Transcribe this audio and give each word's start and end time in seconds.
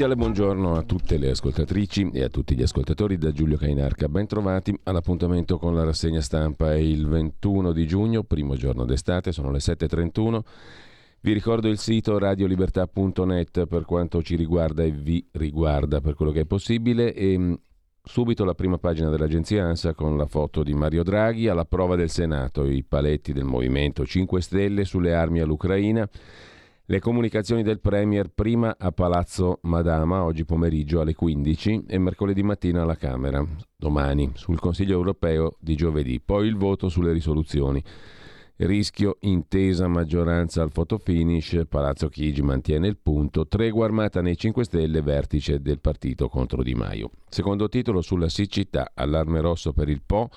Cordiale 0.00 0.16
buongiorno 0.16 0.76
a 0.76 0.82
tutte 0.82 1.18
le 1.18 1.28
ascoltatrici 1.28 2.10
e 2.14 2.22
a 2.22 2.30
tutti 2.30 2.54
gli 2.54 2.62
ascoltatori 2.62 3.18
da 3.18 3.32
Giulio 3.32 3.58
Cainarca. 3.58 4.08
Ben 4.08 4.26
trovati 4.26 4.74
all'appuntamento 4.84 5.58
con 5.58 5.74
la 5.74 5.84
rassegna 5.84 6.22
stampa. 6.22 6.72
È 6.72 6.78
il 6.78 7.06
21 7.06 7.70
di 7.72 7.86
giugno, 7.86 8.22
primo 8.22 8.56
giorno 8.56 8.86
d'estate, 8.86 9.30
sono 9.30 9.50
le 9.50 9.58
7.31. 9.58 10.40
Vi 11.20 11.32
ricordo 11.34 11.68
il 11.68 11.76
sito 11.76 12.16
radiolibertà.net 12.16 13.66
per 13.66 13.84
quanto 13.84 14.22
ci 14.22 14.36
riguarda 14.36 14.84
e 14.84 14.90
vi 14.90 15.22
riguarda 15.32 16.00
per 16.00 16.14
quello 16.14 16.32
che 16.32 16.40
è 16.40 16.46
possibile 16.46 17.12
e 17.12 17.36
mm, 17.36 17.54
subito 18.02 18.46
la 18.46 18.54
prima 18.54 18.78
pagina 18.78 19.10
dell'agenzia 19.10 19.66
ANSA 19.66 19.92
con 19.92 20.16
la 20.16 20.24
foto 20.24 20.62
di 20.62 20.72
Mario 20.72 21.02
Draghi 21.02 21.46
alla 21.46 21.66
prova 21.66 21.94
del 21.94 22.08
Senato, 22.08 22.64
i 22.64 22.82
paletti 22.84 23.34
del 23.34 23.44
Movimento 23.44 24.06
5 24.06 24.40
Stelle 24.40 24.86
sulle 24.86 25.12
armi 25.12 25.40
all'Ucraina 25.40 26.08
le 26.90 26.98
comunicazioni 26.98 27.62
del 27.62 27.78
Premier 27.78 28.30
prima 28.34 28.74
a 28.76 28.90
Palazzo 28.90 29.60
Madama, 29.62 30.24
oggi 30.24 30.44
pomeriggio 30.44 31.00
alle 31.00 31.14
15 31.14 31.84
e 31.86 31.98
mercoledì 31.98 32.42
mattina 32.42 32.82
alla 32.82 32.96
Camera, 32.96 33.46
domani, 33.76 34.32
sul 34.34 34.58
Consiglio 34.58 34.94
europeo 34.94 35.54
di 35.60 35.76
giovedì. 35.76 36.20
Poi 36.20 36.48
il 36.48 36.56
voto 36.56 36.88
sulle 36.88 37.12
risoluzioni. 37.12 37.80
Rischio, 38.56 39.18
intesa, 39.20 39.86
maggioranza 39.86 40.62
al 40.62 40.72
fotofinish, 40.72 41.62
Palazzo 41.68 42.08
Chigi 42.08 42.42
mantiene 42.42 42.88
il 42.88 42.98
punto, 43.00 43.46
tregua 43.46 43.84
armata 43.84 44.20
nei 44.20 44.36
5 44.36 44.64
Stelle, 44.64 45.00
vertice 45.00 45.62
del 45.62 45.78
partito 45.78 46.28
contro 46.28 46.64
Di 46.64 46.74
Maio. 46.74 47.12
Secondo 47.28 47.68
titolo 47.68 48.00
sulla 48.00 48.28
siccità, 48.28 48.90
allarme 48.94 49.40
rosso 49.40 49.72
per 49.72 49.88
il 49.88 50.02
Po, 50.04 50.28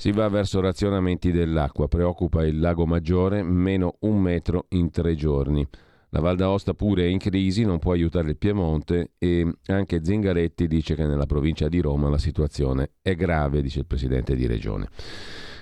si 0.00 0.12
va 0.12 0.26
verso 0.30 0.62
razionamenti 0.62 1.30
dell'acqua, 1.30 1.86
preoccupa 1.86 2.42
il 2.46 2.58
lago 2.58 2.86
Maggiore, 2.86 3.42
meno 3.42 3.96
un 4.00 4.18
metro 4.18 4.64
in 4.70 4.90
tre 4.90 5.14
giorni. 5.14 5.68
La 6.08 6.20
Val 6.20 6.36
d'Aosta 6.36 6.72
pure 6.72 7.02
è 7.02 7.06
in 7.06 7.18
crisi, 7.18 7.66
non 7.66 7.78
può 7.78 7.92
aiutare 7.92 8.30
il 8.30 8.38
Piemonte 8.38 9.10
e 9.18 9.46
anche 9.66 10.02
Zingaretti 10.02 10.66
dice 10.68 10.94
che 10.94 11.04
nella 11.04 11.26
provincia 11.26 11.68
di 11.68 11.82
Roma 11.82 12.08
la 12.08 12.16
situazione 12.16 12.92
è 13.02 13.14
grave, 13.14 13.60
dice 13.60 13.80
il 13.80 13.86
presidente 13.86 14.34
di 14.34 14.46
regione. 14.46 14.88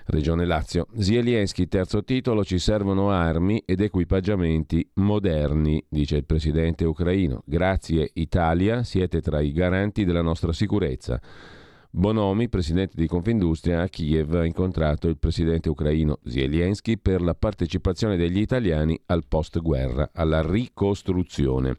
Regione 0.06 0.44
Lazio. 0.44 0.86
Zielinski, 0.96 1.66
terzo 1.66 2.04
titolo, 2.04 2.44
ci 2.44 2.60
servono 2.60 3.10
armi 3.10 3.60
ed 3.66 3.80
equipaggiamenti 3.80 4.88
moderni, 4.94 5.84
dice 5.88 6.14
il 6.14 6.24
presidente 6.24 6.84
ucraino. 6.84 7.42
Grazie 7.44 8.08
Italia, 8.12 8.84
siete 8.84 9.20
tra 9.20 9.40
i 9.40 9.50
garanti 9.50 10.04
della 10.04 10.22
nostra 10.22 10.52
sicurezza. 10.52 11.20
Bonomi, 11.98 12.48
presidente 12.48 12.92
di 12.94 13.09
Confindustria, 13.09 13.82
a 13.82 13.88
Kiev 13.88 14.32
ha 14.34 14.44
incontrato 14.44 15.09
il 15.09 15.19
presidente 15.19 15.69
ucraino 15.69 16.20
Zelensky 16.22 16.97
per 16.97 17.20
la 17.20 17.34
partecipazione 17.34 18.16
degli 18.16 18.38
italiani 18.38 18.97
al 19.06 19.25
post-guerra, 19.26 20.10
alla 20.14 20.41
ricostruzione. 20.48 21.76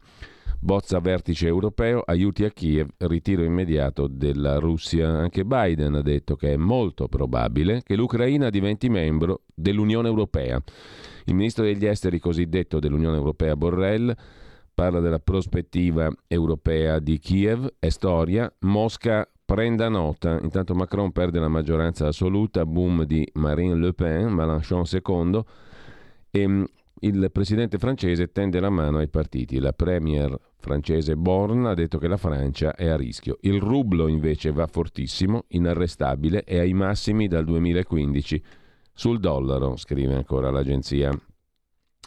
Bozza 0.58 1.00
vertice 1.00 1.46
europeo, 1.46 2.02
aiuti 2.04 2.44
a 2.44 2.50
Kiev, 2.50 2.90
ritiro 2.98 3.44
immediato 3.44 4.08
della 4.08 4.58
Russia. 4.58 5.08
Anche 5.08 5.46
Biden 5.46 5.94
ha 5.94 6.02
detto 6.02 6.36
che 6.36 6.52
è 6.52 6.56
molto 6.56 7.08
probabile 7.08 7.80
che 7.82 7.96
l'Ucraina 7.96 8.50
diventi 8.50 8.90
membro 8.90 9.44
dell'Unione 9.54 10.08
Europea. 10.08 10.62
Il 11.24 11.34
ministro 11.34 11.64
degli 11.64 11.86
esteri 11.86 12.18
cosiddetto 12.18 12.78
dell'Unione 12.78 13.16
Europea 13.16 13.56
Borrell 13.56 14.14
parla 14.74 15.00
della 15.00 15.18
prospettiva 15.18 16.12
europea 16.26 16.98
di 16.98 17.18
Kiev, 17.18 17.72
è 17.78 17.88
storia, 17.88 18.52
Mosca 18.60 19.26
prenda 19.54 19.88
nota. 19.88 20.38
Intanto 20.40 20.76
Macron 20.76 21.10
perde 21.10 21.40
la 21.40 21.48
maggioranza 21.48 22.06
assoluta, 22.06 22.64
boom 22.64 23.02
di 23.02 23.28
Marine 23.34 23.74
Le 23.74 23.92
Pen, 23.92 24.32
Mélenchon 24.32 24.86
secondo, 24.86 25.44
e 26.30 26.46
mm, 26.46 26.64
il 27.00 27.30
presidente 27.32 27.76
francese 27.76 28.30
tende 28.30 28.60
la 28.60 28.70
mano 28.70 28.98
ai 28.98 29.08
partiti. 29.08 29.58
La 29.58 29.72
premier 29.72 30.38
francese 30.58 31.16
Born 31.16 31.66
ha 31.66 31.74
detto 31.74 31.98
che 31.98 32.06
la 32.06 32.16
Francia 32.16 32.76
è 32.76 32.86
a 32.86 32.96
rischio. 32.96 33.38
Il 33.40 33.60
rublo 33.60 34.06
invece 34.06 34.52
va 34.52 34.68
fortissimo, 34.68 35.46
inarrestabile 35.48 36.44
e 36.44 36.60
ai 36.60 36.72
massimi 36.72 37.26
dal 37.26 37.44
2015 37.44 38.42
sul 38.92 39.18
dollaro, 39.18 39.76
scrive 39.76 40.14
ancora 40.14 40.50
l'agenzia 40.50 41.10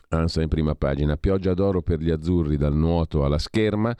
ANSA 0.08 0.42
in 0.42 0.48
prima 0.48 0.76
pagina. 0.76 1.18
Pioggia 1.18 1.54
d'oro 1.54 1.82
per 1.82 2.00
gli 2.00 2.10
azzurri 2.10 2.56
dal 2.56 2.76
nuoto 2.76 3.26
alla 3.26 3.40
scherma. 3.40 3.94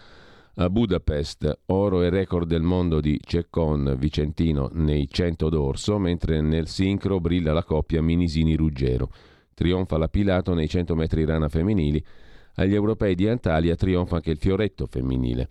A 0.56 0.70
Budapest, 0.70 1.62
oro 1.66 2.04
e 2.04 2.12
record 2.12 2.48
del 2.48 2.62
mondo 2.62 3.02
di 3.02 3.20
Ceccon 3.20 3.96
Vicentino 3.98 4.70
nei 4.74 5.08
100 5.10 5.50
d'orso, 5.50 5.98
mentre 5.98 6.42
nel 6.42 6.68
sincro 6.68 7.20
brilla 7.20 7.54
la 7.54 7.64
coppia 7.64 8.04
Minisini-Ruggero. 8.04 9.10
Trionfa 9.56 9.98
la 9.98 10.10
Pilato 10.10 10.54
nei 10.54 10.70
100 10.70 10.94
metri 10.94 11.26
rana 11.26 11.50
femminili. 11.50 12.04
Agli 12.58 12.76
europei 12.76 13.16
di 13.16 13.28
Antalya 13.28 13.76
trionfa 13.76 14.18
anche 14.18 14.30
il 14.30 14.38
fioretto 14.38 14.86
femminile. 14.86 15.48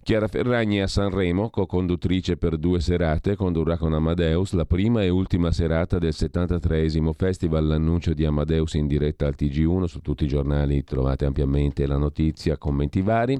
Chiara 0.00 0.28
Ferragni 0.28 0.80
a 0.80 0.86
Sanremo, 0.86 1.50
co-conduttrice 1.50 2.36
per 2.36 2.56
due 2.56 2.78
serate, 2.78 3.34
condurrà 3.34 3.76
con 3.78 3.94
Amadeus 3.94 4.52
la 4.52 4.64
prima 4.64 5.02
e 5.02 5.08
ultima 5.08 5.50
serata 5.50 5.98
del 5.98 6.14
73 6.14 6.88
Festival. 7.16 7.66
L'annuncio 7.66 8.14
di 8.14 8.24
Amadeus 8.24 8.74
in 8.74 8.86
diretta 8.86 9.26
al 9.26 9.34
TG1, 9.36 9.84
su 9.86 9.98
tutti 9.98 10.22
i 10.22 10.28
giornali 10.28 10.84
trovate 10.84 11.24
ampiamente 11.24 11.84
la 11.84 11.96
notizia, 11.96 12.56
commenti 12.58 13.02
vari 13.02 13.36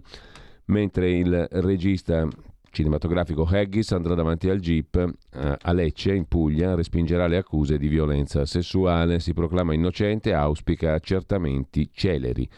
mentre 0.70 1.10
il 1.10 1.48
regista 1.50 2.26
cinematografico 2.70 3.44
Haggis 3.44 3.92
andrà 3.92 4.14
davanti 4.14 4.48
al 4.48 4.60
GIP 4.60 4.96
eh, 4.96 5.56
a 5.60 5.72
Lecce, 5.72 6.14
in 6.14 6.26
Puglia, 6.26 6.74
respingerà 6.74 7.26
le 7.26 7.36
accuse 7.36 7.78
di 7.78 7.88
violenza 7.88 8.46
sessuale, 8.46 9.20
si 9.20 9.34
proclama 9.34 9.74
innocente, 9.74 10.32
auspica 10.32 10.94
accertamenti 10.94 11.90
celeri. 11.92 12.48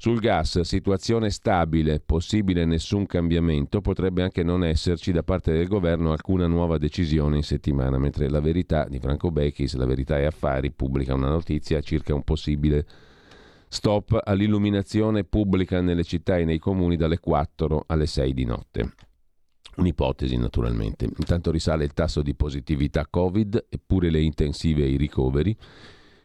Sul 0.00 0.20
gas, 0.20 0.60
situazione 0.60 1.28
stabile, 1.30 1.98
possibile 1.98 2.64
nessun 2.64 3.04
cambiamento, 3.06 3.80
potrebbe 3.80 4.22
anche 4.22 4.44
non 4.44 4.62
esserci 4.62 5.10
da 5.10 5.24
parte 5.24 5.52
del 5.52 5.66
governo 5.66 6.12
alcuna 6.12 6.46
nuova 6.46 6.78
decisione 6.78 7.36
in 7.36 7.42
settimana, 7.42 7.98
mentre 7.98 8.28
la 8.30 8.40
verità 8.40 8.86
di 8.88 9.00
Franco 9.00 9.32
Becchis, 9.32 9.74
la 9.74 9.86
verità 9.86 10.16
e 10.16 10.26
affari, 10.26 10.70
pubblica 10.70 11.14
una 11.14 11.30
notizia 11.30 11.80
circa 11.80 12.14
un 12.14 12.22
possibile 12.22 12.86
Stop 13.68 14.18
all'illuminazione 14.24 15.24
pubblica 15.24 15.80
nelle 15.80 16.04
città 16.04 16.38
e 16.38 16.44
nei 16.44 16.58
comuni 16.58 16.96
dalle 16.96 17.18
4 17.18 17.84
alle 17.86 18.06
6 18.06 18.32
di 18.32 18.44
notte. 18.44 18.92
Un'ipotesi 19.76 20.36
naturalmente. 20.36 21.04
Intanto 21.04 21.50
risale 21.50 21.84
il 21.84 21.92
tasso 21.92 22.22
di 22.22 22.34
positività 22.34 23.06
Covid, 23.08 23.66
eppure 23.68 24.10
le 24.10 24.20
intensive 24.20 24.82
e 24.82 24.88
i 24.88 24.96
ricoveri. 24.96 25.56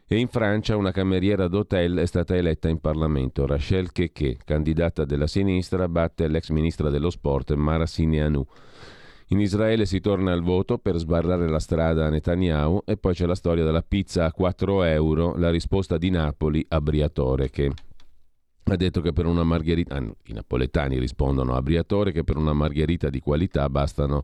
E 0.06 0.18
in 0.18 0.28
Francia 0.28 0.76
una 0.76 0.90
cameriera 0.90 1.46
d'hotel 1.46 1.98
è 1.98 2.06
stata 2.06 2.34
eletta 2.34 2.68
in 2.68 2.80
Parlamento. 2.80 3.46
Rachel 3.46 3.92
Keke, 3.92 4.38
candidata 4.44 5.04
della 5.04 5.26
sinistra, 5.26 5.88
batte 5.88 6.26
l'ex 6.28 6.48
ministra 6.48 6.90
dello 6.90 7.10
sport 7.10 7.52
Mara 7.54 7.86
Sineanu. 7.86 8.44
In 9.34 9.40
Israele 9.40 9.84
si 9.84 9.98
torna 9.98 10.30
al 10.30 10.42
voto 10.42 10.78
per 10.78 10.96
sbarrare 10.96 11.48
la 11.48 11.58
strada 11.58 12.06
a 12.06 12.08
Netanyahu 12.08 12.82
e 12.84 12.96
poi 12.96 13.14
c'è 13.14 13.26
la 13.26 13.34
storia 13.34 13.64
della 13.64 13.82
pizza 13.82 14.26
a 14.26 14.32
4 14.32 14.84
euro, 14.84 15.34
la 15.36 15.50
risposta 15.50 15.98
di 15.98 16.08
Napoli 16.08 16.64
a 16.68 16.80
Briatore 16.80 17.50
che 17.50 17.68
ha 18.62 18.76
detto 18.76 19.00
che 19.00 19.12
per 19.12 19.26
una 19.26 19.42
margherita, 19.42 19.96
ah, 19.96 20.02
i 20.26 20.32
napoletani 20.32 21.00
rispondono 21.00 21.56
a 21.56 21.62
Briatore 21.62 22.12
che 22.12 22.22
per 22.22 22.36
una 22.36 22.52
margherita 22.52 23.10
di 23.10 23.18
qualità 23.18 23.68
bastano 23.68 24.22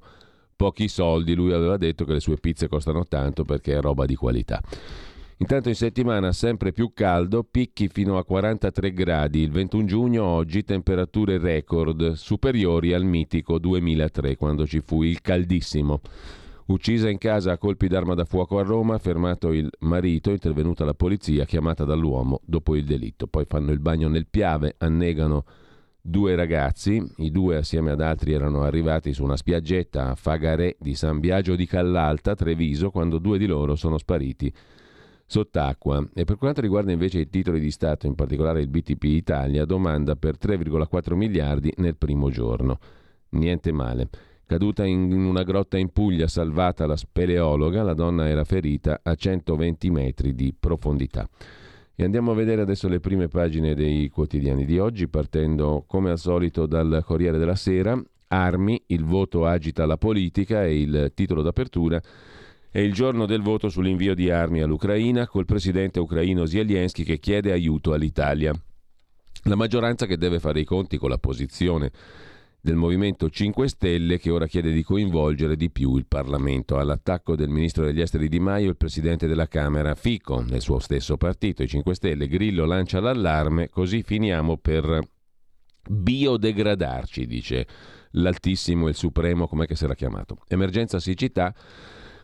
pochi 0.54 0.86
soldi, 0.86 1.34
lui 1.34 1.52
aveva 1.52 1.76
detto 1.76 2.04
che 2.04 2.12
le 2.12 2.20
sue 2.20 2.36
pizze 2.36 2.68
costano 2.68 3.04
tanto 3.04 3.44
perché 3.44 3.76
è 3.76 3.80
roba 3.80 4.06
di 4.06 4.14
qualità. 4.14 4.62
Intanto 5.40 5.70
in 5.70 5.74
settimana 5.74 6.32
sempre 6.32 6.70
più 6.70 6.92
caldo, 6.92 7.42
picchi 7.50 7.88
fino 7.88 8.18
a 8.18 8.24
43 8.26 8.92
gradi. 8.92 9.40
Il 9.40 9.50
21 9.50 9.86
giugno 9.86 10.22
oggi 10.22 10.64
temperature 10.64 11.38
record 11.38 12.12
superiori 12.12 12.92
al 12.92 13.04
mitico 13.04 13.58
2003 13.58 14.36
quando 14.36 14.66
ci 14.66 14.82
fu 14.84 15.02
il 15.02 15.22
caldissimo. 15.22 16.02
Uccisa 16.66 17.08
in 17.08 17.16
casa 17.16 17.52
a 17.52 17.58
colpi 17.58 17.88
d'arma 17.88 18.12
da 18.12 18.26
fuoco 18.26 18.58
a 18.58 18.62
Roma, 18.62 18.98
fermato 18.98 19.50
il 19.52 19.70
marito, 19.78 20.30
intervenuta 20.30 20.84
la 20.84 20.92
polizia 20.92 21.46
chiamata 21.46 21.84
dall'uomo 21.84 22.42
dopo 22.44 22.76
il 22.76 22.84
delitto. 22.84 23.26
Poi 23.26 23.46
fanno 23.48 23.72
il 23.72 23.80
bagno 23.80 24.08
nel 24.08 24.26
Piave, 24.28 24.74
annegano 24.76 25.44
due 26.02 26.34
ragazzi, 26.34 27.02
i 27.16 27.30
due 27.30 27.56
assieme 27.56 27.92
ad 27.92 28.02
altri 28.02 28.34
erano 28.34 28.62
arrivati 28.62 29.14
su 29.14 29.24
una 29.24 29.38
spiaggetta 29.38 30.10
a 30.10 30.14
Fagarè 30.16 30.76
di 30.78 30.94
San 30.94 31.18
Biagio 31.18 31.56
di 31.56 31.64
Callalta, 31.64 32.34
Treviso, 32.34 32.90
quando 32.90 33.16
due 33.16 33.38
di 33.38 33.46
loro 33.46 33.74
sono 33.74 33.96
spariti 33.96 34.52
sott'acqua. 35.30 36.04
E 36.12 36.24
per 36.24 36.36
quanto 36.36 36.60
riguarda 36.60 36.90
invece 36.90 37.20
i 37.20 37.30
titoli 37.30 37.60
di 37.60 37.70
Stato, 37.70 38.06
in 38.06 38.16
particolare 38.16 38.60
il 38.60 38.66
BTP 38.66 39.04
Italia, 39.04 39.64
domanda 39.64 40.16
per 40.16 40.36
3,4 40.36 41.14
miliardi 41.14 41.72
nel 41.76 41.96
primo 41.96 42.30
giorno. 42.30 42.78
Niente 43.30 43.70
male. 43.70 44.08
Caduta 44.44 44.84
in 44.84 45.12
una 45.12 45.44
grotta 45.44 45.78
in 45.78 45.92
Puglia, 45.92 46.26
salvata 46.26 46.84
la 46.84 46.96
speleologa, 46.96 47.84
la 47.84 47.94
donna 47.94 48.28
era 48.28 48.42
ferita 48.42 49.00
a 49.04 49.14
120 49.14 49.90
metri 49.90 50.34
di 50.34 50.52
profondità. 50.58 51.28
E 51.94 52.02
andiamo 52.02 52.32
a 52.32 52.34
vedere 52.34 52.62
adesso 52.62 52.88
le 52.88 52.98
prime 52.98 53.28
pagine 53.28 53.74
dei 53.74 54.08
quotidiani 54.08 54.64
di 54.64 54.80
oggi, 54.80 55.06
partendo 55.06 55.84
come 55.86 56.10
al 56.10 56.18
solito 56.18 56.66
dal 56.66 57.04
Corriere 57.04 57.38
della 57.38 57.54
Sera. 57.54 58.02
Armi, 58.32 58.82
il 58.86 59.04
voto 59.04 59.46
agita 59.46 59.86
la 59.86 59.96
politica 59.96 60.64
e 60.64 60.80
il 60.80 61.12
titolo 61.14 61.42
d'apertura 61.42 62.00
è 62.70 62.78
il 62.78 62.92
giorno 62.92 63.26
del 63.26 63.42
voto 63.42 63.68
sull'invio 63.68 64.14
di 64.14 64.30
armi 64.30 64.60
all'Ucraina 64.60 65.26
col 65.26 65.44
presidente 65.44 65.98
ucraino 65.98 66.46
Zelensky 66.46 67.02
che 67.02 67.18
chiede 67.18 67.50
aiuto 67.50 67.92
all'Italia. 67.92 68.52
La 69.44 69.56
maggioranza 69.56 70.06
che 70.06 70.16
deve 70.16 70.38
fare 70.38 70.60
i 70.60 70.64
conti 70.64 70.96
con 70.96 71.10
la 71.10 71.18
posizione 71.18 71.90
del 72.60 72.76
Movimento 72.76 73.28
5 73.28 73.68
Stelle 73.68 74.18
che 74.18 74.30
ora 74.30 74.46
chiede 74.46 74.70
di 74.70 74.84
coinvolgere 74.84 75.56
di 75.56 75.70
più 75.70 75.96
il 75.96 76.06
Parlamento. 76.06 76.78
All'attacco 76.78 77.34
del 77.34 77.48
ministro 77.48 77.84
degli 77.84 78.00
esteri 78.00 78.28
Di 78.28 78.38
Maio 78.38 78.68
il 78.68 78.76
presidente 78.76 79.26
della 79.26 79.48
Camera 79.48 79.94
Fico, 79.96 80.40
nel 80.40 80.60
suo 80.60 80.78
stesso 80.78 81.16
partito, 81.16 81.64
i 81.64 81.68
5 81.68 81.94
Stelle, 81.94 82.28
Grillo 82.28 82.66
lancia 82.66 83.00
l'allarme, 83.00 83.68
così 83.68 84.02
finiamo 84.02 84.58
per 84.58 85.00
biodegradarci, 85.88 87.26
dice 87.26 87.66
l'Altissimo 88.12 88.86
e 88.86 88.90
il 88.90 88.96
Supremo, 88.96 89.48
com'è 89.48 89.66
che 89.66 89.74
si 89.74 89.88
chiamato. 89.96 90.36
Emergenza 90.46 91.00
siccità 91.00 91.52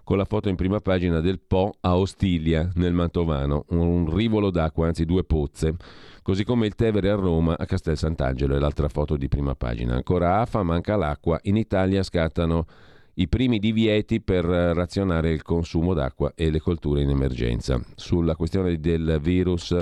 con 0.06 0.18
la 0.18 0.24
foto 0.24 0.48
in 0.48 0.54
prima 0.54 0.78
pagina 0.78 1.18
del 1.18 1.40
Po 1.40 1.78
a 1.80 1.96
Ostilia, 1.96 2.70
nel 2.76 2.92
Mantovano, 2.92 3.64
un 3.70 4.14
rivolo 4.14 4.52
d'acqua, 4.52 4.86
anzi 4.86 5.04
due 5.04 5.24
pozze, 5.24 5.74
così 6.22 6.44
come 6.44 6.66
il 6.66 6.76
Tevere 6.76 7.10
a 7.10 7.16
Roma 7.16 7.56
a 7.58 7.64
Castel 7.66 7.96
Sant'Angelo 7.96 8.54
è 8.54 8.60
l'altra 8.60 8.88
foto 8.88 9.16
di 9.16 9.26
prima 9.26 9.56
pagina. 9.56 9.96
Ancora 9.96 10.42
AFA, 10.42 10.62
manca 10.62 10.94
l'acqua, 10.94 11.40
in 11.42 11.56
Italia 11.56 12.04
scattano 12.04 12.66
i 13.14 13.26
primi 13.26 13.58
divieti 13.58 14.20
per 14.20 14.44
razionare 14.44 15.32
il 15.32 15.42
consumo 15.42 15.92
d'acqua 15.92 16.34
e 16.36 16.50
le 16.50 16.60
colture 16.60 17.02
in 17.02 17.10
emergenza. 17.10 17.82
Sulla 17.96 18.36
questione 18.36 18.78
del 18.78 19.18
virus 19.20 19.76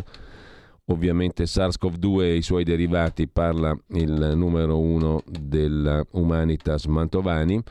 ovviamente 0.87 1.45
SARS-CoV-2 1.45 2.21
e 2.23 2.37
i 2.37 2.43
suoi 2.43 2.65
derivati 2.65 3.29
parla 3.29 3.77
il 3.89 4.33
numero 4.35 4.79
uno 4.79 5.23
dell'Humanitas 5.27 6.87
Mantovani 6.87 7.63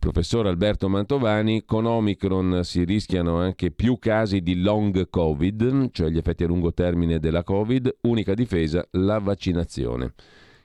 professor 0.00 0.46
Alberto 0.46 0.88
Mantovani, 0.88 1.64
con 1.66 1.84
Omicron 1.84 2.64
si 2.64 2.84
rischiano 2.84 3.36
anche 3.36 3.70
più 3.70 3.98
casi 3.98 4.40
di 4.40 4.62
long 4.62 5.08
Covid, 5.10 5.90
cioè 5.92 6.08
gli 6.08 6.16
effetti 6.16 6.42
a 6.42 6.46
lungo 6.46 6.72
termine 6.72 7.18
della 7.20 7.44
Covid, 7.44 7.98
unica 8.02 8.32
difesa 8.32 8.82
la 8.92 9.18
vaccinazione. 9.18 10.14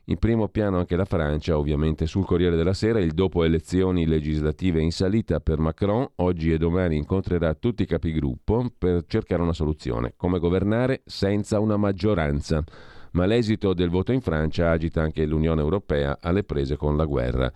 In 0.06 0.20
primo 0.20 0.48
piano 0.48 0.78
anche 0.78 0.96
la 0.96 1.04
Francia, 1.04 1.58
ovviamente 1.58 2.06
sul 2.06 2.26
Corriere 2.26 2.56
della 2.56 2.74
Sera, 2.74 3.00
il 3.00 3.12
dopo 3.12 3.44
elezioni 3.44 4.08
legislative 4.08 4.82
in 4.82 4.92
salita 4.92 5.42
per 5.42 5.60
Macron, 5.60 6.08
oggi 6.16 6.54
e 6.54 6.58
domani 6.58 6.96
incontrerà 6.96 7.54
tutti 7.56 7.84
i 7.84 7.88
capigruppo 7.88 8.72
per 8.78 9.04
cercare 9.06 9.42
una 9.42 9.54
soluzione, 9.54 10.14
come 10.16 10.40
governare 10.40 11.02
senza 11.06 11.60
una 11.60 11.76
maggioranza. 11.76 12.64
Ma 13.12 13.26
l'esito 13.26 13.74
del 13.74 13.90
voto 13.90 14.14
in 14.14 14.22
Francia 14.22 14.72
agita 14.72 15.02
anche 15.02 15.26
l'Unione 15.26 15.62
Europea 15.62 16.20
alle 16.22 16.44
prese 16.44 16.78
con 16.78 16.96
la 16.96 17.06
guerra 17.06 17.52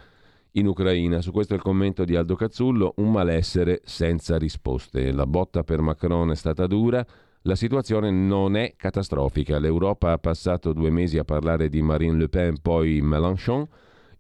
in 0.59 0.67
Ucraina. 0.67 1.21
Su 1.21 1.31
questo 1.31 1.55
il 1.55 1.61
commento 1.61 2.05
di 2.05 2.15
Aldo 2.15 2.35
Cazzullo, 2.35 2.93
un 2.97 3.11
malessere 3.11 3.81
senza 3.83 4.37
risposte. 4.37 5.11
La 5.11 5.25
botta 5.25 5.63
per 5.63 5.81
Macron 5.81 6.31
è 6.31 6.35
stata 6.35 6.67
dura, 6.67 7.05
la 7.43 7.55
situazione 7.55 8.11
non 8.11 8.55
è 8.55 8.73
catastrofica. 8.75 9.57
L'Europa 9.59 10.11
ha 10.11 10.17
passato 10.17 10.73
due 10.73 10.89
mesi 10.89 11.17
a 11.17 11.23
parlare 11.23 11.69
di 11.69 11.81
Marine 11.81 12.17
Le 12.17 12.29
Pen, 12.29 12.59
poi 12.61 13.01
Mélenchon, 13.01 13.65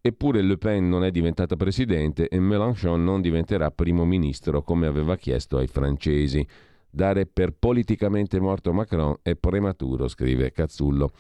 eppure 0.01 0.41
Le 0.41 0.57
Pen 0.57 0.87
non 0.87 1.03
è 1.03 1.11
diventata 1.11 1.55
presidente 1.55 2.27
e 2.29 2.39
Mélenchon 2.39 3.03
non 3.03 3.21
diventerà 3.21 3.69
primo 3.71 4.05
ministro 4.05 4.63
come 4.63 4.87
aveva 4.87 5.17
chiesto 5.17 5.57
ai 5.57 5.67
francesi. 5.67 6.47
Dare 6.91 7.27
per 7.27 7.53
politicamente 7.57 8.39
morto 8.39 8.73
Macron 8.73 9.17
è 9.21 9.35
prematuro, 9.35 10.07
scrive 10.07 10.51
Cazzullo. 10.51 11.11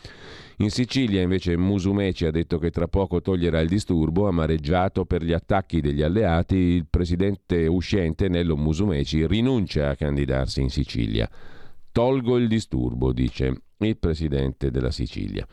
In 0.57 0.71
Sicilia 0.71 1.21
invece 1.21 1.55
Musumeci 1.57 2.25
ha 2.25 2.31
detto 2.31 2.57
che 2.57 2.71
tra 2.71 2.87
poco 2.87 3.21
toglierà 3.21 3.59
il 3.59 3.69
disturbo, 3.69 4.27
amareggiato 4.27 5.05
per 5.05 5.23
gli 5.23 5.31
attacchi 5.31 5.79
degli 5.79 6.01
alleati, 6.01 6.55
il 6.55 6.87
presidente 6.89 7.67
uscente 7.67 8.29
Nello 8.29 8.57
Musumeci 8.57 9.27
rinuncia 9.27 9.89
a 9.89 9.95
candidarsi 9.95 10.61
in 10.61 10.69
Sicilia. 10.69 11.29
Tolgo 11.91 12.37
il 12.37 12.47
disturbo, 12.47 13.13
dice 13.13 13.61
il 13.77 13.97
presidente 13.97 14.71
della 14.71 14.91
Sicilia. 14.91 15.45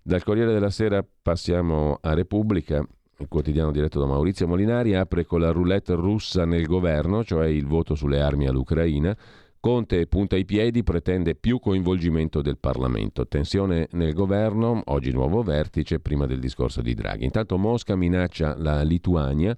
Dal 0.00 0.22
Corriere 0.22 0.52
della 0.52 0.70
Sera 0.70 1.04
passiamo 1.22 1.98
a 2.00 2.14
Repubblica. 2.14 2.86
Il 3.18 3.28
quotidiano 3.28 3.72
diretto 3.72 3.98
da 3.98 4.06
Maurizio 4.06 4.46
Molinari 4.46 4.94
apre 4.94 5.24
con 5.24 5.40
la 5.40 5.50
roulette 5.50 5.94
russa 5.94 6.44
nel 6.44 6.66
governo, 6.66 7.24
cioè 7.24 7.46
il 7.48 7.66
voto 7.66 7.94
sulle 7.94 8.20
armi 8.20 8.46
all'Ucraina. 8.46 9.16
Conte 9.60 10.06
punta 10.06 10.36
i 10.36 10.44
piedi, 10.44 10.82
pretende 10.82 11.34
più 11.34 11.58
coinvolgimento 11.58 12.40
del 12.40 12.58
Parlamento. 12.58 13.26
Tensione 13.26 13.88
nel 13.92 14.12
governo, 14.12 14.80
oggi 14.84 15.10
nuovo 15.10 15.42
vertice, 15.42 15.98
prima 15.98 16.26
del 16.26 16.38
discorso 16.38 16.82
di 16.82 16.94
Draghi. 16.94 17.24
Intanto 17.24 17.58
Mosca 17.58 17.96
minaccia 17.96 18.56
la 18.56 18.82
Lituania, 18.82 19.56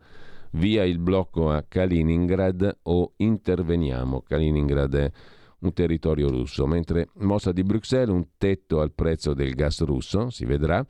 via 0.52 0.84
il 0.84 0.98
blocco 0.98 1.50
a 1.50 1.62
Kaliningrad 1.66 2.78
o 2.84 3.12
interveniamo. 3.16 4.22
Kaliningrad 4.22 4.94
è 4.94 5.10
un 5.60 5.72
territorio 5.72 6.30
russo, 6.30 6.66
mentre 6.66 7.08
mossa 7.16 7.52
di 7.52 7.62
Bruxelles 7.62 8.14
un 8.14 8.28
tetto 8.38 8.80
al 8.80 8.92
prezzo 8.92 9.34
del 9.34 9.54
gas 9.54 9.82
russo, 9.82 10.30
si 10.30 10.44
vedrà. 10.44 10.86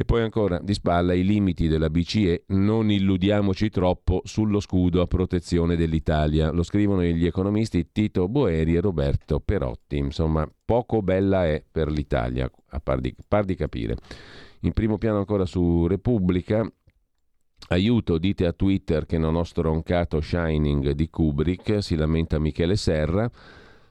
E 0.00 0.04
poi 0.04 0.22
ancora 0.22 0.60
di 0.62 0.74
spalla 0.74 1.12
i 1.12 1.24
limiti 1.24 1.66
della 1.66 1.90
BCE, 1.90 2.44
non 2.50 2.88
illudiamoci 2.88 3.68
troppo 3.68 4.20
sullo 4.22 4.60
scudo 4.60 5.02
a 5.02 5.08
protezione 5.08 5.74
dell'Italia. 5.74 6.52
Lo 6.52 6.62
scrivono 6.62 7.02
gli 7.02 7.26
economisti 7.26 7.90
Tito 7.90 8.28
Boeri 8.28 8.76
e 8.76 8.80
Roberto 8.80 9.40
Perotti. 9.40 9.96
Insomma, 9.96 10.48
poco 10.64 11.02
bella 11.02 11.46
è 11.46 11.64
per 11.68 11.90
l'Italia, 11.90 12.48
a 12.68 12.78
par 12.78 13.00
di, 13.00 13.12
par 13.26 13.44
di 13.44 13.56
capire. 13.56 13.96
In 14.60 14.72
primo 14.72 14.98
piano 14.98 15.18
ancora 15.18 15.44
su 15.44 15.88
Repubblica, 15.88 16.64
Aiuto, 17.70 18.18
dite 18.18 18.46
a 18.46 18.52
Twitter 18.52 19.04
che 19.04 19.18
non 19.18 19.34
ho 19.34 19.42
stroncato 19.42 20.20
Shining 20.20 20.92
di 20.92 21.10
Kubrick, 21.10 21.82
si 21.82 21.96
lamenta 21.96 22.38
Michele 22.38 22.76
Serra 22.76 23.28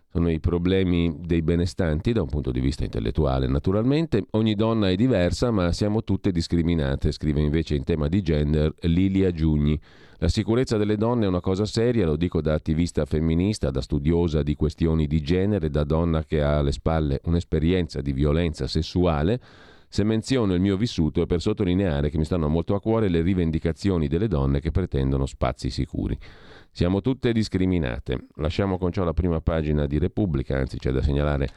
sono 0.10 0.32
i 0.32 0.40
problemi 0.40 1.16
dei 1.20 1.42
benestanti 1.42 2.14
da 2.14 2.22
un 2.22 2.30
punto 2.30 2.52
di 2.52 2.60
vista 2.60 2.84
intellettuale. 2.84 3.48
Naturalmente 3.48 4.26
ogni 4.32 4.56
donna 4.56 4.90
è 4.90 4.96
diversa, 4.96 5.52
ma 5.52 5.72
siamo 5.72 6.04
tutte 6.04 6.32
discriminate, 6.32 7.12
scrive 7.12 7.42
invece 7.42 7.76
in 7.76 7.84
tema 7.84 8.08
di 8.08 8.22
gender 8.22 8.74
Lilia 8.82 9.32
Giugni. 9.32 9.80
La 10.20 10.30
sicurezza 10.30 10.78
delle 10.78 10.98
donne 10.98 11.26
è 11.26 11.28
una 11.28 11.42
cosa 11.42 11.66
seria, 11.66 12.08
lo 12.08 12.16
dico 12.16 12.42
da 12.42 12.56
attivista 12.56 13.06
femminista, 13.06 13.70
da 13.70 13.82
studiosa 13.82 14.42
di 14.42 14.56
questioni 14.56 15.06
di 15.06 15.22
genere, 15.22 15.70
da 15.70 15.84
donna 15.84 16.24
che 16.24 16.42
ha 16.42 16.58
alle 16.58 16.72
spalle 16.72 17.20
un'esperienza 17.26 18.02
di 18.02 18.14
violenza 18.14 18.66
sessuale. 18.66 19.40
Se 19.90 20.04
menziono 20.04 20.54
il 20.56 20.62
mio 20.62 20.76
vissuto 20.76 21.22
è 21.22 21.28
per 21.28 21.40
sottolineare 21.40 22.10
che 22.10 22.18
mi 22.18 22.26
stanno 22.26 22.48
molto 22.48 22.74
a 22.74 22.82
cuore 22.82 23.10
le 23.10 23.22
rivendicazioni 23.22 24.08
delle 24.08 24.28
donne 24.28 24.60
che 24.60 24.72
pretendono 24.72 25.28
spazi 25.28 25.70
sicuri. 25.70 26.18
Siamo 26.78 27.02
tutte 27.02 27.32
discriminate. 27.32 28.28
Lasciamo 28.36 28.78
con 28.78 28.92
ciò 28.92 29.04
la 29.04 29.14
prima 29.14 29.42
pagina 29.42 29.88
di 29.88 29.98
Repubblica, 29.98 30.60
anzi 30.60 30.78
c'è 30.78 30.92
da 30.92 31.02
segnalare 31.02 31.50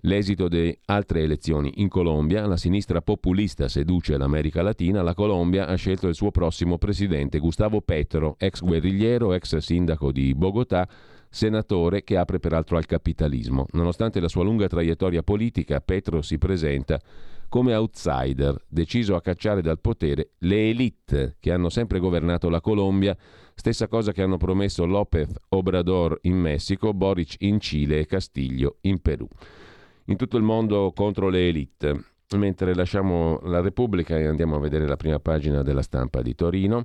l'esito 0.00 0.48
di 0.48 0.78
altre 0.84 1.22
elezioni 1.22 1.72
in 1.76 1.88
Colombia. 1.88 2.44
La 2.44 2.58
sinistra 2.58 3.00
populista 3.00 3.68
seduce 3.68 4.18
l'America 4.18 4.60
Latina. 4.60 5.00
La 5.00 5.14
Colombia 5.14 5.66
ha 5.66 5.74
scelto 5.76 6.08
il 6.08 6.14
suo 6.14 6.30
prossimo 6.30 6.76
presidente, 6.76 7.38
Gustavo 7.38 7.80
Petro, 7.80 8.36
ex 8.38 8.60
guerrigliero, 8.62 9.32
ex 9.32 9.56
sindaco 9.56 10.12
di 10.12 10.34
Bogotà, 10.34 10.86
senatore 11.30 12.04
che 12.04 12.18
apre 12.18 12.38
peraltro 12.38 12.76
al 12.76 12.84
capitalismo. 12.84 13.64
Nonostante 13.70 14.20
la 14.20 14.28
sua 14.28 14.44
lunga 14.44 14.66
traiettoria 14.66 15.22
politica, 15.22 15.80
Petro 15.80 16.20
si 16.20 16.36
presenta 16.36 17.00
come 17.48 17.74
outsider, 17.74 18.56
deciso 18.68 19.14
a 19.14 19.20
cacciare 19.20 19.62
dal 19.62 19.80
potere 19.80 20.30
le 20.38 20.70
elite 20.70 21.36
che 21.40 21.52
hanno 21.52 21.68
sempre 21.68 21.98
governato 21.98 22.48
la 22.48 22.60
Colombia, 22.60 23.16
stessa 23.54 23.88
cosa 23.88 24.12
che 24.12 24.22
hanno 24.22 24.36
promesso 24.36 24.84
López 24.84 25.32
Obrador 25.50 26.18
in 26.22 26.36
Messico, 26.36 26.92
Boric 26.92 27.36
in 27.40 27.60
Cile 27.60 28.00
e 28.00 28.06
Castiglio 28.06 28.76
in 28.82 29.00
Perù. 29.00 29.26
In 30.06 30.16
tutto 30.16 30.36
il 30.36 30.42
mondo 30.42 30.92
contro 30.94 31.28
le 31.28 31.48
elite. 31.48 32.04
Mentre 32.36 32.74
lasciamo 32.74 33.38
la 33.44 33.60
Repubblica 33.60 34.18
e 34.18 34.26
andiamo 34.26 34.56
a 34.56 34.60
vedere 34.60 34.88
la 34.88 34.96
prima 34.96 35.20
pagina 35.20 35.62
della 35.62 35.82
stampa 35.82 36.22
di 36.22 36.34
Torino, 36.34 36.82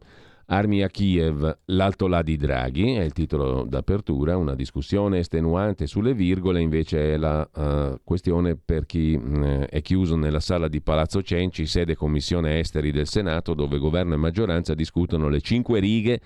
Armi 0.51 0.83
a 0.83 0.89
Kiev, 0.89 1.59
l'alto 1.67 2.07
là 2.07 2.21
di 2.21 2.35
Draghi, 2.35 2.95
è 2.95 3.03
il 3.03 3.13
titolo 3.13 3.63
d'apertura, 3.63 4.35
una 4.35 4.53
discussione 4.53 5.19
estenuante 5.19 5.87
sulle 5.87 6.13
virgole, 6.13 6.59
invece 6.59 7.13
è 7.13 7.17
la 7.17 7.49
uh, 7.53 8.01
questione 8.03 8.57
per 8.57 8.85
chi 8.85 9.17
mh, 9.17 9.37
mm, 9.37 9.61
è 9.69 9.81
chiuso 9.81 10.17
nella 10.17 10.41
sala 10.41 10.67
di 10.67 10.81
Palazzo 10.81 11.21
Cenci, 11.21 11.65
sede 11.65 11.95
Commissione 11.95 12.59
Esteri 12.59 12.91
del 12.91 13.07
Senato, 13.07 13.53
dove 13.53 13.77
governo 13.77 14.13
e 14.13 14.17
maggioranza 14.17 14.73
discutono 14.73 15.29
le 15.29 15.39
cinque 15.39 15.79
righe 15.79 16.19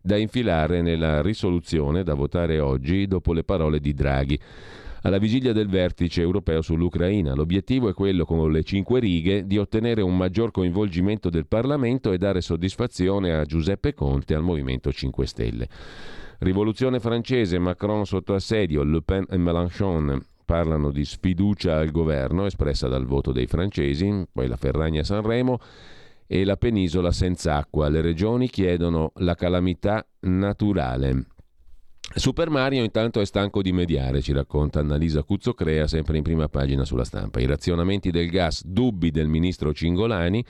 da 0.00 0.16
infilare 0.16 0.80
nella 0.80 1.20
risoluzione 1.20 2.04
da 2.04 2.14
votare 2.14 2.60
oggi 2.60 3.08
dopo 3.08 3.32
le 3.32 3.42
parole 3.42 3.80
di 3.80 3.94
Draghi 3.94 4.38
alla 5.02 5.18
vigilia 5.18 5.52
del 5.52 5.68
vertice 5.68 6.20
europeo 6.20 6.62
sull'Ucraina. 6.62 7.34
L'obiettivo 7.34 7.88
è 7.88 7.94
quello, 7.94 8.24
con 8.24 8.50
le 8.50 8.62
cinque 8.62 9.00
righe, 9.00 9.46
di 9.46 9.58
ottenere 9.58 10.02
un 10.02 10.16
maggior 10.16 10.50
coinvolgimento 10.50 11.30
del 11.30 11.46
Parlamento 11.46 12.12
e 12.12 12.18
dare 12.18 12.40
soddisfazione 12.40 13.34
a 13.34 13.44
Giuseppe 13.44 13.94
Conte 13.94 14.32
e 14.32 14.36
al 14.36 14.42
Movimento 14.42 14.92
5 14.92 15.26
Stelle. 15.26 15.68
Rivoluzione 16.38 16.98
francese, 16.98 17.58
Macron 17.58 18.04
sotto 18.04 18.34
assedio, 18.34 18.82
Le 18.82 19.02
Pen 19.02 19.26
e 19.28 19.36
Mélenchon 19.36 20.20
parlano 20.44 20.90
di 20.90 21.04
sfiducia 21.04 21.78
al 21.78 21.90
governo 21.90 22.46
espressa 22.46 22.88
dal 22.88 23.06
voto 23.06 23.32
dei 23.32 23.46
francesi, 23.46 24.26
poi 24.30 24.48
la 24.48 24.56
Ferragna 24.56 25.02
Sanremo 25.02 25.58
e 26.26 26.44
la 26.44 26.56
penisola 26.56 27.12
senza 27.12 27.56
acqua. 27.56 27.88
Le 27.88 28.00
regioni 28.00 28.48
chiedono 28.48 29.12
la 29.16 29.34
calamità 29.34 30.04
naturale. 30.20 31.26
Super 32.14 32.50
Mario 32.50 32.84
intanto 32.84 33.20
è 33.20 33.24
stanco 33.24 33.62
di 33.62 33.72
mediare, 33.72 34.20
ci 34.20 34.32
racconta 34.32 34.80
Annalisa 34.80 35.22
Cuzzocrea, 35.22 35.86
sempre 35.86 36.18
in 36.18 36.22
prima 36.22 36.48
pagina 36.48 36.84
sulla 36.84 37.04
stampa. 37.04 37.40
I 37.40 37.46
razionamenti 37.46 38.10
del 38.10 38.28
gas, 38.28 38.64
dubbi 38.66 39.10
del 39.10 39.28
ministro 39.28 39.72
Cingolani, 39.72 40.44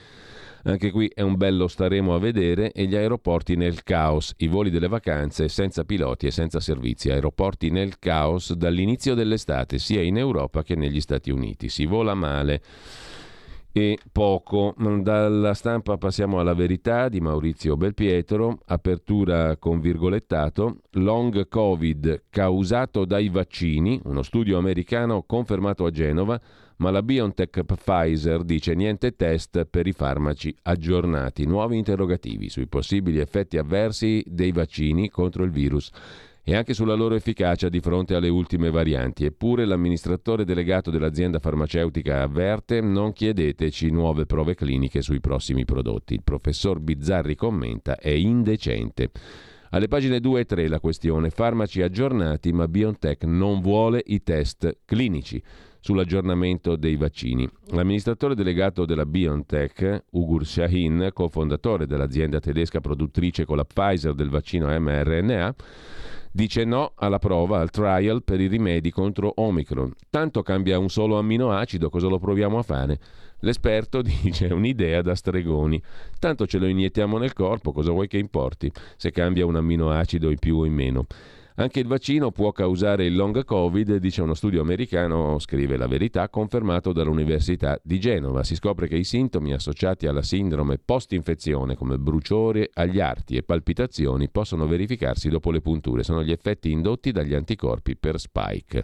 anche 0.63 0.91
qui 0.91 1.09
è 1.13 1.21
un 1.21 1.37
bello 1.37 1.67
staremo 1.67 2.13
a 2.13 2.19
vedere, 2.19 2.71
e 2.73 2.85
gli 2.85 2.95
aeroporti 2.95 3.55
nel 3.55 3.83
caos, 3.83 4.33
i 4.37 4.47
voli 4.47 4.69
delle 4.69 4.89
vacanze 4.89 5.47
senza 5.47 5.85
piloti 5.85 6.27
e 6.27 6.31
senza 6.31 6.59
servizi, 6.59 7.09
aeroporti 7.09 7.69
nel 7.69 7.97
caos 7.97 8.53
dall'inizio 8.53 9.13
dell'estate, 9.13 9.79
sia 9.79 10.01
in 10.01 10.17
Europa 10.17 10.63
che 10.63 10.75
negli 10.75 10.99
Stati 10.99 11.31
Uniti. 11.31 11.69
Si 11.69 11.85
vola 11.85 12.13
male 12.13 12.61
e 13.73 13.97
poco. 14.11 14.73
Dalla 14.77 15.53
stampa 15.55 15.97
passiamo 15.97 16.39
alla 16.39 16.53
verità 16.53 17.09
di 17.09 17.19
Maurizio 17.19 17.75
Belpietro, 17.75 18.59
apertura 18.67 19.57
con 19.57 19.81
virgolettato, 19.81 20.77
long 20.91 21.49
covid 21.49 22.25
causato 22.29 23.03
dai 23.03 23.27
vaccini, 23.29 23.99
uno 24.05 24.21
studio 24.21 24.57
americano 24.57 25.23
confermato 25.23 25.85
a 25.85 25.89
Genova, 25.89 26.39
ma 26.77 26.91
la 26.91 27.01
BioNTech 27.01 27.63
Pfizer 27.63 28.43
dice 28.43 28.73
niente 28.75 29.15
test 29.15 29.65
per 29.65 29.87
i 29.87 29.91
farmaci 29.91 30.55
aggiornati, 30.63 31.45
nuovi 31.45 31.77
interrogativi 31.77 32.49
sui 32.49 32.67
possibili 32.67 33.19
effetti 33.19 33.57
avversi 33.57 34.23
dei 34.27 34.51
vaccini 34.51 35.09
contro 35.09 35.43
il 35.43 35.51
virus 35.51 35.91
e 36.43 36.55
anche 36.55 36.73
sulla 36.73 36.93
loro 36.93 37.15
efficacia 37.15 37.69
di 37.69 37.79
fronte 37.79 38.15
alle 38.15 38.29
ultime 38.29 38.69
varianti. 38.69 39.23
Eppure 39.23 39.65
l'amministratore 39.65 40.43
delegato 40.43 40.91
dell'azienda 40.91 41.39
farmaceutica 41.39 42.21
avverte 42.21 42.81
non 42.81 43.13
chiedeteci 43.13 43.89
nuove 43.89 44.25
prove 44.25 44.53
cliniche 44.53 45.01
sui 45.01 45.21
prossimi 45.21 45.63
prodotti. 45.63 46.15
Il 46.15 46.23
professor 46.23 46.79
Bizzarri 46.79 47.35
commenta 47.35 47.97
è 47.97 48.09
indecente. 48.09 49.11
Alle 49.69 49.87
pagine 49.87 50.19
2 50.19 50.41
e 50.41 50.45
3 50.45 50.67
la 50.67 50.79
questione 50.79 51.29
farmaci 51.29 51.81
aggiornati 51.81 52.51
ma 52.51 52.67
BioNTech 52.67 53.23
non 53.23 53.61
vuole 53.61 54.03
i 54.05 54.21
test 54.21 54.79
clinici 54.85 55.41
sull'aggiornamento 55.83 56.77
dei 56.77 56.95
vaccini. 56.95 57.47
L'amministratore 57.71 58.35
delegato 58.35 58.85
della 58.85 59.05
BioNTech, 59.05 60.05
Ugur 60.11 60.45
Shahin, 60.45 61.09
cofondatore 61.11 61.85
dell'azienda 61.85 62.39
tedesca 62.39 62.79
produttrice 62.79 63.43
con 63.43 63.57
la 63.57 63.65
Pfizer 63.65 64.13
del 64.13 64.29
vaccino 64.29 64.67
mRNA, 64.79 65.53
dice 66.31 66.63
no 66.63 66.93
alla 66.95 67.19
prova, 67.19 67.59
al 67.59 67.69
trial 67.69 68.23
per 68.23 68.39
i 68.39 68.47
rimedi 68.47 68.91
contro 68.91 69.33
Omicron. 69.35 69.91
Tanto 70.09 70.41
cambia 70.41 70.79
un 70.79 70.89
solo 70.89 71.17
amminoacido, 71.17 71.89
cosa 71.89 72.07
lo 72.07 72.17
proviamo 72.17 72.57
a 72.57 72.63
fare? 72.63 72.97
L'esperto 73.39 73.99
dice 74.23 74.45
un'idea 74.53 75.01
da 75.01 75.15
stregoni. 75.15 75.83
Tanto 76.17 76.47
ce 76.47 76.59
lo 76.59 76.65
iniettiamo 76.65 77.17
nel 77.17 77.33
corpo, 77.33 77.73
cosa 77.73 77.91
vuoi 77.91 78.07
che 78.07 78.17
importi 78.17 78.71
se 78.95 79.11
cambia 79.11 79.45
un 79.45 79.57
amminoacido 79.57 80.29
in 80.29 80.39
più 80.39 80.59
o 80.59 80.65
in 80.65 80.73
meno? 80.73 81.07
Anche 81.55 81.79
il 81.79 81.87
vaccino 81.87 82.31
può 82.31 82.51
causare 82.51 83.05
il 83.05 83.15
long 83.15 83.43
covid, 83.45 83.97
dice 83.97 84.23
uno 84.23 84.33
studio 84.33 84.61
americano, 84.61 85.37
scrive 85.37 85.77
la 85.77 85.85
verità, 85.85 86.27
confermato 86.27 86.93
dall'Università 86.93 87.79
di 87.83 87.99
Genova. 87.99 88.43
Si 88.43 88.55
scopre 88.55 88.87
che 88.87 88.95
i 88.95 89.03
sintomi 89.03 89.53
associati 89.53 90.07
alla 90.07 90.23
sindrome 90.23 90.79
post-infezione, 90.83 91.75
come 91.75 91.99
bruciore 91.99 92.71
agli 92.73 92.99
arti 92.99 93.35
e 93.35 93.43
palpitazioni, 93.43 94.29
possono 94.29 94.65
verificarsi 94.65 95.29
dopo 95.29 95.51
le 95.51 95.61
punture. 95.61 96.01
Sono 96.01 96.23
gli 96.23 96.31
effetti 96.31 96.71
indotti 96.71 97.11
dagli 97.11 97.35
anticorpi 97.35 97.95
per 97.97 98.19
spike. 98.19 98.83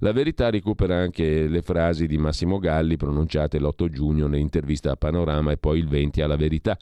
La 0.00 0.12
verità 0.12 0.50
recupera 0.50 0.98
anche 0.98 1.48
le 1.48 1.62
frasi 1.62 2.06
di 2.06 2.18
Massimo 2.18 2.58
Galli 2.58 2.98
pronunciate 2.98 3.58
l'8 3.58 3.88
giugno 3.88 4.26
nell'intervista 4.26 4.90
a 4.90 4.96
Panorama 4.96 5.52
e 5.52 5.56
poi 5.56 5.78
il 5.78 5.88
20 5.88 6.20
alla 6.20 6.36
verità. 6.36 6.76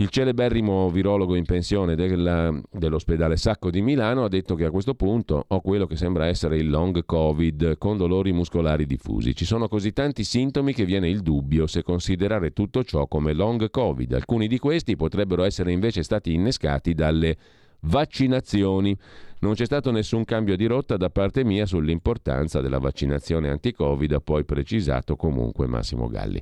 Il 0.00 0.08
celeberrimo 0.08 0.88
virologo 0.88 1.34
in 1.34 1.44
pensione 1.44 1.94
della, 1.94 2.58
dell'ospedale 2.72 3.36
Sacco 3.36 3.68
di 3.68 3.82
Milano 3.82 4.24
ha 4.24 4.28
detto 4.28 4.54
che 4.54 4.64
a 4.64 4.70
questo 4.70 4.94
punto 4.94 5.44
ho 5.46 5.60
quello 5.60 5.84
che 5.84 5.96
sembra 5.96 6.26
essere 6.26 6.56
il 6.56 6.70
long 6.70 7.04
covid 7.04 7.76
con 7.76 7.98
dolori 7.98 8.32
muscolari 8.32 8.86
diffusi. 8.86 9.34
Ci 9.34 9.44
sono 9.44 9.68
così 9.68 9.92
tanti 9.92 10.24
sintomi 10.24 10.72
che 10.72 10.86
viene 10.86 11.10
il 11.10 11.20
dubbio 11.20 11.66
se 11.66 11.82
considerare 11.82 12.54
tutto 12.54 12.82
ciò 12.82 13.06
come 13.08 13.34
long 13.34 13.68
covid. 13.68 14.14
Alcuni 14.14 14.48
di 14.48 14.58
questi 14.58 14.96
potrebbero 14.96 15.44
essere 15.44 15.70
invece 15.70 16.02
stati 16.02 16.32
innescati 16.32 16.94
dalle 16.94 17.36
vaccinazioni. 17.80 18.96
Non 19.40 19.52
c'è 19.52 19.66
stato 19.66 19.90
nessun 19.90 20.24
cambio 20.24 20.56
di 20.56 20.64
rotta 20.64 20.96
da 20.96 21.10
parte 21.10 21.44
mia 21.44 21.66
sull'importanza 21.66 22.62
della 22.62 22.78
vaccinazione 22.78 23.50
anti-Covid, 23.50 24.12
ha 24.12 24.20
poi 24.20 24.46
precisato 24.46 25.14
comunque 25.16 25.66
Massimo 25.66 26.08
Galli. 26.08 26.40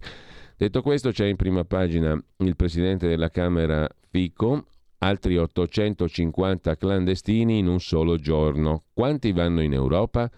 Detto 0.61 0.83
questo, 0.83 1.13
c'è 1.13 1.25
in 1.27 1.37
prima 1.37 1.65
pagina 1.65 2.21
il 2.39 2.57
presidente 2.57 3.07
della 3.07 3.31
Camera 3.31 3.89
Fico, 4.11 4.67
altri 4.99 5.37
850 5.37 6.77
clandestini 6.77 7.59
in 7.59 7.69
un 7.69 7.79
solo 7.79 8.17
giorno. 8.17 8.83
Quanti 8.93 9.31
vanno 9.31 9.61
in 9.61 9.73
Europa? 9.73 10.29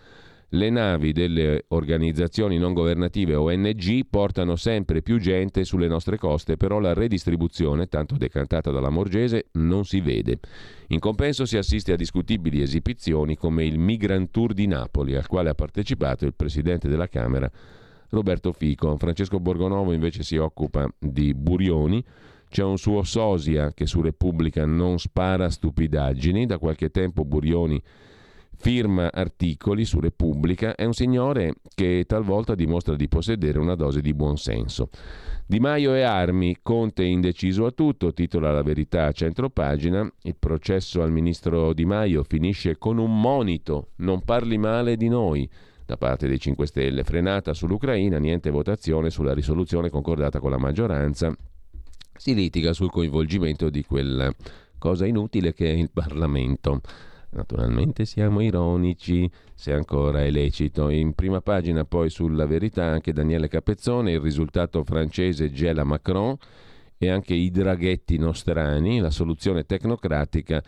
Le 0.50 0.68
navi 0.68 1.12
delle 1.12 1.64
organizzazioni 1.68 2.58
non 2.58 2.74
governative 2.74 3.34
ONG 3.34 4.04
portano 4.10 4.56
sempre 4.56 5.00
più 5.00 5.18
gente 5.18 5.64
sulle 5.64 5.88
nostre 5.88 6.18
coste, 6.18 6.58
però 6.58 6.80
la 6.80 6.92
redistribuzione, 6.92 7.86
tanto 7.86 8.18
decantata 8.18 8.70
dalla 8.70 8.90
Morgese, 8.90 9.46
non 9.52 9.86
si 9.86 10.02
vede. 10.02 10.38
In 10.88 10.98
compenso 10.98 11.46
si 11.46 11.56
assiste 11.56 11.94
a 11.94 11.96
discutibili 11.96 12.60
esibizioni 12.60 13.38
come 13.38 13.64
il 13.64 13.78
Migrant 13.78 14.30
Tour 14.30 14.52
di 14.52 14.66
Napoli, 14.66 15.14
al 15.14 15.26
quale 15.26 15.48
ha 15.48 15.54
partecipato 15.54 16.26
il 16.26 16.34
presidente 16.34 16.90
della 16.90 17.08
Camera 17.08 17.50
Roberto 18.11 18.52
Fico. 18.52 18.97
Francesco 18.97 19.40
Borgonovo 19.40 19.93
invece 19.93 20.23
si 20.23 20.37
occupa 20.37 20.88
di 20.99 21.35
Burioni. 21.35 22.05
C'è 22.49 22.64
un 22.64 22.79
suo 22.79 23.02
sosia 23.05 23.73
che 23.73 23.87
su 23.87 24.00
Repubblica 24.00 24.64
non 24.67 24.99
spara 24.99 25.49
stupidaggini. 25.49 26.47
Da 26.47 26.59
qualche 26.59 26.90
tempo 26.90 27.25
Burioni 27.25 27.81
firma 28.57 29.11
articoli 29.11 29.85
su 29.85 30.00
Repubblica. 30.00 30.75
È 30.75 30.85
un 30.85 30.93
signore 30.93 31.55
che 31.75 32.05
talvolta 32.07 32.55
dimostra 32.55 32.95
di 32.95 33.09
possedere 33.09 33.59
una 33.59 33.75
dose 33.75 34.00
di 34.00 34.12
buonsenso. 34.12 34.90
Di 35.47 35.59
Maio 35.59 35.95
e 35.95 36.02
armi, 36.02 36.59
Conte 36.62 37.05
indeciso 37.05 37.67
a 37.67 37.71
tutto, 37.71 38.12
titola 38.12 38.52
la 38.52 38.62
verità 38.62 39.07
a 39.07 39.12
centropagina. 39.12 40.09
Il 40.23 40.37
processo 40.38 41.02
al 41.02 41.11
ministro 41.11 41.73
Di 41.73 41.85
Maio 41.85 42.23
finisce 42.23 42.76
con 42.79 42.99
un 42.99 43.21
monito: 43.21 43.90
non 43.97 44.23
parli 44.23 44.59
male 44.59 44.97
di 44.97 45.09
noi 45.09 45.49
da 45.90 45.97
parte 45.97 46.28
dei 46.28 46.38
5 46.38 46.66
Stelle. 46.66 47.02
Frenata 47.02 47.52
sull'Ucraina, 47.52 48.18
niente 48.18 48.50
votazione 48.50 49.11
sulla 49.11 49.35
risoluzione 49.35 49.90
concordata 49.90 50.38
con 50.38 50.52
la 50.52 50.56
maggioranza. 50.56 51.37
Si 52.16 52.32
litiga 52.32 52.73
sul 52.73 52.90
coinvolgimento 52.90 53.70
di 53.70 53.82
quella 53.82 54.32
cosa 54.78 55.04
inutile 55.04 55.52
che 55.52 55.66
è 55.66 55.75
il 55.75 55.90
Parlamento. 55.90 56.80
Naturalmente 57.30 58.04
siamo 58.04 58.40
ironici, 58.40 59.28
se 59.52 59.73
ancora 59.73 60.23
è 60.23 60.30
lecito. 60.30 60.90
In 60.90 61.14
prima 61.14 61.40
pagina 61.40 61.85
poi 61.85 62.09
sulla 62.09 62.47
verità 62.47 62.85
anche 62.85 63.12
Daniele 63.12 63.49
Capezzone, 63.49 64.12
il 64.12 64.20
risultato 64.20 64.85
francese 64.85 65.50
gela 65.50 65.82
Macron 65.82 66.37
e 66.99 67.09
anche 67.09 67.35
i 67.35 67.50
draghetti 67.50 68.16
nostrani, 68.16 69.00
la 69.00 69.11
soluzione 69.11 69.64
tecnocratica 69.64 70.62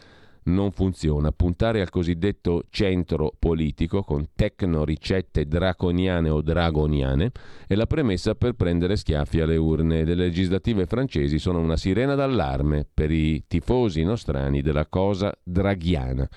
non 0.45 0.73
funziona. 0.73 1.33
Puntare 1.33 1.81
al 1.81 1.91
cosiddetto 1.91 2.65
centro 2.71 3.33
politico 3.39 4.03
con 4.03 4.29
tecno 4.35 4.85
ricette 4.85 5.47
draconiane 5.47 6.29
o 6.29 6.43
dragoniane 6.43 7.31
è 7.67 7.75
la 7.75 7.87
premessa 7.87 8.35
per 8.35 8.55
prendere 8.55 8.97
schiaffi 8.97 9.41
alle 9.41 9.57
urne. 9.57 10.05
Le 10.05 10.15
legislative 10.15 10.87
francesi 10.87 11.39
sono 11.39 11.59
una 11.61 11.77
sirena 11.77 12.15
d'allarme 12.15 12.87
per 12.93 13.11
i 13.11 13.45
tifosi 13.47 14.03
nostrani 14.03 14.63
della 14.63 14.87
cosa 14.87 15.33
draghiana. 15.43 16.29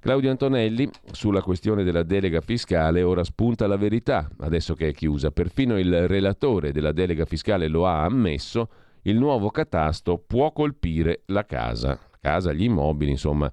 Claudio 0.00 0.30
Antonelli, 0.30 0.88
sulla 1.12 1.42
questione 1.42 1.84
della 1.84 2.02
delega 2.02 2.40
fiscale, 2.40 3.02
ora 3.02 3.22
spunta 3.22 3.66
la 3.66 3.76
verità, 3.76 4.30
adesso 4.38 4.72
che 4.72 4.88
è 4.88 4.92
chiusa. 4.94 5.30
Perfino 5.30 5.78
il 5.78 6.08
relatore 6.08 6.72
della 6.72 6.92
delega 6.92 7.26
fiscale 7.26 7.68
lo 7.68 7.86
ha 7.86 8.04
ammesso, 8.04 8.70
il 9.02 9.18
nuovo 9.18 9.50
catasto 9.50 10.16
può 10.26 10.52
colpire 10.52 11.22
la 11.26 11.44
casa, 11.44 11.98
casa, 12.20 12.52
gli 12.52 12.64
immobili, 12.64 13.10
insomma, 13.10 13.50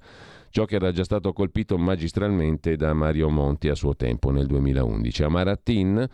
ciò 0.50 0.66
che 0.66 0.76
era 0.76 0.92
già 0.92 1.04
stato 1.04 1.34
colpito 1.34 1.78
magistralmente 1.78 2.76
da 2.76 2.94
Mario 2.94 3.30
Monti 3.30 3.70
a 3.70 3.76
suo 3.76 3.96
tempo 3.96 4.30
nel 4.32 4.46
2011. 4.46 5.24
A 5.24 5.30
Maratin 5.30 6.10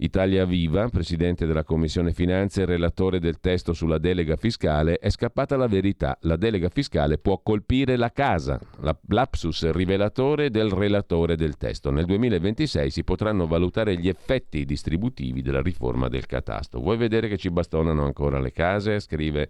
Italia 0.00 0.44
Viva, 0.44 0.88
presidente 0.88 1.44
della 1.44 1.64
Commissione 1.64 2.12
Finanze 2.12 2.62
e 2.62 2.66
relatore 2.66 3.18
del 3.18 3.40
testo 3.40 3.72
sulla 3.72 3.98
delega 3.98 4.36
fiscale, 4.36 4.98
è 4.98 5.10
scappata 5.10 5.56
la 5.56 5.66
verità. 5.66 6.16
La 6.22 6.36
delega 6.36 6.68
fiscale 6.68 7.18
può 7.18 7.40
colpire 7.42 7.96
la 7.96 8.12
casa, 8.12 8.60
la 8.80 8.96
lapsus 9.08 9.68
rivelatore 9.70 10.50
del 10.50 10.70
relatore 10.70 11.34
del 11.34 11.56
testo. 11.56 11.90
Nel 11.90 12.04
2026 12.04 12.90
si 12.90 13.02
potranno 13.02 13.48
valutare 13.48 13.96
gli 13.96 14.08
effetti 14.08 14.64
distributivi 14.64 15.42
della 15.42 15.62
riforma 15.62 16.08
del 16.08 16.26
catasto. 16.26 16.78
Vuoi 16.78 16.96
vedere 16.96 17.26
che 17.26 17.36
ci 17.36 17.50
bastonano 17.50 18.04
ancora 18.04 18.38
le 18.38 18.52
case? 18.52 19.00
Scrive 19.00 19.48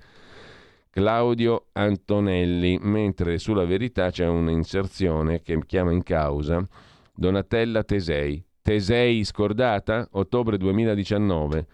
Claudio 0.98 1.66
Antonelli, 1.74 2.76
mentre 2.82 3.38
sulla 3.38 3.64
verità 3.64 4.10
c'è 4.10 4.26
un'inserzione 4.26 5.42
che 5.42 5.56
chiama 5.64 5.92
in 5.92 6.02
causa 6.02 6.66
Donatella 7.14 7.84
Tesei, 7.84 8.44
Tesei 8.60 9.22
scordata? 9.22 10.08
Ottobre 10.14 10.56
2019. 10.56 11.66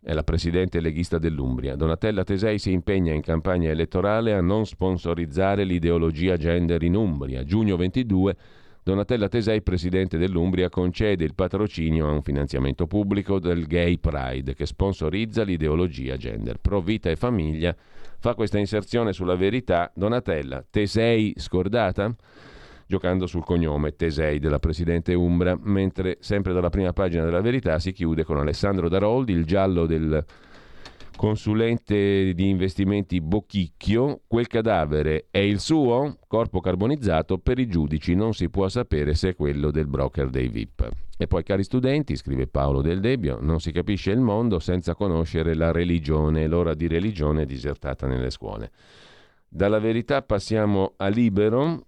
È 0.00 0.14
la 0.14 0.22
presidente 0.22 0.80
leghista 0.80 1.18
dell'Umbria. 1.18 1.76
Donatella 1.76 2.24
Tesei 2.24 2.58
si 2.58 2.72
impegna 2.72 3.12
in 3.12 3.20
campagna 3.20 3.68
elettorale 3.68 4.32
a 4.32 4.40
non 4.40 4.64
sponsorizzare 4.64 5.64
l'ideologia 5.64 6.38
gender 6.38 6.82
in 6.82 6.96
Umbria. 6.96 7.44
Giugno 7.44 7.76
22. 7.76 8.34
Donatella 8.82 9.28
Tesei, 9.28 9.60
presidente 9.60 10.16
dell'Umbria, 10.16 10.70
concede 10.70 11.24
il 11.24 11.34
patrocinio 11.34 12.08
a 12.08 12.12
un 12.12 12.22
finanziamento 12.22 12.86
pubblico 12.86 13.38
del 13.38 13.66
Gay 13.66 13.98
Pride 13.98 14.54
che 14.54 14.64
sponsorizza 14.64 15.42
l'ideologia 15.42 16.16
gender. 16.16 16.58
Pro 16.58 16.80
Vita 16.80 17.10
e 17.10 17.16
Famiglia 17.16 17.76
fa 18.20 18.34
questa 18.34 18.58
inserzione 18.58 19.12
sulla 19.12 19.34
verità. 19.34 19.90
Donatella, 19.94 20.64
Tesei 20.70 21.34
scordata? 21.36 22.14
giocando 22.90 23.28
sul 23.28 23.44
cognome 23.44 23.94
Tesei 23.94 24.40
della 24.40 24.58
Presidente 24.58 25.14
Umbra, 25.14 25.56
mentre 25.56 26.16
sempre 26.18 26.52
dalla 26.52 26.70
prima 26.70 26.92
pagina 26.92 27.22
della 27.22 27.40
Verità 27.40 27.78
si 27.78 27.92
chiude 27.92 28.24
con 28.24 28.36
Alessandro 28.38 28.88
Daroldi, 28.88 29.32
il 29.32 29.44
giallo 29.44 29.86
del 29.86 30.24
consulente 31.20 32.32
di 32.32 32.48
investimenti 32.48 33.20
Bocchicchio, 33.20 34.22
quel 34.26 34.46
cadavere 34.46 35.26
è 35.30 35.36
il 35.36 35.60
suo? 35.60 36.16
Corpo 36.26 36.60
carbonizzato, 36.60 37.36
per 37.36 37.58
i 37.58 37.68
giudici 37.68 38.14
non 38.14 38.32
si 38.32 38.48
può 38.48 38.70
sapere 38.70 39.12
se 39.12 39.28
è 39.28 39.34
quello 39.34 39.70
del 39.70 39.86
broker 39.86 40.30
dei 40.30 40.48
VIP. 40.48 40.88
E 41.18 41.26
poi, 41.26 41.42
cari 41.42 41.62
studenti, 41.62 42.16
scrive 42.16 42.46
Paolo 42.46 42.80
Del 42.80 43.00
Debbio, 43.00 43.36
non 43.38 43.60
si 43.60 43.70
capisce 43.70 44.12
il 44.12 44.20
mondo 44.20 44.58
senza 44.60 44.94
conoscere 44.94 45.54
la 45.54 45.72
religione, 45.72 46.46
l'ora 46.46 46.72
di 46.72 46.88
religione 46.88 47.44
disertata 47.44 48.06
nelle 48.06 48.30
scuole. 48.30 48.70
Dalla 49.46 49.78
verità 49.78 50.22
passiamo 50.22 50.94
a 50.96 51.08
Libero, 51.08 51.82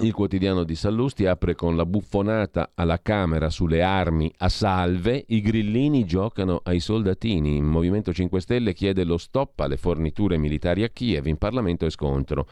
il 0.00 0.12
quotidiano 0.12 0.62
di 0.62 0.74
Sallusti 0.74 1.26
apre 1.26 1.54
con 1.54 1.76
la 1.76 1.84
buffonata 1.84 2.70
alla 2.74 3.00
Camera 3.00 3.50
sulle 3.50 3.82
armi 3.82 4.32
a 4.38 4.48
salve. 4.48 5.24
I 5.28 5.40
grillini 5.40 6.04
giocano 6.04 6.60
ai 6.64 6.80
soldatini. 6.80 7.56
Il 7.56 7.62
Movimento 7.62 8.12
5 8.12 8.40
Stelle 8.40 8.74
chiede 8.74 9.04
lo 9.04 9.16
stop 9.16 9.58
alle 9.60 9.76
forniture 9.76 10.36
militari 10.36 10.84
a 10.84 10.88
Kiev. 10.88 11.26
In 11.26 11.36
Parlamento 11.36 11.86
è 11.86 11.90
scontro 11.90 12.46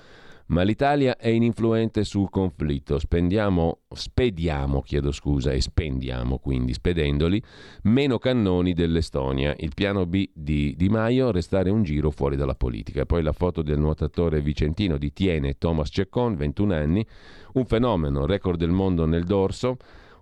ma 0.49 0.63
l'Italia 0.63 1.17
è 1.17 1.29
ininfluente 1.29 2.05
sul 2.05 2.31
conflitto. 2.31 2.99
Spendiamo, 2.99 3.81
spediamo, 3.89 4.83
chiedo 4.83 5.11
scusa, 5.11 5.51
e 5.53 5.61
spendiamo 5.61 6.39
quindi, 6.39 6.73
spedendoli, 6.73 7.43
meno 7.85 8.19
cannoni 8.19 8.73
dell'Estonia. 8.73 9.55
Il 9.59 9.73
piano 9.75 10.07
B 10.07 10.29
di 10.33 10.75
Di 10.77 10.89
Maio, 10.89 11.31
restare 11.31 11.71
un 11.71 11.83
giro 11.83 12.11
fuori 12.11 12.37
dalla 12.37 12.55
politica. 12.55 13.07
Poi 13.07 13.23
la 13.23 13.33
foto 13.33 13.63
del 13.63 13.79
nuotatore 13.79 14.41
vicentino 14.41 14.99
di 14.99 15.13
Tiene, 15.13 15.59
Thomas 15.59 15.89
Ceccon, 15.91 16.37
21 16.37 16.75
anni, 16.75 17.07
un 17.55 17.65
fenomeno, 17.65 18.27
record 18.27 18.59
del 18.59 18.71
mondo 18.71 19.05
nel 19.07 19.25
dorso, 19.25 19.77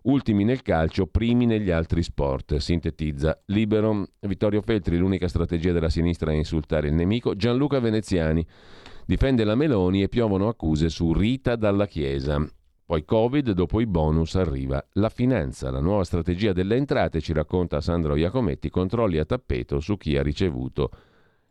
ultimi 0.05 0.45
nel 0.45 0.63
calcio, 0.63 1.07
primi 1.07 1.47
negli 1.47 1.71
altri 1.71 2.03
sport. 2.03 2.57
Sintetizza 2.57 3.43
Libero. 3.47 4.09
Vittorio 4.21 4.63
Feltri, 4.63 4.97
l'unica 4.97 5.29
strategia 5.29 5.73
della 5.73 5.91
sinistra 5.91 6.31
è 6.33 6.35
insultare 6.35 6.89
il 6.89 6.95
nemico. 6.95 7.35
Gianluca 7.35 7.79
Veneziani. 7.79 8.47
Difende 9.07 9.45
la 9.45 9.55
Meloni 9.55 10.03
e 10.03 10.09
piovono 10.09 10.49
accuse 10.49 10.89
su 10.89 11.13
Rita 11.13 11.57
dalla 11.57 11.87
Chiesa. 11.87 12.43
Poi 12.87 13.05
Covid, 13.05 13.51
dopo 13.51 13.81
i 13.81 13.87
bonus 13.87 14.35
arriva 14.35 14.83
la 14.93 15.11
finanza, 15.11 15.71
la 15.71 15.81
nuova 15.81 16.05
strategia 16.05 16.55
delle 16.55 16.77
entrate, 16.77 17.21
ci 17.21 17.35
racconta 17.35 17.83
Sandro 17.83 18.17
Iacometti, 18.17 18.71
controlli 18.71 19.19
a 19.19 19.27
tappeto 19.27 19.79
su 19.81 19.99
chi 19.99 20.17
ha 20.17 20.23
ricevuto 20.23 20.91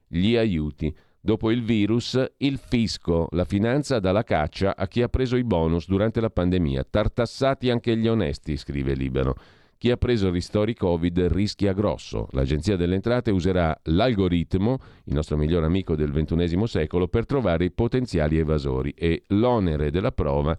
gli 0.07 0.35
aiuti. 0.35 0.95
Dopo 1.19 1.51
il 1.51 1.63
virus, 1.63 2.19
il 2.37 2.57
fisco, 2.57 3.27
la 3.31 3.45
finanza 3.45 3.99
dà 3.99 4.11
la 4.11 4.23
caccia 4.23 4.75
a 4.75 4.87
chi 4.87 5.03
ha 5.03 5.07
preso 5.07 5.35
i 5.35 5.43
bonus 5.43 5.87
durante 5.87 6.21
la 6.21 6.31
pandemia. 6.31 6.87
Tartassati 6.89 7.69
anche 7.69 7.95
gli 7.95 8.07
onesti, 8.07 8.57
scrive 8.57 8.95
Libero. 8.95 9.35
Chi 9.83 9.91
ha 9.91 9.97
preso 9.97 10.31
ristori 10.31 10.75
Covid 10.75 11.23
rischia 11.23 11.73
grosso. 11.73 12.29
L'Agenzia 12.31 12.77
delle 12.77 12.95
Entrate 12.95 13.31
userà 13.31 13.77
l'algoritmo, 13.83 14.77
il 15.03 15.13
nostro 15.13 15.35
miglior 15.35 15.65
amico 15.65 15.97
del 15.97 16.09
XXI 16.09 16.67
secolo, 16.67 17.09
per 17.09 17.25
trovare 17.25 17.65
i 17.65 17.71
potenziali 17.71 18.37
evasori 18.37 18.93
e 18.95 19.23
l'onere 19.27 19.91
della 19.91 20.13
prova 20.13 20.57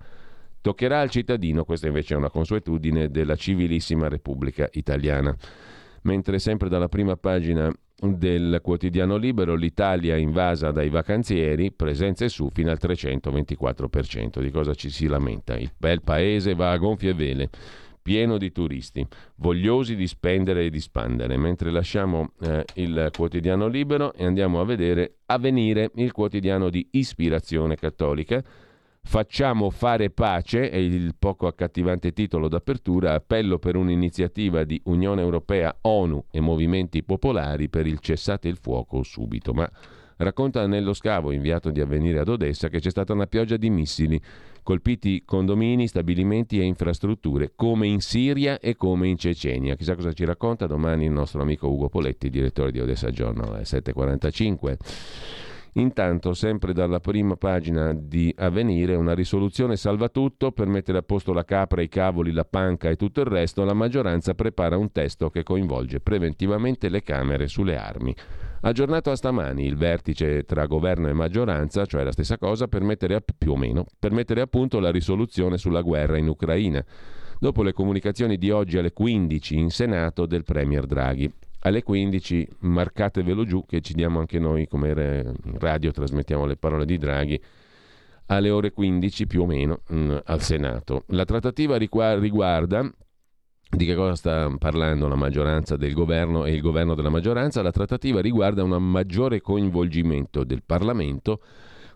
toccherà 0.61 1.01
al 1.01 1.09
cittadino, 1.09 1.65
questa 1.65 1.87
invece 1.87 2.13
è 2.13 2.19
una 2.19 2.29
consuetudine 2.29 3.09
della 3.09 3.35
civilissima 3.35 4.09
Repubblica 4.09 4.69
Italiana. 4.73 5.35
Mentre 6.03 6.39
sempre 6.39 6.69
dalla 6.69 6.89
prima 6.89 7.17
pagina 7.17 7.73
del 7.97 8.59
quotidiano 8.63 9.17
libero 9.17 9.55
l'Italia 9.55 10.17
invasa 10.17 10.71
dai 10.71 10.91
vacanzieri, 10.91 11.73
presenze 11.73 12.29
su 12.29 12.51
fino 12.53 12.71
al 12.71 12.79
324%. 12.79 14.43
Di 14.43 14.51
cosa 14.51 14.75
ci 14.75 14.91
si 14.91 15.07
lamenta? 15.07 15.57
Il 15.57 15.73
bel 15.75 16.03
paese 16.03 16.55
va 16.55 16.73
a 16.73 16.77
gonfie 16.77 17.15
vele 17.15 17.49
pieno 18.05 18.37
di 18.37 18.53
turisti, 18.53 19.05
vogliosi 19.37 19.97
di 19.97 20.07
spendere 20.07 20.67
e 20.67 20.71
di 20.71 20.79
spandere, 20.79 21.39
mentre 21.39 21.71
lasciamo 21.71 22.33
eh, 22.43 22.63
il 22.75 23.09
quotidiano 23.17 23.67
libero 23.67 24.13
e 24.13 24.27
andiamo 24.27 24.61
a 24.61 24.65
vedere 24.67 25.21
Avvenire, 25.25 25.91
il 25.95 26.13
quotidiano 26.13 26.69
di 26.69 26.87
ispirazione 26.91 27.77
cattolica. 27.77 28.45
Facciamo 29.03 29.71
fare 29.71 30.11
pace, 30.11 30.69
è 30.69 30.77
il 30.77 31.15
poco 31.19 31.47
accattivante 31.47 32.13
titolo 32.13 32.49
d'apertura, 32.49 33.15
appello 33.15 33.59
per 33.59 33.75
un'iniziativa 33.75 34.65
di 34.65 34.79
Unione 34.85 35.23
Europea, 35.23 35.75
ONU 35.81 36.27
e 36.31 36.41
movimenti 36.41 37.03
popolari 37.03 37.71
per 37.71 37.87
il 37.87 38.01
cessate 38.01 38.49
il 38.49 38.59
fuoco 38.59 39.03
subito. 39.03 39.55
Ma 39.55 39.71
racconta 40.19 40.67
nello 40.67 40.93
scavo 40.93 41.33
inviato 41.33 41.71
di 41.71 41.81
avvenire 41.81 42.19
ad 42.19 42.29
Odessa 42.29 42.69
che 42.69 42.81
c'è 42.81 42.91
stata 42.91 43.15
una 43.15 43.27
pioggia 43.27 43.57
di 43.57 43.71
missili 43.71 44.21
colpiti 44.65 45.23
condomini, 45.25 45.87
stabilimenti 45.87 46.59
e 46.59 46.65
infrastrutture, 46.65 47.53
come 47.55 47.87
in 47.87 48.01
Siria 48.01 48.59
e 48.59 48.75
come 48.75 49.07
in 49.07 49.17
Cecenia. 49.17 49.77
Chissà 49.77 49.95
cosa 49.95 50.13
ci 50.13 50.25
racconta 50.25 50.67
domani 50.67 51.05
il 51.05 51.13
nostro 51.13 51.43
amico 51.43 51.69
Ugo 51.69 51.89
Poletti, 51.89 52.31
direttore 52.31 52.73
di 52.73 52.81
Odessa 52.81 53.11
Giorno, 53.11 53.45
alle 53.45 53.63
7.45. 53.63 55.53
Intanto, 55.77 56.35
sempre 56.35 56.73
dalla 56.73 57.01
prima 57.01 57.35
pagina 57.35 57.93
di 57.93 58.33
Avvenire, 58.37 58.95
una 58.95 59.13
risoluzione 59.13 59.77
salva 59.77 60.09
tutto 60.09 60.53
per 60.53 60.69
mettere 60.69 60.99
a 60.99 61.03
posto 61.03 61.33
la 61.33 61.45
capra, 61.45 61.83
i 61.83 61.89
cavoli, 61.89 62.31
la 62.31 62.45
panca 62.45 62.91
e 62.91 62.97
tutto 62.97 63.21
il 63.21 63.27
resto. 63.27 63.65
La 63.65 63.75
maggioranza 63.75 64.35
prepara 64.35 64.77
un 64.77 64.93
testo 64.93 65.31
che 65.31 65.43
coinvolge 65.43 65.99
preventivamente 65.99 66.89
le 66.89 67.03
Camere 67.03 67.49
sulle 67.49 67.77
armi. 67.77 68.15
Aggiornato 68.61 69.11
a 69.11 69.17
stamani 69.17 69.67
il 69.67 69.77
vertice 69.77 70.45
tra 70.45 70.67
governo 70.67 71.09
e 71.09 71.13
maggioranza, 71.13 71.85
cioè 71.87 72.05
la 72.05 72.13
stessa 72.13 72.39
cosa, 72.39 72.69
per 72.69 72.83
mettere 72.83 73.17
a, 73.17 73.23
più 73.37 73.53
o 73.53 73.57
meno, 73.57 73.85
per 73.99 74.13
mettere 74.13 74.43
a 74.43 74.47
punto 74.47 74.79
la 74.79 74.93
risoluzione 74.93 75.59
sulla 75.59 75.83
guerra 75.83 76.19
in 76.19 76.29
Ucraina, 76.29 76.85
dopo 77.41 77.65
le 77.65 77.73
comunicazioni 77.73 78.39
di 78.39 78.51
oggi 78.51 78.79
alle 78.79 78.93
15 78.93 79.59
in 79.59 79.71
Senato 79.71 80.25
del 80.25 80.45
Premier 80.45 80.87
Draghi. 80.87 81.31
Alle 81.67 81.83
15 81.83 82.49
marcatevelo 82.61 83.45
giù 83.45 83.65
che 83.65 83.81
ci 83.81 83.95
diamo 83.95 84.19
anche 84.19 84.39
noi 84.39 84.69
come 84.69 85.35
radio, 85.55 85.93
trasmettiamo 85.93 86.45
le 86.45 86.57
parole 86.57 86.85
di 86.85 86.99
Draghi 86.99 87.41
alle 88.27 88.51
ore 88.51 88.71
15 88.71 89.27
più 89.27 89.43
o 89.43 89.47
meno 89.47 89.81
mh, 89.89 89.97
mm, 89.97 90.17
al 90.25 90.43
Senato. 90.43 91.05
La 91.09 91.25
trattativa 91.25 91.77
riguarda 91.77 92.91
di 93.71 93.87
che 93.87 93.95
cosa 93.95 94.15
sta 94.15 94.55
parlando 94.59 95.09
la 95.09 95.15
maggioranza 95.15 95.77
del 95.77 95.95
governo 95.95 96.45
e 96.45 96.53
il 96.53 96.61
governo 96.61 96.95
della 96.95 97.09
maggioranza? 97.09 97.63
La 97.63 97.73
trattativa 97.73 98.21
riguarda 98.21 98.63
un 98.63 98.91
maggiore 98.91 99.41
coinvolgimento 99.41 100.45
del 100.45 100.63
Parlamento 100.65 101.41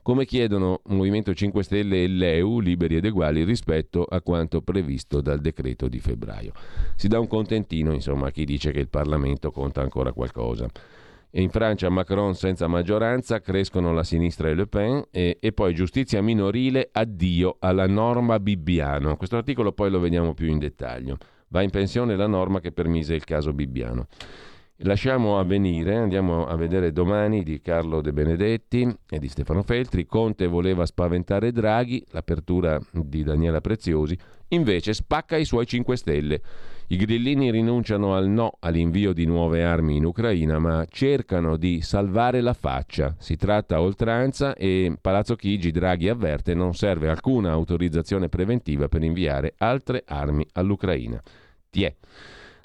come 0.08 0.24
chiedono 0.24 0.80
Movimento 0.86 1.34
5 1.34 1.62
Stelle 1.62 2.04
e 2.04 2.06
l'EU, 2.08 2.60
liberi 2.60 2.96
ed 2.96 3.04
uguali, 3.04 3.44
rispetto 3.44 4.04
a 4.04 4.22
quanto 4.22 4.62
previsto 4.62 5.20
dal 5.20 5.38
decreto 5.38 5.86
di 5.86 5.98
febbraio. 5.98 6.52
Si 6.96 7.08
dà 7.08 7.18
un 7.20 7.26
contentino, 7.26 7.92
insomma, 7.92 8.28
a 8.28 8.30
chi 8.30 8.46
dice 8.46 8.70
che 8.70 8.80
il 8.80 8.88
Parlamento 8.88 9.50
conta 9.50 9.82
ancora 9.82 10.14
qualcosa. 10.14 10.66
E 11.30 11.42
in 11.42 11.50
Francia 11.50 11.90
Macron 11.90 12.34
senza 12.34 12.66
maggioranza, 12.68 13.42
crescono 13.42 13.92
la 13.92 14.02
sinistra 14.02 14.48
e 14.48 14.54
Le 14.54 14.66
Pen 14.66 15.04
e, 15.10 15.36
e 15.40 15.52
poi 15.52 15.74
giustizia 15.74 16.22
minorile, 16.22 16.88
addio 16.90 17.56
alla 17.58 17.86
norma 17.86 18.40
Bibbiano. 18.40 19.14
Questo 19.18 19.36
articolo 19.36 19.72
poi 19.72 19.90
lo 19.90 20.00
vediamo 20.00 20.32
più 20.32 20.46
in 20.46 20.58
dettaglio. 20.58 21.18
Va 21.48 21.60
in 21.60 21.68
pensione 21.68 22.16
la 22.16 22.26
norma 22.26 22.60
che 22.60 22.72
permise 22.72 23.14
il 23.14 23.24
caso 23.24 23.52
Bibbiano. 23.52 24.06
Lasciamo 24.82 25.40
avvenire, 25.40 25.96
andiamo 25.96 26.46
a 26.46 26.54
vedere 26.54 26.92
domani 26.92 27.42
di 27.42 27.60
Carlo 27.60 28.00
De 28.00 28.12
Benedetti 28.12 28.88
e 29.10 29.18
di 29.18 29.26
Stefano 29.26 29.64
Feltri. 29.64 30.06
Conte 30.06 30.46
voleva 30.46 30.86
spaventare 30.86 31.50
Draghi, 31.50 32.04
l'apertura 32.10 32.78
di 32.92 33.24
Daniela 33.24 33.60
Preziosi, 33.60 34.16
invece 34.50 34.92
spacca 34.92 35.36
i 35.36 35.44
suoi 35.44 35.66
5 35.66 35.96
Stelle. 35.96 36.40
I 36.86 36.96
grillini 36.96 37.50
rinunciano 37.50 38.14
al 38.14 38.28
no 38.28 38.52
all'invio 38.60 39.12
di 39.12 39.26
nuove 39.26 39.64
armi 39.64 39.96
in 39.96 40.04
Ucraina, 40.04 40.60
ma 40.60 40.86
cercano 40.88 41.56
di 41.56 41.82
salvare 41.82 42.40
la 42.40 42.54
faccia. 42.54 43.16
Si 43.18 43.34
tratta 43.34 43.80
oltranza 43.80 44.54
e 44.54 44.96
Palazzo 45.00 45.34
Chigi 45.34 45.72
Draghi 45.72 46.08
avverte 46.08 46.54
non 46.54 46.72
serve 46.74 47.08
alcuna 47.08 47.50
autorizzazione 47.50 48.28
preventiva 48.28 48.86
per 48.86 49.02
inviare 49.02 49.54
altre 49.58 50.04
armi 50.06 50.46
all'Ucraina. 50.52 51.20
Tiè. 51.68 51.92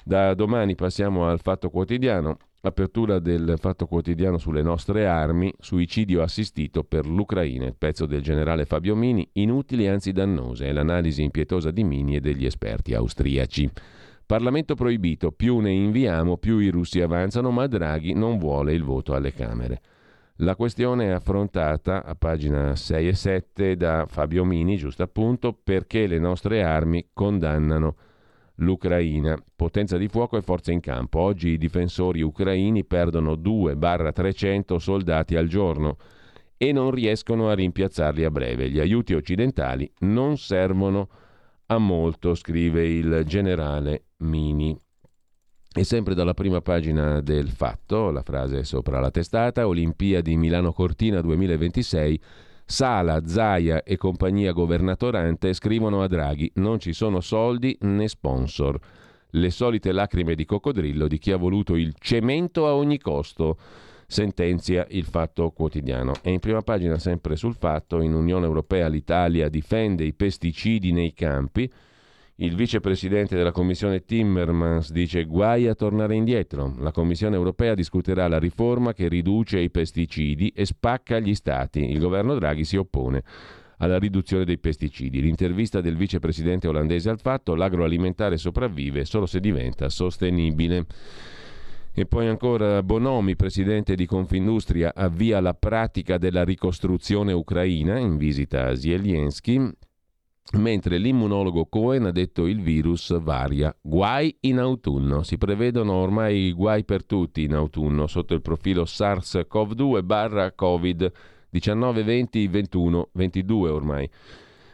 Da 0.06 0.34
domani 0.34 0.74
passiamo 0.74 1.26
al 1.26 1.40
Fatto 1.40 1.70
Quotidiano. 1.70 2.36
Apertura 2.60 3.20
del 3.20 3.54
Fatto 3.56 3.86
Quotidiano 3.86 4.36
sulle 4.36 4.60
nostre 4.60 5.06
armi, 5.06 5.50
suicidio 5.58 6.20
assistito 6.20 6.84
per 6.84 7.06
l'Ucraina, 7.06 7.64
il 7.64 7.74
pezzo 7.74 8.04
del 8.04 8.20
generale 8.20 8.66
Fabio 8.66 8.94
Mini, 8.94 9.26
inutili 9.32 9.88
anzi 9.88 10.12
dannose, 10.12 10.66
è 10.66 10.72
l'analisi 10.72 11.22
impietosa 11.22 11.70
di 11.70 11.84
Mini 11.84 12.16
e 12.16 12.20
degli 12.20 12.44
esperti 12.44 12.92
austriaci. 12.92 13.70
Parlamento 14.26 14.74
proibito, 14.74 15.32
più 15.32 15.60
ne 15.60 15.72
inviamo, 15.72 16.36
più 16.36 16.58
i 16.58 16.68
russi 16.68 17.00
avanzano, 17.00 17.50
ma 17.50 17.66
Draghi 17.66 18.12
non 18.12 18.36
vuole 18.36 18.74
il 18.74 18.82
voto 18.82 19.14
alle 19.14 19.32
Camere. 19.32 19.80
La 20.38 20.54
questione 20.54 21.06
è 21.06 21.10
affrontata 21.12 22.04
a 22.04 22.14
pagina 22.14 22.76
6 22.76 23.08
e 23.08 23.14
7 23.14 23.76
da 23.78 24.04
Fabio 24.06 24.44
Mini, 24.44 24.76
giusto 24.76 25.02
appunto, 25.02 25.58
perché 25.64 26.06
le 26.06 26.18
nostre 26.18 26.62
armi 26.62 27.08
condannano 27.14 27.96
l'Ucraina. 28.56 29.36
Potenza 29.54 29.96
di 29.96 30.08
fuoco 30.08 30.36
e 30.36 30.42
forza 30.42 30.72
in 30.72 30.80
campo. 30.80 31.20
Oggi 31.20 31.50
i 31.50 31.58
difensori 31.58 32.22
ucraini 32.22 32.84
perdono 32.84 33.34
2-300 33.34 34.76
soldati 34.76 35.36
al 35.36 35.48
giorno 35.48 35.96
e 36.56 36.72
non 36.72 36.90
riescono 36.90 37.48
a 37.48 37.54
rimpiazzarli 37.54 38.24
a 38.24 38.30
breve. 38.30 38.70
Gli 38.70 38.80
aiuti 38.80 39.14
occidentali 39.14 39.90
non 40.00 40.38
servono 40.38 41.08
a 41.66 41.78
molto, 41.78 42.34
scrive 42.34 42.86
il 42.86 43.24
generale 43.26 44.04
Mini. 44.18 44.78
E 45.76 45.82
sempre 45.82 46.14
dalla 46.14 46.34
prima 46.34 46.60
pagina 46.60 47.20
del 47.20 47.50
fatto, 47.50 48.10
la 48.10 48.22
frase 48.22 48.62
sopra 48.62 49.00
la 49.00 49.10
testata, 49.10 49.66
Olimpiadi 49.66 50.36
Milano 50.36 50.72
Cortina 50.72 51.20
2026 51.20 52.20
Sala, 52.66 53.26
Zaia 53.26 53.82
e 53.82 53.98
compagnia 53.98 54.52
governatorante 54.52 55.52
scrivono 55.52 56.02
a 56.02 56.08
Draghi 56.08 56.50
non 56.54 56.78
ci 56.78 56.94
sono 56.94 57.20
soldi 57.20 57.76
né 57.82 58.08
sponsor. 58.08 58.78
Le 59.30 59.50
solite 59.50 59.92
lacrime 59.92 60.34
di 60.34 60.46
coccodrillo 60.46 61.06
di 61.06 61.18
chi 61.18 61.30
ha 61.30 61.36
voluto 61.36 61.76
il 61.76 61.94
cemento 61.98 62.66
a 62.66 62.74
ogni 62.74 62.98
costo, 62.98 63.58
sentenzia 64.06 64.86
il 64.90 65.04
Fatto 65.04 65.50
Quotidiano. 65.50 66.14
E 66.22 66.32
in 66.32 66.38
prima 66.38 66.62
pagina 66.62 66.98
sempre 66.98 67.36
sul 67.36 67.54
Fatto, 67.54 68.00
in 68.00 68.14
Unione 68.14 68.46
Europea 68.46 68.88
l'Italia 68.88 69.48
difende 69.50 70.04
i 70.04 70.14
pesticidi 70.14 70.92
nei 70.92 71.12
campi, 71.12 71.70
il 72.38 72.56
vicepresidente 72.56 73.36
della 73.36 73.52
Commissione 73.52 74.04
Timmermans 74.04 74.90
dice 74.90 75.24
guai 75.24 75.68
a 75.68 75.74
tornare 75.76 76.16
indietro. 76.16 76.74
La 76.78 76.90
Commissione 76.90 77.36
europea 77.36 77.74
discuterà 77.74 78.26
la 78.26 78.40
riforma 78.40 78.92
che 78.92 79.06
riduce 79.06 79.60
i 79.60 79.70
pesticidi 79.70 80.48
e 80.48 80.66
spacca 80.66 81.20
gli 81.20 81.34
stati. 81.34 81.88
Il 81.88 82.00
governo 82.00 82.34
Draghi 82.34 82.64
si 82.64 82.76
oppone 82.76 83.22
alla 83.78 84.00
riduzione 84.00 84.44
dei 84.44 84.58
pesticidi. 84.58 85.20
L'intervista 85.20 85.80
del 85.80 85.96
vicepresidente 85.96 86.66
olandese 86.66 87.08
al 87.08 87.20
fatto, 87.20 87.54
l'agroalimentare 87.54 88.36
sopravvive 88.36 89.04
solo 89.04 89.26
se 89.26 89.38
diventa 89.38 89.88
sostenibile. 89.88 90.86
E 91.96 92.06
poi 92.06 92.26
ancora 92.26 92.82
Bonomi, 92.82 93.36
presidente 93.36 93.94
di 93.94 94.06
Confindustria, 94.06 94.92
avvia 94.92 95.38
la 95.38 95.54
pratica 95.54 96.18
della 96.18 96.42
ricostruzione 96.42 97.32
ucraina 97.32 97.96
in 97.96 98.16
visita 98.16 98.66
a 98.66 98.74
Zelensky 98.74 99.70
mentre 100.52 100.98
l'immunologo 100.98 101.66
Cohen 101.66 102.04
ha 102.06 102.10
detto 102.12 102.46
il 102.46 102.60
virus 102.60 103.18
varia. 103.20 103.74
Guai 103.80 104.36
in 104.40 104.58
autunno. 104.58 105.22
Si 105.22 105.38
prevedono 105.38 105.94
ormai 105.94 106.52
guai 106.52 106.84
per 106.84 107.04
tutti 107.04 107.42
in 107.42 107.54
autunno 107.54 108.06
sotto 108.06 108.34
il 108.34 108.42
profilo 108.42 108.84
SARS-CoV-2 108.84 110.04
barra 110.04 110.52
Covid-19, 110.56 112.04
20, 112.04 112.48
21, 112.48 113.08
22 113.12 113.70
ormai. 113.70 114.10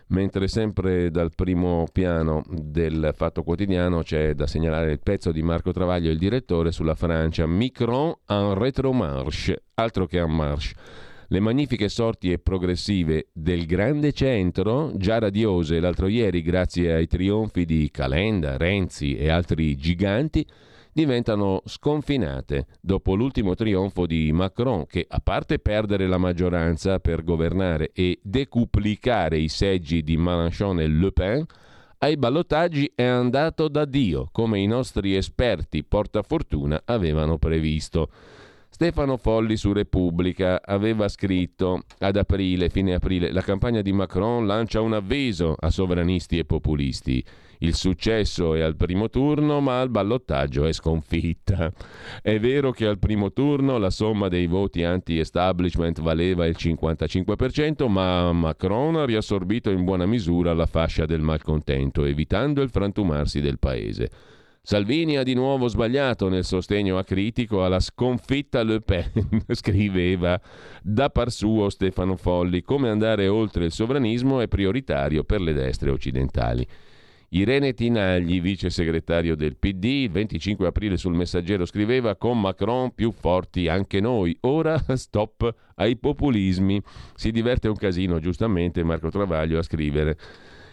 Mentre 0.09 0.49
sempre 0.49 1.09
dal 1.13 1.33
primo 1.37 1.87
piano 1.93 2.43
del 2.49 3.13
Fatto 3.15 3.45
Quotidiano 3.45 4.03
c'è 4.03 4.35
da 4.35 4.49
segnalare 4.49 4.91
il 4.91 4.99
pezzo 5.01 5.31
di 5.31 5.41
Marco 5.41 5.71
Travaglio, 5.71 6.11
il 6.11 6.19
direttore, 6.19 6.73
sulla 6.73 6.97
Francia. 6.97 7.47
Micron 7.47 8.13
en 8.27 8.55
retromarche, 8.55 9.63
altro 9.75 10.07
che 10.07 10.19
en 10.19 10.33
marche. 10.33 10.75
Le 11.33 11.39
magnifiche 11.39 11.89
sorti 11.89 12.33
e 12.33 12.41
progressive 12.41 13.29
del 13.33 13.65
grande 13.65 14.13
centro, 14.13 14.91
già 14.97 15.21
radiose 15.21 15.79
l'altro 15.79 16.09
ieri 16.09 16.43
grazie 16.43 16.93
ai 16.93 17.07
trionfi 17.07 17.65
di 17.65 17.89
Calenda, 17.93 18.57
Renzi 18.57 19.15
e 19.15 19.29
altri 19.29 19.77
giganti, 19.77 20.45
diventano 20.93 21.63
sconfinate 21.67 22.67
dopo 22.81 23.15
l'ultimo 23.15 23.55
trionfo 23.55 24.07
di 24.07 24.33
Macron 24.33 24.87
che, 24.87 25.07
a 25.09 25.21
parte 25.21 25.61
perdere 25.61 26.09
la 26.09 26.19
maggioranza 26.19 26.99
per 26.99 27.23
governare 27.23 27.93
e 27.95 28.19
decuplicare 28.21 29.39
i 29.39 29.47
seggi 29.47 30.03
di 30.03 30.17
Mélenchon 30.17 30.81
e 30.81 30.89
Le 30.89 31.13
Pen, 31.13 31.47
ai 31.99 32.17
ballottaggi 32.17 32.91
è 32.93 33.05
andato 33.05 33.69
da 33.69 33.85
Dio, 33.85 34.31
come 34.33 34.59
i 34.59 34.67
nostri 34.67 35.15
esperti 35.15 35.85
portafortuna 35.85 36.83
avevano 36.87 37.39
previsto. 37.39 38.11
Stefano 38.81 39.19
Folli 39.19 39.59
su 39.59 39.75
Repubblica 39.75 40.63
aveva 40.65 41.07
scritto 41.09 41.83
ad 41.99 42.17
aprile, 42.17 42.71
fine 42.71 42.95
aprile, 42.95 43.31
la 43.31 43.43
campagna 43.43 43.83
di 43.83 43.93
Macron 43.93 44.47
lancia 44.47 44.81
un 44.81 44.95
avviso 44.95 45.55
a 45.61 45.69
sovranisti 45.69 46.39
e 46.39 46.47
populisti. 46.47 47.23
Il 47.59 47.75
successo 47.75 48.55
è 48.55 48.63
al 48.63 48.77
primo 48.77 49.11
turno, 49.11 49.61
ma 49.61 49.83
al 49.83 49.91
ballottaggio 49.91 50.65
è 50.65 50.73
sconfitta. 50.73 51.71
È 52.23 52.39
vero 52.39 52.71
che 52.71 52.87
al 52.87 52.99
primo 52.99 53.35
turno 53.35 53.77
la 53.77 53.91
somma 53.91 54.29
dei 54.29 54.47
voti 54.47 54.83
anti-establishment 54.83 56.01
valeva 56.01 56.47
il 56.47 56.57
55%, 56.59 57.87
ma 57.87 58.33
Macron 58.33 58.97
ha 58.97 59.05
riassorbito 59.05 59.69
in 59.69 59.85
buona 59.85 60.07
misura 60.07 60.55
la 60.55 60.65
fascia 60.65 61.05
del 61.05 61.21
malcontento, 61.21 62.07
evitando 62.07 62.63
il 62.63 62.71
frantumarsi 62.71 63.43
del 63.43 63.59
paese. 63.59 64.11
Salvini 64.63 65.17
ha 65.17 65.23
di 65.23 65.33
nuovo 65.33 65.69
sbagliato 65.69 66.29
nel 66.29 66.45
sostegno 66.45 66.99
acritico 66.99 67.65
alla 67.65 67.81
sconfitta 67.81 68.63
Le 68.63 68.81
Pen, 68.83 69.11
scriveva 69.53 70.39
da 70.83 71.09
par 71.09 71.31
suo 71.31 71.71
Stefano 71.71 72.17
Folli. 72.17 72.63
Come 72.63 72.91
andare 72.91 73.27
oltre 73.27 73.65
il 73.65 73.73
sovranismo 73.73 74.41
è 74.41 74.49
prioritario 74.49 75.25
per 75.25 75.41
le 75.41 75.55
destre 75.55 75.91
occidentali. 75.91 76.67
Irene 77.33 77.73
Tinagli, 77.73 78.41
vice 78.41 78.71
segretario 78.71 79.35
del 79.35 79.57
PD, 79.57 79.85
il 79.85 80.11
25 80.11 80.67
aprile 80.67 80.97
sul 80.97 81.15
Messaggero 81.15 81.65
scriveva 81.65 82.17
con 82.17 82.39
Macron 82.39 82.93
più 82.93 83.13
forti 83.13 83.69
anche 83.69 84.01
noi, 84.01 84.37
ora 84.41 84.79
stop 84.95 85.55
ai 85.77 85.97
populismi. 85.97 86.83
Si 87.15 87.31
diverte 87.31 87.69
un 87.69 87.77
casino, 87.77 88.19
giustamente, 88.19 88.83
Marco 88.83 89.11
Travaglio 89.11 89.59
a 89.59 89.63
scrivere 89.63 90.19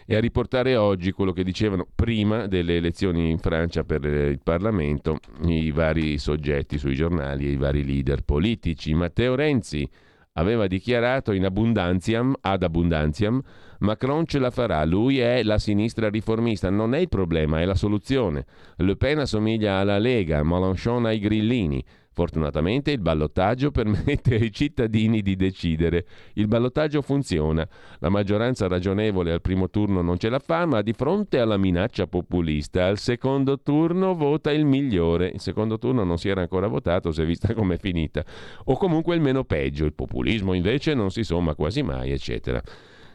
e 0.10 0.16
a 0.16 0.22
riportare 0.22 0.78
oggi 0.78 1.12
quello 1.12 1.34
che 1.34 1.44
dicevano 1.44 1.86
prima 1.94 2.48
delle 2.48 2.78
elezioni 2.78 3.30
in 3.30 3.40
Francia 3.40 3.84
per 3.84 4.06
il 4.06 4.40
Parlamento 4.42 5.20
i 5.44 5.70
vari 5.72 6.18
soggetti 6.18 6.78
sui 6.78 6.96
giornali 6.96 7.46
e 7.46 7.52
i 7.52 7.58
vari 7.58 7.86
leader 7.86 8.22
politici. 8.24 8.94
Matteo 8.94 9.36
Renzi 9.36 9.88
aveva 10.34 10.68
dichiarato 10.68 11.34
in 11.34 11.44
abundantiam, 11.44 12.34
ad 12.40 12.64
abundantiam, 12.64 13.42
Macron 13.80 14.26
ce 14.26 14.40
la 14.40 14.50
farà, 14.50 14.86
lui 14.86 15.20
è 15.20 15.44
la 15.44 15.58
sinistra 15.58 16.10
riformista, 16.10 16.70
non 16.70 16.96
è 16.96 17.00
il 17.00 17.10
problema, 17.10 17.60
è 17.60 17.66
la 17.66 17.76
soluzione. 17.76 18.46
Le 18.78 18.96
Pen 18.96 19.20
assomiglia 19.20 19.76
alla 19.76 19.98
Lega, 19.98 20.42
Mélenchon 20.42 21.06
ai 21.06 21.20
grillini. 21.20 21.84
Fortunatamente 22.18 22.90
il 22.90 22.98
ballottaggio 22.98 23.70
permette 23.70 24.34
ai 24.34 24.52
cittadini 24.52 25.22
di 25.22 25.36
decidere. 25.36 26.08
Il 26.34 26.48
ballottaggio 26.48 27.04
funziona. 27.04 27.68
La 28.00 28.10
maggioranza 28.10 28.68
ragionevole 28.68 29.32
al 29.32 29.40
primo 29.40 29.70
turno 29.70 30.02
non 30.02 30.18
ce 30.18 30.30
la 30.30 30.40
fa, 30.40 30.66
ma 30.66 30.82
di 30.82 30.94
fronte 30.94 31.38
alla 31.38 31.58
minaccia 31.58 32.08
populista 32.08 32.88
al 32.88 32.98
secondo 32.98 33.60
turno 33.60 34.16
vota 34.16 34.52
il 34.52 34.66
migliore. 34.66 35.28
Il 35.28 35.40
secondo 35.40 35.78
turno 35.78 36.04
non 36.04 36.18
si 36.18 36.28
era 36.28 36.42
ancora 36.42 36.66
votato, 36.66 37.12
si 37.12 37.22
è 37.22 37.26
vista 37.26 37.54
com'è 37.54 37.78
finita. 37.78 38.26
O 38.64 38.78
comunque 38.78 39.14
il 39.14 39.22
meno 39.22 39.44
peggio. 39.44 39.86
Il 39.86 39.94
populismo 39.94 40.54
invece 40.54 40.96
non 40.96 41.12
si 41.12 41.24
somma 41.24 41.54
quasi 41.54 41.84
mai, 41.84 42.10
eccetera. 42.10 42.60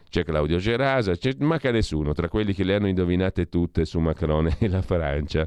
C'è 0.09 0.23
Claudio 0.23 0.59
Gerasa, 0.59 1.17
c'è, 1.17 1.33
manca 1.39 1.71
nessuno 1.71 2.13
tra 2.13 2.29
quelli 2.29 2.53
che 2.53 2.63
le 2.63 2.75
hanno 2.75 2.87
indovinate 2.87 3.49
tutte 3.49 3.83
su 3.83 3.99
Macron 3.99 4.47
e 4.59 4.69
la 4.69 4.81
Francia. 4.81 5.45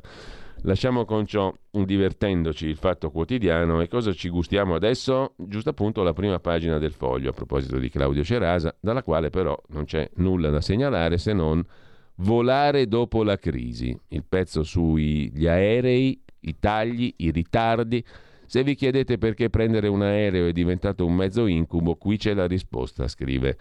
Lasciamo 0.67 1.05
con 1.05 1.27
ciò, 1.27 1.55
divertendoci, 1.71 2.67
il 2.67 2.77
fatto 2.77 3.13
quotidiano 3.13 3.81
e 3.83 3.87
cosa 3.87 4.13
ci 4.13 4.29
gustiamo 4.29 4.75
adesso? 4.75 5.35
Giusto 5.37 5.71
appunto 5.71 6.03
la 6.03 6.13
prima 6.13 6.41
pagina 6.41 6.79
del 6.79 6.91
foglio 6.91 7.31
a 7.31 7.33
proposito 7.33 7.79
di 7.79 7.89
Claudio 7.89 8.25
Cerasa, 8.25 8.75
dalla 8.81 9.05
quale 9.05 9.31
però 9.31 9.57
non 9.69 9.85
c'è 9.85 10.11
nulla 10.17 10.51
da 10.51 10.61
segnalare 10.61 11.19
se 11.19 11.33
non 11.33 11.65
volare 12.17 12.89
dopo 12.89 13.23
la 13.23 13.37
crisi, 13.37 13.97
il 14.09 14.25
pezzo 14.29 14.65
sugli 14.65 15.47
aerei, 15.47 16.21
i 16.41 16.57
tagli, 16.59 17.15
i 17.19 17.31
ritardi. 17.31 18.05
Se 18.47 18.65
vi 18.65 18.75
chiedete 18.75 19.19
perché 19.19 19.49
prendere 19.51 19.87
un 19.87 20.03
aereo 20.03 20.49
è 20.49 20.53
diventato 20.53 21.07
un 21.07 21.15
mezzo 21.15 21.47
incubo, 21.47 21.95
qui 21.95 22.17
c'è 22.17 22.35
la 22.35 22.49
risposta, 22.49 23.07
scrive 23.07 23.57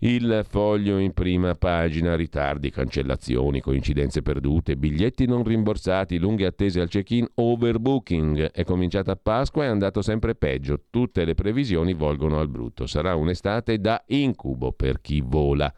il 0.00 0.44
foglio 0.46 0.98
in 0.98 1.14
prima 1.14 1.54
pagina, 1.54 2.16
ritardi, 2.16 2.70
cancellazioni, 2.70 3.60
coincidenze 3.60 4.20
perdute, 4.20 4.76
biglietti 4.76 5.24
non 5.24 5.42
rimborsati, 5.42 6.18
lunghe 6.18 6.44
attese 6.44 6.82
al 6.82 6.88
check-in, 6.88 7.26
overbooking. 7.34 8.50
È 8.50 8.62
cominciata 8.62 9.12
a 9.12 9.18
Pasqua 9.20 9.64
e 9.64 9.68
è 9.68 9.70
andato 9.70 10.02
sempre 10.02 10.34
peggio. 10.34 10.82
Tutte 10.90 11.24
le 11.24 11.34
previsioni 11.34 11.94
volgono 11.94 12.38
al 12.38 12.48
brutto. 12.48 12.86
Sarà 12.86 13.14
un'estate 13.14 13.78
da 13.78 14.04
incubo 14.08 14.72
per 14.72 15.00
chi 15.00 15.22
vola. 15.24 15.72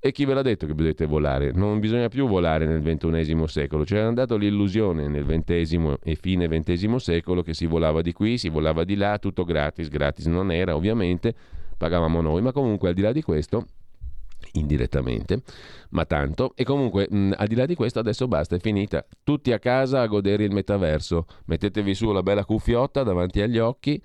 E 0.00 0.12
chi 0.12 0.24
ve 0.24 0.34
l'ha 0.34 0.42
detto 0.42 0.64
che 0.64 0.76
potete 0.76 1.06
volare? 1.06 1.50
Non 1.50 1.80
bisogna 1.80 2.06
più 2.06 2.28
volare 2.28 2.64
nel 2.64 2.80
XXI 2.80 3.42
secolo. 3.48 3.82
C'era 3.82 4.08
dato 4.12 4.36
l'illusione 4.36 5.08
nel 5.08 5.24
XX 5.24 5.96
e 6.04 6.14
fine 6.14 6.46
XX 6.46 6.94
secolo 6.94 7.42
che 7.42 7.54
si 7.54 7.66
volava 7.66 8.02
di 8.02 8.12
qui, 8.12 8.38
si 8.38 8.48
volava 8.48 8.84
di 8.84 8.94
là, 8.94 9.18
tutto 9.18 9.42
gratis. 9.42 9.88
Gratis 9.88 10.26
non 10.26 10.52
era, 10.52 10.76
ovviamente 10.76 11.34
pagavamo 11.78 12.20
noi, 12.20 12.42
ma 12.42 12.52
comunque 12.52 12.88
al 12.88 12.94
di 12.94 13.02
là 13.02 13.12
di 13.12 13.22
questo 13.22 13.66
indirettamente, 14.52 15.42
ma 15.90 16.04
tanto. 16.04 16.52
E 16.54 16.64
comunque, 16.64 17.06
mh, 17.10 17.34
al 17.36 17.46
di 17.46 17.54
là 17.54 17.66
di 17.66 17.74
questo, 17.74 17.98
adesso 17.98 18.28
basta, 18.28 18.56
è 18.56 18.58
finita. 18.58 19.04
Tutti 19.22 19.52
a 19.52 19.58
casa 19.58 20.00
a 20.00 20.06
godere 20.06 20.44
il 20.44 20.52
metaverso. 20.52 21.26
Mettetevi 21.46 21.94
su 21.94 22.10
la 22.12 22.22
bella 22.22 22.44
cuffiotta 22.44 23.02
davanti 23.02 23.40
agli 23.40 23.58
occhi 23.58 24.00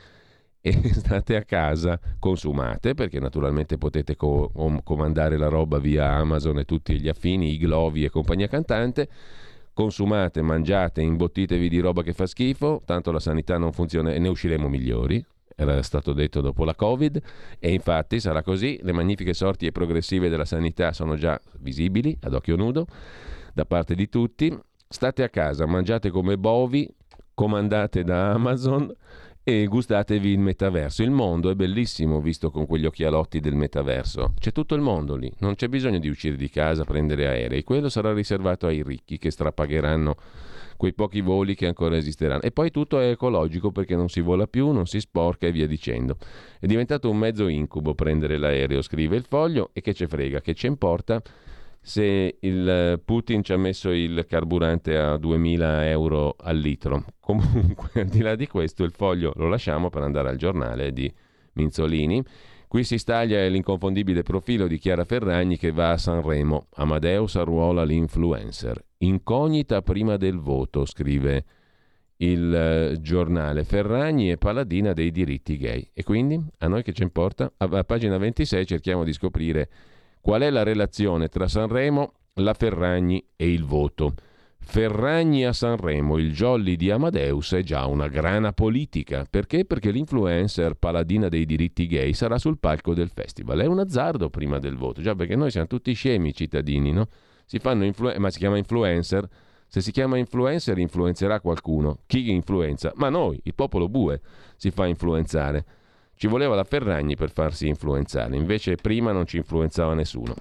e 0.61 0.71
state 0.93 1.35
a 1.35 1.43
casa, 1.43 1.99
consumate, 2.19 2.93
perché 2.93 3.19
naturalmente 3.19 3.77
potete 3.77 4.15
co- 4.15 4.51
comandare 4.83 5.37
la 5.37 5.47
roba 5.47 5.77
via 5.77 6.11
Amazon 6.11 6.59
e 6.59 6.65
tutti 6.65 6.99
gli 6.99 7.09
affini, 7.09 7.53
i 7.53 7.57
glovi 7.57 8.03
e 8.03 8.09
compagnia 8.09 8.47
cantante. 8.47 9.09
Consumate, 9.73 10.43
mangiate, 10.43 11.01
imbottitevi 11.01 11.67
di 11.67 11.79
roba 11.79 12.03
che 12.03 12.13
fa 12.13 12.27
schifo, 12.27 12.83
tanto 12.85 13.11
la 13.11 13.19
sanità 13.19 13.57
non 13.57 13.71
funziona 13.71 14.13
e 14.13 14.19
ne 14.19 14.27
usciremo 14.27 14.69
migliori, 14.69 15.25
era 15.55 15.81
stato 15.81 16.13
detto 16.13 16.41
dopo 16.41 16.63
la 16.63 16.75
Covid 16.75 17.21
e 17.59 17.71
infatti 17.71 18.19
sarà 18.19 18.41
così, 18.41 18.79
le 18.81 18.91
magnifiche 18.91 19.33
sorti 19.33 19.65
e 19.65 19.71
progressive 19.71 20.29
della 20.29 20.45
sanità 20.45 20.93
sono 20.93 21.15
già 21.15 21.39
visibili 21.59 22.17
ad 22.21 22.33
occhio 22.33 22.55
nudo 22.55 22.87
da 23.53 23.65
parte 23.65 23.95
di 23.95 24.09
tutti. 24.09 24.55
State 24.87 25.23
a 25.23 25.29
casa, 25.29 25.65
mangiate 25.65 26.09
come 26.09 26.37
bovi, 26.37 26.87
comandate 27.33 28.03
da 28.03 28.31
Amazon 28.31 28.93
e 29.43 29.65
gustatevi 29.65 30.29
il 30.29 30.39
metaverso. 30.39 31.03
Il 31.03 31.11
mondo 31.11 31.49
è 31.49 31.55
bellissimo 31.55 32.21
visto 32.21 32.49
con 32.49 32.65
quegli 32.65 32.85
occhialotti 32.85 33.39
del 33.39 33.55
metaverso. 33.55 34.33
C'è 34.39 34.51
tutto 34.51 34.75
il 34.75 34.81
mondo 34.81 35.15
lì, 35.15 35.31
non 35.39 35.55
c'è 35.55 35.67
bisogno 35.67 35.99
di 35.99 36.07
uscire 36.07 36.35
di 36.35 36.49
casa, 36.49 36.85
prendere 36.85 37.27
aerei. 37.27 37.63
Quello 37.63 37.89
sarà 37.89 38.13
riservato 38.13 38.67
ai 38.67 38.83
ricchi 38.83 39.17
che 39.17 39.31
strapagheranno 39.31 40.15
quei 40.77 40.93
pochi 40.93 41.21
voli 41.21 41.55
che 41.55 41.67
ancora 41.67 41.97
esisteranno. 41.97 42.41
E 42.41 42.51
poi 42.51 42.71
tutto 42.71 42.99
è 42.99 43.09
ecologico 43.09 43.71
perché 43.71 43.95
non 43.95 44.09
si 44.09 44.21
vola 44.21 44.47
più, 44.47 44.71
non 44.71 44.85
si 44.85 44.99
sporca 44.99 45.47
e 45.47 45.51
via 45.51 45.67
dicendo. 45.67 46.17
È 46.59 46.65
diventato 46.65 47.09
un 47.09 47.17
mezzo 47.17 47.47
incubo 47.47 47.93
prendere 47.95 48.37
l'aereo, 48.37 48.81
scrive 48.81 49.15
il 49.15 49.25
foglio, 49.27 49.69
e 49.73 49.81
che 49.81 49.93
ce 49.93 50.07
frega, 50.07 50.41
che 50.41 50.53
ci 50.53 50.67
importa 50.67 51.21
se 51.85 52.37
il 52.39 53.01
Putin 53.03 53.43
ci 53.43 53.51
ha 53.51 53.57
messo 53.57 53.89
il 53.89 54.25
carburante 54.25 54.97
a 54.97 55.17
2000 55.17 55.89
euro 55.89 56.35
al 56.39 56.57
litro. 56.57 57.03
Comunque, 57.19 58.01
al 58.01 58.07
di 58.07 58.21
là 58.21 58.35
di 58.35 58.47
questo, 58.47 58.85
il 58.85 58.91
foglio 58.91 59.33
lo 59.35 59.49
lasciamo 59.49 59.89
per 59.89 60.01
andare 60.01 60.29
al 60.29 60.37
giornale 60.37 60.93
di 60.93 61.13
Minzolini. 61.53 62.23
Qui 62.69 62.83
si 62.85 62.97
staglia 62.97 63.45
l'inconfondibile 63.47 64.23
profilo 64.23 64.65
di 64.65 64.79
Chiara 64.79 65.03
Ferragni 65.03 65.57
che 65.57 65.71
va 65.71 65.91
a 65.91 65.97
Sanremo. 65.97 66.67
Amadeus 66.75 67.35
arruola 67.35 67.83
l'influencer. 67.83 68.83
Incognita 69.03 69.81
prima 69.81 70.15
del 70.15 70.39
voto, 70.39 70.85
scrive 70.85 71.43
il 72.17 72.53
eh, 72.53 73.01
giornale. 73.01 73.65
Ferragni 73.65 74.29
è 74.29 74.37
paladina 74.37 74.93
dei 74.93 75.11
diritti 75.11 75.57
gay. 75.57 75.89
E 75.93 76.03
quindi 76.03 76.41
a 76.59 76.67
noi 76.67 76.83
che 76.83 76.93
ci 76.93 77.03
importa? 77.03 77.51
A 77.57 77.83
pagina 77.83 78.17
26 78.17 78.65
cerchiamo 78.65 79.03
di 79.03 79.11
scoprire 79.11 79.69
qual 80.21 80.43
è 80.43 80.49
la 80.49 80.63
relazione 80.63 81.27
tra 81.27 81.49
Sanremo, 81.49 82.13
la 82.35 82.53
Ferragni 82.53 83.21
e 83.35 83.51
il 83.51 83.65
voto. 83.65 84.13
Ferragni 84.57 85.45
a 85.45 85.51
Sanremo, 85.51 86.17
il 86.17 86.31
jolly 86.31 86.77
di 86.77 86.89
Amadeus 86.89 87.51
è 87.55 87.61
già 87.61 87.85
una 87.85 88.07
grana 88.07 88.53
politica. 88.53 89.25
Perché? 89.29 89.65
Perché 89.65 89.91
l'influencer 89.91 90.75
paladina 90.75 91.27
dei 91.27 91.45
diritti 91.45 91.87
gay 91.87 92.13
sarà 92.13 92.37
sul 92.37 92.57
palco 92.57 92.93
del 92.93 93.09
festival. 93.09 93.59
È 93.59 93.65
un 93.65 93.79
azzardo 93.79 94.29
prima 94.29 94.59
del 94.59 94.77
voto, 94.77 95.01
già 95.01 95.13
perché 95.13 95.35
noi 95.35 95.51
siamo 95.51 95.67
tutti 95.67 95.91
scemi 95.91 96.33
cittadini, 96.33 96.93
no? 96.93 97.09
Si 97.53 97.59
fanno 97.59 97.85
influ- 97.85 98.15
ma 98.17 98.31
si 98.31 98.39
chiama 98.39 98.57
influencer. 98.57 99.29
Se 99.67 99.79
si 99.79 99.91
chiama 99.91 100.17
influencer, 100.17 100.75
influenzerà 100.79 101.39
qualcuno. 101.39 101.99
Chi 102.07 102.31
influenza? 102.31 102.91
Ma 102.95 103.09
noi, 103.09 103.39
il 103.43 103.53
popolo 103.53 103.87
bue, 103.87 104.21
si 104.55 104.71
fa 104.71 104.87
influenzare. 104.87 105.63
Ci 106.15 106.25
voleva 106.25 106.55
la 106.55 106.63
Ferragni 106.63 107.15
per 107.15 107.31
farsi 107.31 107.67
influenzare, 107.67 108.35
invece 108.35 108.75
prima 108.75 109.11
non 109.11 109.27
ci 109.27 109.37
influenzava 109.37 109.93
nessuno. 109.93 110.33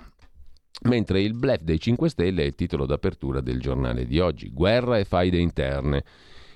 Mentre 0.84 1.20
il 1.20 1.34
blef 1.34 1.60
dei 1.60 1.78
5 1.78 2.08
Stelle 2.08 2.44
è 2.44 2.46
il 2.46 2.54
titolo 2.54 2.86
d'apertura 2.86 3.42
del 3.42 3.60
giornale 3.60 4.06
di 4.06 4.18
oggi. 4.18 4.50
Guerra 4.50 4.96
e 4.96 5.04
faide 5.04 5.36
interne. 5.36 6.04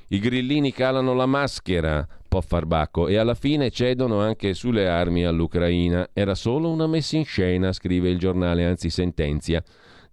I 0.09 0.19
grillini 0.19 0.73
calano 0.73 1.13
la 1.13 1.27
maschera, 1.27 2.07
po' 2.27 2.41
farbacco, 2.41 3.09
e 3.09 3.19
alla 3.19 3.35
fine 3.35 3.71
cedono 3.71 4.21
anche 4.21 4.55
sulle 4.55 4.89
armi 4.89 5.27
all'Ucraina. 5.27 6.09
Era 6.15 6.35
solo 6.35 6.71
una 6.71 6.87
messa 6.87 7.19
in 7.19 7.27
scena, 7.27 7.75
scrive 7.75 8.09
il 8.09 8.19
giornale, 8.19 8.65
anzi 8.65 8.89
sentenzia. 8.89 9.63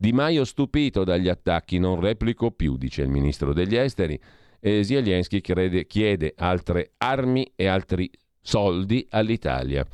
Di 0.04 0.12
Maio 0.12 0.44
stupito 0.44 1.06
dagli 1.06 1.30
attacchi 1.30 1.80
non 1.80 2.02
replico 2.02 2.52
più, 2.52 2.76
dice 2.76 3.04
il 3.04 3.08
ministro 3.08 3.54
degli 3.54 3.78
esteri, 3.78 4.20
e 4.60 4.84
Zelensky 4.84 5.39
crede, 5.39 5.88
chiede 5.88 6.34
altre 6.36 6.92
armi 6.98 7.50
e 7.56 7.68
altri 7.68 8.12
soldi 8.42 9.08
all'Italia. 9.12 9.88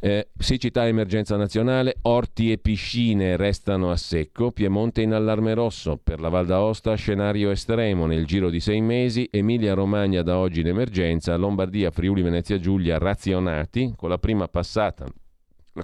Eh, 0.00 0.28
siccità 0.38 0.86
emergenza 0.86 1.34
nazionale, 1.36 1.96
orti 2.02 2.52
e 2.52 2.58
piscine 2.58 3.38
restano 3.38 3.90
a 3.90 3.96
secco, 3.96 4.52
Piemonte 4.52 5.00
in 5.00 5.14
allarme 5.14 5.54
rosso, 5.54 5.96
per 5.96 6.20
la 6.20 6.28
Val 6.28 6.44
d'Aosta 6.44 6.94
scenario 6.94 7.50
estremo. 7.50 8.04
Nel 8.04 8.26
giro 8.26 8.50
di 8.50 8.60
sei 8.60 8.82
mesi, 8.82 9.26
Emilia 9.32 9.72
Romagna 9.72 10.20
da 10.20 10.36
oggi 10.36 10.60
in 10.60 10.66
emergenza, 10.66 11.34
Lombardia, 11.36 11.90
Friuli, 11.90 12.20
Venezia 12.20 12.58
Giulia 12.58 12.98
razionati, 12.98 13.94
con 13.96 14.10
la 14.10 14.18
prima 14.18 14.46
passata 14.46 15.06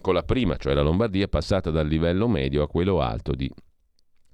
con 0.00 0.14
la 0.14 0.22
prima, 0.22 0.57
cioè 0.57 0.74
la 0.74 0.83
Lombardia, 0.83 1.28
passata 1.28 1.70
dal 1.70 1.87
livello 1.87 2.28
medio 2.28 2.62
a 2.62 2.68
quello 2.68 3.00
alto 3.00 3.35
di 3.35 3.50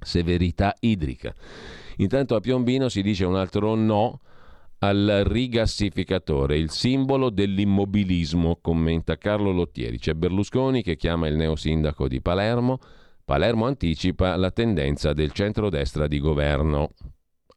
severità 0.01 0.75
idrica. 0.81 1.35
Intanto 1.97 2.37
a 2.37 2.41
Piombino 2.41 2.89
si 2.89 3.03
dice 3.03 3.25
un 3.25 3.37
altro 3.37 3.75
no 3.75 4.21
al 4.81 5.23
rigassificatore, 5.27 6.57
il 6.57 6.71
simbolo 6.71 7.31
dell'immobilismo, 7.31 8.59
commenta 8.61 9.17
Carlo 9.19 9.51
Lottieri. 9.51 9.99
C'è 9.99 10.15
Berlusconi 10.15 10.83
che 10.83 10.97
chiama 10.97 11.27
il 11.27 11.35
neosindaco 11.35 12.07
di 12.07 12.21
Palermo. 12.21 12.79
Palermo 13.25 13.67
anticipa 13.67 14.37
la 14.37 14.53
tendenza 14.53 15.13
del 15.13 15.33
centrodestra 15.33 16.07
di 16.07 16.21
governo. 16.21 16.93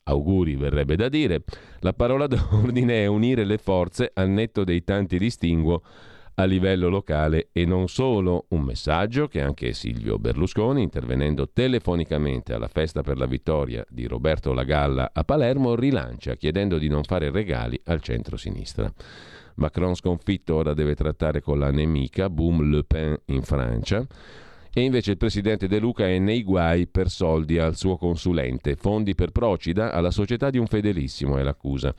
Auguri 0.03 0.55
verrebbe 0.55 0.95
da 0.95 1.09
dire. 1.09 1.43
La 1.81 1.93
parola 1.93 2.25
d'ordine 2.27 3.03
è 3.03 3.05
unire 3.05 3.45
le 3.45 3.59
forze 3.59 4.09
al 4.13 4.29
netto 4.29 4.63
dei 4.63 4.83
tanti 4.83 5.19
distinguo 5.19 5.83
a 6.35 6.43
livello 6.45 6.89
locale 6.89 7.49
e 7.51 7.65
non 7.65 7.87
solo. 7.87 8.45
Un 8.49 8.61
messaggio 8.61 9.27
che 9.27 9.41
anche 9.41 9.73
Silvio 9.73 10.17
Berlusconi, 10.17 10.81
intervenendo 10.81 11.49
telefonicamente 11.49 12.53
alla 12.53 12.67
festa 12.67 13.01
per 13.01 13.17
la 13.17 13.25
vittoria 13.25 13.85
di 13.89 14.07
Roberto 14.07 14.53
Lagalla 14.53 15.11
a 15.13 15.23
Palermo, 15.23 15.75
rilancia 15.75 16.35
chiedendo 16.35 16.77
di 16.77 16.87
non 16.87 17.03
fare 17.03 17.31
regali 17.31 17.79
al 17.85 18.01
centro-sinistra. 18.01 18.91
Macron 19.55 19.95
sconfitto 19.95 20.55
ora 20.55 20.73
deve 20.73 20.95
trattare 20.95 21.41
con 21.41 21.59
la 21.59 21.71
nemica, 21.71 22.29
boom 22.29 22.69
Le 22.69 22.83
Pen 22.83 23.17
in 23.25 23.43
Francia. 23.43 24.05
E 24.73 24.81
invece 24.81 25.11
il 25.11 25.17
presidente 25.17 25.67
De 25.67 25.79
Luca 25.79 26.07
è 26.07 26.17
nei 26.17 26.43
guai 26.43 26.87
per 26.87 27.09
soldi 27.09 27.59
al 27.59 27.75
suo 27.75 27.97
consulente, 27.97 28.77
fondi 28.77 29.15
per 29.15 29.31
Procida 29.31 29.91
alla 29.91 30.11
società 30.11 30.49
di 30.49 30.57
un 30.57 30.65
fedelissimo, 30.65 31.37
è 31.37 31.43
l'accusa. 31.43 31.93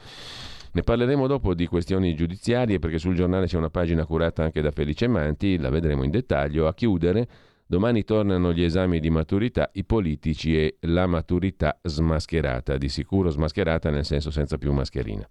Ne 0.75 0.83
parleremo 0.83 1.27
dopo 1.27 1.53
di 1.53 1.67
questioni 1.67 2.15
giudiziarie 2.15 2.79
perché 2.79 2.97
sul 2.99 3.15
giornale 3.15 3.45
c'è 3.45 3.59
una 3.59 3.69
pagina 3.69 4.07
curata 4.07 4.43
anche 4.43 4.63
da 4.63 4.71
Felice 4.71 5.07
Manti, 5.07 5.59
la 5.59 5.69
vedremo 5.69 6.03
in 6.03 6.11
dettaglio. 6.11 6.67
A 6.67 6.73
chiudere, 6.73 7.29
domani 7.67 8.05
tornano 8.05 8.55
gli 8.55 8.63
esami 8.63 8.99
di 8.99 9.11
maturità, 9.11 9.69
i 9.75 9.85
politici 9.85 10.57
e 10.57 10.79
la 10.81 11.07
maturità 11.07 11.79
smascherata, 11.83 12.79
di 12.79 12.89
sicuro 12.89 13.29
smascherata 13.29 13.91
nel 13.91 14.07
senso 14.07 14.31
senza 14.31 14.57
più 14.57 14.73
mascherina. 14.73 15.29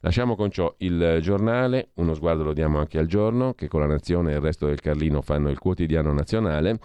Lasciamo 0.00 0.34
con 0.34 0.50
ciò 0.50 0.74
il 0.78 1.18
giornale, 1.20 1.90
uno 1.94 2.14
sguardo 2.14 2.42
lo 2.42 2.52
diamo 2.52 2.78
anche 2.78 2.98
al 2.98 3.06
giorno, 3.06 3.54
che 3.54 3.68
con 3.68 3.80
la 3.80 3.86
Nazione 3.86 4.32
e 4.32 4.36
il 4.36 4.40
resto 4.40 4.66
del 4.66 4.80
Carlino 4.80 5.22
fanno 5.22 5.50
il 5.50 5.58
quotidiano 5.58 6.12
nazionale. 6.12 6.80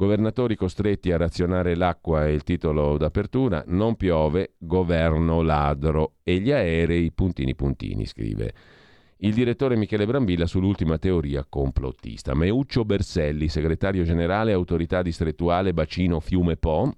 Governatori 0.00 0.54
costretti 0.54 1.10
a 1.10 1.16
razionare 1.16 1.74
l'acqua 1.74 2.24
è 2.24 2.28
il 2.28 2.44
titolo 2.44 2.96
d'apertura. 2.96 3.64
Non 3.66 3.96
piove, 3.96 4.52
governo 4.56 5.42
ladro. 5.42 6.18
E 6.22 6.38
gli 6.38 6.52
aerei 6.52 7.10
puntini 7.10 7.56
puntini, 7.56 8.06
scrive. 8.06 8.54
Il 9.16 9.34
direttore 9.34 9.74
Michele 9.74 10.06
Brambilla 10.06 10.46
sull'ultima 10.46 10.98
teoria 10.98 11.44
complottista. 11.48 12.36
Meuccio 12.36 12.84
Berselli, 12.84 13.48
segretario 13.48 14.04
generale 14.04 14.52
autorità 14.52 15.02
distrettuale 15.02 15.74
bacino 15.74 16.20
Fiume 16.20 16.56
Po, 16.56 16.92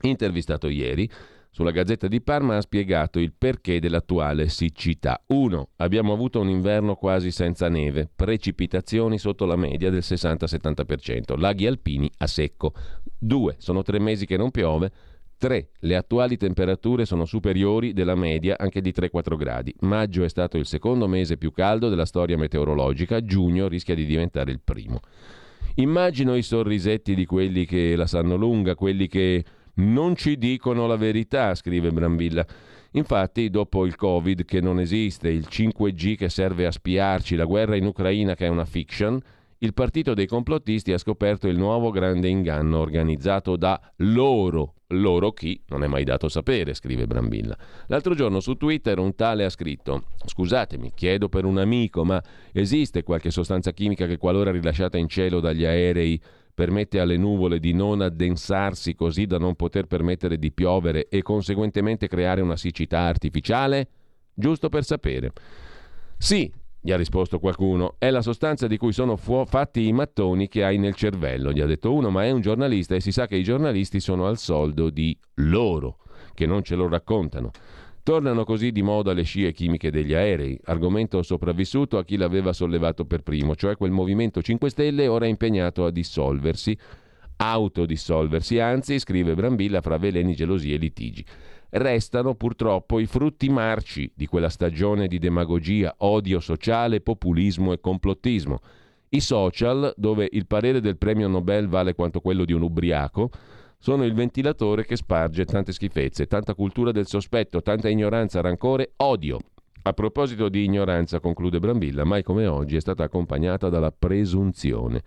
intervistato 0.00 0.66
ieri, 0.66 1.08
sulla 1.56 1.70
Gazzetta 1.70 2.06
di 2.06 2.20
Parma 2.20 2.58
ha 2.58 2.60
spiegato 2.60 3.18
il 3.18 3.32
perché 3.32 3.80
dell'attuale 3.80 4.50
siccità. 4.50 5.22
1. 5.28 5.70
Abbiamo 5.76 6.12
avuto 6.12 6.38
un 6.38 6.50
inverno 6.50 6.96
quasi 6.96 7.30
senza 7.30 7.70
neve, 7.70 8.10
precipitazioni 8.14 9.16
sotto 9.16 9.46
la 9.46 9.56
media 9.56 9.88
del 9.88 10.02
60-70%, 10.02 11.38
laghi 11.38 11.66
alpini 11.66 12.10
a 12.18 12.26
secco. 12.26 12.74
2. 13.18 13.54
Sono 13.56 13.80
tre 13.80 13.98
mesi 13.98 14.26
che 14.26 14.36
non 14.36 14.50
piove. 14.50 14.92
3. 15.38 15.70
Le 15.78 15.96
attuali 15.96 16.36
temperature 16.36 17.06
sono 17.06 17.24
superiori 17.24 17.94
della 17.94 18.16
media 18.16 18.56
anche 18.58 18.82
di 18.82 18.92
3-4 18.94 19.36
gradi. 19.38 19.74
Maggio 19.80 20.24
è 20.24 20.28
stato 20.28 20.58
il 20.58 20.66
secondo 20.66 21.08
mese 21.08 21.38
più 21.38 21.52
caldo 21.52 21.88
della 21.88 22.04
storia 22.04 22.36
meteorologica, 22.36 23.24
giugno 23.24 23.66
rischia 23.66 23.94
di 23.94 24.04
diventare 24.04 24.50
il 24.50 24.60
primo. 24.62 25.00
Immagino 25.76 26.36
i 26.36 26.42
sorrisetti 26.42 27.14
di 27.14 27.24
quelli 27.24 27.64
che 27.64 27.96
la 27.96 28.06
sanno 28.06 28.36
lunga, 28.36 28.74
quelli 28.74 29.08
che 29.08 29.42
non 29.76 30.14
ci 30.16 30.38
dicono 30.38 30.86
la 30.86 30.96
verità, 30.96 31.54
scrive 31.54 31.90
Brambilla. 31.90 32.46
Infatti, 32.92 33.50
dopo 33.50 33.84
il 33.84 33.96
Covid 33.96 34.44
che 34.44 34.60
non 34.60 34.80
esiste, 34.80 35.28
il 35.28 35.46
5G 35.50 36.16
che 36.16 36.28
serve 36.28 36.66
a 36.66 36.70
spiarci, 36.70 37.36
la 37.36 37.44
guerra 37.44 37.76
in 37.76 37.84
Ucraina 37.84 38.34
che 38.34 38.46
è 38.46 38.48
una 38.48 38.64
fiction, 38.64 39.20
il 39.58 39.72
partito 39.72 40.12
dei 40.14 40.26
complottisti 40.26 40.92
ha 40.92 40.98
scoperto 40.98 41.48
il 41.48 41.56
nuovo 41.56 41.90
grande 41.90 42.28
inganno 42.28 42.78
organizzato 42.78 43.56
da 43.56 43.80
loro. 43.96 44.74
Loro 44.90 45.32
chi? 45.32 45.60
Non 45.68 45.82
è 45.82 45.86
mai 45.88 46.04
dato 46.04 46.28
sapere, 46.28 46.74
scrive 46.74 47.06
Brambilla. 47.06 47.56
L'altro 47.86 48.14
giorno 48.14 48.40
su 48.40 48.54
Twitter 48.54 48.98
un 48.98 49.14
tale 49.14 49.44
ha 49.44 49.50
scritto: 49.50 50.04
Scusatemi, 50.24 50.92
chiedo 50.94 51.28
per 51.28 51.44
un 51.44 51.58
amico, 51.58 52.04
ma 52.04 52.22
esiste 52.52 53.02
qualche 53.02 53.30
sostanza 53.30 53.72
chimica 53.72 54.06
che 54.06 54.18
qualora 54.18 54.52
rilasciata 54.52 54.98
in 54.98 55.08
cielo 55.08 55.40
dagli 55.40 55.64
aerei 55.64 56.20
permette 56.56 57.00
alle 57.00 57.18
nuvole 57.18 57.60
di 57.60 57.74
non 57.74 58.00
addensarsi 58.00 58.94
così 58.94 59.26
da 59.26 59.36
non 59.36 59.56
poter 59.56 59.84
permettere 59.84 60.38
di 60.38 60.50
piovere 60.50 61.06
e 61.08 61.20
conseguentemente 61.20 62.08
creare 62.08 62.40
una 62.40 62.56
siccità 62.56 63.00
artificiale? 63.00 63.88
Giusto 64.32 64.70
per 64.70 64.82
sapere. 64.82 65.32
Sì, 66.16 66.50
gli 66.80 66.92
ha 66.92 66.96
risposto 66.96 67.38
qualcuno, 67.38 67.96
è 67.98 68.08
la 68.08 68.22
sostanza 68.22 68.66
di 68.66 68.78
cui 68.78 68.92
sono 68.92 69.16
fu- 69.16 69.44
fatti 69.44 69.86
i 69.86 69.92
mattoni 69.92 70.48
che 70.48 70.64
hai 70.64 70.78
nel 70.78 70.94
cervello, 70.94 71.52
gli 71.52 71.60
ha 71.60 71.66
detto 71.66 71.92
uno, 71.92 72.08
ma 72.08 72.24
è 72.24 72.30
un 72.30 72.40
giornalista 72.40 72.94
e 72.94 73.00
si 73.00 73.12
sa 73.12 73.26
che 73.26 73.36
i 73.36 73.42
giornalisti 73.42 74.00
sono 74.00 74.26
al 74.26 74.38
soldo 74.38 74.88
di 74.88 75.14
loro, 75.34 75.98
che 76.32 76.46
non 76.46 76.62
ce 76.62 76.74
lo 76.74 76.88
raccontano. 76.88 77.50
Tornano 78.06 78.44
così 78.44 78.70
di 78.70 78.82
moda 78.82 79.12
le 79.12 79.24
scie 79.24 79.50
chimiche 79.50 79.90
degli 79.90 80.14
aerei, 80.14 80.56
argomento 80.66 81.20
sopravvissuto 81.24 81.98
a 81.98 82.04
chi 82.04 82.16
l'aveva 82.16 82.52
sollevato 82.52 83.04
per 83.04 83.22
primo, 83.22 83.56
cioè 83.56 83.76
quel 83.76 83.90
Movimento 83.90 84.40
5 84.40 84.70
Stelle 84.70 85.08
ora 85.08 85.26
impegnato 85.26 85.84
a 85.84 85.90
dissolversi, 85.90 86.78
autodissolversi, 87.34 88.60
anzi, 88.60 89.00
scrive 89.00 89.34
Brambilla, 89.34 89.80
fra 89.80 89.96
veleni, 89.96 90.36
gelosie 90.36 90.76
e 90.76 90.78
litigi. 90.78 91.24
Restano 91.70 92.36
purtroppo 92.36 93.00
i 93.00 93.06
frutti 93.06 93.48
marci 93.48 94.08
di 94.14 94.26
quella 94.26 94.50
stagione 94.50 95.08
di 95.08 95.18
demagogia, 95.18 95.92
odio 95.98 96.38
sociale, 96.38 97.00
populismo 97.00 97.72
e 97.72 97.80
complottismo. 97.80 98.60
I 99.08 99.18
social, 99.18 99.92
dove 99.96 100.28
il 100.30 100.46
parere 100.46 100.78
del 100.78 100.96
premio 100.96 101.26
Nobel 101.26 101.66
vale 101.66 101.96
quanto 101.96 102.20
quello 102.20 102.44
di 102.44 102.52
un 102.52 102.62
ubriaco, 102.62 103.30
sono 103.78 104.04
il 104.04 104.14
ventilatore 104.14 104.84
che 104.84 104.96
sparge 104.96 105.44
tante 105.44 105.72
schifezze, 105.72 106.26
tanta 106.26 106.54
cultura 106.54 106.92
del 106.92 107.06
sospetto, 107.06 107.62
tanta 107.62 107.88
ignoranza, 107.88 108.40
rancore, 108.40 108.92
odio. 108.96 109.38
A 109.82 109.92
proposito 109.92 110.48
di 110.48 110.64
ignoranza, 110.64 111.20
conclude 111.20 111.60
Brambilla, 111.60 112.04
mai 112.04 112.22
come 112.22 112.46
oggi 112.46 112.76
è 112.76 112.80
stata 112.80 113.04
accompagnata 113.04 113.68
dalla 113.68 113.92
presunzione. 113.92 115.02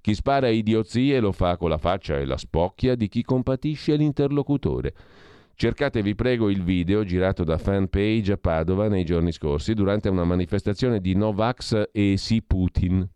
Chi 0.00 0.14
spara 0.14 0.48
idiozie 0.48 1.18
lo 1.18 1.32
fa 1.32 1.56
con 1.56 1.68
la 1.68 1.78
faccia 1.78 2.16
e 2.16 2.24
la 2.24 2.36
spocchia 2.36 2.94
di 2.94 3.08
chi 3.08 3.22
compatisce 3.22 3.96
l'interlocutore. 3.96 4.94
Cercate, 5.54 6.00
vi 6.00 6.14
prego, 6.14 6.48
il 6.48 6.62
video 6.62 7.04
girato 7.04 7.44
da 7.44 7.58
fanpage 7.58 8.32
a 8.32 8.36
Padova 8.38 8.88
nei 8.88 9.04
giorni 9.04 9.32
scorsi 9.32 9.74
durante 9.74 10.08
una 10.08 10.24
manifestazione 10.24 11.00
di 11.00 11.14
Novax 11.14 11.88
e 11.92 12.14
Sì 12.16 12.40
Putin 12.42 13.06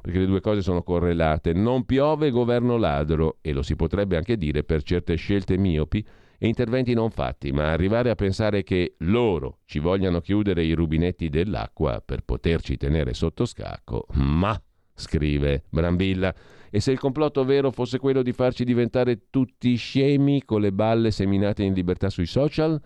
perché 0.00 0.18
le 0.18 0.26
due 0.26 0.40
cose 0.40 0.62
sono 0.62 0.82
correlate. 0.82 1.52
Non 1.52 1.84
piove 1.84 2.30
governo 2.30 2.76
ladro, 2.76 3.38
e 3.40 3.52
lo 3.52 3.62
si 3.62 3.76
potrebbe 3.76 4.16
anche 4.16 4.36
dire 4.36 4.64
per 4.64 4.82
certe 4.82 5.14
scelte 5.16 5.56
miopi 5.56 6.04
e 6.42 6.48
interventi 6.48 6.94
non 6.94 7.10
fatti, 7.10 7.52
ma 7.52 7.70
arrivare 7.70 8.08
a 8.08 8.14
pensare 8.14 8.62
che 8.62 8.94
loro 9.00 9.58
ci 9.66 9.78
vogliano 9.78 10.20
chiudere 10.20 10.64
i 10.64 10.72
rubinetti 10.72 11.28
dell'acqua 11.28 12.02
per 12.04 12.22
poterci 12.22 12.78
tenere 12.78 13.12
sotto 13.12 13.44
scacco, 13.44 14.06
ma, 14.12 14.58
scrive 14.94 15.64
Brambilla, 15.68 16.34
e 16.70 16.80
se 16.80 16.92
il 16.92 16.98
complotto 16.98 17.44
vero 17.44 17.70
fosse 17.70 17.98
quello 17.98 18.22
di 18.22 18.32
farci 18.32 18.64
diventare 18.64 19.24
tutti 19.28 19.74
scemi 19.74 20.44
con 20.44 20.62
le 20.62 20.72
balle 20.72 21.10
seminate 21.10 21.62
in 21.62 21.74
libertà 21.74 22.08
sui 22.08 22.26
social? 22.26 22.80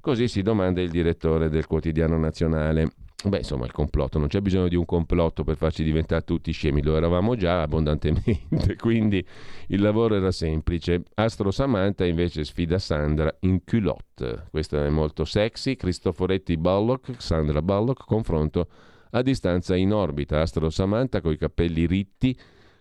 Così 0.00 0.26
si 0.26 0.40
domanda 0.40 0.80
il 0.80 0.88
direttore 0.88 1.50
del 1.50 1.66
quotidiano 1.66 2.16
nazionale. 2.16 2.90
Beh, 3.24 3.38
insomma, 3.38 3.64
il 3.64 3.72
complotto, 3.72 4.20
non 4.20 4.28
c'è 4.28 4.40
bisogno 4.40 4.68
di 4.68 4.76
un 4.76 4.84
complotto 4.84 5.42
per 5.42 5.56
farci 5.56 5.82
diventare 5.82 6.22
tutti 6.22 6.52
scemi, 6.52 6.84
lo 6.84 6.96
eravamo 6.96 7.34
già 7.34 7.62
abbondantemente, 7.62 8.76
quindi 8.78 9.26
il 9.68 9.80
lavoro 9.80 10.14
era 10.14 10.30
semplice. 10.30 11.02
Astro 11.14 11.50
Samantha 11.50 12.04
invece 12.04 12.44
sfida 12.44 12.78
Sandra 12.78 13.34
in 13.40 13.64
culotte. 13.64 14.46
Questo 14.52 14.80
è 14.80 14.88
molto 14.88 15.24
sexy. 15.24 15.74
Cristoforetti 15.74 16.56
Bullock, 16.56 17.20
Sandra 17.20 17.60
Bullock, 17.60 18.04
confronto 18.06 18.68
a 19.10 19.20
distanza 19.22 19.74
in 19.74 19.92
orbita. 19.92 20.40
Astro 20.40 20.70
Samantha 20.70 21.20
con 21.20 21.32
i 21.32 21.36
capelli 21.36 21.86
ritti, 21.86 22.38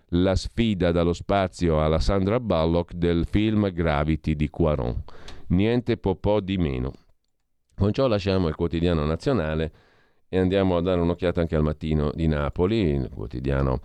la 0.10 0.36
sfida 0.36 0.92
dallo 0.92 1.14
spazio 1.14 1.84
alla 1.84 2.00
Sandra 2.00 2.40
Bullock 2.40 2.94
del 2.94 3.26
film 3.26 3.72
Gravity 3.72 4.36
di 4.36 4.50
Quaron. 4.50 5.04
Niente 5.48 5.98
po' 5.98 6.16
po' 6.16 6.42
di 6.42 6.58
meno. 6.58 6.94
Con 7.74 7.92
ciò 7.92 8.06
lasciamo 8.06 8.48
il 8.48 8.56
quotidiano 8.56 9.04
nazionale 9.04 9.86
e 10.30 10.38
andiamo 10.38 10.78
a 10.78 10.82
dare 10.82 11.00
un'occhiata 11.02 11.42
anche 11.42 11.56
al 11.56 11.64
mattino 11.64 12.12
di 12.14 12.28
Napoli, 12.28 12.96
il 12.96 13.10
quotidiano 13.14 13.80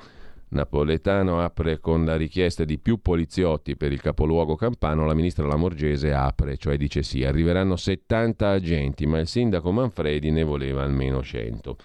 napoletano 0.53 1.41
apre 1.41 1.81
con 1.81 2.05
la 2.05 2.17
richiesta 2.17 2.65
di 2.65 2.79
più 2.79 3.01
poliziotti 3.01 3.77
per 3.77 3.93
il 3.93 4.01
capoluogo 4.01 4.55
campano, 4.55 5.07
la 5.07 5.15
ministra 5.15 5.47
Lamorgese 5.47 6.13
apre, 6.13 6.57
cioè 6.57 6.77
dice 6.77 7.03
sì, 7.03 7.25
arriveranno 7.25 7.77
70 7.77 8.49
agenti, 8.49 9.07
ma 9.07 9.19
il 9.19 9.27
sindaco 9.27 9.71
Manfredi 9.73 10.31
ne 10.31 10.43
voleva 10.43 10.83
almeno 10.83 11.23
100. 11.23 11.77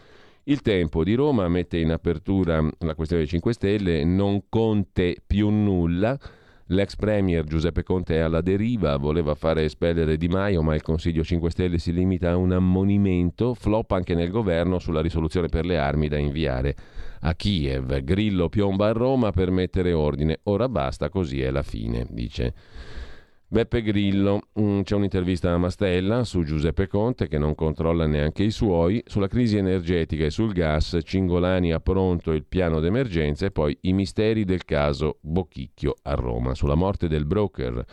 Il 0.43 0.61
tempo 0.61 1.03
di 1.03 1.13
Roma 1.13 1.47
mette 1.49 1.77
in 1.77 1.91
apertura 1.91 2.61
la 2.79 2.95
questione 2.95 3.23
dei 3.23 3.31
5 3.31 3.53
Stelle, 3.53 4.03
non 4.05 4.43
conte 4.47 5.17
più 5.25 5.49
nulla, 5.49 6.17
L'ex 6.71 6.97
premier 6.97 7.45
Giuseppe 7.45 7.81
Conte 7.83 8.15
è 8.15 8.19
alla 8.19 8.41
deriva, 8.41 8.97
voleva 8.97 9.35
fare 9.35 9.63
espellere 9.63 10.17
Di 10.17 10.27
Maio, 10.27 10.61
ma 10.61 10.75
il 10.75 10.81
Consiglio 10.81 11.23
5 11.23 11.49
Stelle 11.49 11.77
si 11.77 11.93
limita 11.93 12.31
a 12.31 12.35
un 12.35 12.51
ammonimento, 12.51 13.53
flop 13.53 13.91
anche 13.91 14.13
nel 14.13 14.29
governo 14.29 14.77
sulla 14.77 14.99
risoluzione 14.99 15.47
per 15.47 15.65
le 15.65 15.77
armi 15.77 16.09
da 16.09 16.17
inviare 16.17 16.75
a 17.21 17.33
Kiev. 17.35 18.01
Grillo 18.01 18.49
piomba 18.49 18.87
a 18.87 18.91
Roma 18.91 19.31
per 19.31 19.49
mettere 19.49 19.93
ordine. 19.93 20.39
Ora 20.43 20.67
basta, 20.67 21.07
così 21.07 21.41
è 21.41 21.49
la 21.51 21.63
fine, 21.63 22.05
dice. 22.09 22.53
Beppe 23.49 23.81
Grillo, 23.81 24.49
mm, 24.59 24.81
c'è 24.81 24.95
un'intervista 24.95 25.53
a 25.53 25.57
Mastella 25.57 26.25
su 26.25 26.43
Giuseppe 26.43 26.87
Conte 26.87 27.29
che 27.29 27.37
non 27.37 27.55
controlla 27.55 28.05
neanche 28.05 28.43
i 28.43 28.51
suoi, 28.51 29.01
sulla 29.05 29.29
crisi 29.29 29.55
energetica 29.55 30.25
e 30.25 30.29
sul 30.29 30.51
gas, 30.51 30.97
Cingolani 31.01 31.71
ha 31.71 31.79
pronto 31.79 32.33
il 32.33 32.43
piano 32.43 32.81
d'emergenza 32.81 33.45
e 33.45 33.51
poi 33.51 33.77
i 33.83 33.93
misteri 33.93 34.43
del 34.43 34.65
caso 34.65 35.19
Bocchicchio 35.21 35.95
a 36.01 36.15
Roma. 36.15 36.55
Sulla 36.55 36.75
morte 36.75 37.07
del 37.07 37.25
broker, 37.25 37.85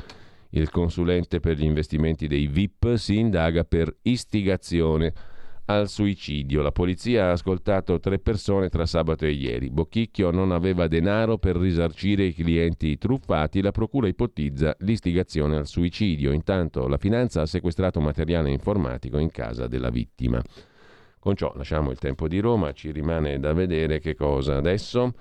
il 0.51 0.71
consulente 0.71 1.39
per 1.39 1.57
gli 1.57 1.65
investimenti 1.65 2.27
dei 2.27 2.49
VIP 2.49 2.95
si 2.95 3.17
indaga 3.17 3.63
per 3.63 3.95
istigazione 4.03 5.13
al 5.67 5.89
suicidio. 5.89 6.63
La 6.63 6.73
polizia 6.73 7.27
ha 7.27 7.33
ascoltato 7.33 7.99
tre 8.01 8.19
persone 8.19 8.69
tra 8.69 8.87
sabato 8.87 9.25
e 9.25 9.31
ieri. 9.31 9.71
Bocchicchio 9.71 10.31
non 10.31 10.53
aveva 10.53 10.87
denaro 10.89 11.39
per 11.39 11.57
risarcire 11.57 12.25
i 12.25 12.35
clienti 12.35 12.99
truffati. 12.99 13.63
La 13.63 13.71
procura 13.71 14.09
ipotizza 14.09 14.75
l'istigazione 14.81 15.57
al 15.57 15.67
suicidio. 15.67 16.33
Intanto 16.33 16.87
la 16.89 16.99
finanza 16.99 17.43
ha 17.43 17.47
sequestrato 17.47 18.01
materiale 18.01 18.51
informatico 18.51 19.19
in 19.19 19.31
casa 19.31 19.67
della 19.67 19.91
vittima. 19.91 20.43
Con 21.19 21.37
ciò 21.37 21.53
lasciamo 21.57 21.91
il 21.91 21.99
tempo 21.99 22.29
di 22.29 22.39
Roma, 22.39 22.73
ci 22.73 22.91
rimane 22.91 23.39
da 23.39 23.55
vedere 23.55 23.99
che 23.99 24.15
cosa 24.15 24.57
adesso. 24.57 25.15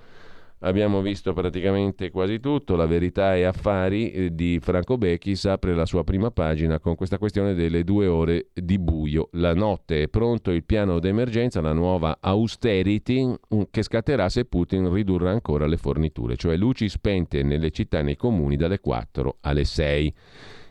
Abbiamo 0.64 1.02
visto 1.02 1.34
praticamente 1.34 2.10
quasi 2.10 2.40
tutto. 2.40 2.74
La 2.74 2.86
verità 2.86 3.36
e 3.36 3.44
affari 3.44 4.10
eh, 4.10 4.34
di 4.34 4.58
Franco 4.62 4.96
Becchis 4.96 5.44
apre 5.44 5.74
la 5.74 5.84
sua 5.84 6.04
prima 6.04 6.30
pagina 6.30 6.78
con 6.80 6.94
questa 6.94 7.18
questione 7.18 7.52
delle 7.52 7.84
due 7.84 8.06
ore 8.06 8.46
di 8.54 8.78
buio. 8.78 9.28
La 9.32 9.52
notte 9.52 10.04
è 10.04 10.08
pronto 10.08 10.50
il 10.50 10.64
piano 10.64 11.00
d'emergenza, 11.00 11.60
la 11.60 11.74
nuova 11.74 12.16
austerity 12.18 13.26
mm, 13.26 13.60
che 13.70 13.82
scatterà 13.82 14.30
se 14.30 14.46
Putin 14.46 14.90
ridurrà 14.90 15.30
ancora 15.30 15.66
le 15.66 15.76
forniture, 15.76 16.36
cioè 16.36 16.56
luci 16.56 16.88
spente 16.88 17.42
nelle 17.42 17.70
città 17.70 17.98
e 17.98 18.02
nei 18.02 18.16
comuni 18.16 18.56
dalle 18.56 18.80
4 18.80 19.36
alle 19.42 19.64
6 19.64 20.14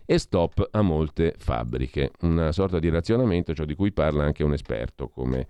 e 0.08 0.18
stop 0.18 0.70
a 0.72 0.82
molte 0.82 1.36
fabbriche. 1.38 2.14
Una 2.22 2.52
sorta 2.52 2.80
di 2.80 2.90
razionamento, 2.90 3.54
ciò 3.54 3.64
di 3.64 3.76
cui 3.76 3.92
parla 3.92 4.24
anche 4.24 4.44
un 4.44 4.54
esperto 4.54 5.08
come 5.08 5.46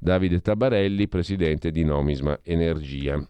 Davide 0.00 0.40
Tabarelli, 0.40 1.06
presidente 1.06 1.70
di 1.70 1.84
Nomisma 1.84 2.40
Energia 2.42 3.24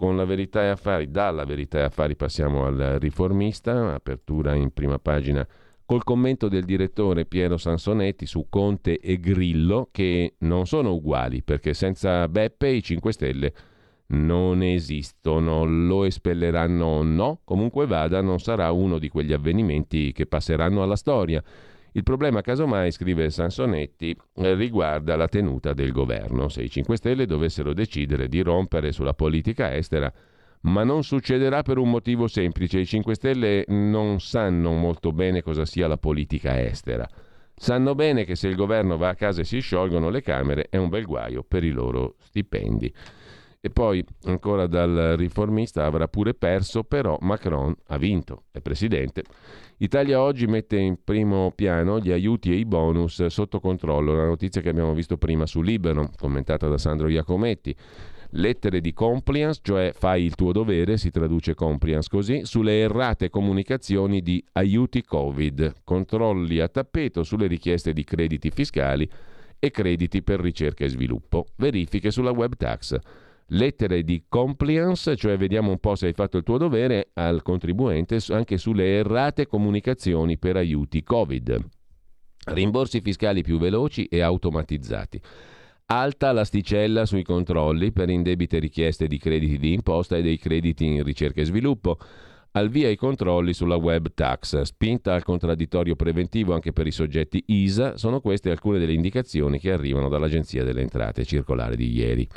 con 0.00 0.16
la 0.16 0.24
verità 0.24 0.62
e 0.62 0.68
affari, 0.68 1.10
dalla 1.10 1.44
verità 1.44 1.80
e 1.80 1.82
affari 1.82 2.16
passiamo 2.16 2.64
al 2.64 2.96
riformista, 2.98 3.92
apertura 3.92 4.54
in 4.54 4.72
prima 4.72 4.98
pagina 4.98 5.46
col 5.84 6.04
commento 6.04 6.48
del 6.48 6.64
direttore 6.64 7.26
Piero 7.26 7.58
Sansonetti 7.58 8.24
su 8.24 8.46
Conte 8.48 8.98
e 8.98 9.20
Grillo 9.20 9.90
che 9.92 10.36
non 10.38 10.64
sono 10.64 10.94
uguali 10.94 11.42
perché 11.42 11.74
senza 11.74 12.26
Beppe 12.28 12.68
i 12.68 12.82
5 12.82 13.12
Stelle 13.12 13.52
non 14.06 14.62
esistono, 14.62 15.64
lo 15.66 16.04
espelleranno 16.04 16.86
o 16.86 17.02
no, 17.02 17.40
comunque 17.44 17.84
vada 17.84 18.22
non 18.22 18.38
sarà 18.38 18.70
uno 18.72 18.98
di 18.98 19.10
quegli 19.10 19.34
avvenimenti 19.34 20.12
che 20.12 20.24
passeranno 20.24 20.82
alla 20.82 20.96
storia. 20.96 21.44
Il 21.92 22.02
problema, 22.04 22.40
casomai, 22.40 22.92
scrive 22.92 23.30
Sansonetti, 23.30 24.16
eh, 24.36 24.54
riguarda 24.54 25.16
la 25.16 25.26
tenuta 25.26 25.72
del 25.72 25.90
governo. 25.90 26.48
Se 26.48 26.62
i 26.62 26.70
5 26.70 26.96
Stelle 26.96 27.26
dovessero 27.26 27.72
decidere 27.72 28.28
di 28.28 28.40
rompere 28.42 28.92
sulla 28.92 29.14
politica 29.14 29.74
estera, 29.74 30.12
ma 30.62 30.84
non 30.84 31.02
succederà 31.02 31.62
per 31.62 31.78
un 31.78 31.90
motivo 31.90 32.28
semplice. 32.28 32.78
I 32.78 32.86
5 32.86 33.14
Stelle 33.14 33.64
non 33.68 34.20
sanno 34.20 34.72
molto 34.72 35.12
bene 35.12 35.42
cosa 35.42 35.64
sia 35.64 35.88
la 35.88 35.96
politica 35.96 36.62
estera. 36.62 37.08
Sanno 37.54 37.94
bene 37.94 38.24
che 38.24 38.36
se 38.36 38.48
il 38.48 38.54
governo 38.54 38.96
va 38.96 39.08
a 39.08 39.14
casa 39.14 39.42
e 39.42 39.44
si 39.44 39.60
sciolgono 39.60 40.08
le 40.08 40.22
Camere 40.22 40.68
è 40.70 40.76
un 40.76 40.88
bel 40.88 41.04
guaio 41.04 41.42
per 41.42 41.64
i 41.64 41.70
loro 41.70 42.14
stipendi. 42.20 42.92
E 43.62 43.68
poi, 43.68 44.02
ancora 44.24 44.66
dal 44.66 45.16
riformista, 45.18 45.84
avrà 45.84 46.08
pure 46.08 46.32
perso, 46.32 46.82
però 46.82 47.18
Macron 47.20 47.74
ha 47.88 47.98
vinto, 47.98 48.44
è 48.52 48.60
presidente. 48.60 49.22
Italia 49.78 50.22
oggi 50.22 50.46
mette 50.46 50.78
in 50.78 50.96
primo 51.04 51.52
piano 51.54 52.00
gli 52.00 52.10
aiuti 52.10 52.52
e 52.52 52.54
i 52.54 52.64
bonus 52.64 53.26
sotto 53.26 53.60
controllo, 53.60 54.14
la 54.14 54.24
notizia 54.24 54.62
che 54.62 54.70
abbiamo 54.70 54.94
visto 54.94 55.18
prima 55.18 55.44
su 55.44 55.60
Libero, 55.60 56.10
commentata 56.16 56.68
da 56.68 56.78
Sandro 56.78 57.08
Iacometti. 57.08 57.76
Lettere 58.34 58.80
di 58.80 58.94
compliance, 58.94 59.60
cioè 59.62 59.92
fai 59.94 60.24
il 60.24 60.36
tuo 60.36 60.52
dovere, 60.52 60.96
si 60.96 61.10
traduce 61.10 61.52
compliance 61.54 62.08
così, 62.08 62.46
sulle 62.46 62.78
errate 62.78 63.28
comunicazioni 63.28 64.22
di 64.22 64.42
aiuti 64.52 65.02
Covid, 65.02 65.82
controlli 65.84 66.60
a 66.60 66.68
tappeto 66.68 67.24
sulle 67.24 67.46
richieste 67.46 67.92
di 67.92 68.04
crediti 68.04 68.48
fiscali 68.48 69.06
e 69.58 69.70
crediti 69.70 70.22
per 70.22 70.40
ricerca 70.40 70.86
e 70.86 70.88
sviluppo, 70.88 71.48
verifiche 71.56 72.10
sulla 72.10 72.30
web 72.30 72.56
tax 72.56 72.98
lettere 73.50 74.02
di 74.02 74.24
compliance, 74.28 75.16
cioè 75.16 75.36
vediamo 75.36 75.70
un 75.70 75.78
po' 75.78 75.94
se 75.94 76.06
hai 76.06 76.12
fatto 76.12 76.36
il 76.36 76.42
tuo 76.42 76.58
dovere 76.58 77.10
al 77.14 77.42
contribuente 77.42 78.18
anche 78.28 78.58
sulle 78.58 78.96
errate 78.96 79.46
comunicazioni 79.46 80.38
per 80.38 80.56
aiuti 80.56 81.02
Covid. 81.02 81.58
Rimborsi 82.46 83.00
fiscali 83.00 83.42
più 83.42 83.58
veloci 83.58 84.06
e 84.06 84.20
automatizzati. 84.20 85.20
Alta 85.86 86.30
l'asticella 86.32 87.04
sui 87.04 87.24
controlli 87.24 87.90
per 87.92 88.08
indebite 88.08 88.58
richieste 88.60 89.08
di 89.08 89.18
crediti 89.18 89.58
di 89.58 89.72
imposta 89.72 90.16
e 90.16 90.22
dei 90.22 90.38
crediti 90.38 90.86
in 90.86 91.02
ricerca 91.02 91.40
e 91.40 91.44
sviluppo. 91.44 91.98
Al 92.52 92.68
via 92.68 92.88
i 92.88 92.96
controlli 92.96 93.52
sulla 93.52 93.76
web 93.76 94.12
tax, 94.14 94.60
spinta 94.62 95.14
al 95.14 95.24
contraddittorio 95.24 95.96
preventivo 95.96 96.54
anche 96.54 96.72
per 96.72 96.86
i 96.86 96.92
soggetti 96.92 97.42
ISA, 97.46 97.96
sono 97.96 98.20
queste 98.20 98.50
alcune 98.50 98.78
delle 98.78 98.92
indicazioni 98.92 99.58
che 99.58 99.72
arrivano 99.72 100.08
dall'Agenzia 100.08 100.64
delle 100.64 100.80
Entrate 100.80 101.24
circolare 101.24 101.76
di 101.76 101.92
ieri. 101.92 102.28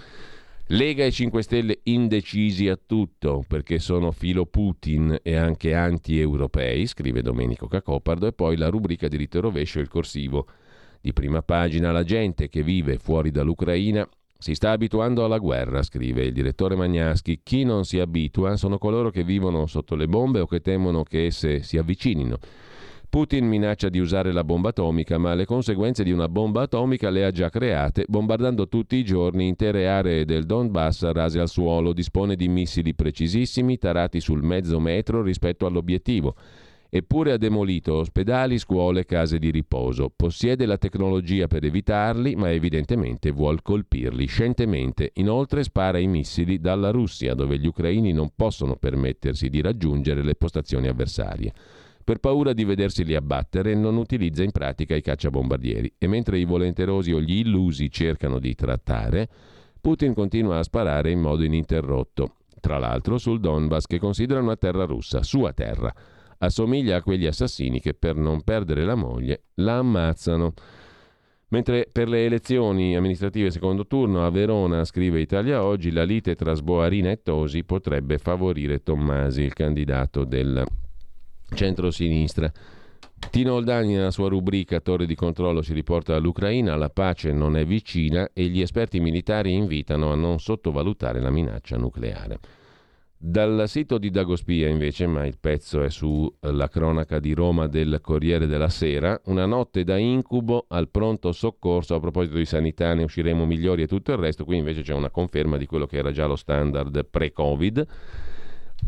Lega 0.67 1.03
e 1.03 1.11
5 1.11 1.41
Stelle 1.43 1.79
indecisi 1.83 2.69
a 2.69 2.79
tutto 2.83 3.43
perché 3.45 3.79
sono 3.79 4.11
filo 4.11 4.45
Putin 4.45 5.19
e 5.21 5.35
anche 5.35 5.73
anti-europei, 5.73 6.87
scrive 6.87 7.21
Domenico 7.21 7.67
Cacopardo, 7.67 8.27
e 8.27 8.31
poi 8.31 8.55
la 8.55 8.69
rubrica 8.69 9.09
diritto 9.09 9.37
e 9.37 9.41
rovescio 9.41 9.81
il 9.81 9.89
corsivo. 9.89 10.47
Di 11.01 11.11
prima 11.11 11.41
pagina 11.41 11.91
la 11.91 12.03
gente 12.03 12.47
che 12.47 12.63
vive 12.63 12.97
fuori 12.97 13.29
dall'Ucraina 13.29 14.07
si 14.37 14.55
sta 14.55 14.71
abituando 14.71 15.25
alla 15.25 15.37
guerra, 15.37 15.83
scrive 15.83 16.23
il 16.23 16.33
direttore 16.33 16.75
Magnaschi. 16.75 17.41
Chi 17.43 17.65
non 17.65 17.83
si 17.83 17.99
abitua 17.99 18.55
sono 18.55 18.77
coloro 18.77 19.09
che 19.09 19.25
vivono 19.25 19.67
sotto 19.67 19.95
le 19.95 20.07
bombe 20.07 20.39
o 20.39 20.47
che 20.47 20.61
temono 20.61 21.03
che 21.03 21.25
esse 21.25 21.61
si 21.61 21.77
avvicinino. 21.77 22.37
Putin 23.13 23.45
minaccia 23.45 23.89
di 23.89 23.99
usare 23.99 24.31
la 24.31 24.43
bomba 24.43 24.69
atomica, 24.69 25.19
ma 25.19 25.35
le 25.35 25.45
conseguenze 25.45 26.03
di 26.03 26.11
una 26.11 26.27
bomba 26.27 26.63
atomica 26.63 27.11
le 27.11 27.25
ha 27.25 27.29
già 27.29 27.49
create, 27.49 28.05
bombardando 28.07 28.67
tutti 28.67 28.95
i 28.95 29.03
giorni 29.03 29.47
intere 29.47 29.87
aree 29.87 30.25
del 30.25 30.47
Donbass 30.47 31.11
rase 31.11 31.39
al 31.39 31.47
suolo, 31.47 31.93
dispone 31.93 32.35
di 32.35 32.47
missili 32.47 32.95
precisissimi 32.95 33.77
tarati 33.77 34.19
sul 34.19 34.41
mezzo 34.41 34.79
metro 34.79 35.21
rispetto 35.21 35.67
all'obiettivo. 35.67 36.33
Eppure 36.89 37.33
ha 37.33 37.37
demolito 37.37 37.93
ospedali, 37.97 38.57
scuole, 38.57 39.05
case 39.05 39.37
di 39.37 39.51
riposo. 39.51 40.11
Possiede 40.15 40.65
la 40.65 40.79
tecnologia 40.79 41.45
per 41.45 41.65
evitarli, 41.65 42.35
ma 42.35 42.49
evidentemente 42.49 43.29
vuol 43.29 43.61
colpirli 43.61 44.25
scientemente. 44.25 45.11
Inoltre 45.17 45.63
spara 45.63 45.99
i 45.99 46.07
missili 46.07 46.59
dalla 46.59 46.89
Russia, 46.89 47.35
dove 47.35 47.59
gli 47.59 47.67
ucraini 47.67 48.11
non 48.11 48.31
possono 48.35 48.75
permettersi 48.75 49.49
di 49.49 49.61
raggiungere 49.61 50.23
le 50.23 50.33
postazioni 50.33 50.87
avversarie. 50.87 51.53
Per 52.03 52.17
paura 52.17 52.51
di 52.51 52.65
vederseli 52.65 53.15
abbattere 53.15 53.75
non 53.75 53.95
utilizza 53.95 54.43
in 54.43 54.51
pratica 54.51 54.93
i 54.93 55.01
cacciabombardieri 55.01 55.93
e 55.97 56.07
mentre 56.07 56.37
i 56.37 56.43
volenterosi 56.43 57.13
o 57.13 57.21
gli 57.21 57.37
illusi 57.37 57.89
cercano 57.89 58.39
di 58.39 58.53
trattare, 58.55 59.29
Putin 59.79 60.13
continua 60.13 60.59
a 60.59 60.63
sparare 60.63 61.11
in 61.11 61.21
modo 61.21 61.43
ininterrotto, 61.43 62.35
tra 62.59 62.77
l'altro 62.77 63.17
sul 63.17 63.39
Donbass 63.39 63.85
che 63.85 63.99
considera 63.99 64.41
una 64.41 64.57
terra 64.57 64.83
russa, 64.83 65.23
sua 65.23 65.53
terra. 65.53 65.93
Assomiglia 66.39 66.97
a 66.97 67.01
quegli 67.01 67.25
assassini 67.25 67.79
che 67.79 67.93
per 67.93 68.17
non 68.17 68.41
perdere 68.41 68.83
la 68.83 68.95
moglie 68.95 69.43
la 69.55 69.77
ammazzano. 69.77 70.53
Mentre 71.49 71.87
per 71.89 72.09
le 72.09 72.25
elezioni 72.25 72.97
amministrative 72.97 73.49
secondo 73.49 73.87
turno 73.87 74.25
a 74.25 74.29
Verona, 74.29 74.83
scrive 74.83 75.21
Italia 75.21 75.63
Oggi, 75.63 75.91
la 75.91 76.03
lite 76.03 76.35
tra 76.35 76.53
Sboarina 76.53 77.11
e 77.11 77.21
Tosi 77.21 77.63
potrebbe 77.63 78.17
favorire 78.17 78.83
Tommasi, 78.83 79.43
il 79.43 79.53
candidato 79.53 80.25
del 80.25 80.65
centro-sinistra. 81.53 82.51
Tino 83.29 83.53
Oldani 83.53 83.93
nella 83.93 84.11
sua 84.11 84.29
rubrica 84.29 84.79
Torre 84.79 85.05
di 85.05 85.15
controllo 85.15 85.61
si 85.61 85.73
riporta 85.73 86.15
all'Ucraina, 86.15 86.75
la 86.75 86.89
pace 86.89 87.31
non 87.31 87.57
è 87.57 87.65
vicina 87.65 88.29
e 88.33 88.45
gli 88.45 88.61
esperti 88.61 88.99
militari 88.99 89.53
invitano 89.53 90.11
a 90.11 90.15
non 90.15 90.39
sottovalutare 90.39 91.19
la 91.19 91.29
nucleare. 91.77 92.39
Dal 93.17 93.63
sito 93.67 93.97
di 93.97 94.09
Dagospia 94.09 94.67
invece, 94.67 95.07
ma 95.07 95.25
il 95.25 95.37
pezzo 95.39 95.81
è 95.81 95.89
sulla 95.89 96.67
cronaca 96.67 97.19
di 97.19 97.33
Roma 97.33 97.67
del 97.67 97.99
Corriere 98.01 98.47
della 98.47 98.67
Sera, 98.67 99.19
una 99.25 99.45
notte 99.45 99.85
da 99.85 99.97
incubo 99.97 100.65
al 100.67 100.89
pronto 100.89 101.31
soccorso, 101.31 101.95
a 101.95 102.01
proposito 102.01 102.35
di 102.35 102.45
sanità 102.45 102.93
ne 102.93 103.03
usciremo 103.03 103.45
migliori 103.45 103.83
e 103.83 103.87
tutto 103.87 104.11
il 104.11 104.17
resto, 104.17 104.43
qui 104.43 104.57
invece 104.57 104.81
c'è 104.81 104.93
una 104.93 105.09
conferma 105.09 105.55
di 105.55 105.65
quello 105.65 105.85
che 105.85 105.97
era 105.97 106.11
già 106.11 106.25
lo 106.25 106.35
standard 106.35 107.05
pre-Covid 107.05 107.77
eh, 107.77 108.32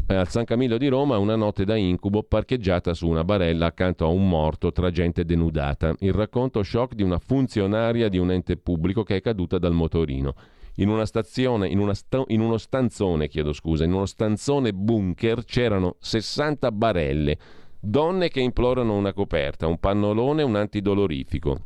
al 0.08 0.28
San 0.30 0.46
Camillo 0.46 0.78
di 0.78 0.88
Roma 0.88 1.18
una 1.18 1.36
notte 1.36 1.66
da 1.66 1.76
incubo 1.76 2.24
parcheggiata 2.24 2.94
su 2.94 3.08
una 3.08 3.24
barella 3.24 3.68
accanto 3.68 4.06
a 4.06 4.10
un 4.10 4.28
morto 4.28 4.72
tra 4.72 4.92
gente 4.92 5.26
denudata. 5.26 5.94
Il 6.00 6.14
racconto 6.14 6.62
shock 6.62 6.94
di 6.94 7.04
una 7.04 7.18
funzionaria 7.18 8.08
di 8.08 8.18
un 8.18 8.32
ente 8.32 8.58
pubblico 8.58 9.04
che 9.04 9.18
è 9.18 9.22
caduta 9.22 9.58
dal 9.58 9.74
motorino. 9.74 10.34
In 10.76 10.90
una 10.90 11.06
stazione, 11.06 11.68
in, 11.70 11.80
una 11.80 11.94
sta- 11.94 12.24
in 12.28 12.42
uno 12.42 12.58
stanzone, 12.58 13.28
chiedo 13.28 13.54
scusa, 13.54 13.84
in 13.84 13.94
uno 13.94 14.06
stanzone 14.06 14.74
bunker 14.74 15.44
c'erano 15.46 15.96
60 16.00 16.72
barelle, 16.72 17.38
donne 17.80 18.30
che 18.30 18.42
implorano 18.42 18.96
una 18.96 19.14
coperta, 19.14 19.68
un 19.68 19.80
pannolone 19.80 20.44
un 20.44 20.56
antidolorifico. 20.56 21.62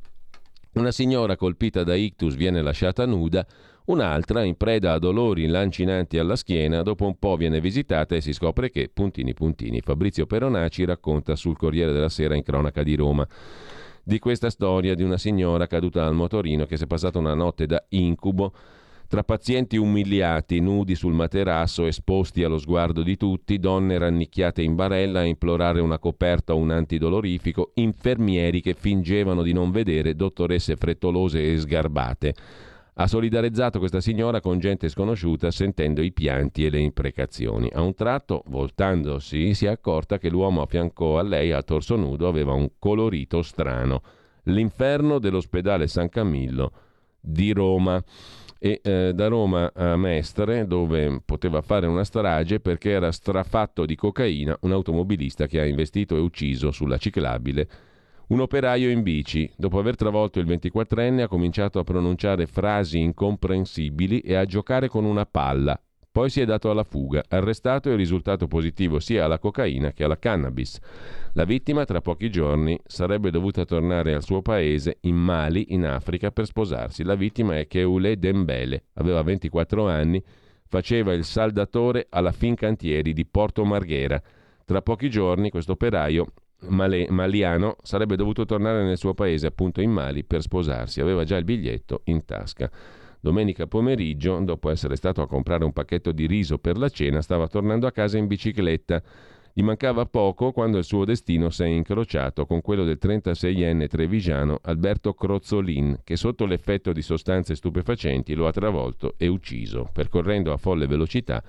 Una 0.73 0.91
signora 0.91 1.35
colpita 1.35 1.83
da 1.83 1.95
ictus 1.95 2.35
viene 2.35 2.61
lasciata 2.61 3.05
nuda, 3.05 3.45
Un'altra, 3.89 4.43
in 4.43 4.55
preda 4.55 4.93
a 4.93 4.99
dolori 4.99 5.47
lancinanti 5.47 6.19
alla 6.19 6.35
schiena, 6.35 6.83
dopo 6.83 7.07
un 7.07 7.17
po' 7.17 7.35
viene 7.35 7.59
visitata 7.59 8.15
e 8.15 8.21
si 8.21 8.33
scopre 8.33 8.69
che, 8.69 8.87
puntini 8.93 9.33
puntini, 9.33 9.81
Fabrizio 9.81 10.27
Peronaci 10.27 10.85
racconta 10.85 11.35
sul 11.35 11.57
Corriere 11.57 11.91
della 11.91 12.07
Sera 12.07 12.35
in 12.35 12.43
cronaca 12.43 12.83
di 12.83 12.95
Roma. 12.95 13.27
di 14.03 14.17
questa 14.17 14.49
storia 14.49 14.95
di 14.95 15.03
una 15.03 15.17
signora 15.17 15.67
caduta 15.67 16.05
al 16.05 16.15
motorino 16.15 16.65
che 16.65 16.77
si 16.77 16.85
è 16.85 16.87
passata 16.87 17.19
una 17.19 17.35
notte 17.35 17.67
da 17.67 17.83
incubo 17.89 18.53
tra 19.07 19.23
pazienti 19.23 19.75
umiliati, 19.77 20.59
nudi 20.59 20.93
sul 20.93 21.13
materasso, 21.13 21.85
esposti 21.85 22.43
allo 22.43 22.59
sguardo 22.59 23.01
di 23.01 23.17
tutti, 23.17 23.59
donne 23.59 23.97
rannicchiate 23.97 24.61
in 24.61 24.75
barella 24.75 25.21
a 25.21 25.25
implorare 25.25 25.79
una 25.79 25.97
coperta 25.97 26.53
o 26.53 26.57
un 26.57 26.69
antidolorifico, 26.69 27.71
infermieri 27.75 28.61
che 28.61 28.75
fingevano 28.75 29.41
di 29.41 29.51
non 29.51 29.71
vedere, 29.71 30.15
dottoresse 30.15 30.75
frettolose 30.75 31.51
e 31.51 31.57
sgarbate. 31.57 32.33
Ha 32.99 33.07
solidarizzato 33.07 33.79
questa 33.79 34.01
signora 34.01 34.41
con 34.41 34.59
gente 34.59 34.89
sconosciuta 34.89 35.51
sentendo 35.51 36.01
i 36.01 36.11
pianti 36.11 36.65
e 36.65 36.69
le 36.69 36.79
imprecazioni. 36.79 37.69
A 37.71 37.81
un 37.81 37.93
tratto, 37.93 38.43
voltandosi, 38.47 39.53
si 39.53 39.67
è 39.67 39.69
accorta 39.69 40.17
che 40.17 40.29
l'uomo 40.29 40.61
a 40.61 40.65
fianco 40.65 41.17
a 41.17 41.21
lei, 41.21 41.53
a 41.53 41.63
torso 41.63 41.95
nudo, 41.95 42.27
aveva 42.27 42.51
un 42.51 42.71
colorito 42.77 43.41
strano. 43.41 44.01
L'inferno 44.43 45.17
dell'ospedale 45.17 45.87
San 45.87 46.09
Camillo 46.09 46.73
di 47.21 47.53
Roma 47.53 48.03
e 48.59 48.81
eh, 48.83 49.13
da 49.15 49.27
Roma 49.29 49.71
a 49.73 49.95
Mestre 49.95 50.67
dove 50.67 51.21
poteva 51.23 51.61
fare 51.61 51.87
una 51.87 52.03
strage 52.03 52.59
perché 52.59 52.89
era 52.89 53.13
strafatto 53.13 53.85
di 53.85 53.95
cocaina 53.95 54.57
un 54.63 54.73
automobilista 54.73 55.47
che 55.47 55.61
ha 55.61 55.65
investito 55.65 56.17
e 56.17 56.19
ucciso 56.19 56.71
sulla 56.71 56.97
ciclabile 56.97 57.69
un 58.29 58.41
operaio 58.41 58.89
in 58.89 59.01
bici. 59.01 59.51
Dopo 59.55 59.79
aver 59.79 59.95
travolto 59.95 60.39
il 60.39 60.47
24enne 60.47 61.21
ha 61.21 61.27
cominciato 61.27 61.79
a 61.79 61.83
pronunciare 61.83 62.45
frasi 62.45 62.99
incomprensibili 62.99 64.19
e 64.19 64.35
a 64.35 64.45
giocare 64.45 64.87
con 64.87 65.03
una 65.05 65.25
palla. 65.25 65.79
Poi 66.11 66.29
si 66.29 66.41
è 66.41 66.45
dato 66.45 66.69
alla 66.69 66.83
fuga, 66.83 67.23
arrestato 67.27 67.89
e 67.89 67.95
risultato 67.95 68.47
positivo 68.47 68.99
sia 68.99 69.25
alla 69.25 69.39
cocaina 69.39 69.91
che 69.93 70.03
alla 70.03 70.17
cannabis. 70.17 70.79
La 71.33 71.43
vittima 71.43 71.85
tra 71.85 72.01
pochi 72.01 72.29
giorni 72.29 72.79
sarebbe 72.85 73.31
dovuta 73.31 73.63
tornare 73.63 74.13
al 74.13 74.23
suo 74.23 74.41
paese 74.41 74.97
in 75.01 75.15
Mali, 75.15 75.73
in 75.73 75.85
Africa, 75.85 76.31
per 76.31 76.45
sposarsi. 76.45 77.03
La 77.03 77.15
vittima 77.15 77.57
è 77.57 77.67
Keule 77.67 78.17
Dembele, 78.17 78.85
aveva 78.95 79.21
24 79.21 79.87
anni, 79.87 80.21
faceva 80.67 81.13
il 81.13 81.23
saldatore 81.23 82.07
alla 82.09 82.31
Fincantieri 82.31 83.13
di 83.13 83.25
Porto 83.25 83.63
Marghera. 83.63 84.21
Tra 84.65 84.81
pochi 84.81 85.09
giorni 85.09 85.49
questo 85.49 85.73
operaio 85.73 86.27
male- 86.67 87.07
maliano 87.09 87.77
sarebbe 87.81 88.15
dovuto 88.15 88.45
tornare 88.45 88.83
nel 88.83 88.97
suo 88.97 89.13
paese, 89.13 89.47
appunto 89.47 89.81
in 89.81 89.91
Mali, 89.91 90.23
per 90.23 90.41
sposarsi. 90.41 91.01
Aveva 91.01 91.23
già 91.23 91.37
il 91.37 91.43
biglietto 91.43 92.01
in 92.05 92.25
tasca. 92.25 92.69
Domenica 93.21 93.67
pomeriggio, 93.67 94.39
dopo 94.39 94.69
essere 94.69 94.95
stato 94.95 95.21
a 95.21 95.27
comprare 95.27 95.65
un 95.65 95.73
pacchetto 95.73 96.11
di 96.11 96.25
riso 96.25 96.57
per 96.57 96.77
la 96.77 96.89
cena, 96.89 97.21
stava 97.21 97.47
tornando 97.47 97.85
a 97.85 97.91
casa 97.91 98.17
in 98.17 98.27
bicicletta. 98.27 99.01
Gli 99.51 99.61
mancava 99.61 100.05
poco 100.05 100.53
quando 100.53 100.77
il 100.77 100.85
suo 100.85 101.03
destino 101.03 101.49
si 101.49 101.63
è 101.63 101.65
incrociato 101.65 102.45
con 102.45 102.61
quello 102.61 102.85
del 102.85 102.99
36enne 103.01 103.87
trevigiano 103.87 104.59
Alberto 104.61 105.13
Crozzolin, 105.13 105.99
che 106.03 106.15
sotto 106.15 106.45
l'effetto 106.45 106.93
di 106.93 107.01
sostanze 107.01 107.55
stupefacenti 107.55 108.35
lo 108.35 108.47
ha 108.47 108.51
travolto 108.51 109.15
e 109.17 109.27
ucciso, 109.27 109.89
percorrendo 109.91 110.53
a 110.53 110.57
folle 110.57 110.87
velocità 110.87 111.43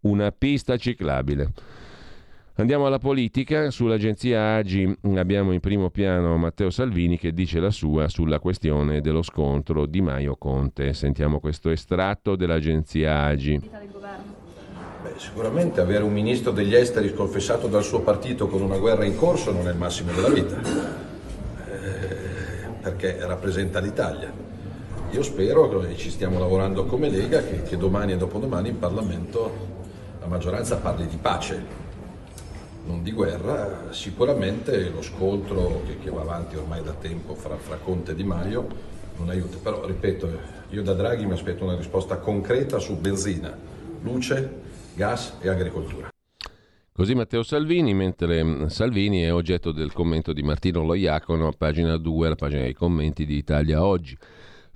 una 0.00 0.32
pista 0.32 0.76
ciclabile. 0.76 1.52
Andiamo 2.56 2.86
alla 2.86 3.00
politica. 3.00 3.72
Sull'agenzia 3.72 4.54
Agi 4.54 4.96
abbiamo 5.16 5.50
in 5.50 5.58
primo 5.58 5.90
piano 5.90 6.36
Matteo 6.36 6.70
Salvini 6.70 7.18
che 7.18 7.32
dice 7.32 7.58
la 7.58 7.72
sua 7.72 8.06
sulla 8.06 8.38
questione 8.38 9.00
dello 9.00 9.22
scontro 9.22 9.86
Di 9.86 10.00
Maio-Conte. 10.00 10.92
Sentiamo 10.92 11.40
questo 11.40 11.70
estratto 11.70 12.36
dell'agenzia 12.36 13.22
Agi. 13.22 13.60
Beh, 15.02 15.14
sicuramente 15.16 15.80
avere 15.80 16.04
un 16.04 16.12
ministro 16.12 16.52
degli 16.52 16.76
esteri 16.76 17.08
sconfessato 17.08 17.66
dal 17.66 17.82
suo 17.82 18.02
partito 18.02 18.46
con 18.46 18.62
una 18.62 18.78
guerra 18.78 19.04
in 19.04 19.16
corso 19.16 19.50
non 19.50 19.66
è 19.66 19.72
il 19.72 19.76
massimo 19.76 20.12
della 20.12 20.28
vita, 20.28 20.60
eh, 20.62 22.68
perché 22.80 23.18
rappresenta 23.26 23.80
l'Italia. 23.80 24.32
Io 25.10 25.22
spero, 25.24 25.82
e 25.82 25.96
ci 25.96 26.08
stiamo 26.08 26.38
lavorando 26.38 26.84
come 26.84 27.10
Lega, 27.10 27.42
che, 27.42 27.62
che 27.62 27.76
domani 27.76 28.12
e 28.12 28.16
dopodomani 28.16 28.68
in 28.68 28.78
Parlamento 28.78 29.72
la 30.20 30.26
maggioranza 30.26 30.76
parli 30.76 31.08
di 31.08 31.18
pace, 31.20 31.82
non 32.86 33.02
di 33.02 33.12
guerra, 33.12 33.92
sicuramente 33.92 34.90
lo 34.90 35.02
scontro 35.02 35.82
che, 35.86 35.98
che 35.98 36.10
va 36.10 36.20
avanti 36.20 36.56
ormai 36.56 36.82
da 36.82 36.92
tempo 36.92 37.34
fra, 37.34 37.56
fra, 37.56 37.76
Conte 37.76 38.12
e 38.12 38.14
Di 38.14 38.24
Maio 38.24 38.92
non 39.16 39.28
aiuta, 39.28 39.58
però 39.62 39.86
ripeto, 39.86 40.28
io 40.70 40.82
da 40.82 40.92
Draghi 40.92 41.24
mi 41.24 41.32
aspetto 41.32 41.64
una 41.64 41.76
risposta 41.76 42.18
concreta 42.18 42.78
su 42.78 42.98
benzina, 42.98 43.56
luce, 44.02 44.60
gas 44.94 45.38
e 45.40 45.48
agricoltura. 45.48 46.08
Così 46.92 47.14
Matteo 47.14 47.42
Salvini, 47.42 47.92
mentre 47.92 48.68
Salvini 48.68 49.22
è 49.22 49.32
oggetto 49.32 49.72
del 49.72 49.92
commento 49.92 50.32
di 50.32 50.42
Martino 50.42 50.84
Loiacono 50.84 51.48
a 51.48 51.52
pagina 51.56 51.96
2, 51.96 52.28
la 52.28 52.34
pagina 52.36 52.62
dei 52.62 52.74
commenti 52.74 53.26
di 53.26 53.36
Italia 53.36 53.84
Oggi. 53.84 54.16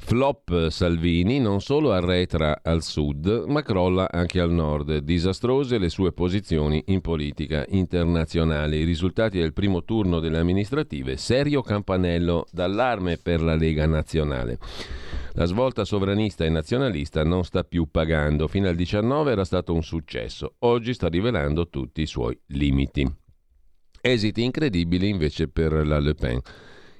Flop 0.01 0.69
Salvini 0.69 1.39
non 1.39 1.61
solo 1.61 1.93
arretra 1.93 2.61
al 2.63 2.83
sud, 2.83 3.45
ma 3.47 3.63
crolla 3.63 4.09
anche 4.11 4.41
al 4.41 4.51
nord. 4.51 4.99
Disastrose 4.99 5.77
le 5.77 5.91
sue 5.91 6.13
posizioni 6.13 6.83
in 6.87 7.03
politica 7.03 7.67
internazionale. 7.69 8.77
I 8.77 8.85
risultati 8.85 9.39
del 9.39 9.53
primo 9.53 9.85
turno 9.85 10.19
delle 10.19 10.39
amministrative, 10.39 11.19
serio 11.19 11.61
campanello 11.61 12.47
d'allarme 12.51 13.19
per 13.19 13.43
la 13.43 13.55
Lega 13.55 13.87
nazionale. 13.87 14.59
La 15.33 15.45
svolta 15.45 15.85
sovranista 15.85 16.45
e 16.45 16.49
nazionalista 16.49 17.23
non 17.23 17.45
sta 17.45 17.63
più 17.63 17.91
pagando. 17.91 18.49
Fino 18.49 18.67
al 18.67 18.77
19 18.77 19.31
era 19.31 19.45
stato 19.45 19.75
un 19.75 19.83
successo. 19.83 20.55
Oggi 20.61 20.95
sta 20.95 21.09
rivelando 21.09 21.69
tutti 21.69 22.01
i 22.01 22.07
suoi 22.07 22.39
limiti. 22.47 23.07
Esiti 24.01 24.43
incredibili 24.43 25.09
invece 25.09 25.49
per 25.49 25.87
la 25.87 25.99
Le 25.99 26.15
Pen. 26.15 26.41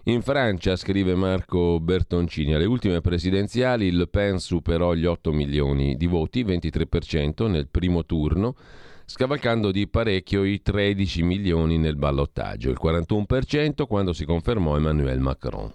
In 0.09 0.23
Francia, 0.23 0.75
scrive 0.75 1.15
Marco 1.15 1.81
Bertoncini, 1.81 2.55
alle 2.55 2.65
ultime 2.65 3.03
presidenziali 3.03 3.91
Le 3.91 4.07
Pen 4.07 4.39
superò 4.39 4.95
gli 4.95 5.05
8 5.05 5.33
milioni 5.33 5.99
di 5.99 6.07
voti, 6.07 6.45
23% 6.45 7.47
nel 7.47 7.69
primo 7.69 8.07
turno, 8.07 8.57
scavalcando 9.05 9.71
di 9.71 9.87
parecchio 9.87 10.45
i 10.45 10.63
13 10.63 11.23
milioni 11.25 11.77
nel 11.77 11.97
ballottaggio, 11.97 12.71
il 12.71 12.79
41% 12.83 13.87
quando 13.87 14.15
si 14.15 14.25
confermò 14.25 14.79
Emmanuel 14.79 15.21
Macron. 15.21 15.71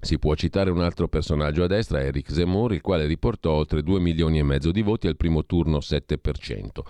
Si 0.00 0.18
può 0.18 0.34
citare 0.34 0.70
un 0.70 0.80
altro 0.80 1.08
personaggio 1.08 1.64
a 1.64 1.66
destra, 1.66 2.00
Eric 2.00 2.32
Zemmour, 2.32 2.72
il 2.72 2.80
quale 2.80 3.04
riportò 3.04 3.50
oltre 3.50 3.82
2 3.82 4.00
milioni 4.00 4.38
e 4.38 4.42
mezzo 4.42 4.70
di 4.70 4.80
voti 4.80 5.06
al 5.06 5.16
primo 5.16 5.44
turno 5.44 5.80
7%. 5.80 6.80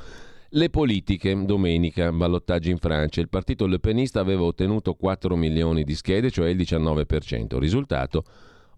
Le 0.56 0.70
politiche, 0.70 1.34
domenica, 1.44 2.12
ballottaggi 2.12 2.70
in 2.70 2.78
Francia. 2.78 3.20
Il 3.20 3.28
partito 3.28 3.66
Le 3.66 3.80
Penista 3.80 4.20
aveva 4.20 4.44
ottenuto 4.44 4.94
4 4.94 5.34
milioni 5.34 5.82
di 5.82 5.96
schede, 5.96 6.30
cioè 6.30 6.48
il 6.50 6.56
19%. 6.58 7.58
Risultato 7.58 8.22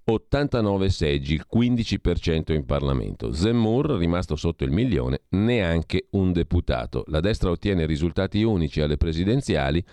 89 0.05 0.89
seggi, 0.89 1.35
il 1.35 1.45
15% 1.47 2.55
in 2.55 2.65
Parlamento. 2.65 3.31
Zemmour, 3.31 3.91
rimasto 3.91 4.37
sotto 4.37 4.65
il 4.65 4.71
milione, 4.71 5.25
neanche 5.31 6.07
un 6.13 6.33
deputato. 6.33 7.05
La 7.09 7.21
destra 7.21 7.51
ottiene 7.51 7.85
risultati 7.85 8.43
unici 8.43 8.81
alle 8.81 8.97
presidenziali. 8.97 9.85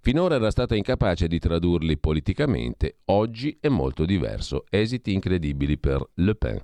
Finora 0.00 0.36
era 0.36 0.50
stata 0.50 0.74
incapace 0.74 1.28
di 1.28 1.38
tradurli 1.38 1.98
politicamente, 1.98 3.00
oggi 3.06 3.58
è 3.60 3.68
molto 3.68 4.06
diverso. 4.06 4.64
Esiti 4.70 5.12
incredibili 5.12 5.76
per 5.76 6.02
Le 6.14 6.34
Pen. 6.34 6.60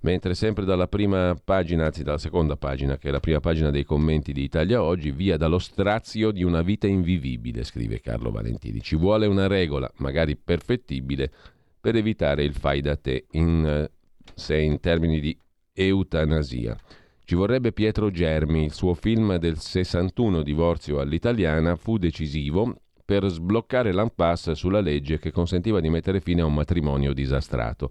Mentre 0.00 0.34
sempre 0.34 0.64
dalla 0.64 0.86
prima 0.86 1.36
pagina, 1.42 1.86
anzi 1.86 2.04
dalla 2.04 2.18
seconda 2.18 2.56
pagina, 2.56 2.98
che 2.98 3.08
è 3.08 3.10
la 3.10 3.18
prima 3.18 3.40
pagina 3.40 3.70
dei 3.70 3.84
commenti 3.84 4.32
di 4.32 4.42
Italia 4.42 4.82
Oggi, 4.82 5.10
via 5.10 5.36
dallo 5.36 5.58
strazio 5.58 6.30
di 6.30 6.44
una 6.44 6.62
vita 6.62 6.86
invivibile, 6.86 7.64
scrive 7.64 8.00
Carlo 8.00 8.30
Valentini. 8.30 8.80
Ci 8.80 8.94
vuole 8.94 9.26
una 9.26 9.48
regola, 9.48 9.90
magari 9.96 10.36
perfettibile, 10.36 11.32
per 11.80 11.96
evitare 11.96 12.44
il 12.44 12.54
fai 12.54 12.80
da 12.80 12.96
te, 12.96 13.26
in, 13.32 13.88
se 14.34 14.56
in 14.56 14.78
termini 14.78 15.18
di 15.18 15.36
eutanasia. 15.72 16.76
Ci 17.24 17.34
vorrebbe 17.34 17.72
Pietro 17.72 18.10
Germi, 18.10 18.64
il 18.64 18.72
suo 18.72 18.94
film 18.94 19.36
del 19.36 19.58
61 19.58 20.42
divorzio 20.42 21.00
all'italiana 21.00 21.76
fu 21.76 21.98
decisivo 21.98 22.82
per 23.04 23.26
sbloccare 23.26 23.92
l'impasse 23.92 24.54
sulla 24.54 24.80
legge 24.80 25.18
che 25.18 25.32
consentiva 25.32 25.80
di 25.80 25.88
mettere 25.88 26.20
fine 26.20 26.42
a 26.42 26.46
un 26.46 26.54
matrimonio 26.54 27.12
disastrato. 27.12 27.90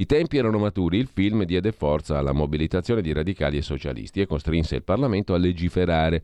I 0.00 0.06
tempi 0.06 0.36
erano 0.36 0.58
maturi, 0.58 0.98
il 0.98 1.08
film 1.12 1.42
diede 1.42 1.72
forza 1.72 2.18
alla 2.18 2.30
mobilitazione 2.30 3.02
di 3.02 3.12
radicali 3.12 3.56
e 3.56 3.62
socialisti 3.62 4.20
e 4.20 4.26
costrinse 4.26 4.76
il 4.76 4.84
Parlamento 4.84 5.34
a 5.34 5.38
legiferare. 5.38 6.22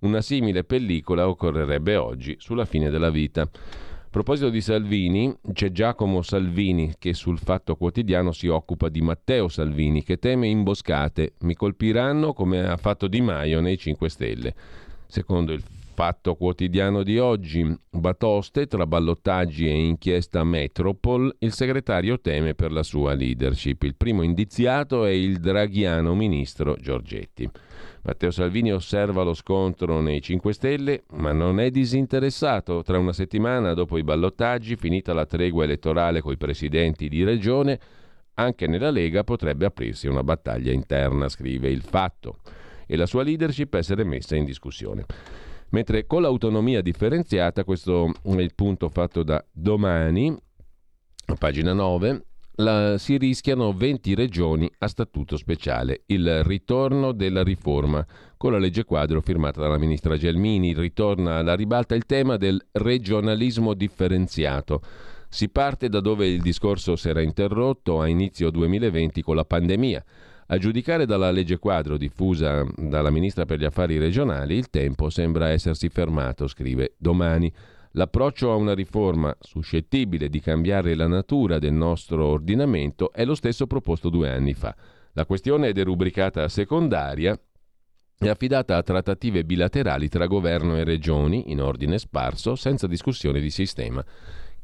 Una 0.00 0.22
simile 0.22 0.64
pellicola 0.64 1.28
occorrerebbe 1.28 1.96
oggi, 1.96 2.36
sulla 2.38 2.64
fine 2.64 2.88
della 2.88 3.10
vita. 3.10 3.42
A 3.42 3.48
proposito 4.08 4.48
di 4.48 4.62
Salvini, 4.62 5.36
c'è 5.52 5.70
Giacomo 5.70 6.22
Salvini 6.22 6.94
che 6.98 7.12
sul 7.12 7.38
Fatto 7.38 7.76
Quotidiano 7.76 8.32
si 8.32 8.48
occupa 8.48 8.88
di 8.88 9.02
Matteo 9.02 9.48
Salvini 9.48 10.02
che 10.02 10.18
teme 10.18 10.48
imboscate. 10.48 11.34
Mi 11.40 11.54
colpiranno 11.54 12.32
come 12.32 12.66
ha 12.66 12.78
fatto 12.78 13.06
Di 13.06 13.20
Maio 13.20 13.60
nei 13.60 13.76
5 13.76 14.08
Stelle. 14.08 14.54
Secondo 15.06 15.52
il 15.52 15.62
Fatto 16.00 16.34
quotidiano 16.34 17.02
di 17.02 17.18
oggi, 17.18 17.78
batoste 17.90 18.66
tra 18.66 18.86
ballottaggi 18.86 19.66
e 19.66 19.84
inchiesta 19.84 20.42
Metropol, 20.44 21.36
il 21.40 21.52
segretario 21.52 22.18
teme 22.22 22.54
per 22.54 22.72
la 22.72 22.82
sua 22.82 23.12
leadership. 23.12 23.82
Il 23.82 23.96
primo 23.96 24.22
indiziato 24.22 25.04
è 25.04 25.10
il 25.10 25.40
draghiano 25.40 26.14
ministro 26.14 26.74
Giorgetti. 26.80 27.46
Matteo 28.04 28.30
Salvini 28.30 28.72
osserva 28.72 29.24
lo 29.24 29.34
scontro 29.34 30.00
nei 30.00 30.22
5 30.22 30.54
Stelle, 30.54 31.02
ma 31.16 31.32
non 31.32 31.60
è 31.60 31.68
disinteressato. 31.68 32.82
Tra 32.82 32.98
una 32.98 33.12
settimana 33.12 33.74
dopo 33.74 33.98
i 33.98 34.02
ballottaggi, 34.02 34.76
finita 34.76 35.12
la 35.12 35.26
tregua 35.26 35.64
elettorale 35.64 36.22
coi 36.22 36.38
presidenti 36.38 37.10
di 37.10 37.24
regione, 37.24 37.78
anche 38.36 38.66
nella 38.66 38.90
Lega 38.90 39.22
potrebbe 39.22 39.66
aprirsi 39.66 40.08
una 40.08 40.24
battaglia 40.24 40.72
interna, 40.72 41.28
scrive 41.28 41.68
il 41.68 41.82
fatto, 41.82 42.38
e 42.86 42.96
la 42.96 43.04
sua 43.04 43.22
leadership 43.22 43.74
essere 43.74 44.04
messa 44.04 44.34
in 44.34 44.46
discussione. 44.46 45.04
Mentre 45.70 46.06
con 46.06 46.22
l'autonomia 46.22 46.82
differenziata, 46.82 47.64
questo 47.64 48.12
è 48.22 48.40
il 48.40 48.54
punto 48.54 48.88
fatto 48.88 49.22
da 49.22 49.44
domani, 49.52 50.36
pagina 51.38 51.72
9, 51.72 52.24
la, 52.60 52.98
si 52.98 53.16
rischiano 53.16 53.72
20 53.72 54.14
regioni 54.14 54.70
a 54.78 54.88
statuto 54.88 55.36
speciale. 55.36 56.02
Il 56.06 56.42
ritorno 56.44 57.12
della 57.12 57.42
riforma. 57.42 58.04
Con 58.36 58.52
la 58.52 58.58
legge 58.58 58.84
quadro 58.84 59.20
firmata 59.20 59.60
dalla 59.60 59.78
ministra 59.78 60.16
Gelmini 60.16 60.74
ritorna 60.74 61.36
alla 61.36 61.54
ribalta 61.54 61.94
il 61.94 62.06
tema 62.06 62.36
del 62.36 62.60
regionalismo 62.72 63.74
differenziato. 63.74 64.82
Si 65.28 65.48
parte 65.50 65.88
da 65.88 66.00
dove 66.00 66.26
il 66.26 66.40
discorso 66.40 66.96
si 66.96 67.08
era 67.08 67.20
interrotto 67.20 68.00
a 68.00 68.08
inizio 68.08 68.50
2020 68.50 69.22
con 69.22 69.36
la 69.36 69.44
pandemia. 69.44 70.04
A 70.52 70.58
giudicare 70.58 71.06
dalla 71.06 71.30
legge 71.30 71.58
quadro 71.58 71.96
diffusa 71.96 72.66
dalla 72.74 73.10
ministra 73.10 73.44
per 73.44 73.60
gli 73.60 73.64
affari 73.64 73.98
regionali, 73.98 74.56
il 74.56 74.68
tempo 74.68 75.08
sembra 75.08 75.50
essersi 75.50 75.88
fermato, 75.88 76.48
scrive 76.48 76.94
domani. 76.98 77.52
L'approccio 77.92 78.50
a 78.50 78.56
una 78.56 78.74
riforma 78.74 79.32
suscettibile 79.38 80.28
di 80.28 80.40
cambiare 80.40 80.96
la 80.96 81.06
natura 81.06 81.60
del 81.60 81.72
nostro 81.72 82.26
ordinamento 82.26 83.12
è 83.12 83.24
lo 83.24 83.36
stesso 83.36 83.68
proposto 83.68 84.08
due 84.08 84.28
anni 84.28 84.52
fa. 84.52 84.74
La 85.12 85.24
questione 85.24 85.68
è 85.68 85.72
derubricata 85.72 86.42
a 86.42 86.48
secondaria 86.48 87.38
e 88.18 88.28
affidata 88.28 88.76
a 88.76 88.82
trattative 88.82 89.44
bilaterali 89.44 90.08
tra 90.08 90.26
governo 90.26 90.76
e 90.76 90.82
regioni 90.82 91.52
in 91.52 91.62
ordine 91.62 91.96
sparso, 91.96 92.56
senza 92.56 92.88
discussione 92.88 93.40
di 93.40 93.50
sistema, 93.50 94.04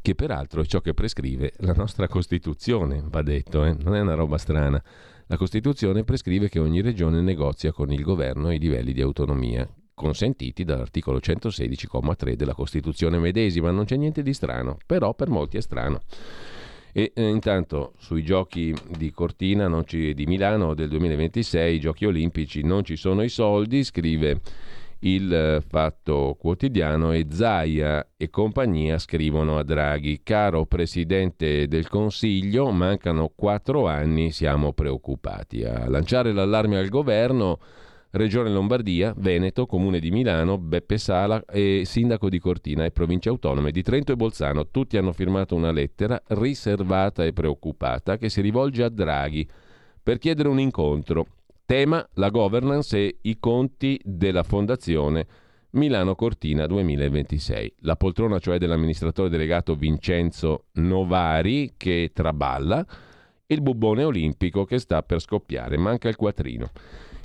che 0.03 0.16
peraltro 0.16 0.62
è 0.62 0.64
ciò 0.64 0.80
che 0.80 0.95
prescrive 0.95 1.53
la 1.59 1.74
nostra 1.74 2.09
Costituzione, 2.09 3.05
va 3.05 3.22
detto, 3.22 3.64
eh? 3.64 3.76
non 3.78 3.95
è 3.95 4.01
una 4.01 4.14
roba 4.14 4.37
strana. 4.37 4.82
La 5.29 5.37
Costituzione 5.37 6.05
prescrive 6.05 6.49
che 6.49 6.61
ogni 6.61 6.81
regione 6.81 7.20
negozia 7.20 7.72
con 7.72 7.91
il 7.91 8.03
governo 8.03 8.53
i 8.53 8.61
livelli 8.61 8.93
di 8.93 9.01
autonomia, 9.01 9.68
consentiti 9.93 10.62
dall'articolo 10.62 11.18
116,3 11.18 12.35
della 12.35 12.55
Costituzione 12.55 13.18
medesima. 13.18 13.72
Non 13.72 13.87
c'è 13.87 13.97
niente 13.97 14.22
di 14.22 14.33
strano, 14.33 14.77
però 14.87 15.14
per 15.14 15.29
molti 15.29 15.57
è 15.57 15.61
strano. 15.61 16.03
E 16.93 17.11
eh, 17.12 17.29
intanto 17.29 17.95
sui 17.99 18.22
giochi 18.22 18.72
di 18.97 19.11
Cortina 19.11 19.68
ci, 19.85 20.14
di 20.14 20.27
Milano 20.27 20.74
del 20.74 20.89
2026, 20.91 21.74
i 21.74 21.81
giochi 21.81 22.05
olimpici, 22.05 22.62
non 22.62 22.85
ci 22.85 22.95
sono 22.95 23.24
i 23.24 23.29
soldi, 23.29 23.83
scrive 23.83 24.41
il 25.01 25.33
eh, 25.33 25.61
Fatto 25.61 26.37
Quotidiano 26.39 27.13
e 27.13 27.27
Zaia 27.31 28.07
e 28.17 28.31
compagnia 28.31 28.99
scrivono 28.99 29.59
a 29.59 29.63
Draghi, 29.63 30.21
caro 30.23 30.65
Presidente 30.67 31.69
del 31.69 31.89
Consiglio, 31.89 32.71
mancano 32.71 33.31
quattro 33.35 33.87
anni, 33.87 34.31
siamo 34.31 34.73
preoccupati. 34.73 35.65
A 35.65 35.89
lanciare 35.89 36.33
l'allarme 36.33 36.79
al 36.79 36.89
governo 36.89 37.59
Regione 38.17 38.51
Lombardia, 38.51 39.13
Veneto, 39.17 39.67
Comune 39.67 39.99
di 39.99 40.11
Milano, 40.11 40.57
Beppe 40.57 40.97
Sala 40.97 41.45
e 41.45 41.83
Sindaco 41.85 42.31
di 42.31 42.39
Cortina 42.39 42.85
e 42.85 42.91
Province 42.91 43.29
Autonome 43.29 43.71
di 43.71 43.83
Trento 43.83 44.13
e 44.13 44.17
Bolzano. 44.17 44.69
Tutti 44.69 44.97
hanno 44.97 45.13
firmato 45.13 45.55
una 45.55 45.71
lettera 45.71 46.21
riservata 46.29 47.25
e 47.25 47.35
preoccupata 47.35 48.17
che 48.17 48.31
si 48.31 48.41
rivolge 48.41 48.83
a 48.85 48.89
Draghi 48.89 49.47
per 50.03 50.19
chiedere 50.19 50.49
un 50.49 50.59
incontro. 50.59 51.27
Tema 51.67 52.09
la 52.12 52.31
governance 52.31 52.97
e 52.97 53.19
i 53.23 53.41
conti 53.41 54.01
della 54.05 54.45
Fondazione 54.45 55.27
Milano 55.71 56.14
Cortina 56.14 56.64
2026. 56.64 57.75
La 57.81 57.97
poltrona 57.97 58.39
cioè 58.39 58.59
dell'amministratore 58.59 59.29
delegato 59.29 59.75
Vincenzo 59.75 60.67
Novari 60.75 61.73
che 61.77 62.12
traballa, 62.14 62.87
il 63.47 63.61
bubbone 63.62 64.05
olimpico 64.05 64.64
che 64.64 64.79
sta 64.79 65.03
per 65.03 65.21
scoppiare, 65.21 65.77
manca 65.77 66.09
il 66.09 66.14
quattrino. 66.14 66.71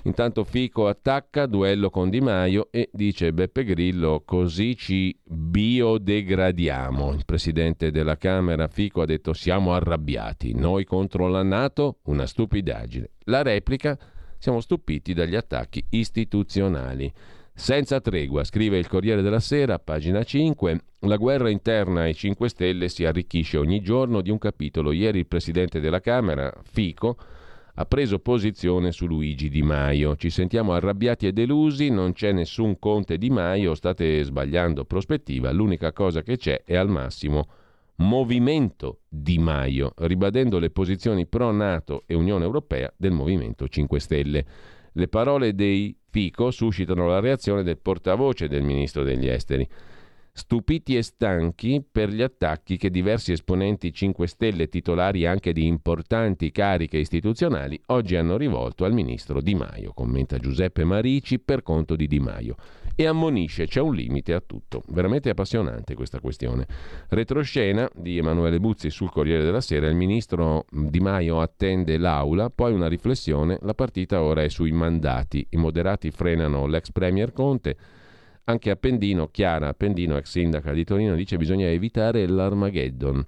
Intanto 0.05 0.43
Fico 0.43 0.87
attacca, 0.87 1.45
duello 1.45 1.91
con 1.91 2.09
Di 2.09 2.19
Maio 2.19 2.69
e 2.71 2.89
dice 2.91 3.33
Beppe 3.33 3.63
Grillo 3.63 4.23
così 4.25 4.75
ci 4.75 5.15
biodegradiamo. 5.23 7.13
Il 7.13 7.25
presidente 7.25 7.91
della 7.91 8.17
Camera 8.17 8.67
Fico 8.67 9.01
ha 9.01 9.05
detto 9.05 9.33
siamo 9.33 9.75
arrabbiati, 9.75 10.55
noi 10.55 10.83
contro 10.83 11.27
la 11.27 11.43
Nato 11.43 11.99
una 12.05 12.25
stupidaggine. 12.25 13.11
La 13.25 13.43
replica 13.43 13.95
siamo 14.41 14.59
stupiti 14.59 15.13
dagli 15.13 15.35
attacchi 15.35 15.85
istituzionali. 15.89 17.13
Senza 17.53 18.01
tregua, 18.01 18.43
scrive 18.43 18.79
il 18.79 18.87
Corriere 18.87 19.21
della 19.21 19.39
Sera, 19.39 19.77
pagina 19.77 20.23
5, 20.23 20.79
la 21.01 21.17
guerra 21.17 21.51
interna 21.51 22.01
ai 22.01 22.15
5 22.15 22.49
Stelle 22.49 22.89
si 22.89 23.05
arricchisce 23.05 23.57
ogni 23.57 23.81
giorno 23.81 24.19
di 24.21 24.31
un 24.31 24.39
capitolo. 24.39 24.93
Ieri 24.93 25.19
il 25.19 25.27
presidente 25.27 25.79
della 25.79 25.99
Camera, 25.99 26.51
Fico, 26.63 27.17
ha 27.75 27.85
preso 27.85 28.17
posizione 28.17 28.91
su 28.91 29.05
Luigi 29.05 29.47
Di 29.47 29.61
Maio. 29.61 30.15
Ci 30.15 30.31
sentiamo 30.31 30.73
arrabbiati 30.73 31.27
e 31.27 31.33
delusi, 31.33 31.91
non 31.91 32.13
c'è 32.13 32.31
nessun 32.31 32.79
Conte 32.79 33.19
Di 33.19 33.29
Maio, 33.29 33.75
state 33.75 34.23
sbagliando 34.23 34.85
prospettiva, 34.85 35.51
l'unica 35.51 35.93
cosa 35.93 36.23
che 36.23 36.37
c'è 36.37 36.63
è 36.63 36.75
al 36.75 36.89
massimo 36.89 37.47
Movimento 38.01 39.01
Di 39.07 39.37
Maio, 39.37 39.93
ribadendo 39.97 40.57
le 40.57 40.71
posizioni 40.71 41.27
pro-NATO 41.27 42.03
e 42.07 42.15
Unione 42.15 42.43
Europea 42.43 42.91
del 42.97 43.11
Movimento 43.11 43.67
5 43.67 43.99
Stelle. 43.99 44.45
Le 44.91 45.07
parole 45.07 45.53
dei 45.53 45.95
Fico 46.09 46.49
suscitano 46.49 47.07
la 47.07 47.19
reazione 47.19 47.61
del 47.61 47.77
portavoce 47.77 48.47
del 48.47 48.63
ministro 48.63 49.03
degli 49.03 49.27
esteri 49.27 49.67
stupiti 50.33 50.95
e 50.95 51.03
stanchi 51.03 51.83
per 51.89 52.09
gli 52.09 52.21
attacchi 52.21 52.77
che 52.77 52.89
diversi 52.89 53.33
esponenti 53.33 53.93
5 53.93 54.27
Stelle 54.27 54.67
titolari 54.67 55.25
anche 55.25 55.53
di 55.53 55.67
importanti 55.67 56.51
cariche 56.51 56.97
istituzionali 56.97 57.79
oggi 57.87 58.15
hanno 58.15 58.37
rivolto 58.37 58.83
al 58.83 58.93
ministro 58.93 59.41
Di 59.41 59.53
Maio, 59.53 59.93
commenta 59.93 60.37
Giuseppe 60.37 60.85
Marici 60.85 61.39
per 61.39 61.61
conto 61.61 61.95
di 61.95 62.07
Di 62.07 62.19
Maio. 62.19 62.55
E 63.01 63.07
ammonisce, 63.07 63.65
c'è 63.65 63.81
un 63.81 63.95
limite 63.95 64.31
a 64.31 64.43
tutto. 64.45 64.83
Veramente 64.89 65.31
appassionante 65.31 65.95
questa 65.95 66.19
questione. 66.19 66.67
Retroscena 67.09 67.89
di 67.95 68.19
Emanuele 68.19 68.59
Buzzi 68.59 68.91
sul 68.91 69.09
Corriere 69.09 69.43
della 69.43 69.59
Sera, 69.59 69.87
il 69.87 69.95
ministro 69.95 70.65
Di 70.69 70.99
Maio 70.99 71.41
attende 71.41 71.97
l'aula, 71.97 72.51
poi 72.51 72.73
una 72.73 72.87
riflessione, 72.87 73.57
la 73.63 73.73
partita 73.73 74.21
ora 74.21 74.43
è 74.43 74.49
sui 74.49 74.71
mandati. 74.71 75.43
I 75.49 75.57
moderati 75.57 76.11
frenano 76.11 76.67
l'ex 76.67 76.91
premier 76.91 77.33
Conte, 77.33 77.75
anche 78.43 78.69
Appendino, 78.69 79.29
Chiara 79.29 79.69
Appendino, 79.69 80.15
ex 80.15 80.29
sindaca 80.29 80.71
di 80.71 80.83
Torino, 80.83 81.15
dice 81.15 81.37
bisogna 81.37 81.65
evitare 81.65 82.27
l'Armageddon. 82.27 83.25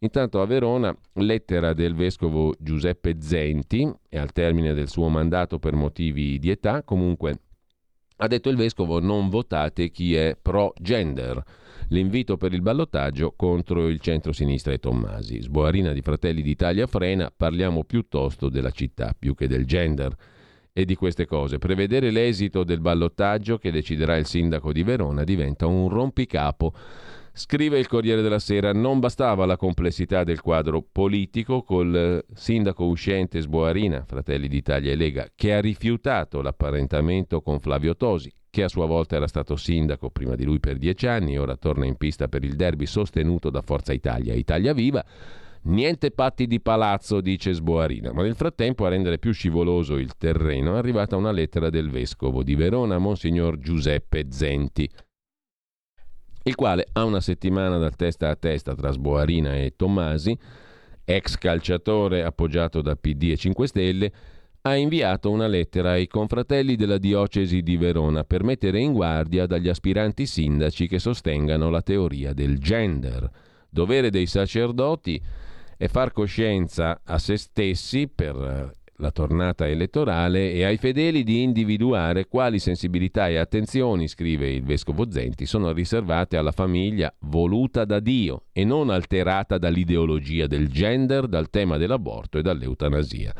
Intanto 0.00 0.40
a 0.40 0.46
Verona, 0.46 0.92
lettera 1.12 1.74
del 1.74 1.94
vescovo 1.94 2.54
Giuseppe 2.58 3.14
Zenti, 3.20 3.88
e 4.08 4.18
al 4.18 4.32
termine 4.32 4.74
del 4.74 4.88
suo 4.88 5.06
mandato 5.06 5.60
per 5.60 5.74
motivi 5.74 6.40
di 6.40 6.50
età, 6.50 6.82
comunque 6.82 7.38
ha 8.22 8.28
detto 8.28 8.50
il 8.50 8.56
vescovo 8.56 9.00
non 9.00 9.28
votate 9.28 9.90
chi 9.90 10.14
è 10.14 10.36
pro 10.40 10.74
gender. 10.80 11.42
L'invito 11.88 12.36
per 12.36 12.52
il 12.52 12.62
ballottaggio 12.62 13.34
contro 13.36 13.88
il 13.88 13.98
centro-sinistra 13.98 14.72
e 14.72 14.78
Tommasi. 14.78 15.42
Sboarina 15.42 15.92
di 15.92 16.02
Fratelli 16.02 16.40
d'Italia 16.40 16.86
frena, 16.86 17.32
parliamo 17.36 17.82
piuttosto 17.82 18.48
della 18.48 18.70
città 18.70 19.12
più 19.18 19.34
che 19.34 19.48
del 19.48 19.66
gender 19.66 20.14
e 20.72 20.84
di 20.84 20.94
queste 20.94 21.26
cose. 21.26 21.58
Prevedere 21.58 22.12
l'esito 22.12 22.62
del 22.62 22.80
ballottaggio 22.80 23.58
che 23.58 23.72
deciderà 23.72 24.16
il 24.16 24.26
sindaco 24.26 24.72
di 24.72 24.84
Verona 24.84 25.24
diventa 25.24 25.66
un 25.66 25.88
rompicapo. 25.88 26.72
Scrive 27.34 27.78
il 27.78 27.88
Corriere 27.88 28.20
della 28.20 28.38
Sera, 28.38 28.74
non 28.74 29.00
bastava 29.00 29.46
la 29.46 29.56
complessità 29.56 30.22
del 30.22 30.42
quadro 30.42 30.84
politico 30.92 31.62
col 31.62 32.22
sindaco 32.34 32.84
uscente 32.84 33.40
Sboarina, 33.40 34.04
Fratelli 34.04 34.48
d'Italia 34.48 34.92
e 34.92 34.96
Lega, 34.96 35.28
che 35.34 35.54
ha 35.54 35.60
rifiutato 35.60 36.42
l'apparentamento 36.42 37.40
con 37.40 37.58
Flavio 37.58 37.96
Tosi, 37.96 38.30
che 38.50 38.64
a 38.64 38.68
sua 38.68 38.84
volta 38.84 39.16
era 39.16 39.26
stato 39.26 39.56
sindaco 39.56 40.10
prima 40.10 40.34
di 40.34 40.44
lui 40.44 40.60
per 40.60 40.76
dieci 40.76 41.06
anni 41.06 41.32
e 41.32 41.38
ora 41.38 41.56
torna 41.56 41.86
in 41.86 41.96
pista 41.96 42.28
per 42.28 42.44
il 42.44 42.54
derby 42.54 42.84
sostenuto 42.84 43.48
da 43.48 43.62
Forza 43.62 43.94
Italia, 43.94 44.34
Italia 44.34 44.74
Viva, 44.74 45.02
Niente 45.64 46.10
patti 46.10 46.48
di 46.48 46.60
palazzo, 46.60 47.20
dice 47.20 47.52
Sboarina, 47.52 48.12
ma 48.12 48.22
nel 48.22 48.34
frattempo 48.34 48.84
a 48.84 48.88
rendere 48.88 49.20
più 49.20 49.32
scivoloso 49.32 49.96
il 49.96 50.16
terreno 50.16 50.74
è 50.74 50.78
arrivata 50.78 51.14
una 51.14 51.30
lettera 51.30 51.70
del 51.70 51.88
vescovo 51.88 52.42
di 52.42 52.56
Verona, 52.56 52.98
Monsignor 52.98 53.58
Giuseppe 53.58 54.26
Zenti, 54.28 54.90
il 56.44 56.54
quale 56.54 56.86
ha 56.92 57.04
una 57.04 57.20
settimana 57.20 57.78
dal 57.78 57.96
testa 57.96 58.28
a 58.28 58.36
testa 58.36 58.74
tra 58.74 58.90
Sboarina 58.90 59.56
e 59.56 59.74
Tommasi, 59.76 60.36
ex 61.04 61.36
calciatore 61.36 62.24
appoggiato 62.24 62.80
da 62.80 62.96
PD 62.96 63.30
e 63.30 63.36
5 63.36 63.66
Stelle, 63.66 64.12
ha 64.62 64.76
inviato 64.76 65.30
una 65.30 65.48
lettera 65.48 65.92
ai 65.92 66.06
confratelli 66.06 66.76
della 66.76 66.98
diocesi 66.98 67.62
di 67.62 67.76
Verona 67.76 68.22
per 68.22 68.44
mettere 68.44 68.78
in 68.78 68.92
guardia 68.92 69.46
dagli 69.46 69.68
aspiranti 69.68 70.24
sindaci 70.24 70.86
che 70.86 71.00
sostengano 71.00 71.68
la 71.68 71.82
teoria 71.82 72.32
del 72.32 72.58
gender. 72.58 73.28
Dovere 73.68 74.10
dei 74.10 74.26
sacerdoti 74.26 75.20
è 75.76 75.88
far 75.88 76.12
coscienza 76.12 77.00
a 77.04 77.18
se 77.18 77.36
stessi 77.36 78.06
per 78.06 78.72
la 79.02 79.10
tornata 79.10 79.66
elettorale 79.66 80.52
e 80.52 80.64
ai 80.64 80.76
fedeli 80.76 81.24
di 81.24 81.42
individuare 81.42 82.28
quali 82.28 82.60
sensibilità 82.60 83.26
e 83.26 83.36
attenzioni, 83.36 84.06
scrive 84.06 84.48
il 84.48 84.62
vescovo 84.62 85.10
Zenti, 85.10 85.44
sono 85.44 85.72
riservate 85.72 86.36
alla 86.36 86.52
famiglia 86.52 87.12
voluta 87.22 87.84
da 87.84 87.98
Dio 87.98 88.44
e 88.52 88.64
non 88.64 88.90
alterata 88.90 89.58
dall'ideologia 89.58 90.46
del 90.46 90.68
gender, 90.68 91.26
dal 91.26 91.50
tema 91.50 91.78
dell'aborto 91.78 92.38
e 92.38 92.42
dall'eutanasia. 92.42 93.34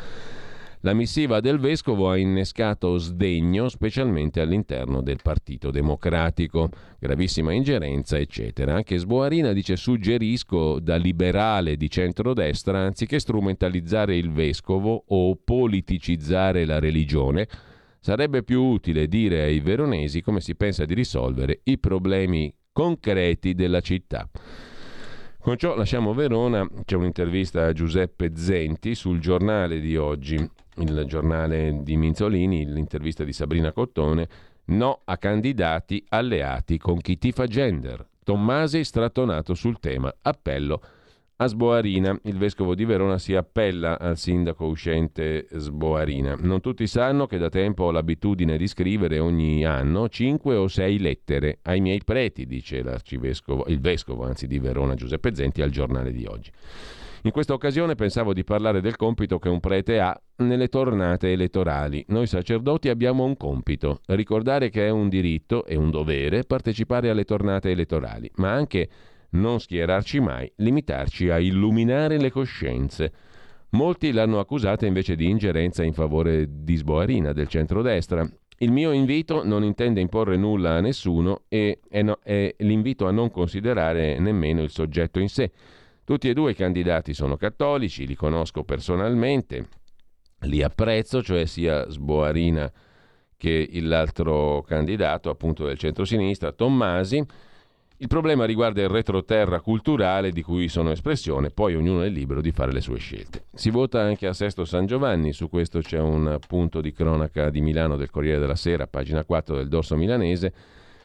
La 0.85 0.95
missiva 0.95 1.39
del 1.39 1.61
vescovo 1.61 2.11
ha 2.11 2.16
innescato 2.16 2.99
sdegno, 2.99 3.68
specialmente 3.68 4.41
all'interno 4.41 5.01
del 5.01 5.20
Partito 5.22 5.70
Democratico. 5.70 6.70
Gravissima 6.99 7.53
ingerenza, 7.53 8.18
eccetera. 8.18 8.74
Anche 8.74 8.99
Sboarina 8.99 9.53
dice 9.53 9.76
suggerisco 9.76 10.80
da 10.80 10.97
liberale 10.97 11.76
di 11.76 11.89
centrodestra, 11.89 12.80
anziché 12.80 13.20
strumentalizzare 13.20 14.16
il 14.16 14.33
vescovo 14.33 15.05
o 15.07 15.37
politicizzare 15.37 16.64
la 16.64 16.80
religione, 16.80 17.47
sarebbe 18.01 18.43
più 18.43 18.61
utile 18.61 19.07
dire 19.07 19.43
ai 19.43 19.61
veronesi 19.61 20.20
come 20.20 20.41
si 20.41 20.57
pensa 20.57 20.85
di 20.85 20.95
risolvere 20.95 21.61
i 21.62 21.78
problemi 21.78 22.53
concreti 22.72 23.55
della 23.55 23.80
città. 23.80 24.28
Con 25.43 25.57
ciò 25.57 25.74
lasciamo 25.74 26.14
Verona, 26.14 26.64
c'è 26.84 26.95
un'intervista 26.95 27.66
a 27.66 27.72
Giuseppe 27.72 28.30
Zenti 28.36 28.95
sul 28.95 29.18
giornale 29.18 29.80
di 29.80 29.97
oggi 29.97 30.36
il 30.76 31.05
giornale 31.09 31.80
di 31.82 31.97
Minzolini, 31.97 32.64
l'intervista 32.64 33.24
di 33.24 33.32
Sabrina 33.32 33.72
Cottone, 33.72 34.28
no 34.66 35.01
a 35.05 35.18
candidati 35.18 36.05
alleati 36.11 36.78
con 36.78 36.99
chi 36.99 37.18
tifa 37.18 37.49
gender. 37.49 38.07
Tommasi 38.22 38.84
strattonato 38.84 39.55
sul 39.55 39.80
tema. 39.80 40.14
Appello 40.22 40.80
a 41.37 41.47
Sboarina. 41.47 42.18
Il 42.24 42.39
vescovo 42.39 42.74
di 42.74 42.85
Verona 42.85 43.18
si 43.18 43.35
appella 43.35 43.99
al 43.99 44.16
sindaco 44.16 44.66
uscente 44.66 45.47
Sboarina. 45.51 46.37
Non 46.39 46.61
tutti 46.61 46.87
sanno 46.87 47.26
che 47.26 47.39
da 47.39 47.49
tempo 47.49 47.85
ho 47.85 47.91
l'abitudine 47.91 48.57
di 48.57 48.66
scrivere 48.66 49.18
ogni 49.18 49.64
anno 49.64 50.09
cinque 50.09 50.55
o 50.57 50.68
sei 50.68 50.99
lettere 50.99 51.59
ai 51.62 51.80
miei 51.80 52.03
preti, 52.05 52.47
dice 52.47 52.78
il 52.78 53.80
vescovo 53.80 54.24
anzi 54.24 54.47
di 54.47 54.59
Verona 54.59 54.95
Giuseppe 54.95 55.35
Zenti 55.35 55.62
al 55.62 55.70
giornale 55.70 56.12
di 56.12 56.24
oggi. 56.26 56.51
In 57.24 57.30
questa 57.30 57.53
occasione 57.53 57.95
pensavo 57.95 58.33
di 58.33 58.43
parlare 58.43 58.80
del 58.80 58.97
compito 58.97 59.39
che 59.39 59.49
un 59.49 59.61
prete 59.61 60.01
ha 60.01 60.20
nelle 60.39 60.66
tornate 60.66 61.30
elettorali. 61.30 62.05
Noi 62.09 62.26
sacerdoti 62.26 62.89
abbiamo 62.89 63.22
un 63.22 63.37
compito, 63.37 64.01
ricordare 64.07 64.70
che 64.70 64.89
è 64.89 64.91
un 64.91 65.09
diritto 65.09 65.64
e 65.64 65.76
un 65.76 65.93
dovere 65.93 66.43
partecipare 66.43 67.11
alle 67.11 67.22
tornate 67.22 67.70
elettorali, 67.70 68.28
ma 68.37 68.51
anche 68.51 68.89
non 69.33 69.61
schierarci 69.61 70.20
mai, 70.20 70.51
limitarci 70.57 71.28
a 71.28 71.39
illuminare 71.39 72.18
le 72.18 72.30
coscienze. 72.30 73.12
Molti 73.70 74.12
l'hanno 74.12 74.39
accusata 74.39 74.87
invece 74.87 75.16
di 75.16 75.28
ingerenza 75.28 75.83
in 75.83 75.93
favore 75.93 76.47
di 76.49 76.76
Sboarina 76.76 77.33
del 77.33 77.49
centrodestra. 77.49 78.28
Il 78.59 78.70
mio 78.70 78.93
invito 78.93 79.45
non 79.45 79.64
intende 79.64 80.01
imporre 80.01 80.37
nulla 80.37 80.74
a 80.74 80.80
nessuno 80.80 81.43
e 81.49 81.80
è, 81.89 82.03
no, 82.03 82.18
è 82.22 82.55
l'invito 82.59 83.07
a 83.07 83.11
non 83.11 83.30
considerare 83.30 84.18
nemmeno 84.18 84.62
il 84.62 84.70
soggetto 84.70 85.18
in 85.18 85.28
sé. 85.28 85.51
Tutti 86.05 86.28
e 86.28 86.35
due 86.35 86.51
i 86.51 86.55
candidati 86.55 87.14
sono 87.14 87.37
cattolici, 87.37 88.07
li 88.07 88.14
conosco 88.14 88.64
personalmente, 88.64 89.68
li 90.41 90.62
apprezzo, 90.62 91.22
cioè 91.22 91.47
sia 91.47 91.89
Sboarina 91.89 92.70
che 93.37 93.68
l'altro 93.80 94.62
candidato, 94.62 95.30
appunto 95.30 95.64
del 95.64 95.78
centro-sinistra, 95.78 96.53
Tommasi. 96.53 97.24
Il 98.03 98.09
problema 98.09 98.47
riguarda 98.47 98.83
il 98.83 98.89
retroterra 98.89 99.61
culturale 99.61 100.33
di 100.33 100.43
cui 100.43 100.67
sono 100.67 100.91
espressione, 100.91 101.51
poi 101.51 101.77
ognuno 101.77 102.03
è 102.03 102.09
libero 102.09 102.41
di 102.41 102.51
fare 102.51 102.73
le 102.73 102.81
sue 102.81 102.99
scelte. 102.99 103.45
Si 103.55 103.71
vota 103.71 104.01
anche 104.01 104.27
a 104.27 104.33
Sesto 104.33 104.65
San 104.65 104.87
Giovanni, 104.87 105.33
su 105.33 105.49
questo 105.49 105.79
c'è 105.79 106.01
un 106.01 106.37
punto 106.49 106.81
di 106.81 106.91
cronaca 106.91 107.49
di 107.49 107.61
Milano 107.61 107.97
del 107.97 108.11
Corriere 108.11 108.41
della 108.41 108.57
Sera, 108.57 108.89
pagina 108.89 109.25
4 109.25 109.55
del 109.55 109.69
dorso 109.69 109.95
milanese 109.95 110.53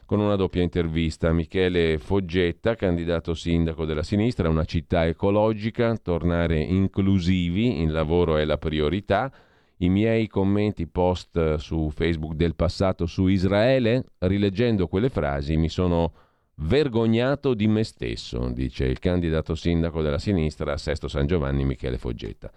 con 0.06 0.18
una 0.18 0.34
doppia 0.34 0.60
intervista. 0.60 1.30
Michele 1.30 1.98
Foggetta, 1.98 2.74
candidato 2.74 3.32
sindaco 3.32 3.84
della 3.84 4.02
sinistra, 4.02 4.48
una 4.48 4.64
città 4.64 5.06
ecologica, 5.06 5.96
tornare 5.98 6.58
inclusivi, 6.58 7.80
il 7.80 7.92
lavoro 7.92 8.38
è 8.38 8.44
la 8.44 8.58
priorità. 8.58 9.32
I 9.76 9.88
miei 9.88 10.26
commenti 10.26 10.88
post 10.88 11.54
su 11.58 11.90
Facebook 11.94 12.34
del 12.34 12.56
passato 12.56 13.06
su 13.06 13.28
Israele, 13.28 14.06
rileggendo 14.18 14.88
quelle 14.88 15.10
frasi, 15.10 15.56
mi 15.56 15.68
sono 15.68 16.26
vergognato 16.60 17.54
di 17.54 17.66
me 17.66 17.84
stesso, 17.84 18.50
dice 18.50 18.84
il 18.84 18.98
candidato 18.98 19.54
sindaco 19.54 20.02
della 20.02 20.18
sinistra 20.18 20.72
a 20.72 20.76
Sesto 20.78 21.08
San 21.08 21.26
Giovanni 21.26 21.64
Michele 21.64 21.98
Foggetta. 21.98 22.50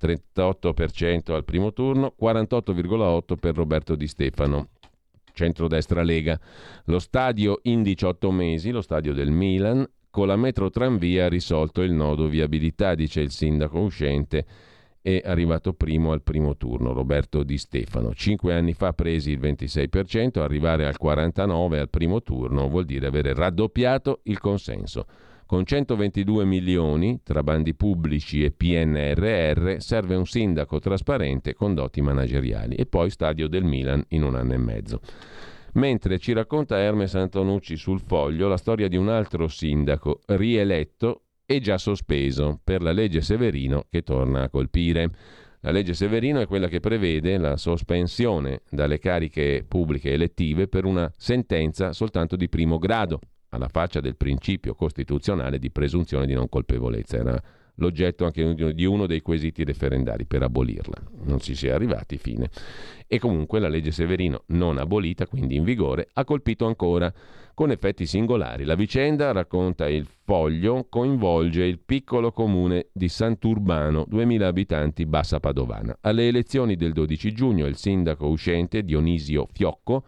38% 0.00 1.32
al 1.32 1.44
primo 1.44 1.72
turno, 1.72 2.14
48,8% 2.20 3.36
per 3.36 3.54
Roberto 3.54 3.94
Di 3.94 4.06
Stefano 4.06 4.68
centrodestra 5.32 6.02
Lega. 6.02 6.38
Lo 6.86 6.98
stadio 6.98 7.60
in 7.62 7.82
18 7.82 8.30
mesi, 8.30 8.70
lo 8.70 8.82
stadio 8.82 9.14
del 9.14 9.30
Milan, 9.30 9.88
con 10.10 10.26
la 10.26 10.36
metro 10.36 10.70
tranvia 10.70 11.26
ha 11.26 11.28
risolto 11.28 11.82
il 11.82 11.92
nodo 11.92 12.26
viabilità, 12.26 12.94
dice 12.94 13.20
il 13.20 13.30
sindaco 13.30 13.78
uscente 13.78 14.44
è 15.02 15.22
arrivato 15.24 15.72
primo 15.72 16.12
al 16.12 16.22
primo 16.22 16.56
turno, 16.56 16.92
Roberto 16.92 17.42
Di 17.42 17.58
Stefano. 17.58 18.14
Cinque 18.14 18.54
anni 18.54 18.74
fa 18.74 18.92
presi 18.92 19.30
il 19.30 19.40
26%, 19.40 20.40
arrivare 20.40 20.86
al 20.86 20.96
49% 21.00 21.78
al 21.78 21.88
primo 21.88 22.22
turno 22.22 22.68
vuol 22.68 22.84
dire 22.84 23.06
avere 23.06 23.34
raddoppiato 23.34 24.20
il 24.24 24.38
consenso. 24.38 25.06
Con 25.46 25.64
122 25.64 26.44
milioni 26.44 27.22
tra 27.24 27.42
bandi 27.42 27.74
pubblici 27.74 28.44
e 28.44 28.52
PNRR 28.52 29.78
serve 29.78 30.14
un 30.14 30.24
sindaco 30.24 30.78
trasparente 30.78 31.54
con 31.54 31.74
doti 31.74 32.00
manageriali 32.00 32.76
e 32.76 32.86
poi 32.86 33.10
stadio 33.10 33.48
del 33.48 33.64
Milan 33.64 34.04
in 34.10 34.22
un 34.22 34.36
anno 34.36 34.52
e 34.52 34.58
mezzo. 34.58 35.00
Mentre 35.72 36.18
ci 36.18 36.32
racconta 36.32 36.78
Hermes 36.78 37.14
Antonucci 37.14 37.76
sul 37.76 38.00
foglio 38.00 38.46
la 38.46 38.56
storia 38.56 38.86
di 38.86 38.96
un 38.96 39.08
altro 39.08 39.48
sindaco 39.48 40.20
rieletto 40.26 41.22
e 41.50 41.58
già 41.58 41.78
sospeso 41.78 42.60
per 42.62 42.80
la 42.80 42.92
legge 42.92 43.22
Severino 43.22 43.86
che 43.90 44.02
torna 44.02 44.42
a 44.42 44.48
colpire. 44.48 45.10
La 45.62 45.72
legge 45.72 45.94
Severino 45.94 46.38
è 46.38 46.46
quella 46.46 46.68
che 46.68 46.78
prevede 46.78 47.38
la 47.38 47.56
sospensione 47.56 48.62
dalle 48.70 49.00
cariche 49.00 49.64
pubbliche 49.66 50.12
elettive 50.12 50.68
per 50.68 50.84
una 50.84 51.12
sentenza 51.16 51.92
soltanto 51.92 52.36
di 52.36 52.48
primo 52.48 52.78
grado, 52.78 53.18
alla 53.48 53.66
faccia 53.66 53.98
del 53.98 54.14
principio 54.14 54.76
costituzionale 54.76 55.58
di 55.58 55.72
presunzione 55.72 56.24
di 56.24 56.34
non 56.34 56.48
colpevolezza. 56.48 57.16
Era 57.16 57.42
l'oggetto 57.76 58.24
anche 58.24 58.72
di 58.74 58.84
uno 58.84 59.06
dei 59.06 59.20
quesiti 59.20 59.64
referendari 59.64 60.24
per 60.24 60.42
abolirla. 60.42 60.96
Non 61.24 61.40
si 61.40 61.54
sia 61.54 61.74
arrivati, 61.74 62.18
fine. 62.18 62.50
E 63.06 63.18
comunque 63.18 63.58
la 63.58 63.68
legge 63.68 63.90
Severino, 63.90 64.42
non 64.46 64.78
abolita, 64.78 65.26
quindi 65.26 65.56
in 65.56 65.64
vigore, 65.64 66.08
ha 66.12 66.24
colpito 66.24 66.66
ancora 66.66 67.12
con 67.54 67.70
effetti 67.70 68.06
singolari. 68.06 68.64
La 68.64 68.74
vicenda, 68.74 69.32
racconta 69.32 69.88
il 69.88 70.06
foglio, 70.24 70.86
coinvolge 70.88 71.64
il 71.64 71.78
piccolo 71.78 72.32
comune 72.32 72.86
di 72.92 73.08
Sant'Urbano, 73.08 74.04
2000 74.08 74.46
abitanti, 74.46 75.04
Bassa 75.04 75.40
Padovana. 75.40 75.98
Alle 76.00 76.28
elezioni 76.28 76.76
del 76.76 76.92
12 76.92 77.32
giugno 77.32 77.66
il 77.66 77.76
sindaco 77.76 78.28
uscente 78.28 78.82
Dionisio 78.82 79.46
Fiocco 79.52 80.04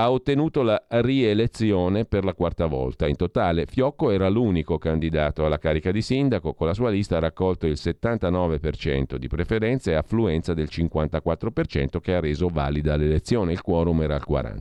ha 0.00 0.10
ottenuto 0.10 0.62
la 0.62 0.82
rielezione 0.88 2.06
per 2.06 2.24
la 2.24 2.32
quarta 2.32 2.64
volta. 2.64 3.06
In 3.06 3.16
totale 3.16 3.66
Fiocco 3.66 4.10
era 4.10 4.30
l'unico 4.30 4.78
candidato 4.78 5.44
alla 5.44 5.58
carica 5.58 5.90
di 5.90 6.00
sindaco, 6.00 6.54
con 6.54 6.66
la 6.66 6.74
sua 6.74 6.88
lista 6.88 7.18
ha 7.18 7.20
raccolto 7.20 7.66
il 7.66 7.76
79% 7.76 9.16
di 9.16 9.28
preferenze 9.28 9.90
e 9.90 9.96
affluenza 9.96 10.54
del 10.54 10.68
54% 10.70 12.00
che 12.00 12.14
ha 12.14 12.20
reso 12.20 12.48
valida 12.48 12.96
l'elezione, 12.96 13.52
il 13.52 13.60
quorum 13.60 14.00
era 14.00 14.14
al 14.14 14.24
40%. 14.26 14.58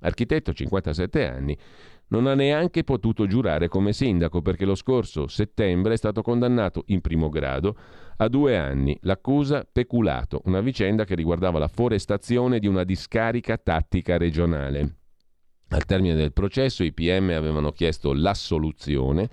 Architetto 0.00 0.52
57 0.52 1.26
anni, 1.26 1.56
non 2.08 2.26
ha 2.26 2.34
neanche 2.34 2.84
potuto 2.84 3.26
giurare 3.26 3.68
come 3.68 3.92
sindaco 3.92 4.42
perché 4.42 4.64
lo 4.64 4.74
scorso 4.74 5.26
settembre 5.26 5.94
è 5.94 5.96
stato 5.96 6.22
condannato 6.22 6.84
in 6.86 7.00
primo 7.00 7.28
grado 7.28 7.76
a 8.18 8.28
due 8.28 8.56
anni. 8.56 8.96
L'accusa 9.02 9.66
peculato, 9.70 10.42
una 10.44 10.60
vicenda 10.60 11.04
che 11.04 11.14
riguardava 11.14 11.58
la 11.58 11.68
forestazione 11.68 12.58
di 12.58 12.66
una 12.66 12.84
discarica 12.84 13.56
tattica 13.56 14.16
regionale. 14.16 14.96
Al 15.68 15.84
termine 15.84 16.14
del 16.14 16.32
processo 16.32 16.84
i 16.84 16.92
PM 16.92 17.30
avevano 17.30 17.72
chiesto 17.72 18.12
l'assoluzione, 18.12 19.28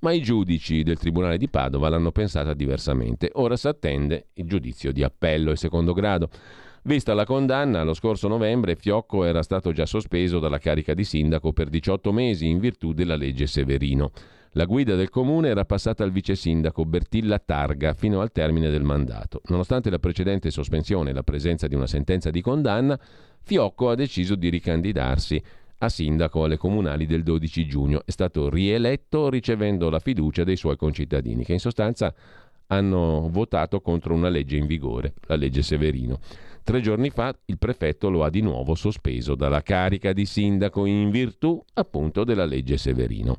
ma 0.00 0.12
i 0.12 0.22
giudici 0.22 0.82
del 0.82 0.98
Tribunale 0.98 1.36
di 1.36 1.48
Padova 1.48 1.88
l'hanno 1.88 2.10
pensata 2.12 2.54
diversamente. 2.54 3.30
Ora 3.34 3.56
si 3.56 3.68
attende 3.68 4.28
il 4.34 4.46
giudizio 4.46 4.92
di 4.92 5.02
appello 5.02 5.50
e 5.50 5.56
secondo 5.56 5.92
grado. 5.92 6.28
Vista 6.86 7.14
la 7.14 7.24
condanna, 7.24 7.82
lo 7.82 7.94
scorso 7.94 8.28
novembre 8.28 8.76
Fiocco 8.76 9.24
era 9.24 9.42
stato 9.42 9.72
già 9.72 9.86
sospeso 9.86 10.38
dalla 10.38 10.58
carica 10.58 10.92
di 10.92 11.02
sindaco 11.02 11.54
per 11.54 11.70
18 11.70 12.12
mesi 12.12 12.46
in 12.46 12.58
virtù 12.58 12.92
della 12.92 13.16
legge 13.16 13.46
Severino. 13.46 14.10
La 14.50 14.66
guida 14.66 14.94
del 14.94 15.08
comune 15.08 15.48
era 15.48 15.64
passata 15.64 16.04
al 16.04 16.12
vice 16.12 16.34
sindaco 16.34 16.84
Bertilla 16.84 17.38
Targa 17.38 17.94
fino 17.94 18.20
al 18.20 18.32
termine 18.32 18.68
del 18.68 18.82
mandato. 18.82 19.40
Nonostante 19.46 19.88
la 19.88 19.98
precedente 19.98 20.50
sospensione 20.50 21.08
e 21.08 21.14
la 21.14 21.22
presenza 21.22 21.66
di 21.68 21.74
una 21.74 21.86
sentenza 21.86 22.28
di 22.28 22.42
condanna, 22.42 23.00
Fiocco 23.40 23.88
ha 23.88 23.94
deciso 23.94 24.34
di 24.34 24.50
ricandidarsi 24.50 25.42
a 25.78 25.88
sindaco 25.88 26.44
alle 26.44 26.58
comunali 26.58 27.06
del 27.06 27.22
12 27.22 27.66
giugno. 27.66 28.02
È 28.04 28.10
stato 28.10 28.50
rieletto 28.50 29.30
ricevendo 29.30 29.88
la 29.88 30.00
fiducia 30.00 30.44
dei 30.44 30.56
suoi 30.56 30.76
concittadini, 30.76 31.44
che 31.44 31.54
in 31.54 31.60
sostanza 31.60 32.14
hanno 32.66 33.28
votato 33.30 33.80
contro 33.80 34.12
una 34.12 34.28
legge 34.28 34.56
in 34.56 34.66
vigore, 34.66 35.14
la 35.26 35.36
legge 35.36 35.62
Severino. 35.62 36.20
Tre 36.64 36.80
giorni 36.80 37.10
fa 37.10 37.36
il 37.44 37.58
prefetto 37.58 38.08
lo 38.08 38.24
ha 38.24 38.30
di 38.30 38.40
nuovo 38.40 38.74
sospeso 38.74 39.34
dalla 39.34 39.60
carica 39.60 40.14
di 40.14 40.24
sindaco 40.24 40.86
in 40.86 41.10
virtù 41.10 41.62
appunto 41.74 42.24
della 42.24 42.46
legge 42.46 42.78
Severino. 42.78 43.36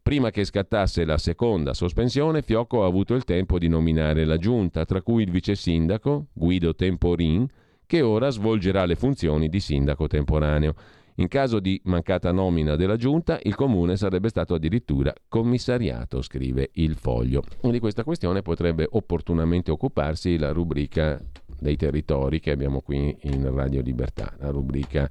Prima 0.00 0.30
che 0.30 0.44
scattasse 0.44 1.04
la 1.04 1.18
seconda 1.18 1.74
sospensione, 1.74 2.42
Fiocco 2.42 2.84
ha 2.84 2.86
avuto 2.86 3.14
il 3.14 3.24
tempo 3.24 3.58
di 3.58 3.66
nominare 3.66 4.24
la 4.24 4.36
giunta, 4.36 4.84
tra 4.84 5.02
cui 5.02 5.24
il 5.24 5.32
vice 5.32 5.56
sindaco 5.56 6.28
Guido 6.32 6.72
Temporin, 6.76 7.44
che 7.86 8.02
ora 8.02 8.30
svolgerà 8.30 8.84
le 8.84 8.94
funzioni 8.94 9.48
di 9.48 9.58
sindaco 9.58 10.06
temporaneo. 10.06 10.74
In 11.16 11.26
caso 11.26 11.58
di 11.58 11.80
mancata 11.86 12.30
nomina 12.30 12.76
della 12.76 12.96
giunta, 12.96 13.40
il 13.42 13.56
comune 13.56 13.96
sarebbe 13.96 14.28
stato 14.28 14.54
addirittura 14.54 15.12
commissariato, 15.28 16.22
scrive 16.22 16.70
il 16.74 16.94
foglio. 16.94 17.42
Di 17.62 17.80
questa 17.80 18.04
questione 18.04 18.42
potrebbe 18.42 18.86
opportunamente 18.88 19.72
occuparsi 19.72 20.38
la 20.38 20.52
rubrica 20.52 21.20
dei 21.60 21.76
territori 21.76 22.40
che 22.40 22.50
abbiamo 22.50 22.80
qui 22.80 23.16
in 23.22 23.54
Radio 23.54 23.82
Libertà, 23.82 24.34
la 24.38 24.50
rubrica 24.50 25.10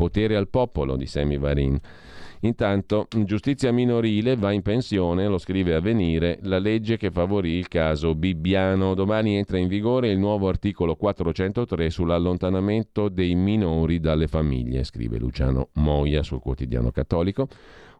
Potere 0.00 0.34
al 0.34 0.48
popolo 0.48 0.96
di 0.96 1.04
Semi 1.04 1.36
Varin. 1.36 1.78
Intanto, 2.40 3.06
giustizia 3.24 3.70
minorile 3.70 4.34
va 4.34 4.50
in 4.50 4.62
pensione, 4.62 5.26
lo 5.26 5.36
scrive 5.36 5.74
Avvenire, 5.74 6.38
la 6.44 6.58
legge 6.58 6.96
che 6.96 7.10
favorì 7.10 7.50
il 7.50 7.68
caso 7.68 8.14
Bibbiano. 8.14 8.94
Domani 8.94 9.36
entra 9.36 9.58
in 9.58 9.68
vigore 9.68 10.08
il 10.08 10.18
nuovo 10.18 10.48
articolo 10.48 10.96
403 10.96 11.90
sull'allontanamento 11.90 13.10
dei 13.10 13.34
minori 13.34 14.00
dalle 14.00 14.26
famiglie, 14.26 14.84
scrive 14.84 15.18
Luciano 15.18 15.68
Moia 15.74 16.22
sul 16.22 16.40
quotidiano 16.40 16.90
cattolico. 16.90 17.46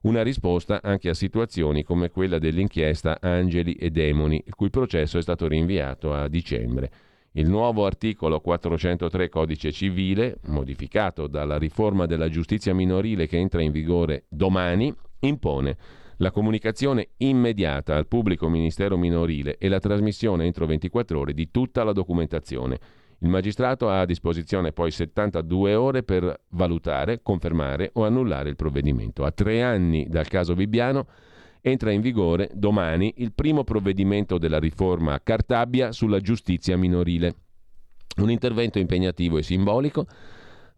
Una 0.05 0.23
risposta 0.23 0.81
anche 0.83 1.11
a 1.11 1.15
situazioni 1.15 1.83
come 1.83 2.09
quella 2.09 2.39
dell'inchiesta 2.39 3.19
Angeli 3.21 3.75
e 3.75 3.91
Demoni, 3.91 4.43
il 4.47 4.55
cui 4.55 4.71
processo 4.71 5.19
è 5.19 5.23
stato 5.23 5.47
rinviato 5.47 6.15
a 6.15 6.29
dicembre. 6.29 6.91
Il 7.35 7.49
nuovo 7.49 7.87
articolo 7.87 8.41
403 8.41 9.29
Codice 9.29 9.71
civile, 9.71 10.39
modificato 10.47 11.29
dalla 11.29 11.59
riforma 11.59 12.07
della 12.07 12.29
giustizia 12.29 12.75
minorile 12.75 13.29
che 13.29 13.37
entra 13.37 13.63
in 13.63 13.71
vigore 13.71 14.25
domani, 14.29 14.93
impone 15.21 15.77
la 16.17 16.33
comunicazione 16.33 17.11
immediata 17.19 17.95
al 17.95 18.09
pubblico 18.09 18.49
ministero 18.49 18.97
minorile 18.97 19.59
e 19.59 19.69
la 19.69 19.79
trasmissione 19.79 20.45
entro 20.45 20.67
24 20.67 21.21
ore 21.21 21.33
di 21.33 21.53
tutta 21.53 21.85
la 21.85 21.93
documentazione. 21.93 22.81
Il 23.21 23.29
magistrato 23.29 23.89
ha 23.89 24.01
a 24.01 24.07
disposizione 24.07 24.73
poi 24.73 24.91
72 24.91 25.75
ore 25.77 26.03
per 26.03 26.37
valutare, 26.49 27.23
confermare 27.23 27.91
o 27.93 28.05
annullare 28.07 28.49
il 28.49 28.57
provvedimento. 28.57 29.25
A 29.25 29.31
tre 29.31 29.63
anni 29.63 30.09
dal 30.09 30.27
caso 30.27 30.55
Bibbiano 30.55 31.07
entra 31.63 31.91
in 31.91 32.01
vigore 32.01 32.51
domani 32.55 33.15
il 33.17 33.33
primo 33.33 33.65
provvedimento 33.65 34.39
della 34.39 34.59
riforma 34.59 35.21
Cartabia 35.23 35.93
sulla 35.93 36.21
giustizia 36.21 36.77
minorile. 36.77 37.35
Un 38.17 38.31
intervento 38.31 38.79
impegnativo 38.79 39.39
e 39.39 39.43
simbolico 39.43 40.07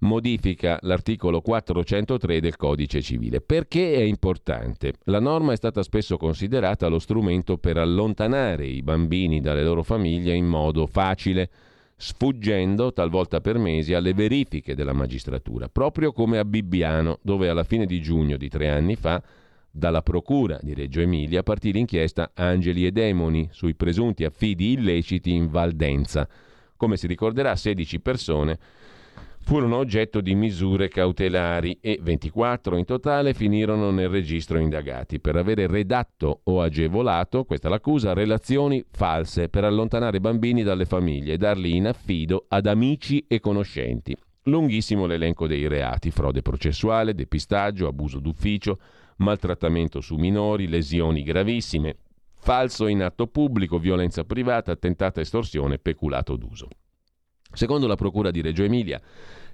modifica 0.03 0.79
l'articolo 0.83 1.41
403 1.41 2.41
del 2.41 2.57
Codice 2.57 3.01
civile. 3.01 3.41
Perché 3.41 3.95
è 3.95 4.03
importante? 4.03 4.95
La 5.05 5.21
norma 5.21 5.53
è 5.53 5.57
stata 5.57 5.83
spesso 5.83 6.17
considerata 6.17 6.89
lo 6.89 6.99
strumento 6.99 7.59
per 7.59 7.77
allontanare 7.77 8.67
i 8.67 8.83
bambini 8.83 9.41
dalle 9.41 9.63
loro 9.63 9.83
famiglie 9.83 10.35
in 10.35 10.47
modo 10.47 10.87
facile, 10.87 11.51
sfuggendo 11.97 12.93
talvolta 12.93 13.41
per 13.41 13.59
mesi 13.59 13.95
alle 13.95 14.13
verifiche 14.13 14.75
della 14.75 14.93
magistratura, 14.93 15.69
proprio 15.69 16.13
come 16.13 16.39
a 16.39 16.45
Bibbiano, 16.45 17.19
dove 17.23 17.49
alla 17.49 17.65
fine 17.65 17.87
di 17.87 18.01
giugno 18.01 18.37
di 18.37 18.49
tre 18.49 18.71
anni 18.71 18.97
fa 18.97 19.23
dalla 19.73 20.03
Procura 20.03 20.59
di 20.61 20.75
Reggio 20.75 21.01
Emilia 21.01 21.43
partì 21.43 21.73
l'inchiesta 21.73 22.33
Angeli 22.35 22.87
e 22.87 22.93
Demoni 22.93 23.49
sui 23.51 23.75
presunti 23.75 24.25
affidi 24.25 24.73
illeciti 24.73 25.33
in 25.33 25.49
Valdenza. 25.49 26.29
Come 26.77 26.97
si 26.97 27.07
ricorderà, 27.07 27.57
16 27.57 28.01
persone 28.01 28.59
furono 29.45 29.77
oggetto 29.77 30.21
di 30.21 30.35
misure 30.35 30.89
cautelari 30.89 31.79
e 31.81 31.99
24 32.01 32.77
in 32.77 32.85
totale 32.85 33.35
finirono 33.35 33.91
nel 33.91 34.09
registro 34.09 34.59
indagati 34.59 35.21
per 35.21 35.37
avere 35.37 35.67
redatto 35.67 36.41
o 36.45 36.63
agevolato, 36.63 37.45
questa 37.45 37.69
l'accusa, 37.69 38.13
relazioni 38.13 38.85
false 38.91 39.49
per 39.49 39.65
allontanare 39.65 40.21
bambini 40.21 40.63
dalle 40.63 40.85
famiglie 40.85 41.35
e 41.35 41.39
darli 41.39 41.75
in 41.75 41.89
affido 41.89 42.45
ad 42.49 42.67
amici 42.67 43.25
e 43.27 43.41
conoscenti. 43.41 44.17
Lunghissimo 44.45 45.07
l'elenco 45.07 45.47
dei 45.47 45.69
reati, 45.69 46.11
frode 46.11 46.43
processuale, 46.43 47.15
depistaggio, 47.15 47.87
abuso 47.87 48.19
d'ufficio, 48.19 48.79
maltrattamento 49.23 50.01
su 50.01 50.17
minori, 50.17 50.69
lesioni 50.69 51.23
gravissime, 51.23 51.97
falso 52.35 52.87
in 52.87 53.03
atto 53.03 53.27
pubblico, 53.29 53.79
violenza 53.79 54.25
privata, 54.25 54.77
tentata 54.77 55.21
estorsione, 55.21 55.79
peculato 55.79 56.37
d'uso. 56.37 56.69
Secondo 57.53 57.87
la 57.87 57.97
Procura 57.97 58.31
di 58.31 58.41
Reggio 58.41 58.65
Emilia, 58.65 59.01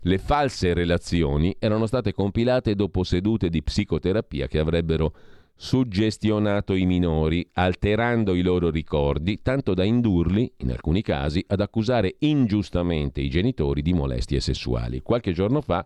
le 0.03 0.19
false 0.19 0.73
relazioni 0.73 1.55
erano 1.59 1.87
state 1.87 2.13
compilate 2.13 2.75
dopo 2.75 3.03
sedute 3.03 3.49
di 3.49 3.63
psicoterapia 3.63 4.47
che 4.47 4.59
avrebbero 4.59 5.13
suggestionato 5.61 6.75
i 6.75 6.87
minori, 6.87 7.45
alterando 7.55 8.37
i 8.37 8.43
loro 8.43 8.71
ricordi, 8.71 9.43
tanto 9.43 9.75
da 9.75 9.83
indurli, 9.83 10.53
in 10.59 10.71
alcuni 10.71 11.03
casi, 11.03 11.45
ad 11.49 11.61
accusare 11.61 12.15
ingiustamente 12.21 13.21
i 13.21 13.29
genitori 13.29 13.83
di 13.83 13.93
molestie 13.93 14.39
sessuali. 14.39 15.03
Qualche 15.03 15.33
giorno 15.33 15.61
fa 15.61 15.85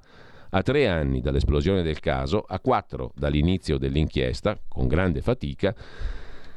a 0.54 0.62
tre 0.62 0.86
anni 0.86 1.20
dall'esplosione 1.20 1.82
del 1.82 2.00
caso, 2.00 2.44
a 2.46 2.60
quattro 2.60 3.12
dall'inizio 3.14 3.78
dell'inchiesta, 3.78 4.58
con 4.68 4.86
grande 4.86 5.22
fatica, 5.22 5.74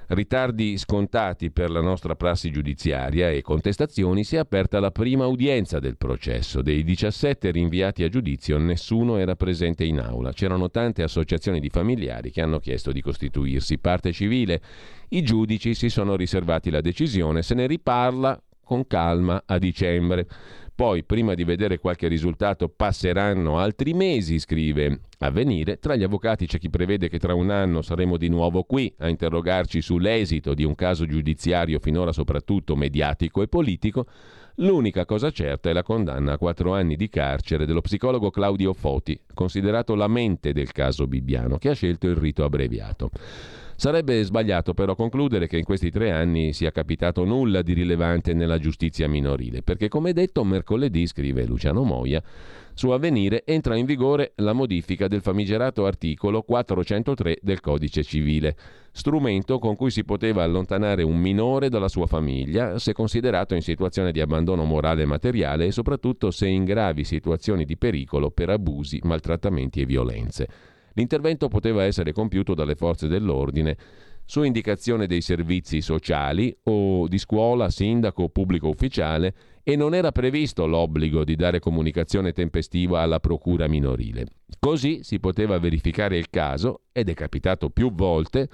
ritardi 0.07 0.77
scontati 0.77 1.49
per 1.49 1.69
la 1.69 1.79
nostra 1.79 2.15
prassi 2.15 2.51
giudiziaria 2.51 3.29
e 3.29 3.41
contestazioni, 3.41 4.25
si 4.25 4.35
è 4.35 4.39
aperta 4.39 4.79
la 4.79 4.91
prima 4.91 5.27
udienza 5.27 5.79
del 5.79 5.97
processo. 5.97 6.61
Dei 6.61 6.83
17 6.83 7.51
rinviati 7.51 8.03
a 8.03 8.09
giudizio 8.09 8.57
nessuno 8.57 9.17
era 9.17 9.35
presente 9.35 9.85
in 9.85 9.99
aula. 9.99 10.33
C'erano 10.33 10.69
tante 10.69 11.01
associazioni 11.01 11.61
di 11.61 11.69
familiari 11.69 12.31
che 12.31 12.41
hanno 12.41 12.59
chiesto 12.59 12.91
di 12.91 13.01
costituirsi 13.01 13.79
parte 13.79 14.11
civile. 14.11 14.61
I 15.09 15.23
giudici 15.23 15.73
si 15.73 15.89
sono 15.89 16.15
riservati 16.15 16.69
la 16.69 16.81
decisione, 16.81 17.41
se 17.41 17.55
ne 17.55 17.65
riparla 17.65 18.39
con 18.65 18.85
calma 18.87 19.43
a 19.45 19.57
dicembre. 19.57 20.27
Poi, 20.75 21.05
prima 21.05 21.35
di 21.35 21.45
vedere 21.45 21.79
qualche 21.79 22.09
risultato, 22.09 22.67
passeranno 22.67 23.59
altri 23.59 23.93
mesi, 23.93 24.39
scrive 24.39 24.99
Avvenire. 25.19 25.79
Tra 25.79 25.95
gli 25.95 26.03
avvocati 26.03 26.47
c'è 26.47 26.59
chi 26.59 26.69
prevede 26.69 27.07
che 27.07 27.17
tra 27.17 27.33
un 27.33 27.49
anno 27.49 27.81
saremo 27.81 28.17
di 28.17 28.27
nuovo 28.27 28.63
qui 28.63 28.93
a 28.97 29.07
interrogarci 29.07 29.81
sull'esito 29.81 30.53
di 30.53 30.65
un 30.65 30.75
caso 30.75 31.05
giudiziario 31.05 31.79
finora 31.79 32.11
soprattutto 32.11 32.75
mediatico 32.75 33.41
e 33.41 33.47
politico. 33.47 34.05
L'unica 34.55 35.05
cosa 35.05 35.31
certa 35.31 35.69
è 35.69 35.73
la 35.73 35.81
condanna 35.81 36.33
a 36.33 36.37
quattro 36.37 36.73
anni 36.73 36.97
di 36.97 37.07
carcere 37.07 37.65
dello 37.65 37.79
psicologo 37.79 38.29
Claudio 38.29 38.73
Foti, 38.73 39.17
considerato 39.33 39.95
la 39.95 40.09
mente 40.09 40.51
del 40.51 40.73
caso 40.73 41.07
Bibbiano, 41.07 41.57
che 41.57 41.69
ha 41.69 41.73
scelto 41.73 42.07
il 42.07 42.17
rito 42.17 42.43
abbreviato. 42.43 43.11
Sarebbe 43.77 44.23
sbagliato 44.23 44.73
però 44.73 44.95
concludere 44.95 45.47
che 45.47 45.57
in 45.57 45.65
questi 45.65 45.91
tre 45.91 46.09
anni 46.09 46.53
sia 46.53 46.71
capitato 46.71 47.25
nulla 47.25 47.61
di 47.61 47.73
rilevante 47.73 48.33
nella 48.33 48.57
giustizia 48.57 49.09
minorile, 49.09 49.63
perché 49.63 49.89
come 49.89 50.13
detto 50.13 50.45
mercoledì, 50.45 51.05
scrive 51.05 51.45
Luciano 51.45 51.83
Moia, 51.83 52.23
su 52.73 52.89
avvenire 52.89 53.43
entra 53.45 53.75
in 53.75 53.85
vigore 53.85 54.31
la 54.35 54.53
modifica 54.53 55.09
del 55.09 55.21
famigerato 55.21 55.85
articolo 55.85 56.41
403 56.41 57.39
del 57.41 57.59
Codice 57.59 58.01
civile, 58.01 58.55
strumento 58.91 59.59
con 59.59 59.75
cui 59.75 59.91
si 59.91 60.05
poteva 60.05 60.43
allontanare 60.43 61.03
un 61.03 61.17
minore 61.17 61.67
dalla 61.67 61.89
sua 61.89 62.07
famiglia 62.07 62.79
se 62.79 62.93
considerato 62.93 63.55
in 63.55 63.61
situazione 63.61 64.13
di 64.13 64.21
abbandono 64.21 64.63
morale 64.63 65.01
e 65.01 65.05
materiale 65.05 65.65
e 65.65 65.71
soprattutto 65.71 66.31
se 66.31 66.47
in 66.47 66.63
gravi 66.63 67.03
situazioni 67.03 67.65
di 67.65 67.77
pericolo 67.77 68.31
per 68.31 68.49
abusi, 68.49 69.01
maltrattamenti 69.03 69.81
e 69.81 69.85
violenze. 69.85 70.47
L'intervento 70.95 71.47
poteva 71.47 71.83
essere 71.83 72.11
compiuto 72.11 72.53
dalle 72.53 72.75
forze 72.75 73.07
dell'ordine 73.07 73.77
su 74.25 74.41
indicazione 74.41 75.05
dei 75.05 75.21
servizi 75.21 75.81
sociali 75.81 76.55
o 76.63 77.07
di 77.07 77.17
scuola, 77.17 77.69
sindaco 77.69 78.23
o 78.23 78.29
pubblico 78.29 78.67
ufficiale 78.67 79.33
e 79.61 79.75
non 79.75 79.93
era 79.93 80.11
previsto 80.11 80.65
l'obbligo 80.65 81.23
di 81.23 81.35
dare 81.35 81.59
comunicazione 81.59 82.31
tempestiva 82.31 83.01
alla 83.01 83.19
procura 83.19 83.67
minorile. 83.67 84.25
Così 84.59 85.03
si 85.03 85.19
poteva 85.19 85.59
verificare 85.59 86.17
il 86.17 86.29
caso, 86.29 86.81
ed 86.91 87.09
è 87.09 87.13
capitato 87.13 87.69
più 87.69 87.93
volte, 87.93 88.49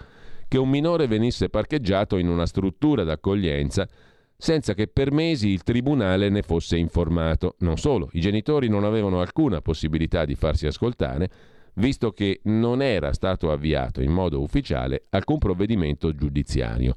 che 0.48 0.58
un 0.58 0.70
minore 0.70 1.08
venisse 1.08 1.50
parcheggiato 1.50 2.18
in 2.18 2.28
una 2.28 2.46
struttura 2.46 3.04
d'accoglienza 3.04 3.88
senza 4.36 4.74
che 4.74 4.88
per 4.88 5.12
mesi 5.12 5.50
il 5.50 5.64
tribunale 5.64 6.30
ne 6.30 6.42
fosse 6.42 6.76
informato. 6.76 7.56
Non 7.60 7.78
solo, 7.78 8.10
i 8.14 8.20
genitori 8.20 8.68
non 8.68 8.84
avevano 8.84 9.22
alcuna 9.22 9.62
possibilità 9.62 10.26
di 10.26 10.36
farsi 10.36 10.66
ascoltare, 10.66 11.30
visto 11.76 12.12
che 12.12 12.42
non 12.44 12.82
era 12.82 13.14
stato 13.14 13.52
avviato 13.52 14.02
in 14.02 14.12
modo 14.12 14.42
ufficiale 14.42 15.06
alcun 15.10 15.38
provvedimento 15.38 16.14
giudiziario. 16.14 16.96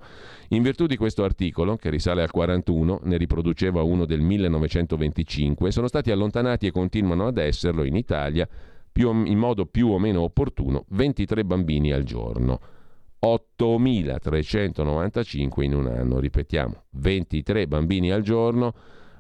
In 0.49 0.63
virtù 0.63 0.87
di 0.87 0.97
questo 0.97 1.25
articolo, 1.25 1.77
che 1.77 1.91
risale 1.91 2.23
al 2.23 2.31
41, 2.31 3.01
ne 3.05 3.17
riproduceva 3.17 3.83
uno 3.83 4.05
del 4.05 4.21
1925, 4.21 5.71
sono 5.71 5.89
stati 5.89 6.11
allontanati 6.11 6.67
e 6.67 6.73
continuano 6.73 7.27
ad 7.27 7.39
esserlo 7.39 7.85
in 7.85 7.97
Italia 7.97 8.49
più, 8.91 9.25
in 9.25 9.39
modo 9.39 9.67
più 9.67 9.89
o 9.89 9.99
meno 9.99 10.23
opportuno 10.23 10.85
23 10.89 11.45
bambini 11.45 11.93
al 11.93 12.05
giorno. 12.05 12.61
8.395 13.25 15.63
in 15.63 15.75
un 15.75 15.87
anno, 15.87 16.21
ripetiamo, 16.21 16.85
23 16.91 17.67
bambini 17.67 18.11
al 18.11 18.21
giorno 18.23 18.75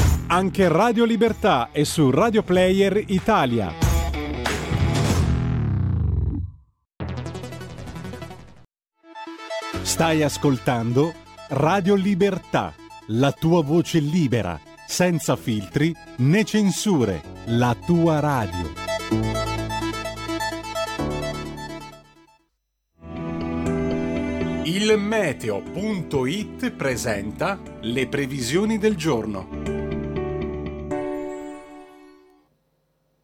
Anche 0.33 0.69
Radio 0.69 1.03
Libertà 1.03 1.71
è 1.73 1.83
su 1.83 2.09
Radio 2.09 2.41
Player 2.41 3.03
Italia. 3.07 3.73
Stai 9.81 10.23
ascoltando 10.23 11.13
Radio 11.49 11.95
Libertà, 11.95 12.73
la 13.07 13.33
tua 13.33 13.61
voce 13.61 13.99
libera, 13.99 14.57
senza 14.87 15.35
filtri 15.35 15.93
né 16.19 16.45
censure, 16.45 17.21
la 17.47 17.75
tua 17.85 18.21
radio. 18.21 18.71
Il 24.63 24.97
meteo.it 24.97 26.71
presenta 26.71 27.59
le 27.81 28.07
previsioni 28.07 28.77
del 28.77 28.95
giorno. 28.95 29.60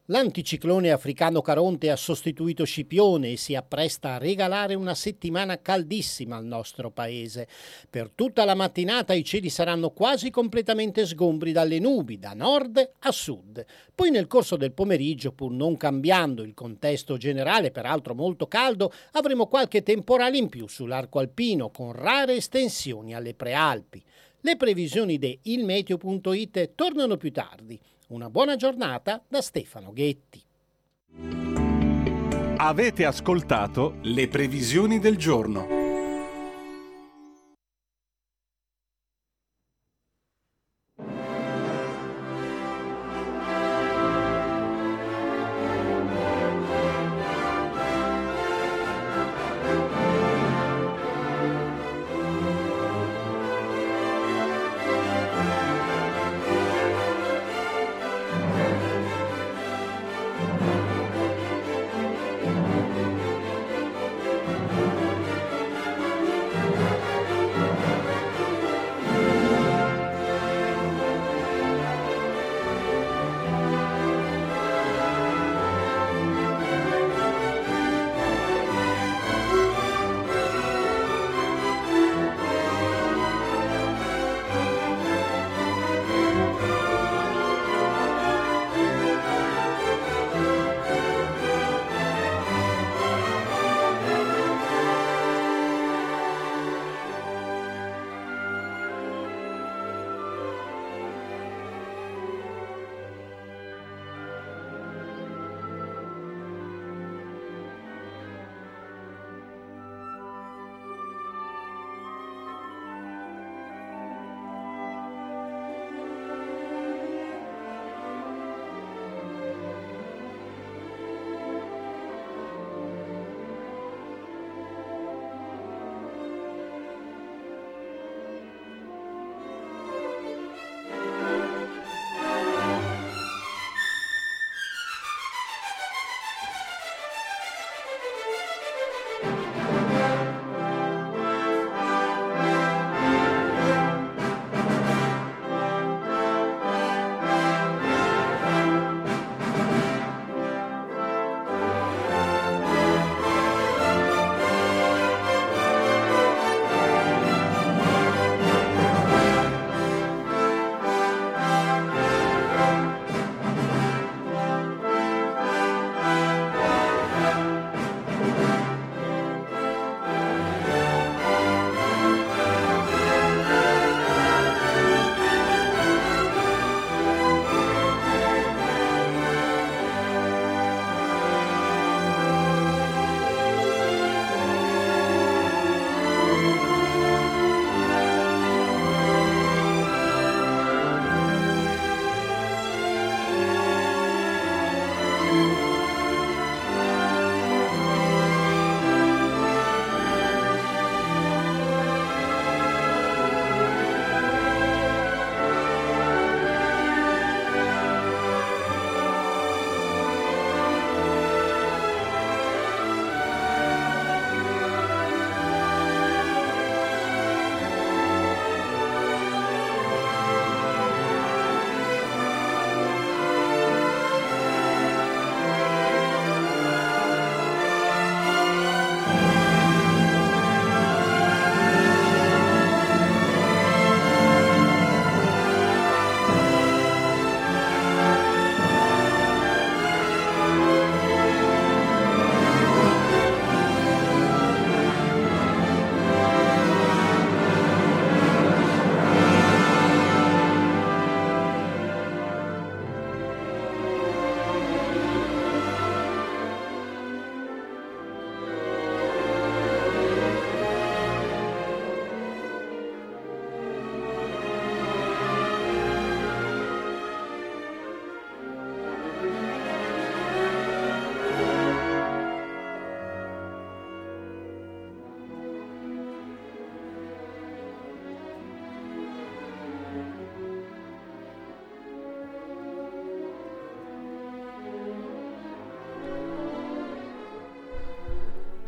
L'anticiclone 0.09 0.89
africano 0.89 1.41
Caronte 1.41 1.91
ha 1.91 1.97
sostituito 1.97 2.63
Scipione 2.63 3.31
e 3.31 3.35
si 3.35 3.55
appresta 3.55 4.13
a 4.13 4.17
regalare 4.17 4.73
una 4.73 4.95
settimana 4.95 5.61
caldissima 5.61 6.37
al 6.37 6.45
nostro 6.45 6.91
paese. 6.91 7.45
Per 7.89 8.11
tutta 8.15 8.45
la 8.45 8.55
mattinata 8.55 9.13
i 9.13 9.25
cieli 9.25 9.49
saranno 9.49 9.89
quasi 9.89 10.29
completamente 10.29 11.05
sgombri 11.05 11.51
dalle 11.51 11.79
nubi, 11.79 12.19
da 12.19 12.31
nord 12.33 12.89
a 12.99 13.11
sud. 13.11 13.65
Poi 13.93 14.09
nel 14.09 14.27
corso 14.27 14.55
del 14.55 14.71
pomeriggio, 14.71 15.33
pur 15.33 15.51
non 15.51 15.75
cambiando 15.75 16.41
il 16.41 16.53
contesto 16.53 17.17
generale, 17.17 17.71
peraltro 17.71 18.15
molto 18.15 18.47
caldo, 18.47 18.93
avremo 19.11 19.47
qualche 19.47 19.83
temporale 19.83 20.37
in 20.37 20.47
più 20.47 20.69
sull'arco 20.69 21.19
alpino, 21.19 21.69
con 21.69 21.91
rare 21.91 22.35
estensioni 22.35 23.13
alle 23.13 23.33
prealpi. 23.33 24.01
Le 24.39 24.55
previsioni 24.55 25.17
di 25.17 25.37
ilmeteo.it 25.41 26.75
tornano 26.75 27.17
più 27.17 27.29
tardi. 27.33 27.77
Una 28.07 28.29
buona 28.29 28.55
giornata 28.55 29.21
da 29.27 29.41
Stefano 29.41 29.91
Ghetti. 29.91 30.41
Avete 32.55 33.05
ascoltato 33.05 33.97
le 34.03 34.29
previsioni 34.29 34.99
del 34.99 35.17
giorno. 35.17 35.76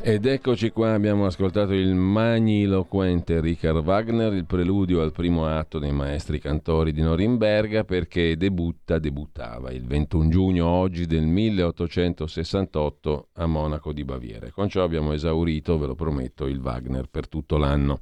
Ed 0.09 0.25
eccoci 0.25 0.71
qua, 0.71 0.95
abbiamo 0.95 1.27
ascoltato 1.27 1.73
il 1.73 1.93
magniloquente 1.93 3.39
Richard 3.39 3.85
Wagner, 3.85 4.33
il 4.33 4.47
preludio 4.47 5.01
al 5.01 5.11
primo 5.11 5.45
atto 5.45 5.77
dei 5.77 5.91
maestri 5.91 6.39
cantori 6.39 6.91
di 6.91 7.03
Norimberga, 7.03 7.83
perché 7.83 8.35
debutta, 8.35 8.97
debuttava 8.97 9.69
il 9.69 9.85
21 9.85 10.29
giugno 10.29 10.65
oggi 10.65 11.05
del 11.05 11.27
1868 11.27 13.27
a 13.33 13.45
Monaco 13.45 13.93
di 13.93 14.03
Baviera. 14.03 14.49
Con 14.49 14.67
ciò 14.67 14.81
abbiamo 14.81 15.13
esaurito, 15.13 15.77
ve 15.77 15.85
lo 15.85 15.93
prometto, 15.93 16.47
il 16.47 16.59
Wagner 16.59 17.05
per 17.07 17.27
tutto 17.27 17.57
l'anno. 17.57 17.99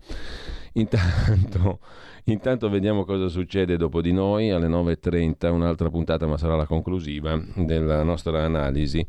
Intanto, 0.76 1.80
intanto 2.24 2.70
vediamo 2.70 3.04
cosa 3.04 3.28
succede 3.28 3.76
dopo 3.76 4.00
di 4.00 4.14
noi 4.14 4.50
alle 4.50 4.70
9.30, 4.70 5.52
un'altra 5.52 5.90
puntata, 5.90 6.26
ma 6.26 6.38
sarà 6.38 6.56
la 6.56 6.68
conclusiva 6.68 7.38
della 7.54 8.02
nostra 8.04 8.46
analisi 8.46 9.06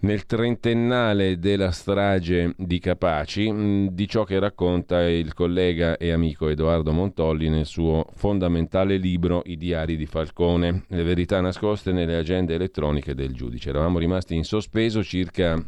nel 0.00 0.26
trentennale 0.26 1.38
della 1.38 1.70
strage 1.70 2.54
di 2.56 2.78
Capaci, 2.78 3.50
mm, 3.50 3.86
di 3.88 4.08
ciò 4.08 4.24
che 4.24 4.38
racconta 4.38 5.02
il 5.08 5.34
collega 5.34 5.96
e 5.96 6.10
amico 6.10 6.48
Edoardo 6.48 6.92
Montolli 6.92 7.48
nel 7.48 7.66
suo 7.66 8.06
fondamentale 8.14 8.96
libro 8.96 9.42
I 9.44 9.56
diari 9.56 9.96
di 9.96 10.06
Falcone, 10.06 10.84
le 10.88 11.02
verità 11.02 11.40
nascoste 11.40 11.92
nelle 11.92 12.16
agende 12.16 12.54
elettroniche 12.54 13.14
del 13.14 13.32
giudice. 13.32 13.70
Eravamo 13.70 13.98
rimasti 13.98 14.34
in 14.34 14.44
sospeso 14.44 15.02
circa 15.02 15.62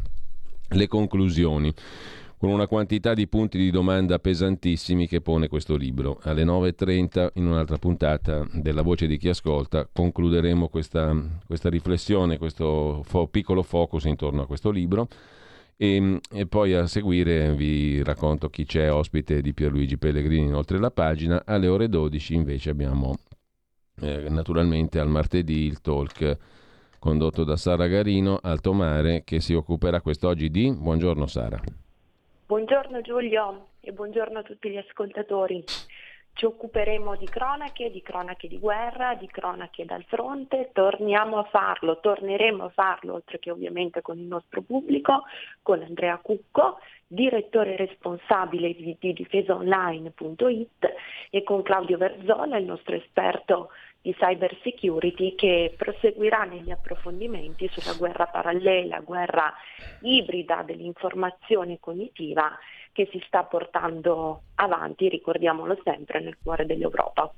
le 0.69 0.89
conclusioni 0.89 1.73
con 2.45 2.53
una 2.53 2.67
quantità 2.67 3.15
di 3.15 3.27
punti 3.27 3.57
di 3.57 3.71
domanda 3.71 4.19
pesantissimi 4.19 5.09
che 5.09 5.23
pone 5.23 5.49
questo 5.49 5.77
libro. 5.77 6.19
Alle 6.25 6.45
9.30, 6.45 7.31
in 7.37 7.47
un'altra 7.47 7.79
puntata 7.79 8.47
della 8.53 8.83
Voce 8.83 9.07
di 9.07 9.17
chi 9.17 9.31
ascolta, 9.31 9.89
concluderemo 9.91 10.69
questa, 10.69 11.17
questa 11.47 11.71
riflessione, 11.71 12.37
questo 12.37 13.01
fo- 13.03 13.29
piccolo 13.29 13.63
focus 13.63 14.05
intorno 14.05 14.43
a 14.43 14.47
questo 14.47 14.71
libro. 14.71 15.09
E, 15.75 16.21
e, 16.31 16.47
poi 16.47 16.75
a 16.75 16.87
seguire 16.87 17.55
vi 17.55 18.03
racconto 18.03 18.51
chi 18.51 18.67
c'è 18.67 18.93
ospite 18.93 19.41
di 19.41 19.55
Pierluigi 19.55 19.97
Pellegrini 19.97 20.53
oltre 20.53 20.79
la 20.79 20.91
pagina. 20.91 21.45
Alle 21.47 21.69
ore 21.69 21.89
12 21.89 22.35
invece 22.35 22.69
abbiamo 22.69 23.17
eh, 24.03 24.29
naturalmente 24.29 24.99
al 24.99 25.09
martedì 25.09 25.63
il 25.65 25.81
talk 25.81 26.37
condotto 26.99 27.43
da 27.43 27.57
Sara 27.57 27.87
Garino, 27.87 28.39
Alto 28.43 28.75
Mare, 28.75 29.23
che 29.25 29.41
si 29.41 29.55
occuperà 29.55 30.03
quest'oggi 30.03 30.51
di... 30.51 30.71
Buongiorno 30.71 31.27
Sara. 31.27 31.59
Buongiorno 32.55 33.01
Giulio 33.01 33.67
e 33.81 33.91
buongiorno 33.91 34.39
a 34.39 34.43
tutti 34.45 34.71
gli 34.71 34.77
ascoltatori. 34.77 35.65
Ci 36.35 36.45
occuperemo 36.45 37.17
di 37.17 37.27
cronache, 37.27 37.91
di 37.91 38.01
cronache 38.01 38.47
di 38.47 38.61
guerra, 38.61 39.17
di 39.17 39.27
cronache 39.27 39.85
dal 39.85 40.05
fronte, 40.05 40.71
torniamo 40.73 41.39
a 41.39 41.45
farlo, 41.51 41.99
torneremo 41.99 42.67
a 42.67 42.69
farlo, 42.69 43.15
oltre 43.15 43.41
che 43.41 43.51
ovviamente 43.51 44.03
con 44.03 44.21
il 44.21 44.27
nostro 44.27 44.63
pubblico, 44.63 45.25
con 45.63 45.83
Andrea 45.83 46.17
Cucco, 46.23 46.79
direttore 47.09 47.75
responsabile 47.75 48.73
di, 48.73 48.97
di 49.01 49.13
difesaonline.it 49.13 50.95
e 51.31 51.43
con 51.43 51.61
Claudio 51.63 51.99
Verzola, 51.99 52.57
il 52.57 52.67
nostro 52.67 52.95
esperto 52.95 53.71
di 54.05 54.15
cyber 54.19 54.55
security 54.63 55.35
che 55.35 55.73
proseguirà 55.75 56.45
negli 56.45 56.71
approfondimenti 56.71 57.71
sulla 57.73 57.97
guerra 57.97 58.27
parallela, 58.27 59.01
guerra 59.01 59.51
ibrida 60.03 60.63
dell'informazione 60.63 61.79
cognitiva 61.81 62.51
che 62.93 63.09
si 63.11 63.19
sta 63.27 63.45
portando 63.45 64.43
avanti, 64.57 65.09
ricordiamolo 65.09 65.81
sempre, 65.83 66.21
nel 66.21 66.37
cuore 66.43 66.67
dell'Europa. 66.67 67.33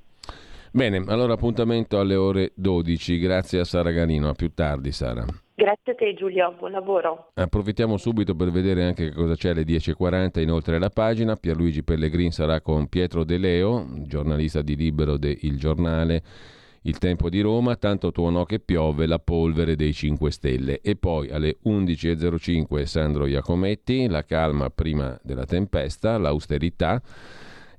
Bene, 0.73 1.05
allora 1.07 1.35
appuntamento 1.35 2.01
alle 2.01 2.17
ore 2.17 2.51
12. 2.57 3.21
Grazie 3.21 3.61
a 3.61 3.65
Sara 3.65 3.93
Garino. 3.93 4.29
A 4.29 4.35
più 4.35 4.53
tardi, 4.53 4.91
Sara. 4.91 5.25
Grazie 5.55 5.93
a 5.93 5.95
te 5.95 6.15
Giulio, 6.15 6.53
buon 6.59 6.73
lavoro. 6.73 7.31
Approfittiamo 7.35 7.97
subito 7.97 8.35
per 8.35 8.51
vedere 8.51 8.83
anche 8.83 9.13
cosa 9.13 9.37
c'è 9.37 9.51
alle 9.51 9.63
10.40 9.63 10.41
inoltre 10.41 10.77
alla 10.77 10.91
pagina. 10.91 11.37
Pierluigi 11.37 11.85
Pellegrin 11.85 12.33
sarà 12.33 12.61
con 12.61 12.89
Pietro 12.89 13.23
De 13.23 13.39
Leo, 13.39 13.87
giornalista 14.03 14.63
di 14.63 14.75
Libero 14.75 15.17
de 15.17 15.35
Il 15.43 15.59
Giornale 15.59 16.23
il 16.87 16.99
tempo 16.99 17.29
di 17.29 17.41
Roma, 17.41 17.75
tanto 17.75 18.13
tuonò 18.13 18.45
che 18.45 18.61
piove 18.61 19.07
la 19.07 19.19
polvere 19.19 19.75
dei 19.75 19.93
5 19.93 20.31
Stelle. 20.31 20.81
E 20.81 20.95
poi 20.95 21.31
alle 21.31 21.59
11.05 21.65 22.85
Sandro 22.85 23.27
Iacometti, 23.27 24.07
la 24.07 24.25
calma 24.25 24.71
prima 24.71 25.19
della 25.23 25.45
tempesta, 25.47 26.17
l'austerità. 26.17 27.03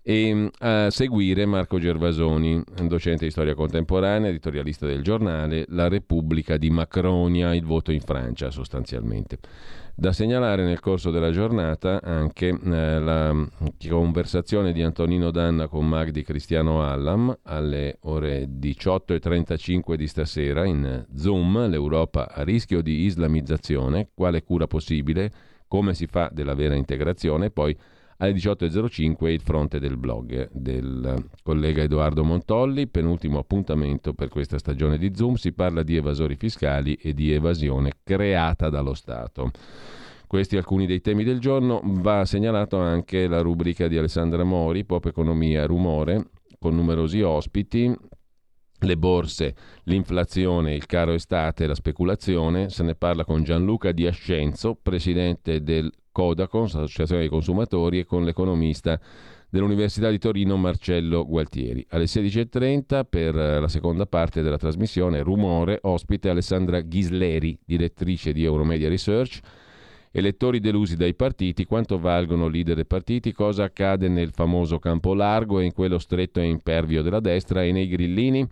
E 0.10 0.49
a 0.60 0.89
seguire 0.89 1.45
Marco 1.45 1.80
Gervasoni, 1.80 2.64
docente 2.84 3.26
di 3.26 3.32
storia 3.32 3.53
contemporanea, 3.53 4.30
editorialista 4.30 4.86
del 4.86 5.03
giornale 5.03 5.66
La 5.68 5.89
Repubblica 5.89 6.55
di 6.55 6.70
Macronia, 6.70 7.53
il 7.53 7.66
voto 7.66 7.91
in 7.91 7.99
Francia 7.99 8.49
sostanzialmente. 8.49 9.38
Da 9.93 10.14
segnalare 10.14 10.64
nel 10.64 10.80
corso 10.80 11.12
della 11.12 11.32
giornata 11.32 11.99
anche 12.01 12.47
eh, 12.47 12.99
la 13.01 13.36
conversazione 13.89 14.72
di 14.72 14.82
Antonino 14.82 15.30
Danna 15.30 15.68
con 15.68 15.86
Magdi 15.86 16.24
Cristiano 16.24 16.88
Allam 16.88 17.39
alle 17.43 17.97
ore 18.03 18.45
18.35 18.45 19.95
di 19.95 20.08
stasera 20.08 20.64
in 20.64 21.05
Zoom, 21.16 21.68
l'Europa 21.68 22.32
a 22.32 22.43
rischio 22.43 22.82
di 22.82 23.01
islamizzazione, 23.01 24.12
quale 24.14 24.41
cura 24.41 24.68
possibile, 24.68 25.30
come 25.68 25.93
si 25.93 26.08
fa 26.08 26.30
della 26.32 26.53
vera 26.53 26.76
integrazione, 26.76 27.49
poi 27.49 27.78
alle 28.18 28.34
18.05 28.34 29.28
il 29.28 29.41
fronte 29.41 29.80
del 29.80 29.97
blog 29.97 30.49
del 30.51 31.24
collega 31.43 31.84
Edoardo 31.84 32.24
Montolli, 32.24 32.88
penultimo 32.88 33.39
appuntamento 33.39 34.13
per 34.13 34.30
questa 34.30 34.57
stagione 34.57 34.97
di 34.97 35.13
Zoom, 35.13 35.36
si 35.36 35.53
parla 35.53 35.84
di 35.84 35.95
evasori 35.95 36.36
fiscali 36.36 36.95
e 36.95 37.13
di 37.13 37.32
evasione 37.32 37.91
creata 38.03 38.70
dallo 38.70 38.93
Stato. 38.93 39.51
Questi 40.25 40.58
alcuni 40.58 40.86
dei 40.86 41.00
temi 41.00 41.24
del 41.24 41.39
giorno. 41.39 41.79
Va 41.83 42.25
segnalato 42.25 42.78
anche 42.78 43.28
la 43.28 43.39
rubrica 43.39 43.87
di 43.87 43.97
Alessandra 43.97 44.43
Mori, 44.43 44.83
Pop 44.83 45.05
Economia 45.05 45.66
Rumore, 45.66 46.32
con 46.59 46.75
numerosi 46.75 47.21
ospiti. 47.21 47.96
Le 48.79 48.97
borse, 48.97 49.55
l'inflazione, 49.83 50.75
il 50.75 50.86
caro 50.86 51.13
estate, 51.13 51.66
la 51.66 51.75
speculazione. 51.75 52.70
Se 52.70 52.83
ne 52.83 52.96
parla 52.96 53.24
con 53.24 53.43
Gianluca 53.43 53.93
Di 53.93 54.05
Ascenzo, 54.05 54.75
presidente 54.75 55.63
del 55.63 55.89
Codacon, 56.18 56.64
Associazione 56.64 57.22
dei 57.22 57.30
Consumatori, 57.30 58.00
e 58.00 58.06
con 58.06 58.24
l'economista 58.24 59.00
dell'Università 59.48 60.10
di 60.10 60.18
Torino 60.18 60.58
Marcello 60.58 61.24
Gualtieri. 61.28 61.86
Alle 61.89 62.06
16.30 62.06 63.06
per 63.08 63.36
la 63.36 63.68
seconda 63.68 64.08
parte 64.08 64.42
della 64.42 64.58
trasmissione 64.58 65.22
Rumore, 65.22 65.78
ospite 65.84 66.30
Alessandra 66.30 66.82
Ghisleri, 66.82 67.60
direttrice 67.64 68.34
di 68.34 68.44
Euromedia 68.44 68.89
Research 68.89 69.42
Elettori 70.10 70.60
delusi 70.60 70.96
dai 70.96 71.14
partiti, 71.14 71.66
quanto 71.66 72.00
valgono 72.00 72.48
leader 72.48 72.80
e 72.80 72.86
partiti, 72.86 73.34
cosa 73.34 73.66
accade 73.66 74.08
nel 74.08 74.32
famoso 74.32 74.80
campo 74.80 75.14
largo 75.14 75.60
e 75.60 75.66
in 75.66 75.74
quello 75.74 76.00
stretto 76.00 76.39
e 76.39 76.46
impervio 76.46 77.04
della 77.04 77.20
destra 77.20 77.64
e 77.64 77.72
nei 77.72 77.88
grillini? 77.88 78.48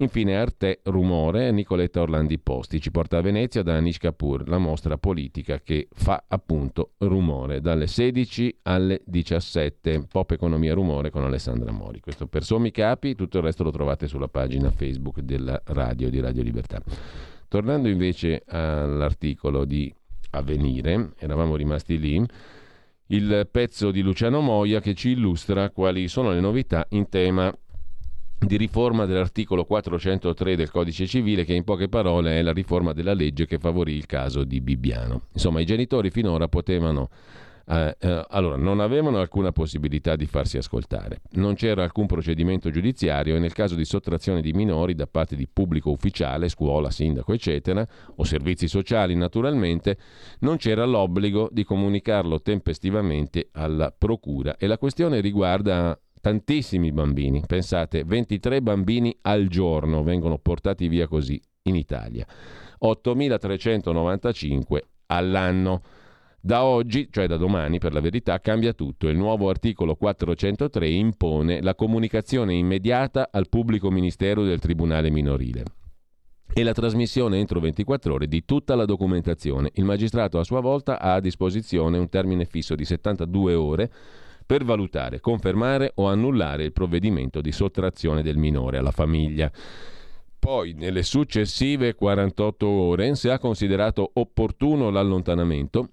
Infine 0.00 0.34
Arte 0.34 0.80
Rumore, 0.84 1.50
Nicoletta 1.50 2.00
Orlandi 2.00 2.38
Posti 2.38 2.80
ci 2.80 2.90
porta 2.90 3.18
a 3.18 3.20
Venezia 3.20 3.62
da 3.62 3.74
Anish 3.76 3.98
Kapoor, 3.98 4.48
la 4.48 4.56
mostra 4.56 4.96
politica 4.96 5.60
che 5.60 5.88
fa 5.92 6.24
appunto 6.26 6.92
rumore 7.00 7.60
dalle 7.60 7.86
16 7.86 8.60
alle 8.62 9.02
17. 9.04 10.06
Pop 10.10 10.30
Economia 10.30 10.72
Rumore 10.72 11.10
con 11.10 11.24
Alessandra 11.24 11.70
Mori. 11.70 12.00
Questo 12.00 12.28
per 12.28 12.44
sommi 12.44 12.70
capi, 12.70 13.14
tutto 13.14 13.36
il 13.36 13.44
resto 13.44 13.62
lo 13.62 13.70
trovate 13.70 14.06
sulla 14.06 14.28
pagina 14.28 14.70
Facebook 14.70 15.20
della 15.20 15.60
radio 15.66 16.08
di 16.08 16.18
Radio 16.18 16.42
Libertà. 16.44 16.80
Tornando 17.46 17.88
invece 17.88 18.42
all'articolo 18.46 19.66
di 19.66 19.92
avvenire, 20.30 21.12
eravamo 21.18 21.56
rimasti 21.56 21.98
lì, 21.98 22.26
il 23.08 23.46
pezzo 23.50 23.90
di 23.90 24.00
Luciano 24.00 24.40
Moia 24.40 24.80
che 24.80 24.94
ci 24.94 25.10
illustra 25.10 25.68
quali 25.68 26.08
sono 26.08 26.30
le 26.30 26.40
novità 26.40 26.86
in 26.90 27.10
tema 27.10 27.54
di 28.46 28.56
riforma 28.56 29.04
dell'articolo 29.04 29.64
403 29.64 30.56
del 30.56 30.70
codice 30.70 31.06
civile 31.06 31.44
che 31.44 31.54
in 31.54 31.64
poche 31.64 31.88
parole 31.88 32.38
è 32.38 32.42
la 32.42 32.52
riforma 32.52 32.92
della 32.92 33.12
legge 33.12 33.46
che 33.46 33.58
favorì 33.58 33.94
il 33.94 34.06
caso 34.06 34.44
di 34.44 34.60
Bibbiano. 34.60 35.22
Insomma, 35.32 35.60
i 35.60 35.66
genitori 35.66 36.10
finora 36.10 36.48
potevano 36.48 37.08
eh, 37.70 37.96
eh, 38.00 38.24
allora, 38.30 38.56
non 38.56 38.80
avevano 38.80 39.20
alcuna 39.20 39.52
possibilità 39.52 40.16
di 40.16 40.26
farsi 40.26 40.56
ascoltare, 40.56 41.20
non 41.34 41.54
c'era 41.54 41.84
alcun 41.84 42.06
procedimento 42.06 42.68
giudiziario 42.70 43.36
e 43.36 43.38
nel 43.38 43.52
caso 43.52 43.76
di 43.76 43.84
sottrazione 43.84 44.40
di 44.40 44.52
minori 44.52 44.96
da 44.96 45.06
parte 45.06 45.36
di 45.36 45.46
pubblico 45.46 45.90
ufficiale, 45.90 46.48
scuola, 46.48 46.90
sindaco, 46.90 47.32
eccetera, 47.32 47.86
o 48.16 48.24
servizi 48.24 48.66
sociali 48.66 49.14
naturalmente, 49.14 49.98
non 50.40 50.56
c'era 50.56 50.84
l'obbligo 50.84 51.48
di 51.52 51.62
comunicarlo 51.62 52.42
tempestivamente 52.42 53.50
alla 53.52 53.94
procura 53.96 54.56
e 54.56 54.66
la 54.66 54.76
questione 54.76 55.20
riguarda 55.20 55.96
tantissimi 56.20 56.92
bambini, 56.92 57.42
pensate, 57.46 58.04
23 58.04 58.62
bambini 58.62 59.16
al 59.22 59.48
giorno 59.48 60.02
vengono 60.02 60.38
portati 60.38 60.88
via 60.88 61.06
così 61.06 61.40
in 61.62 61.76
Italia, 61.76 62.26
8.395 62.82 64.78
all'anno. 65.06 65.82
Da 66.42 66.64
oggi, 66.64 67.08
cioè 67.10 67.26
da 67.26 67.36
domani 67.36 67.78
per 67.78 67.92
la 67.92 68.00
verità, 68.00 68.40
cambia 68.40 68.72
tutto. 68.72 69.08
Il 69.08 69.16
nuovo 69.18 69.50
articolo 69.50 69.94
403 69.94 70.88
impone 70.88 71.60
la 71.60 71.74
comunicazione 71.74 72.54
immediata 72.54 73.28
al 73.30 73.50
pubblico 73.50 73.90
ministero 73.90 74.42
del 74.42 74.58
Tribunale 74.58 75.10
minorile. 75.10 75.64
e 76.52 76.62
la 76.64 76.72
trasmissione 76.72 77.38
entro 77.38 77.60
24 77.60 78.14
ore 78.14 78.26
di 78.26 78.44
tutta 78.44 78.74
la 78.74 78.84
documentazione. 78.84 79.70
Il 79.74 79.84
magistrato 79.84 80.38
a 80.38 80.44
sua 80.44 80.60
volta 80.60 80.98
ha 80.98 81.14
a 81.14 81.20
disposizione 81.20 81.96
un 81.96 82.08
termine 82.08 82.44
fisso 82.44 82.74
di 82.74 82.84
72 82.84 83.54
ore 83.54 83.92
per 84.50 84.64
valutare, 84.64 85.20
confermare 85.20 85.92
o 85.94 86.08
annullare 86.08 86.64
il 86.64 86.72
provvedimento 86.72 87.40
di 87.40 87.52
sottrazione 87.52 88.20
del 88.20 88.36
minore 88.36 88.78
alla 88.78 88.90
famiglia. 88.90 89.48
Poi, 90.40 90.72
nelle 90.72 91.04
successive 91.04 91.94
48 91.94 92.66
ore, 92.66 93.14
se 93.14 93.30
ha 93.30 93.38
considerato 93.38 94.10
opportuno 94.14 94.90
l'allontanamento, 94.90 95.90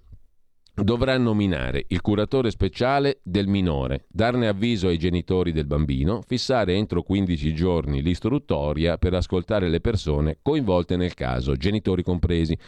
dovrà 0.74 1.16
nominare 1.18 1.84
il 1.86 2.00
curatore 2.00 2.50
speciale 2.50 3.20
del 3.22 3.46
minore, 3.46 4.06
darne 4.08 4.48
avviso 4.48 4.88
ai 4.88 4.98
genitori 4.98 5.52
del 5.52 5.66
bambino, 5.66 6.20
fissare 6.26 6.74
entro 6.74 7.04
15 7.04 7.54
giorni 7.54 8.02
l'istruttoria 8.02 8.98
per 8.98 9.14
ascoltare 9.14 9.68
le 9.68 9.80
persone 9.80 10.38
coinvolte 10.42 10.96
nel 10.96 11.14
caso, 11.14 11.54
genitori 11.54 12.02
compresi. 12.02 12.58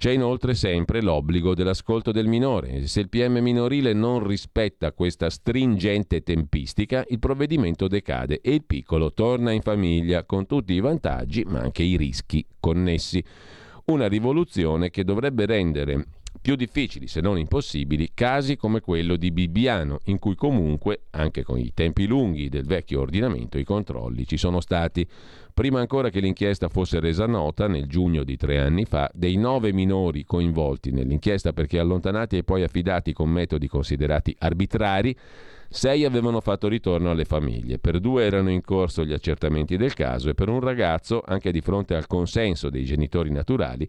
C'è 0.00 0.12
inoltre 0.12 0.54
sempre 0.54 1.02
l'obbligo 1.02 1.54
dell'ascolto 1.54 2.10
del 2.10 2.26
minore. 2.26 2.86
Se 2.86 3.00
il 3.00 3.10
PM 3.10 3.36
minorile 3.40 3.92
non 3.92 4.26
rispetta 4.26 4.92
questa 4.92 5.28
stringente 5.28 6.22
tempistica, 6.22 7.04
il 7.08 7.18
provvedimento 7.18 7.86
decade 7.86 8.40
e 8.40 8.54
il 8.54 8.64
piccolo 8.64 9.12
torna 9.12 9.52
in 9.52 9.60
famiglia 9.60 10.24
con 10.24 10.46
tutti 10.46 10.72
i 10.72 10.80
vantaggi 10.80 11.44
ma 11.44 11.60
anche 11.60 11.82
i 11.82 11.98
rischi 11.98 12.42
connessi. 12.58 13.22
Una 13.88 14.08
rivoluzione 14.08 14.88
che 14.88 15.04
dovrebbe 15.04 15.44
rendere 15.44 16.06
più 16.40 16.56
difficili, 16.56 17.06
se 17.06 17.20
non 17.20 17.38
impossibili, 17.38 18.12
casi 18.14 18.56
come 18.56 18.80
quello 18.80 19.16
di 19.16 19.30
Bibbiano, 19.30 20.00
in 20.04 20.18
cui 20.18 20.34
comunque, 20.34 21.02
anche 21.10 21.42
con 21.42 21.58
i 21.58 21.72
tempi 21.74 22.06
lunghi 22.06 22.48
del 22.48 22.64
vecchio 22.64 23.00
ordinamento, 23.00 23.58
i 23.58 23.64
controlli 23.64 24.26
ci 24.26 24.36
sono 24.36 24.60
stati. 24.60 25.06
Prima 25.52 25.80
ancora 25.80 26.08
che 26.08 26.20
l'inchiesta 26.20 26.68
fosse 26.68 26.98
resa 26.98 27.26
nota, 27.26 27.66
nel 27.66 27.86
giugno 27.86 28.24
di 28.24 28.36
tre 28.36 28.58
anni 28.58 28.86
fa, 28.86 29.10
dei 29.12 29.36
nove 29.36 29.72
minori 29.72 30.24
coinvolti 30.24 30.92
nell'inchiesta 30.92 31.52
perché 31.52 31.78
allontanati 31.78 32.38
e 32.38 32.44
poi 32.44 32.62
affidati 32.62 33.12
con 33.12 33.28
metodi 33.28 33.68
considerati 33.68 34.34
arbitrari, 34.38 35.14
sei 35.68 36.04
avevano 36.04 36.40
fatto 36.40 36.68
ritorno 36.68 37.10
alle 37.10 37.24
famiglie, 37.24 37.78
per 37.78 38.00
due 38.00 38.24
erano 38.24 38.50
in 38.50 38.62
corso 38.62 39.04
gli 39.04 39.12
accertamenti 39.12 39.76
del 39.76 39.94
caso 39.94 40.30
e 40.30 40.34
per 40.34 40.48
un 40.48 40.60
ragazzo, 40.60 41.22
anche 41.24 41.52
di 41.52 41.60
fronte 41.60 41.94
al 41.94 42.06
consenso 42.06 42.70
dei 42.70 42.84
genitori 42.84 43.30
naturali, 43.30 43.88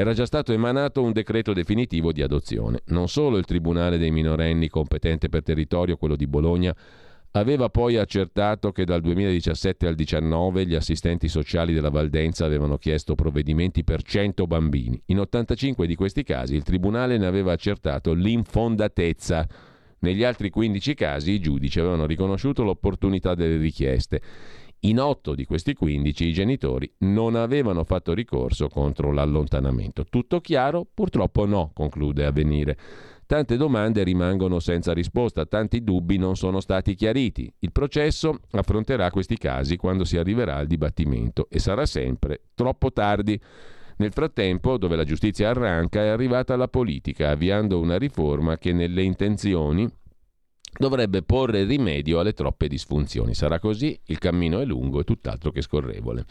era 0.00 0.12
già 0.12 0.26
stato 0.26 0.52
emanato 0.52 1.02
un 1.02 1.10
decreto 1.10 1.52
definitivo 1.52 2.12
di 2.12 2.22
adozione. 2.22 2.82
Non 2.86 3.08
solo 3.08 3.36
il 3.36 3.44
Tribunale 3.44 3.98
dei 3.98 4.12
minorenni 4.12 4.68
competente 4.68 5.28
per 5.28 5.42
territorio, 5.42 5.96
quello 5.96 6.14
di 6.14 6.28
Bologna, 6.28 6.72
aveva 7.32 7.68
poi 7.68 7.96
accertato 7.96 8.70
che 8.70 8.84
dal 8.84 9.00
2017 9.00 9.88
al 9.88 9.96
2019 9.96 10.66
gli 10.66 10.76
assistenti 10.76 11.26
sociali 11.26 11.74
della 11.74 11.90
Valdenza 11.90 12.44
avevano 12.44 12.78
chiesto 12.78 13.16
provvedimenti 13.16 13.82
per 13.82 14.02
100 14.02 14.46
bambini. 14.46 15.02
In 15.06 15.18
85 15.18 15.88
di 15.88 15.96
questi 15.96 16.22
casi 16.22 16.54
il 16.54 16.62
Tribunale 16.62 17.18
ne 17.18 17.26
aveva 17.26 17.50
accertato 17.50 18.12
l'infondatezza. 18.12 19.48
Negli 19.98 20.22
altri 20.22 20.50
15 20.50 20.94
casi 20.94 21.32
i 21.32 21.40
giudici 21.40 21.80
avevano 21.80 22.06
riconosciuto 22.06 22.62
l'opportunità 22.62 23.34
delle 23.34 23.56
richieste. 23.56 24.20
In 24.82 25.00
otto 25.00 25.34
di 25.34 25.44
questi 25.44 25.74
15 25.74 26.26
i 26.26 26.32
genitori 26.32 26.88
non 26.98 27.34
avevano 27.34 27.82
fatto 27.82 28.14
ricorso 28.14 28.68
contro 28.68 29.12
l'allontanamento. 29.12 30.04
Tutto 30.04 30.40
chiaro? 30.40 30.86
Purtroppo 30.92 31.46
no, 31.46 31.72
conclude 31.74 32.24
Avvenire. 32.24 32.78
Tante 33.26 33.56
domande 33.56 34.04
rimangono 34.04 34.60
senza 34.60 34.94
risposta, 34.94 35.44
tanti 35.46 35.82
dubbi 35.82 36.16
non 36.16 36.36
sono 36.36 36.60
stati 36.60 36.94
chiariti. 36.94 37.52
Il 37.58 37.72
processo 37.72 38.38
affronterà 38.52 39.10
questi 39.10 39.36
casi 39.36 39.76
quando 39.76 40.04
si 40.04 40.16
arriverà 40.16 40.56
al 40.56 40.66
dibattimento 40.66 41.48
e 41.50 41.58
sarà 41.58 41.84
sempre 41.84 42.42
troppo 42.54 42.92
tardi. 42.92 43.38
Nel 43.96 44.12
frattempo, 44.12 44.78
dove 44.78 44.94
la 44.94 45.04
giustizia 45.04 45.50
arranca, 45.50 46.00
è 46.00 46.06
arrivata 46.06 46.54
la 46.54 46.68
politica, 46.68 47.30
avviando 47.30 47.80
una 47.80 47.98
riforma 47.98 48.56
che 48.56 48.72
nelle 48.72 49.02
intenzioni 49.02 49.86
dovrebbe 50.76 51.22
porre 51.22 51.64
rimedio 51.64 52.20
alle 52.20 52.32
troppe 52.32 52.68
disfunzioni. 52.68 53.34
Sarà 53.34 53.58
così, 53.58 53.98
il 54.06 54.18
cammino 54.18 54.60
è 54.60 54.64
lungo 54.64 55.00
e 55.00 55.04
tutt'altro 55.04 55.50
che 55.50 55.62
scorrevole. 55.62 56.24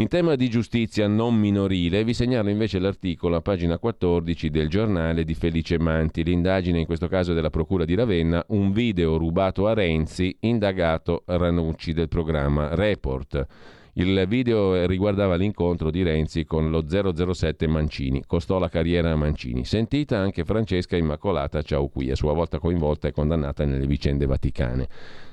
In 0.00 0.08
tema 0.08 0.34
di 0.34 0.48
giustizia 0.48 1.06
non 1.08 1.34
minorile 1.34 2.04
vi 2.04 2.14
segnalo 2.14 2.48
invece 2.48 2.78
l'articolo 2.78 3.36
a 3.36 3.42
pagina 3.42 3.78
14 3.78 4.48
del 4.48 4.70
giornale 4.70 5.24
di 5.24 5.34
Felice 5.34 5.78
Manti, 5.78 6.24
l'indagine 6.24 6.78
in 6.78 6.86
questo 6.86 7.06
caso 7.06 7.34
della 7.34 7.50
Procura 7.50 7.84
di 7.84 7.94
Ravenna, 7.94 8.42
un 8.48 8.72
video 8.72 9.18
rubato 9.18 9.66
a 9.66 9.74
Renzi, 9.74 10.34
indagato 10.40 11.24
Ranucci 11.26 11.92
del 11.92 12.08
programma 12.08 12.74
Report. 12.74 13.46
Il 13.94 14.24
video 14.28 14.86
riguardava 14.86 15.34
l'incontro 15.34 15.90
di 15.90 16.04
Renzi 16.04 16.44
con 16.44 16.70
lo 16.70 16.84
007 16.86 17.66
Mancini, 17.66 18.22
costò 18.24 18.58
la 18.58 18.68
carriera 18.68 19.10
a 19.10 19.16
Mancini. 19.16 19.64
Sentita 19.64 20.16
anche 20.16 20.44
Francesca 20.44 20.96
Immacolata 20.96 21.60
Ciauqui, 21.60 22.10
a 22.10 22.14
sua 22.14 22.32
volta 22.32 22.60
coinvolta 22.60 23.08
e 23.08 23.12
condannata 23.12 23.64
nelle 23.64 23.86
vicende 23.86 24.26
vaticane. 24.26 24.88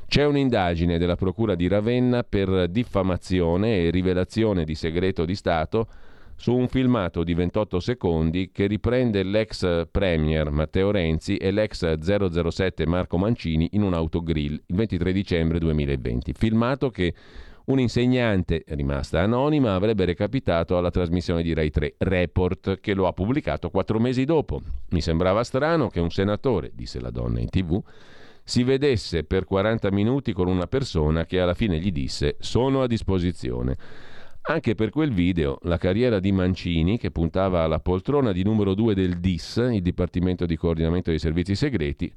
C'è 0.07 0.25
un'indagine 0.25 0.97
della 0.97 1.15
Procura 1.15 1.53
di 1.53 1.67
Ravenna 1.67 2.23
per 2.23 2.67
diffamazione 2.69 3.83
e 3.83 3.89
rivelazione 3.91 4.63
di 4.63 4.73
segreto 4.73 5.23
di 5.23 5.35
Stato 5.35 5.87
su 6.35 6.55
un 6.55 6.67
filmato 6.67 7.23
di 7.23 7.33
28 7.33 7.79
secondi 7.79 8.51
che 8.51 8.67
riprende 8.67 9.23
l'ex 9.23 9.87
premier 9.89 10.49
Matteo 10.51 10.91
Renzi 10.91 11.35
e 11.35 11.51
l'ex 11.51 11.97
007 11.97 12.85
Marco 12.85 13.17
Mancini 13.17 13.69
in 13.71 13.81
un 13.81 13.93
autogrill 13.93 14.53
il 14.53 14.75
23 14.75 15.11
dicembre 15.11 15.59
2020. 15.59 16.33
Filmato 16.33 16.89
che 16.89 17.13
un'insegnante 17.67 18.63
rimasta 18.67 19.21
anonima 19.21 19.75
avrebbe 19.75 20.05
recapitato 20.05 20.77
alla 20.77 20.91
trasmissione 20.91 21.43
di 21.43 21.53
Rai 21.53 21.69
3 21.69 21.95
Report 21.97 22.79
che 22.79 22.93
lo 22.93 23.07
ha 23.07 23.13
pubblicato 23.13 23.69
quattro 23.69 23.99
mesi 23.99 24.25
dopo. 24.25 24.61
Mi 24.89 25.01
sembrava 25.01 25.43
strano 25.43 25.89
che 25.89 25.99
un 25.99 26.09
senatore, 26.09 26.71
disse 26.73 26.99
la 26.99 27.09
donna 27.09 27.39
in 27.39 27.49
tv, 27.49 27.81
si 28.43 28.63
vedesse 28.63 29.23
per 29.25 29.43
40 29.43 29.91
minuti 29.91 30.31
con 30.31 30.47
una 30.47 30.67
persona 30.67 31.25
che 31.25 31.39
alla 31.39 31.53
fine 31.53 31.79
gli 31.79 31.91
disse 31.91 32.37
sono 32.39 32.81
a 32.81 32.87
disposizione. 32.87 33.75
Anche 34.49 34.75
per 34.75 34.89
quel 34.89 35.11
video 35.11 35.59
la 35.63 35.77
carriera 35.77 36.21
di 36.21 36.31
Mancini, 36.31 36.97
che 36.97 37.11
puntava 37.11 37.63
alla 37.63 37.81
poltrona 37.81 38.31
di 38.31 38.43
numero 38.43 38.73
2 38.75 38.95
del 38.95 39.19
DIS, 39.19 39.57
il 39.73 39.81
Dipartimento 39.81 40.45
di 40.45 40.55
Coordinamento 40.55 41.09
dei 41.09 41.19
Servizi 41.19 41.53
Segreti, 41.53 42.09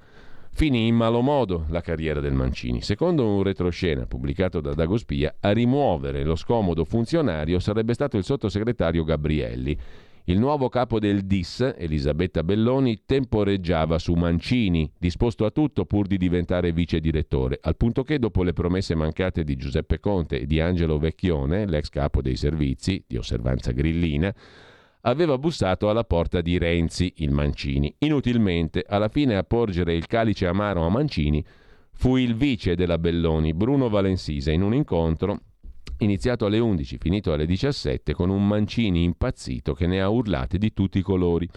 Finì 0.53 0.89
in 0.89 0.95
malo 0.95 1.23
modo 1.23 1.65
la 1.69 1.81
carriera 1.81 2.21
del 2.21 2.35
Mancini. 2.35 2.83
Secondo 2.83 3.27
un 3.27 3.43
retroscena 3.43 4.07
pubblicato 4.07 4.61
da 4.61 4.75
Dagospia, 4.75 5.37
a 5.41 5.53
rimuovere 5.53 6.23
lo 6.23 6.37
scomodo 6.37 6.85
funzionario 6.85 7.59
sarebbe 7.61 7.95
stato 7.95 8.17
il 8.19 8.25
sottosegretario 8.25 9.05
Gabrielli. 9.05 9.79
Il 10.25 10.39
nuovo 10.39 10.69
capo 10.69 10.99
del 10.99 11.23
DIS, 11.23 11.75
Elisabetta 11.77 12.45
Belloni, 12.45 13.03
temporeggiava 13.07 13.99
su 13.99 14.13
Mancini, 14.13 14.89
disposto 14.99 15.47
a 15.47 15.51
tutto 15.51 15.87
pur 15.87 16.07
di 16.07 16.19
diventare 16.19 16.73
vice 16.73 17.01
direttore, 17.01 17.59
al 17.61 17.77
punto 17.77 18.03
che 18.05 18.19
dopo 18.19 18.43
le 18.43 18.53
promesse 18.53 18.95
mancate 18.95 19.45
di 19.45 19.57
Giuseppe 19.57 19.99
Conte 19.99 20.41
e 20.41 20.47
di 20.47 20.61
Angelo 20.61 20.99
Vecchione, 20.99 21.67
l'ex 21.67 21.89
capo 21.89 22.21
dei 22.21 22.37
servizi 22.37 23.03
di 23.07 23.17
osservanza 23.17 23.73
grillina, 23.73 24.33
aveva 25.03 25.39
bussato 25.39 25.89
alla 25.89 26.05
porta 26.05 26.41
di 26.41 26.59
Renzi, 26.59 27.13
il 27.17 27.31
Mancini. 27.31 27.95
Inutilmente, 27.99 28.85
alla 28.87 29.09
fine 29.09 29.37
a 29.37 29.43
porgere 29.43 29.95
il 29.95 30.07
calice 30.07 30.47
amaro 30.47 30.85
a 30.85 30.91
Mancini 30.91 31.45
fu 31.93 32.17
il 32.17 32.35
vice 32.35 32.75
della 32.75 32.99
Belloni, 32.99 33.55
Bruno 33.55 33.89
Valensisa, 33.89 34.51
in 34.51 34.63
un 34.63 34.75
incontro 34.75 35.41
iniziato 35.99 36.47
alle 36.47 36.59
11, 36.59 36.99
finito 36.99 37.33
alle 37.33 37.47
17, 37.47 38.15
con 38.15 38.31
un 38.31 38.47
Mancini 38.47 39.03
impazzito 39.03 39.75
che 39.75 39.87
ne 39.87 40.01
ha 40.01 40.09
urlate 40.09 40.59
di 40.59 40.73
tutti 40.73 40.99
i 40.99 41.03
colori. 41.03 41.49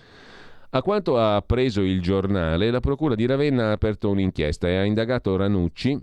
A 0.72 0.82
quanto 0.82 1.18
ha 1.18 1.36
appreso 1.36 1.82
il 1.82 2.02
giornale, 2.02 2.72
la 2.72 2.80
Procura 2.80 3.16
di 3.16 3.26
Ravenna 3.26 3.70
ha 3.70 3.72
aperto 3.74 4.10
un'inchiesta 4.10 4.68
e 4.68 4.78
ha 4.78 4.84
indagato 4.84 5.36
Ranucci, 5.36 5.98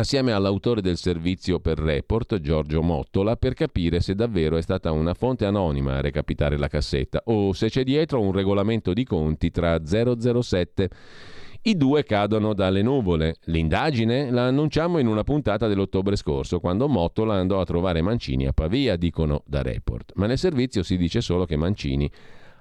assieme 0.00 0.32
all'autore 0.32 0.80
del 0.80 0.96
servizio 0.96 1.60
per 1.60 1.78
report, 1.78 2.40
Giorgio 2.40 2.82
Mottola, 2.82 3.36
per 3.36 3.54
capire 3.54 4.00
se 4.00 4.14
davvero 4.14 4.56
è 4.56 4.62
stata 4.62 4.92
una 4.92 5.14
fonte 5.14 5.44
anonima 5.44 5.96
a 5.96 6.00
recapitare 6.00 6.56
la 6.56 6.68
cassetta 6.68 7.22
o 7.24 7.52
se 7.52 7.68
c'è 7.68 7.82
dietro 7.82 8.20
un 8.20 8.32
regolamento 8.32 8.92
di 8.92 9.04
conti 9.04 9.50
tra 9.50 9.80
007. 9.84 10.90
I 11.62 11.76
due 11.76 12.04
cadono 12.04 12.54
dalle 12.54 12.82
nuvole. 12.82 13.36
L'indagine 13.44 14.30
la 14.30 14.46
annunciamo 14.46 14.98
in 14.98 15.06
una 15.08 15.24
puntata 15.24 15.66
dell'ottobre 15.66 16.16
scorso, 16.16 16.60
quando 16.60 16.86
Mottola 16.86 17.34
andò 17.34 17.60
a 17.60 17.64
trovare 17.64 18.00
Mancini 18.00 18.46
a 18.46 18.52
Pavia, 18.52 18.96
dicono 18.96 19.42
da 19.46 19.62
report. 19.62 20.12
Ma 20.14 20.26
nel 20.26 20.38
servizio 20.38 20.82
si 20.82 20.96
dice 20.96 21.20
solo 21.20 21.44
che 21.44 21.56
Mancini 21.56 22.10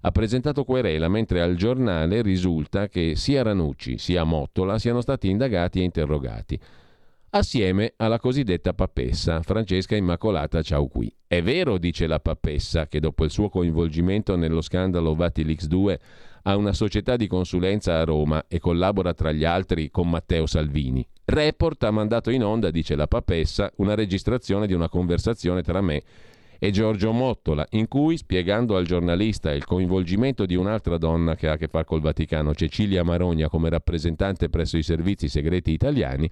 ha 0.02 0.12
presentato 0.12 0.64
querela, 0.64 1.08
mentre 1.08 1.42
al 1.42 1.56
giornale 1.56 2.22
risulta 2.22 2.88
che 2.88 3.16
sia 3.16 3.44
Ranucci 3.44 3.98
sia 3.98 4.24
Mottola 4.24 4.80
siano 4.80 5.02
stati 5.02 5.30
indagati 5.30 5.80
e 5.80 5.84
interrogati 5.84 6.60
assieme 7.38 7.94
alla 7.98 8.20
cosiddetta 8.20 8.74
Papessa, 8.74 9.42
Francesca 9.42 9.96
Immacolata 9.96 10.62
Ciao 10.62 10.88
qui. 10.88 11.14
È 11.26 11.42
vero, 11.42 11.78
dice 11.78 12.08
la 12.08 12.20
Papessa, 12.20 12.88
che 12.88 13.00
dopo 13.00 13.24
il 13.24 13.32
suo 13.32 13.50
coinvolgimento 13.50 14.36
nello 14.36 14.62
scandalo 14.62 15.14
Vatilix 15.14 15.66
2 15.66 16.00
ha 16.44 16.56
una 16.56 16.74
società 16.74 17.16
di 17.16 17.28
consulenza 17.28 18.00
a 18.00 18.04
Roma 18.04 18.46
e 18.48 18.60
collabora 18.60 19.14
tra 19.14 19.32
gli 19.32 19.44
altri 19.44 19.90
con 19.92 20.10
Matteo 20.10 20.46
Salvini. 20.46 21.06
Report 21.26 21.84
ha 21.84 21.92
mandato 21.92 22.30
in 22.32 22.44
onda, 22.44 22.72
dice 22.72 22.96
la 22.96 23.08
Papessa, 23.08 23.72
una 23.78 23.94
registrazione 23.94 24.66
di 24.66 24.74
una 24.74 24.90
conversazione 24.90 25.62
tra 25.62 25.82
me 25.82 26.04
e 26.60 26.72
Giorgio 26.72 27.12
Mottola, 27.12 27.66
in 27.72 27.88
cui, 27.88 28.18
spiegando 28.18 28.76
al 28.78 28.86
giornalista 28.86 29.52
il 29.52 29.66
coinvolgimento 29.66 30.46
di 30.46 30.56
un'altra 30.56 30.98
donna 30.98 31.36
che 31.36 31.48
ha 31.48 31.54
a 31.54 31.58
che 31.58 31.68
fare 31.68 31.86
col 31.86 32.02
Vaticano, 32.02 32.56
Cecilia 32.56 33.04
Marogna, 33.04 33.48
come 33.48 33.70
rappresentante 33.70 34.50
presso 34.50 34.78
i 34.78 34.84
servizi 34.84 35.28
segreti 35.28 35.72
italiani, 35.72 36.30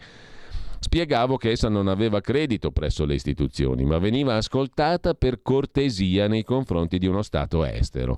Spiegavo 0.79 1.37
che 1.37 1.51
essa 1.51 1.69
non 1.69 1.87
aveva 1.87 2.21
credito 2.21 2.71
presso 2.71 3.05
le 3.05 3.15
istituzioni, 3.15 3.83
ma 3.85 3.97
veniva 3.97 4.35
ascoltata 4.35 5.13
per 5.13 5.41
cortesia 5.41 6.27
nei 6.27 6.43
confronti 6.43 6.97
di 6.97 7.07
uno 7.07 7.21
Stato 7.21 7.65
estero. 7.65 8.17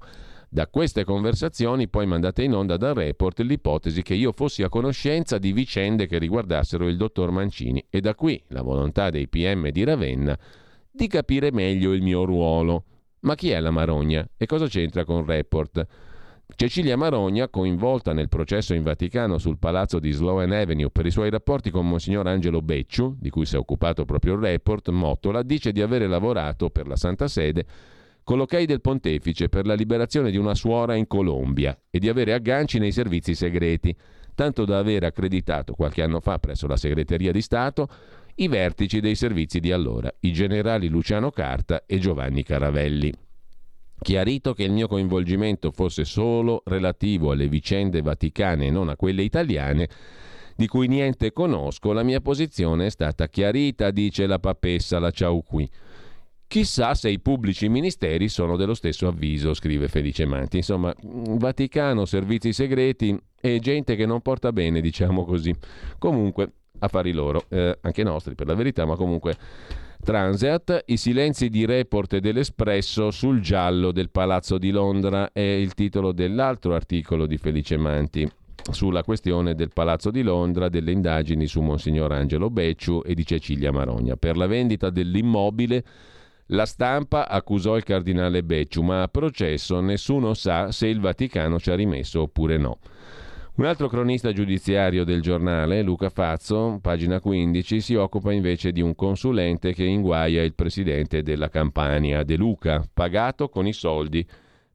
Da 0.50 0.68
queste 0.68 1.04
conversazioni 1.04 1.90
poi 1.90 2.06
mandate 2.06 2.44
in 2.44 2.54
onda 2.54 2.78
dal 2.78 2.94
report 2.94 3.40
l'ipotesi 3.42 4.02
che 4.02 4.14
io 4.14 4.32
fossi 4.32 4.64
a 4.64 4.70
conoscenza 4.70 5.38
di 5.38 5.52
vicende 5.52 6.08
che 6.08 6.18
riguardassero 6.18 6.88
il 6.88 6.96
dottor 6.96 7.32
Mancini 7.32 7.86
e 7.90 8.00
da 8.00 8.16
qui 8.16 8.42
la 8.48 8.62
volontà 8.62 9.10
dei 9.10 9.28
PM 9.28 9.70
di 9.70 9.84
Ravenna 9.84 10.38
di 10.90 11.08
capire 11.08 11.52
meglio 11.52 11.94
il 11.94 12.02
mio 12.02 12.24
ruolo. 12.24 12.84
Ma 13.22 13.36
chi 13.36 13.50
è 13.50 13.60
la 13.60 13.72
Marogna 13.72 14.28
e 14.38 14.46
cosa 14.46 14.68
c'entra 14.68 15.04
con 15.04 15.26
report? 15.26 15.86
Cecilia 16.56 16.98
Marogna, 16.98 17.50
coinvolta 17.50 18.14
nel 18.14 18.30
processo 18.30 18.74
in 18.74 18.82
Vaticano 18.82 19.38
sul 19.38 19.60
palazzo 19.60 20.00
di 20.00 20.12
Sloan 20.12 20.52
Avenue 20.52 20.90
per 20.90 21.06
i 21.06 21.12
suoi 21.12 21.30
rapporti 21.30 21.70
con 21.70 21.88
Monsignor 21.88 22.26
Angelo 22.26 22.62
Becciu, 22.62 23.16
di 23.20 23.30
cui 23.30 23.46
si 23.46 23.56
è 23.56 23.60
occupato 23.60 24.06
proprio 24.06 24.34
il 24.34 24.40
report, 24.40 24.90
Mottola 24.90 25.44
dice 25.44 25.72
di 25.72 25.82
avere 25.82 26.08
lavorato 26.08 26.70
per 26.70 26.88
la 26.88 26.96
Santa 26.96 27.28
Sede 27.28 27.66
con 28.24 28.38
l'ok 28.38 28.62
del 28.64 28.82
pontefice 28.82 29.50
per 29.50 29.66
la 29.66 29.74
liberazione 29.74 30.32
di 30.32 30.38
una 30.38 30.56
suora 30.56 30.96
in 30.96 31.08
Colombia 31.08 31.78
e 31.90 32.00
di 32.00 32.10
avere 32.10 32.34
agganci 32.34 32.80
nei 32.80 32.92
servizi 32.92 33.36
segreti, 33.36 33.96
tanto 34.34 34.66
da 34.66 34.80
aver 34.80 35.04
accreditato 35.04 35.74
qualche 35.76 36.02
anno 36.02 36.20
fa 36.20 36.40
presso 36.40 36.66
la 36.68 36.76
Segreteria 36.76 37.32
di 37.32 37.42
Stato 37.42 37.88
i 38.36 38.48
vertici 38.48 39.00
dei 39.00 39.16
servizi 39.16 39.60
di 39.60 39.72
allora, 39.72 40.14
i 40.22 40.34
generali 40.34 40.90
Luciano 40.90 41.30
Carta 41.30 41.84
e 41.86 42.00
Giovanni 42.00 42.44
Caravelli. 42.44 43.27
Chiarito 44.00 44.54
che 44.54 44.64
il 44.64 44.72
mio 44.72 44.88
coinvolgimento 44.88 45.72
fosse 45.72 46.06
solo 46.06 46.62
relativo 46.66 47.32
alle 47.32 47.48
vicende 47.48 48.02
vaticane 48.02 48.68
e 48.68 48.72
non 48.72 48.90
a 48.90 48.96
quelle 48.96 49.24
italiane, 49.24 49.90
di 50.56 50.68
cui 50.68 50.88
niente 50.88 51.34
conosco, 51.34 51.94
la 51.94 52.04
mia 52.04 52.22
posizione 52.22 52.88
è 52.88 52.90
stata 52.90 53.28
chiarita, 53.28 53.92
dice 53.92 54.26
la 54.26 54.40
papessa 54.40 55.00
la 55.00 55.12
Ciao 55.12 55.42
qui. 55.42 55.70
Chissà 56.48 56.96
se 56.96 57.10
i 57.10 57.20
pubblici 57.20 57.68
ministeri 57.68 58.30
sono 58.30 58.56
dello 58.56 58.74
stesso 58.74 59.08
avviso, 59.08 59.54
scrive 59.54 59.90
Felice 59.90 60.26
Manti. 60.26 60.58
Insomma, 60.58 60.94
Vaticano, 61.02 62.06
servizi 62.06 62.54
segreti 62.54 63.20
e 63.40 63.60
gente 63.60 63.96
che 63.96 64.06
non 64.06 64.22
porta 64.22 64.54
bene, 64.54 64.80
diciamo 64.80 65.26
così. 65.26 65.54
Comunque, 66.00 66.52
affari 66.80 67.12
loro, 67.12 67.46
eh, 67.50 67.78
anche 67.82 68.04
nostri 68.04 68.34
per 68.34 68.48
la 68.48 68.54
verità, 68.54 68.86
ma 68.86 68.96
comunque 68.96 69.36
Transeat, 70.08 70.84
i 70.86 70.96
silenzi 70.96 71.50
di 71.50 71.66
report 71.66 72.20
dell'Espresso 72.20 73.12
sul 73.12 73.42
giallo 73.42 73.92
del 73.92 74.10
Palazzo 74.10 74.58
di 74.58 74.72
Londra 74.72 75.34
è 75.34 75.42
il 75.42 75.74
titolo 75.74 76.14
dell'altro 76.14 76.74
articolo 76.74 77.26
di 77.26 77.36
Felice 77.36 77.76
Manti 77.76 78.26
sulla 78.72 79.04
questione 79.04 79.54
del 79.54 79.74
Palazzo 79.74 80.10
di 80.10 80.22
Londra, 80.22 80.70
delle 80.70 80.94
indagini 80.94 81.46
su 81.46 81.60
Monsignor 81.60 82.14
Angelo 82.14 82.50
Becciu 82.50 83.02
e 83.06 83.16
di 83.16 83.26
Cecilia 83.26 83.74
Marogna. 83.74 84.16
Per 84.16 84.38
la 84.38 84.48
vendita 84.48 84.90
dell'immobile 84.90 85.84
la 86.52 86.66
stampa 86.66 87.28
accusò 87.28 87.76
il 87.76 87.84
cardinale 87.84 88.44
Becciu, 88.44 88.84
ma 88.84 89.02
a 89.02 89.10
processo 89.10 89.82
nessuno 89.82 90.34
sa 90.36 90.72
se 90.72 90.88
il 90.88 91.02
Vaticano 91.02 91.60
ci 91.60 91.70
ha 91.70 91.76
rimesso 91.76 92.22
oppure 92.22 92.56
no. 92.56 92.78
Un 93.58 93.66
altro 93.66 93.88
cronista 93.88 94.32
giudiziario 94.32 95.04
del 95.04 95.20
giornale, 95.20 95.82
Luca 95.82 96.12
Fazzo, 96.12 96.78
pagina 96.80 97.20
15, 97.20 97.82
si 97.82 97.96
occupa 97.96 98.32
invece 98.32 98.72
di 98.72 98.82
un 98.82 98.94
consulente 98.94 99.74
che 99.74 99.84
inguaia 99.84 100.44
il 100.44 100.54
presidente 100.54 101.24
della 101.24 101.50
Campania, 101.50 102.22
De 102.22 102.36
Luca, 102.36 102.88
pagato 102.94 103.50
con 103.50 103.66
i 103.66 103.74
soldi 103.74 104.24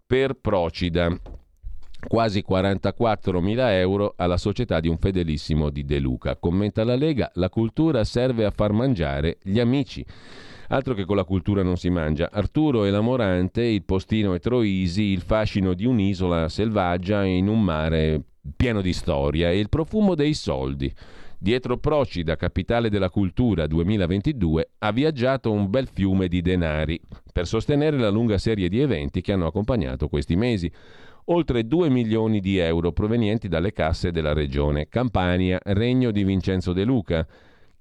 per 0.05 0.35
Procida. 0.35 1.17
Quasi 2.09 2.43
44 2.43 3.41
mila 3.41 3.73
euro 3.79 4.15
alla 4.17 4.37
società 4.37 4.81
di 4.81 4.89
un 4.89 4.99
fedelissimo 4.99 5.71
di 5.71 5.85
De 5.85 6.01
Luca. 6.01 6.35
Commenta 6.35 6.83
la 6.83 6.97
Lega, 6.97 7.31
la 7.35 7.51
cultura 7.51 8.03
serve 8.03 8.45
a 8.45 8.51
far 8.51 8.73
mangiare 8.73 9.39
gli 9.45 9.61
amici. 9.61 10.05
Altro 10.73 10.95
che 10.95 11.05
con 11.05 11.17
la 11.17 11.25
cultura 11.25 11.63
non 11.63 11.77
si 11.77 11.91
mangia. 11.91 12.31
Arturo 12.33 12.87
e 12.87 12.91
la 12.91 13.03
Morante, 13.03 13.63
il 13.63 13.83
postino 13.83 14.33
e 14.33 14.39
Troisi, 14.39 15.03
il 15.03 15.21
fascino 15.21 15.75
di 15.75 15.85
un'isola 15.85 16.49
selvaggia 16.49 17.25
in 17.25 17.47
un 17.47 17.63
mare 17.63 18.23
pieno 18.57 18.81
di 18.81 18.95
storia 18.95 19.51
e 19.51 19.59
il 19.59 19.69
profumo 19.69 20.15
dei 20.15 20.33
soldi. 20.33 20.91
Dietro 21.39 21.77
Procida, 21.77 22.37
capitale 22.37 22.89
della 22.89 23.11
cultura 23.11 23.67
2022, 23.67 24.71
ha 24.79 24.93
viaggiato 24.93 25.53
un 25.53 25.69
bel 25.69 25.89
fiume 25.93 26.27
di 26.27 26.41
denari 26.41 26.99
per 27.31 27.47
sostenere 27.47 27.99
la 27.99 28.09
lunga 28.09 28.39
serie 28.39 28.71
di 28.71 28.81
eventi 28.81 29.21
che 29.21 29.33
hanno 29.33 29.47
accompagnato 29.47 30.09
questi 30.09 30.37
mesi. 30.37 30.73
Oltre 31.27 31.67
2 31.67 31.91
milioni 31.91 32.41
di 32.41 32.57
euro 32.57 32.93
provenienti 32.93 33.47
dalle 33.47 33.73
casse 33.73 34.11
della 34.11 34.33
regione 34.33 34.89
Campania, 34.89 35.61
regno 35.65 36.11
di 36.11 36.25
Vincenzo 36.25 36.73
De 36.73 36.85
Luca, 36.85 37.27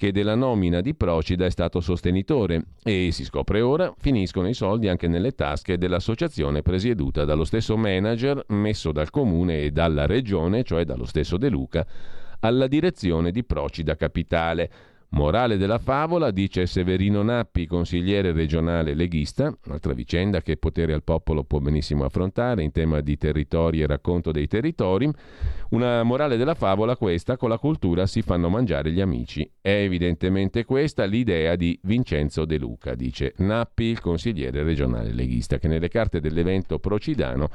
che 0.02 0.12
della 0.12 0.34
nomina 0.34 0.82
di 0.82 0.96
Procida 0.96 1.46
è 1.46 1.52
stato 1.52 1.80
sostenitore 1.80 2.70
e 2.84 3.10
si 3.12 3.24
scopre 3.24 3.62
ora 3.62 3.94
finiscono 4.00 4.50
i 4.50 4.56
soldi 4.56 4.88
anche 4.88 5.08
nelle 5.08 5.34
tasche 5.36 5.78
dell'associazione 5.78 6.64
presieduta 6.64 7.24
dallo 7.24 7.44
stesso 7.44 7.78
manager 7.78 8.46
messo 8.48 8.92
dal 8.92 9.12
comune 9.12 9.62
e 9.62 9.70
dalla 9.70 10.08
regione, 10.08 10.64
cioè 10.64 10.86
dallo 10.86 11.06
stesso 11.06 11.38
De 11.38 11.50
Luca, 11.50 11.86
alla 12.40 12.66
direzione 12.66 13.30
di 13.30 13.44
Procida 13.44 13.96
Capitale. 13.96 14.72
Morale 15.14 15.58
della 15.58 15.78
favola, 15.78 16.32
dice 16.32 16.66
Severino 16.66 17.22
Nappi, 17.22 17.68
consigliere 17.68 18.32
regionale 18.32 18.94
leghista, 18.94 19.54
un'altra 19.66 19.92
vicenda 19.92 20.42
che 20.42 20.56
Potere 20.56 20.94
al 20.94 21.04
Popolo 21.04 21.44
può 21.44 21.60
benissimo 21.60 22.06
affrontare 22.06 22.64
in 22.64 22.72
tema 22.72 23.02
di 23.02 23.18
territori 23.18 23.82
e 23.82 23.88
racconto 23.88 24.32
dei 24.32 24.48
territori. 24.48 25.12
Una 25.72 26.04
morale 26.04 26.38
della 26.38 26.54
favola 26.54 26.96
questa, 26.96 27.36
con 27.36 27.50
la 27.50 27.58
cultura 27.58 28.08
si 28.08 28.22
fanno 28.22 28.48
mangiare 28.48 28.94
gli 28.94 29.02
amici. 29.02 29.52
È 29.60 29.70
evidentemente 29.70 30.64
questa 30.64 31.04
l'idea 31.04 31.58
di 31.58 31.78
Vincenzo 31.84 32.46
De 32.46 32.58
Luca, 32.58 32.96
dice 32.96 33.34
Nappi, 33.40 33.84
il 33.84 34.00
consigliere 34.00 34.64
regionale 34.64 35.12
leghista, 35.12 35.58
che 35.58 35.68
nelle 35.68 35.90
carte 35.90 36.22
dell'evento 36.22 36.80
procidano 36.80 37.50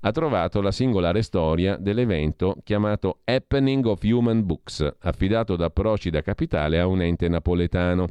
ha 0.00 0.12
trovato 0.12 0.60
la 0.60 0.70
singolare 0.70 1.22
storia 1.22 1.76
dell'evento 1.76 2.56
chiamato 2.64 3.18
Happening 3.24 3.84
of 3.86 4.02
Human 4.02 4.46
Books, 4.46 4.96
affidato 5.00 5.56
da 5.56 5.70
Procida 5.70 6.22
Capitale 6.22 6.78
a 6.78 6.86
un 6.86 7.02
ente 7.02 7.28
napoletano. 7.28 8.08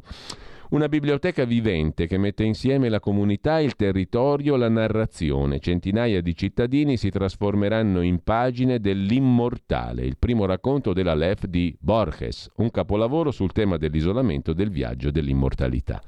Una 0.70 0.88
biblioteca 0.88 1.44
vivente 1.44 2.06
che 2.06 2.16
mette 2.16 2.44
insieme 2.44 2.88
la 2.88 3.00
comunità, 3.00 3.58
il 3.58 3.74
territorio, 3.74 4.54
la 4.54 4.68
narrazione. 4.68 5.58
Centinaia 5.58 6.20
di 6.20 6.36
cittadini 6.36 6.96
si 6.96 7.10
trasformeranno 7.10 8.02
in 8.02 8.22
pagine 8.22 8.78
dell'immortale, 8.78 10.04
il 10.04 10.16
primo 10.16 10.46
racconto 10.46 10.92
della 10.92 11.14
LEF 11.14 11.46
di 11.46 11.76
Borges, 11.76 12.48
un 12.58 12.70
capolavoro 12.70 13.32
sul 13.32 13.50
tema 13.50 13.78
dell'isolamento 13.78 14.52
del 14.52 14.70
viaggio 14.70 15.10
dell'immortalità. 15.10 16.00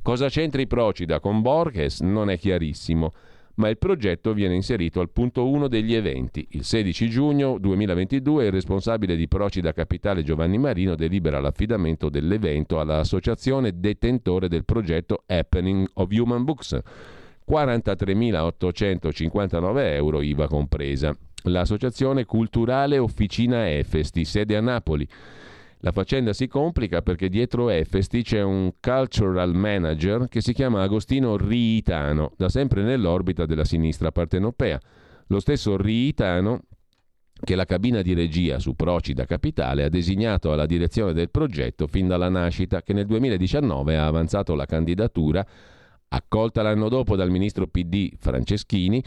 Cosa 0.00 0.30
c'entri 0.30 0.66
Procida 0.66 1.20
con 1.20 1.42
Borges 1.42 2.00
non 2.00 2.30
è 2.30 2.38
chiarissimo 2.38 3.12
ma 3.60 3.68
il 3.68 3.76
progetto 3.76 4.32
viene 4.32 4.54
inserito 4.54 5.00
al 5.00 5.10
punto 5.10 5.46
1 5.46 5.68
degli 5.68 5.94
eventi. 5.94 6.46
Il 6.52 6.64
16 6.64 7.10
giugno 7.10 7.58
2022 7.58 8.46
il 8.46 8.52
responsabile 8.52 9.16
di 9.16 9.28
Procida 9.28 9.74
Capitale 9.74 10.22
Giovanni 10.22 10.56
Marino 10.56 10.94
delibera 10.94 11.40
l'affidamento 11.40 12.08
dell'evento 12.08 12.80
all'associazione 12.80 13.78
detentore 13.78 14.48
del 14.48 14.64
progetto 14.64 15.24
Happening 15.26 15.86
of 15.92 16.10
Human 16.10 16.42
Books. 16.42 16.78
43.859 17.46 19.92
euro 19.92 20.22
IVA 20.22 20.48
compresa. 20.48 21.14
L'associazione 21.44 22.24
culturale 22.24 22.96
Officina 22.96 23.70
Efesti, 23.70 24.24
sede 24.24 24.56
a 24.56 24.62
Napoli. 24.62 25.06
La 25.82 25.92
faccenda 25.92 26.34
si 26.34 26.46
complica 26.46 27.00
perché 27.00 27.30
dietro 27.30 27.70
Efesti 27.70 28.22
c'è 28.22 28.42
un 28.42 28.72
cultural 28.78 29.54
manager 29.54 30.28
che 30.28 30.42
si 30.42 30.52
chiama 30.52 30.82
Agostino 30.82 31.38
Riitano, 31.38 32.32
da 32.36 32.50
sempre 32.50 32.82
nell'orbita 32.82 33.46
della 33.46 33.64
sinistra 33.64 34.12
partenopea. 34.12 34.78
Lo 35.28 35.40
stesso 35.40 35.78
Riitano 35.78 36.64
che 37.42 37.54
la 37.54 37.64
cabina 37.64 38.02
di 38.02 38.12
regia 38.12 38.58
su 38.58 38.74
Procida 38.74 39.24
Capitale 39.24 39.84
ha 39.84 39.88
designato 39.88 40.52
alla 40.52 40.66
direzione 40.66 41.14
del 41.14 41.30
progetto 41.30 41.86
fin 41.86 42.06
dalla 42.06 42.28
nascita, 42.28 42.82
che 42.82 42.92
nel 42.92 43.06
2019 43.06 43.96
ha 43.96 44.06
avanzato 44.06 44.54
la 44.54 44.66
candidatura, 44.66 45.46
accolta 46.08 46.60
l'anno 46.60 46.90
dopo 46.90 47.16
dal 47.16 47.30
ministro 47.30 47.66
PD 47.66 48.10
Franceschini, 48.18 49.02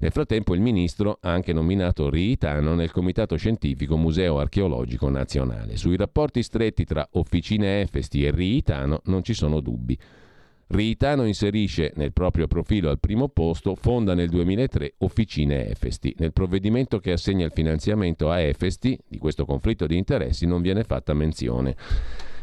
nel 0.00 0.12
frattempo 0.12 0.54
il 0.54 0.60
ministro 0.60 1.18
ha 1.22 1.32
anche 1.32 1.52
nominato 1.52 2.08
Riitano 2.08 2.74
nel 2.74 2.92
Comitato 2.92 3.34
Scientifico 3.36 3.96
Museo 3.96 4.38
Archeologico 4.38 5.08
Nazionale. 5.08 5.76
Sui 5.76 5.96
rapporti 5.96 6.42
stretti 6.44 6.84
tra 6.84 7.08
Officine 7.12 7.80
Efesti 7.80 8.24
e 8.24 8.30
Riitano 8.30 9.00
non 9.06 9.24
ci 9.24 9.34
sono 9.34 9.58
dubbi. 9.58 9.98
Riitano 10.68 11.24
inserisce 11.24 11.92
nel 11.96 12.12
proprio 12.12 12.46
profilo 12.46 12.90
al 12.90 13.00
primo 13.00 13.28
posto, 13.28 13.74
fonda 13.74 14.14
nel 14.14 14.28
2003 14.28 14.94
Officine 14.98 15.68
Efesti. 15.68 16.14
Nel 16.18 16.32
provvedimento 16.32 17.00
che 17.00 17.10
assegna 17.10 17.46
il 17.46 17.52
finanziamento 17.52 18.30
a 18.30 18.38
Efesti, 18.38 18.96
di 19.08 19.18
questo 19.18 19.46
conflitto 19.46 19.86
di 19.86 19.96
interessi 19.96 20.46
non 20.46 20.62
viene 20.62 20.84
fatta 20.84 21.12
menzione. 21.12 21.74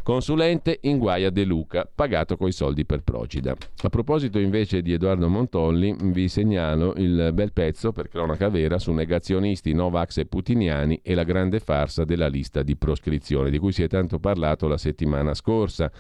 Consulente 0.06 0.78
in 0.82 1.00
guaia 1.00 1.32
De 1.32 1.46
Luca, 1.46 1.90
pagato 1.92 2.38
coi 2.38 2.52
soldi 2.52 2.86
per 2.86 3.02
Procida. 3.02 3.56
A 3.82 3.90
proposito 3.90 4.38
invece 4.38 4.84
di 4.84 4.94
Edoardo 4.94 5.28
Montolli, 5.28 5.96
vi 6.00 6.28
segnalo 6.28 6.94
il 6.98 7.32
bel 7.34 7.52
pezzo 7.52 7.92
per 7.92 8.08
cronaca 8.08 8.50
vera 8.50 8.78
su 8.78 8.92
negazionisti, 8.92 9.74
Novax 9.74 10.18
e 10.18 10.28
putiniani 10.28 11.00
e 11.02 11.16
la 11.16 11.24
grande 11.24 11.60
farsa 11.60 12.06
della 12.06 12.28
lista 12.28 12.62
di 12.62 12.76
proscrizione, 12.76 13.50
di 13.50 13.58
cui 13.58 13.72
si 13.72 13.82
è 13.82 13.88
tanto 13.88 14.20
parlato 14.20 14.68
la 14.68 14.78
settimana 14.78 15.34
scorsa. 15.34 15.92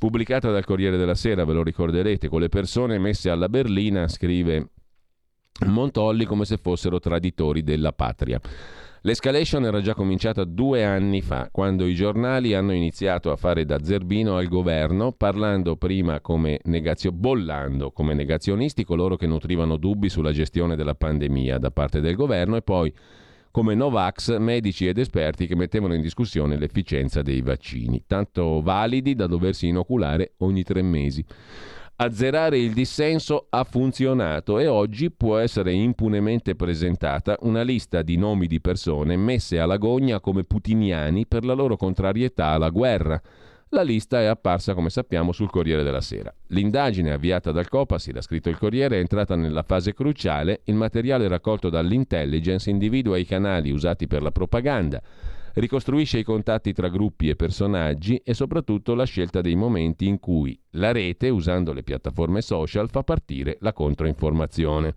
Pubblicata 0.00 0.50
dal 0.50 0.64
Corriere 0.64 0.96
della 0.96 1.14
Sera, 1.14 1.44
ve 1.44 1.52
lo 1.52 1.62
ricorderete, 1.62 2.26
con 2.26 2.40
le 2.40 2.48
persone 2.48 2.98
messe 2.98 3.30
alla 3.30 3.48
berlina, 3.48 4.08
scrive 4.08 4.70
Montolli 5.66 6.24
come 6.24 6.44
se 6.44 6.56
fossero 6.56 6.98
traditori 6.98 7.62
della 7.62 7.92
patria. 7.92 8.40
L'escalation 9.06 9.66
era 9.66 9.82
già 9.82 9.92
cominciata 9.92 10.44
due 10.44 10.82
anni 10.82 11.20
fa, 11.20 11.50
quando 11.52 11.84
i 11.84 11.94
giornali 11.94 12.54
hanno 12.54 12.72
iniziato 12.72 13.30
a 13.30 13.36
fare 13.36 13.66
da 13.66 13.84
zerbino 13.84 14.38
al 14.38 14.48
governo, 14.48 15.12
parlando 15.12 15.76
prima 15.76 16.20
come 16.20 16.58
negazio- 16.64 17.12
bollando 17.12 17.90
come 17.90 18.14
negazionisti 18.14 18.82
coloro 18.82 19.16
che 19.16 19.26
nutrivano 19.26 19.76
dubbi 19.76 20.08
sulla 20.08 20.32
gestione 20.32 20.74
della 20.74 20.94
pandemia 20.94 21.58
da 21.58 21.70
parte 21.70 22.00
del 22.00 22.14
governo 22.14 22.56
e 22.56 22.62
poi 22.62 22.90
come 23.50 23.74
Novax, 23.74 24.38
medici 24.38 24.88
ed 24.88 24.96
esperti 24.96 25.46
che 25.46 25.54
mettevano 25.54 25.92
in 25.92 26.00
discussione 26.00 26.56
l'efficienza 26.56 27.20
dei 27.20 27.42
vaccini, 27.42 28.04
tanto 28.06 28.62
validi 28.62 29.14
da 29.14 29.26
doversi 29.26 29.66
inoculare 29.66 30.32
ogni 30.38 30.62
tre 30.62 30.80
mesi. 30.80 31.22
Azzerare 31.96 32.58
il 32.58 32.72
dissenso 32.72 33.46
ha 33.50 33.62
funzionato 33.62 34.58
e 34.58 34.66
oggi 34.66 35.12
può 35.12 35.36
essere 35.38 35.72
impunemente 35.72 36.56
presentata 36.56 37.36
una 37.42 37.62
lista 37.62 38.02
di 38.02 38.16
nomi 38.16 38.48
di 38.48 38.60
persone 38.60 39.16
messe 39.16 39.60
alla 39.60 39.76
gogna 39.76 40.18
come 40.18 40.42
putiniani 40.42 41.24
per 41.24 41.44
la 41.44 41.52
loro 41.52 41.76
contrarietà 41.76 42.46
alla 42.46 42.70
guerra. 42.70 43.20
La 43.68 43.82
lista 43.82 44.20
è 44.20 44.24
apparsa, 44.24 44.74
come 44.74 44.90
sappiamo, 44.90 45.30
sul 45.30 45.50
Corriere 45.50 45.84
della 45.84 46.00
Sera. 46.00 46.34
L'indagine 46.48 47.12
avviata 47.12 47.52
dal 47.52 47.68
Copas, 47.68 48.10
l'ha 48.10 48.20
scritto 48.20 48.48
il 48.48 48.58
Corriere, 48.58 48.96
è 48.96 49.00
entrata 49.00 49.36
nella 49.36 49.62
fase 49.62 49.94
cruciale. 49.94 50.62
Il 50.64 50.74
materiale 50.74 51.28
raccolto 51.28 51.70
dall'intelligence 51.70 52.70
individua 52.70 53.18
i 53.18 53.24
canali 53.24 53.70
usati 53.70 54.08
per 54.08 54.20
la 54.20 54.32
propaganda 54.32 55.00
ricostruisce 55.54 56.18
i 56.18 56.24
contatti 56.24 56.72
tra 56.72 56.88
gruppi 56.88 57.28
e 57.28 57.36
personaggi 57.36 58.20
e 58.24 58.34
soprattutto 58.34 58.94
la 58.94 59.04
scelta 59.04 59.40
dei 59.40 59.54
momenti 59.54 60.06
in 60.06 60.18
cui 60.18 60.58
la 60.72 60.92
rete, 60.92 61.28
usando 61.28 61.72
le 61.72 61.82
piattaforme 61.82 62.40
social, 62.40 62.88
fa 62.90 63.02
partire 63.02 63.56
la 63.60 63.72
controinformazione. 63.72 64.94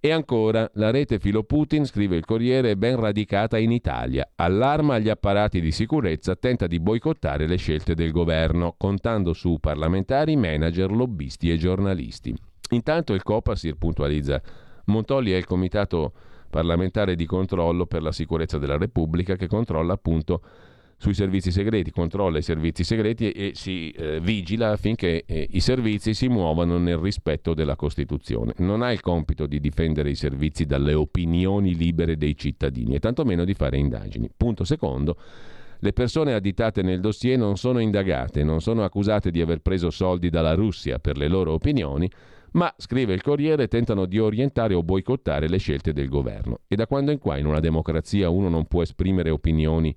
E 0.00 0.10
ancora, 0.10 0.70
la 0.74 0.90
rete 0.90 1.18
filo 1.18 1.44
Putin, 1.44 1.86
scrive 1.86 2.16
il 2.16 2.26
Corriere, 2.26 2.72
è 2.72 2.76
ben 2.76 3.00
radicata 3.00 3.56
in 3.56 3.72
Italia. 3.72 4.32
Allarma 4.34 4.96
agli 4.96 5.08
apparati 5.08 5.62
di 5.62 5.72
sicurezza, 5.72 6.36
tenta 6.36 6.66
di 6.66 6.78
boicottare 6.78 7.46
le 7.46 7.56
scelte 7.56 7.94
del 7.94 8.10
governo, 8.10 8.74
contando 8.76 9.32
su 9.32 9.56
parlamentari, 9.58 10.36
manager, 10.36 10.90
lobbisti 10.90 11.50
e 11.50 11.56
giornalisti. 11.56 12.34
Intanto 12.70 13.14
il 13.14 13.22
Copasir 13.22 13.76
puntualizza 13.76 14.42
Montolli 14.86 15.30
è 15.30 15.36
il 15.36 15.46
comitato 15.46 16.12
parlamentare 16.54 17.16
di 17.16 17.26
controllo 17.26 17.84
per 17.84 18.00
la 18.00 18.12
sicurezza 18.12 18.58
della 18.58 18.76
Repubblica 18.76 19.34
che 19.34 19.48
controlla 19.48 19.94
appunto 19.94 20.40
sui 20.96 21.12
servizi 21.12 21.50
segreti, 21.50 21.90
controlla 21.90 22.38
i 22.38 22.42
servizi 22.42 22.84
segreti 22.84 23.32
e, 23.32 23.50
si 23.54 23.90
eh, 23.90 24.20
vigila 24.20 24.70
affinché 24.70 25.24
eh, 25.26 25.48
i 25.50 25.58
servizi 25.58 26.14
si 26.14 26.28
muovano 26.28 26.78
nel 26.78 26.98
rispetto 26.98 27.54
della 27.54 27.74
Costituzione. 27.74 28.52
Non 28.58 28.82
ha 28.82 28.92
il 28.92 29.00
compito 29.00 29.46
di 29.46 29.58
difendere 29.58 30.10
i 30.10 30.14
servizi 30.14 30.64
dalle 30.64 30.94
opinioni 30.94 31.74
libere 31.74 32.16
dei 32.16 32.36
cittadini 32.36 32.94
e 32.94 33.00
tantomeno 33.00 33.44
di 33.44 33.54
fare 33.54 33.76
indagini. 33.76 34.30
Punto 34.36 34.62
secondo. 34.62 35.16
Le 35.80 35.92
persone 35.92 36.34
additate 36.34 36.82
nel 36.82 37.00
dossier 37.00 37.36
non 37.36 37.56
sono 37.56 37.80
indagate, 37.80 38.44
non 38.44 38.60
sono 38.60 38.84
accusate 38.84 39.32
di 39.32 39.40
aver 39.40 39.58
preso 39.58 39.90
soldi 39.90 40.30
dalla 40.30 40.54
Russia 40.54 41.00
per 41.00 41.18
le 41.18 41.26
loro 41.26 41.52
opinioni, 41.52 42.08
ma, 42.54 42.72
scrive 42.76 43.14
il 43.14 43.22
Corriere, 43.22 43.68
tentano 43.68 44.06
di 44.06 44.18
orientare 44.18 44.74
o 44.74 44.82
boicottare 44.82 45.48
le 45.48 45.58
scelte 45.58 45.92
del 45.92 46.08
governo. 46.08 46.60
E 46.68 46.76
da 46.76 46.86
quando 46.86 47.10
in 47.10 47.18
qua 47.18 47.36
in 47.36 47.46
una 47.46 47.60
democrazia 47.60 48.28
uno 48.30 48.48
non 48.48 48.66
può 48.66 48.82
esprimere 48.82 49.30
opinioni 49.30 49.94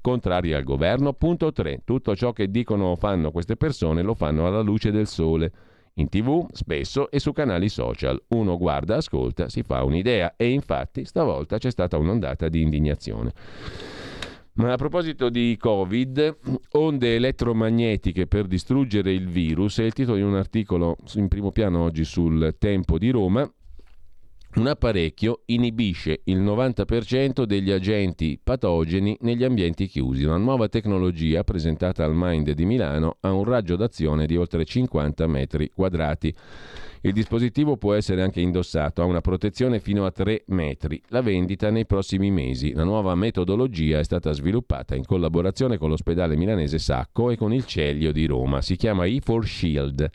contrarie 0.00 0.54
al 0.54 0.64
governo? 0.64 1.12
Punto 1.12 1.52
3. 1.52 1.82
Tutto 1.84 2.16
ciò 2.16 2.32
che 2.32 2.50
dicono 2.50 2.86
o 2.86 2.96
fanno 2.96 3.30
queste 3.30 3.56
persone 3.56 4.02
lo 4.02 4.14
fanno 4.14 4.46
alla 4.46 4.62
luce 4.62 4.90
del 4.90 5.06
sole. 5.06 5.52
In 5.94 6.08
tv, 6.08 6.46
spesso, 6.52 7.10
e 7.10 7.20
su 7.20 7.32
canali 7.32 7.68
social. 7.68 8.20
Uno 8.28 8.56
guarda, 8.56 8.96
ascolta, 8.96 9.48
si 9.48 9.62
fa 9.62 9.84
un'idea 9.84 10.34
e 10.36 10.50
infatti 10.50 11.04
stavolta 11.04 11.58
c'è 11.58 11.70
stata 11.70 11.98
un'ondata 11.98 12.48
di 12.48 12.62
indignazione. 12.62 13.32
Ma 14.54 14.72
a 14.72 14.76
proposito 14.76 15.30
di 15.30 15.56
Covid, 15.58 16.36
onde 16.72 17.14
elettromagnetiche 17.14 18.26
per 18.26 18.46
distruggere 18.46 19.10
il 19.10 19.26
virus, 19.26 19.78
è 19.78 19.84
il 19.84 19.94
titolo 19.94 20.16
di 20.16 20.22
un 20.22 20.36
articolo 20.36 20.98
in 21.14 21.28
primo 21.28 21.52
piano 21.52 21.82
oggi 21.82 22.04
sul 22.04 22.54
Tempo 22.58 22.98
di 22.98 23.08
Roma. 23.08 23.50
Un 24.54 24.66
apparecchio 24.66 25.44
inibisce 25.46 26.20
il 26.24 26.42
90% 26.42 27.44
degli 27.44 27.70
agenti 27.70 28.38
patogeni 28.42 29.16
negli 29.22 29.42
ambienti 29.42 29.86
chiusi. 29.86 30.24
Una 30.24 30.36
nuova 30.36 30.68
tecnologia 30.68 31.42
presentata 31.42 32.04
al 32.04 32.12
Mind 32.14 32.50
di 32.50 32.66
Milano 32.66 33.16
ha 33.20 33.32
un 33.32 33.44
raggio 33.44 33.76
d'azione 33.76 34.26
di 34.26 34.36
oltre 34.36 34.66
50 34.66 35.26
metri 35.28 35.70
quadrati. 35.74 36.34
Il 37.04 37.12
dispositivo 37.12 37.76
può 37.76 37.94
essere 37.94 38.22
anche 38.22 38.40
indossato, 38.40 39.02
ha 39.02 39.06
una 39.06 39.20
protezione 39.20 39.80
fino 39.80 40.06
a 40.06 40.12
3 40.12 40.44
metri. 40.46 41.02
La 41.08 41.20
vendita 41.20 41.68
nei 41.68 41.84
prossimi 41.84 42.30
mesi. 42.30 42.74
La 42.74 42.84
nuova 42.84 43.16
metodologia 43.16 43.98
è 43.98 44.04
stata 44.04 44.30
sviluppata 44.30 44.94
in 44.94 45.04
collaborazione 45.04 45.78
con 45.78 45.88
l'ospedale 45.88 46.36
milanese 46.36 46.78
Sacco 46.78 47.30
e 47.30 47.36
con 47.36 47.52
il 47.52 47.66
Celio 47.66 48.12
di 48.12 48.24
Roma. 48.26 48.62
Si 48.62 48.76
chiama 48.76 49.04
E4 49.04 49.40
Shield. 49.40 50.10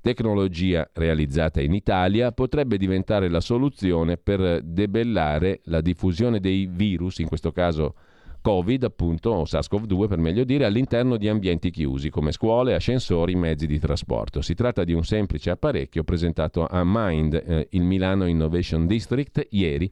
Tecnologia 0.00 0.88
realizzata 0.94 1.60
in 1.60 1.74
Italia 1.74 2.32
potrebbe 2.32 2.78
diventare 2.78 3.28
la 3.28 3.40
soluzione 3.40 4.16
per 4.16 4.62
debellare 4.62 5.60
la 5.64 5.82
diffusione 5.82 6.40
dei 6.40 6.66
virus, 6.66 7.18
in 7.18 7.28
questo 7.28 7.52
caso 7.52 7.94
Covid, 8.42 8.82
appunto, 8.84 9.30
o 9.30 9.44
SARS-CoV-2 9.44 10.08
per 10.08 10.18
meglio 10.18 10.44
dire, 10.44 10.66
all'interno 10.66 11.16
di 11.16 11.28
ambienti 11.28 11.70
chiusi 11.70 12.10
come 12.10 12.32
scuole, 12.32 12.74
ascensori, 12.74 13.34
mezzi 13.34 13.66
di 13.66 13.78
trasporto. 13.78 14.42
Si 14.42 14.54
tratta 14.54 14.84
di 14.84 14.92
un 14.92 15.04
semplice 15.04 15.50
apparecchio 15.50 16.04
presentato 16.04 16.66
a 16.66 16.82
Mind, 16.84 17.34
eh, 17.34 17.68
il 17.70 17.82
Milano 17.82 18.26
Innovation 18.26 18.86
District, 18.86 19.46
ieri 19.50 19.90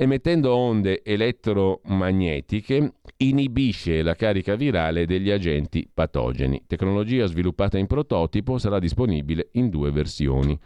emettendo 0.00 0.54
onde 0.54 1.02
elettromagnetiche, 1.02 2.92
inibisce 3.16 4.00
la 4.02 4.14
carica 4.14 4.54
virale 4.54 5.06
degli 5.06 5.28
agenti 5.28 5.88
patogeni. 5.92 6.62
Tecnologia 6.68 7.26
sviluppata 7.26 7.78
in 7.78 7.88
prototipo 7.88 8.58
sarà 8.58 8.78
disponibile 8.78 9.48
in 9.52 9.68
due 9.70 9.90
versioni 9.90 10.56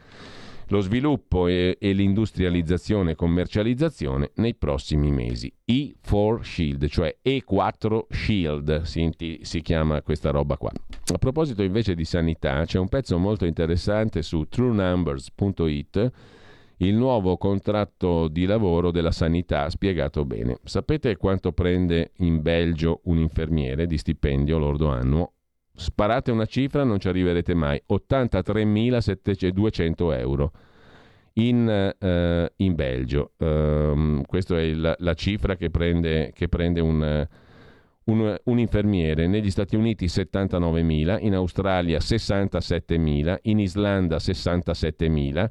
lo 0.73 0.81
sviluppo 0.81 1.49
e, 1.49 1.77
e 1.79 1.93
l'industrializzazione 1.93 3.11
e 3.11 3.15
commercializzazione 3.15 4.31
nei 4.37 4.55
prossimi 4.55 5.11
mesi. 5.11 5.53
E4 5.71 6.41
Shield, 6.41 6.87
cioè 6.89 7.19
E4 7.23 8.07
Shield 8.09 8.81
si, 8.83 9.11
si 9.43 9.61
chiama 9.61 10.01
questa 10.01 10.31
roba 10.31 10.57
qua. 10.57 10.73
A 11.13 11.19
proposito 11.19 11.63
invece 11.63 11.95
di 11.95 12.07
sanità, 12.07 12.65
c'è 12.65 12.79
un 12.79 12.89
pezzo 12.89 13.19
molto 13.19 13.45
interessante 13.45 14.23
su 14.23 14.47
truenumbers.it 14.49 16.11
il 16.79 16.95
nuovo 16.95 17.37
contratto 17.37 18.27
di 18.29 18.47
lavoro 18.47 18.91
della 18.91 19.13
sanità 19.13 19.69
spiegato 19.69 20.25
bene. 20.25 20.57
Sapete 20.65 21.17
quanto 21.17 21.53
prende 21.53 22.13
in 22.17 22.41
Belgio 22.41 23.01
un 23.05 23.19
infermiere 23.19 23.87
di 23.87 23.99
stipendio 23.99 24.59
lordo 24.59 24.89
annuo? 24.89 25.35
Sparate 25.75 26.31
una 26.31 26.47
cifra, 26.47 26.85
non 26.85 27.01
ci 27.01 27.09
arriverete 27.09 27.55
mai. 27.55 27.83
83.200 27.89 30.19
euro 30.19 30.53
in, 31.35 31.95
eh, 31.99 32.53
in 32.57 32.75
Belgio. 32.75 33.33
Um, 33.39 34.23
questa 34.25 34.59
è 34.59 34.63
il, 34.63 34.95
la 34.97 35.15
cifra 35.15 35.57
che 35.57 35.71
prende, 35.71 36.33
che 36.35 36.49
prende 36.49 36.81
un, 36.81 37.27
un, 38.05 38.41
un, 38.45 38.59
infermiere. 38.59 39.27
Negli 39.27 39.51
Stati 39.51 39.77
Uniti 39.77 40.07
79.000, 40.07 41.25
in 41.25 41.35
Australia 41.35 41.99
67.000, 41.99 43.39
in 43.43 43.59
Islanda 43.59 44.17
67.000. 44.17 45.51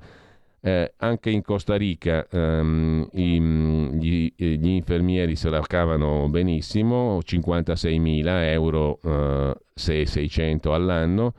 Eh, 0.64 0.94
anche 0.98 1.32
in 1.32 1.42
Costa 1.42 1.76
Rica 1.76 2.28
um, 2.32 3.08
i, 3.14 3.42
gli, 3.42 4.32
gli, 4.36 4.70
infermieri 4.70 5.36
se 5.36 5.50
la 5.50 5.62
cavano 5.62 6.30
benissimo, 6.30 7.18
56.000 7.18 8.28
euro 8.52 9.00
se 9.74 10.06
600 10.06 10.74
all'anno, 10.74 11.34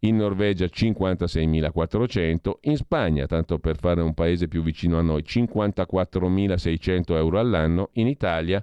in 0.00 0.16
Norvegia 0.16 0.66
56.400, 0.66 2.50
in 2.62 2.76
Spagna, 2.76 3.26
tanto 3.26 3.58
per 3.58 3.78
fare 3.78 4.02
un 4.02 4.14
paese 4.14 4.48
più 4.48 4.62
vicino 4.62 4.98
a 4.98 5.02
noi, 5.02 5.22
54.600 5.26 7.14
euro 7.14 7.38
all'anno, 7.38 7.90
in 7.94 8.06
Italia 8.06 8.62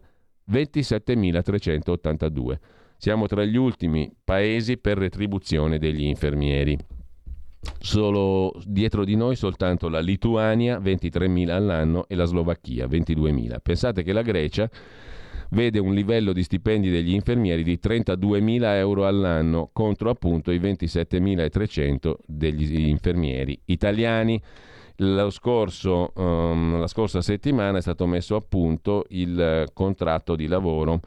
27.382. 0.49 2.59
Siamo 2.97 3.27
tra 3.27 3.43
gli 3.43 3.57
ultimi 3.57 4.09
paesi 4.23 4.77
per 4.77 4.97
retribuzione 4.97 5.77
degli 5.77 6.03
infermieri. 6.03 6.77
Solo 7.79 8.53
dietro 8.65 9.05
di 9.05 9.15
noi 9.15 9.35
soltanto 9.35 9.89
la 9.89 9.99
Lituania 9.99 10.79
23.000 10.79 11.49
all'anno 11.49 12.05
e 12.07 12.15
la 12.15 12.25
Slovacchia 12.25 12.87
22.000. 12.87 13.57
Pensate 13.61 14.03
che 14.03 14.11
la 14.11 14.21
Grecia 14.21 14.69
vede 15.49 15.79
un 15.79 15.93
livello 15.93 16.33
di 16.33 16.43
stipendi 16.43 16.89
degli 16.89 17.13
infermieri 17.13 17.63
di 17.63 17.79
32.000 17.81 18.63
euro 18.75 19.05
all'anno 19.05 19.69
contro 19.71 20.09
appunto 20.09 20.51
i 20.51 20.59
27.300 20.59 22.13
degli 22.25 22.87
infermieri 22.87 23.59
italiani. 23.65 24.41
Scorso, 25.29 26.13
um, 26.15 26.79
la 26.79 26.87
scorsa 26.87 27.21
settimana 27.21 27.79
è 27.79 27.81
stato 27.81 28.07
messo 28.07 28.35
a 28.35 28.41
punto 28.41 29.05
il 29.09 29.69
contratto 29.73 30.35
di 30.35 30.47
lavoro 30.47 31.01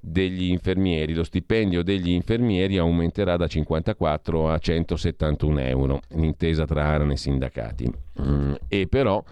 degli 0.00 0.50
infermieri. 0.50 1.14
Lo 1.14 1.24
stipendio 1.24 1.82
degli 1.82 2.10
infermieri 2.10 2.78
aumenterà 2.78 3.36
da 3.36 3.46
54 3.46 4.50
a 4.50 4.58
171 4.58 5.60
euro, 5.60 6.00
in 6.14 6.24
intesa 6.24 6.64
tra 6.64 6.86
ARAN 6.86 7.10
e 7.10 7.16
sindacati. 7.16 7.92
Mm, 8.22 8.54
e 8.66 8.86
però 8.88 9.22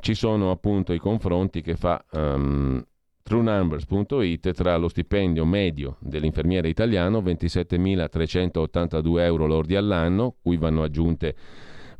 ci 0.00 0.14
sono 0.14 0.50
appunto 0.50 0.92
i 0.92 0.98
confronti 0.98 1.62
che 1.62 1.76
fa 1.76 2.04
um, 2.10 2.84
TrueNumbers.it 3.22 4.52
tra 4.52 4.76
lo 4.76 4.88
stipendio 4.88 5.44
medio 5.44 5.96
dell'infermiere 6.00 6.68
italiano, 6.68 7.20
27.382 7.20 9.20
euro 9.20 9.46
lordi 9.46 9.76
all'anno, 9.76 10.34
cui 10.42 10.56
vanno 10.56 10.82
aggiunte 10.82 11.34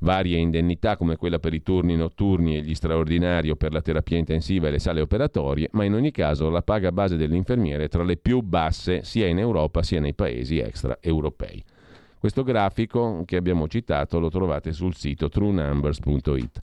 varie 0.00 0.38
indennità 0.38 0.96
come 0.96 1.16
quella 1.16 1.38
per 1.38 1.54
i 1.54 1.62
turni 1.62 1.96
notturni 1.96 2.56
e 2.56 2.62
gli 2.62 2.74
straordinari 2.74 3.50
o 3.50 3.56
per 3.56 3.72
la 3.72 3.80
terapia 3.80 4.18
intensiva 4.18 4.68
e 4.68 4.72
le 4.72 4.78
sale 4.78 5.00
operatorie, 5.00 5.68
ma 5.72 5.84
in 5.84 5.94
ogni 5.94 6.10
caso 6.10 6.50
la 6.50 6.62
paga 6.62 6.92
base 6.92 7.16
dell'infermiere 7.16 7.84
è 7.84 7.88
tra 7.88 8.04
le 8.04 8.16
più 8.16 8.40
basse 8.40 9.02
sia 9.04 9.26
in 9.26 9.38
Europa 9.38 9.82
sia 9.82 10.00
nei 10.00 10.14
paesi 10.14 10.58
extraeuropei. 10.58 11.64
Questo 12.18 12.42
grafico 12.42 13.22
che 13.24 13.36
abbiamo 13.36 13.68
citato 13.68 14.18
lo 14.18 14.28
trovate 14.28 14.72
sul 14.72 14.94
sito 14.96 15.28
truenumbers.it. 15.28 16.58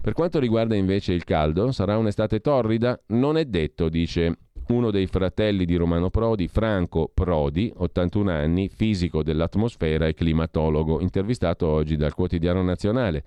Per 0.00 0.12
quanto 0.14 0.38
riguarda 0.38 0.74
invece 0.74 1.12
il 1.12 1.24
caldo, 1.24 1.72
sarà 1.72 1.98
un'estate 1.98 2.40
torrida? 2.40 2.98
Non 3.08 3.36
è 3.36 3.44
detto, 3.44 3.90
dice 3.90 4.38
uno 4.68 4.90
dei 4.90 5.06
fratelli 5.06 5.64
di 5.64 5.76
Romano 5.76 6.10
Prodi, 6.10 6.48
Franco 6.48 7.10
Prodi, 7.12 7.72
81 7.74 8.30
anni, 8.30 8.68
fisico 8.68 9.22
dell'atmosfera 9.22 10.06
e 10.06 10.14
climatologo, 10.14 11.00
intervistato 11.00 11.66
oggi 11.66 11.96
dal 11.96 12.14
quotidiano 12.14 12.62
nazionale. 12.62 13.24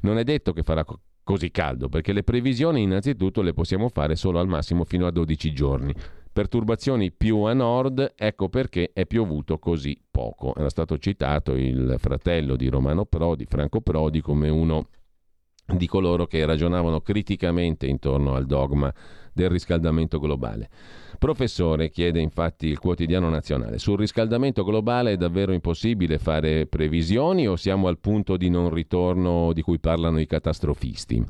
Non 0.00 0.18
è 0.18 0.24
detto 0.24 0.52
che 0.52 0.62
farà 0.62 0.84
così 1.22 1.50
caldo, 1.50 1.88
perché 1.88 2.12
le 2.12 2.22
previsioni 2.22 2.82
innanzitutto 2.82 3.42
le 3.42 3.52
possiamo 3.52 3.88
fare 3.88 4.16
solo 4.16 4.38
al 4.38 4.48
massimo 4.48 4.84
fino 4.84 5.06
a 5.06 5.10
12 5.10 5.52
giorni. 5.52 5.94
Perturbazioni 6.32 7.12
più 7.12 7.40
a 7.40 7.52
nord, 7.52 8.14
ecco 8.16 8.48
perché 8.48 8.90
è 8.92 9.04
piovuto 9.04 9.58
così 9.58 10.00
poco. 10.10 10.54
Era 10.56 10.70
stato 10.70 10.96
citato 10.98 11.54
il 11.54 11.96
fratello 11.98 12.56
di 12.56 12.68
Romano 12.68 13.04
Prodi, 13.04 13.44
Franco 13.44 13.80
Prodi, 13.80 14.20
come 14.20 14.48
uno 14.48 14.86
di 15.66 15.86
coloro 15.86 16.26
che 16.26 16.44
ragionavano 16.44 17.00
criticamente 17.00 17.86
intorno 17.86 18.34
al 18.34 18.46
dogma 18.46 18.92
del 19.32 19.50
riscaldamento 19.50 20.18
globale. 20.18 20.68
Professore, 21.18 21.90
chiede 21.90 22.20
infatti 22.20 22.66
il 22.66 22.78
quotidiano 22.78 23.28
nazionale, 23.28 23.78
sul 23.78 23.98
riscaldamento 23.98 24.64
globale 24.64 25.12
è 25.12 25.16
davvero 25.16 25.52
impossibile 25.52 26.18
fare 26.18 26.66
previsioni 26.66 27.46
o 27.46 27.56
siamo 27.56 27.88
al 27.88 27.98
punto 27.98 28.36
di 28.36 28.48
non 28.48 28.70
ritorno 28.70 29.52
di 29.52 29.62
cui 29.62 29.78
parlano 29.78 30.18
i 30.18 30.26
catastrofisti? 30.26 31.24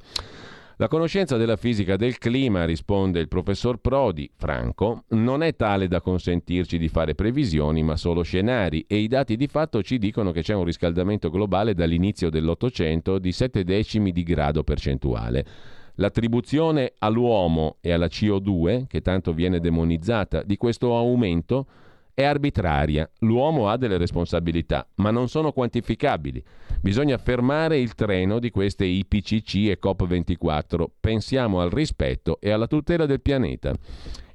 La 0.80 0.88
conoscenza 0.88 1.36
della 1.36 1.56
fisica 1.56 1.96
del 1.96 2.16
clima, 2.16 2.64
risponde 2.64 3.20
il 3.20 3.28
professor 3.28 3.76
Prodi, 3.76 4.30
Franco, 4.34 5.04
non 5.08 5.42
è 5.42 5.54
tale 5.54 5.88
da 5.88 6.00
consentirci 6.00 6.78
di 6.78 6.88
fare 6.88 7.14
previsioni, 7.14 7.82
ma 7.82 7.96
solo 7.96 8.22
scenari 8.22 8.86
e 8.88 8.96
i 8.96 9.06
dati 9.06 9.36
di 9.36 9.46
fatto 9.46 9.82
ci 9.82 9.98
dicono 9.98 10.32
che 10.32 10.40
c'è 10.40 10.54
un 10.54 10.64
riscaldamento 10.64 11.28
globale 11.28 11.74
dall'inizio 11.74 12.30
dell'Ottocento 12.30 13.18
di 13.18 13.30
7 13.30 13.62
decimi 13.62 14.10
di 14.10 14.22
grado 14.22 14.64
percentuale. 14.64 15.44
L'attribuzione 15.94 16.92
all'uomo 16.98 17.76
e 17.80 17.92
alla 17.92 18.06
CO2, 18.06 18.86
che 18.86 19.00
tanto 19.00 19.32
viene 19.32 19.60
demonizzata, 19.60 20.42
di 20.42 20.56
questo 20.56 20.96
aumento 20.96 21.66
è 22.14 22.24
arbitraria. 22.24 23.08
L'uomo 23.20 23.68
ha 23.68 23.76
delle 23.76 23.96
responsabilità, 23.96 24.86
ma 24.96 25.10
non 25.10 25.28
sono 25.28 25.52
quantificabili. 25.52 26.42
Bisogna 26.80 27.18
fermare 27.18 27.78
il 27.78 27.94
treno 27.94 28.38
di 28.38 28.50
queste 28.50 28.84
IPCC 28.84 29.54
e 29.68 29.78
COP24. 29.82 30.84
Pensiamo 31.00 31.60
al 31.60 31.70
rispetto 31.70 32.38
e 32.40 32.50
alla 32.50 32.66
tutela 32.66 33.06
del 33.06 33.20
pianeta. 33.20 33.74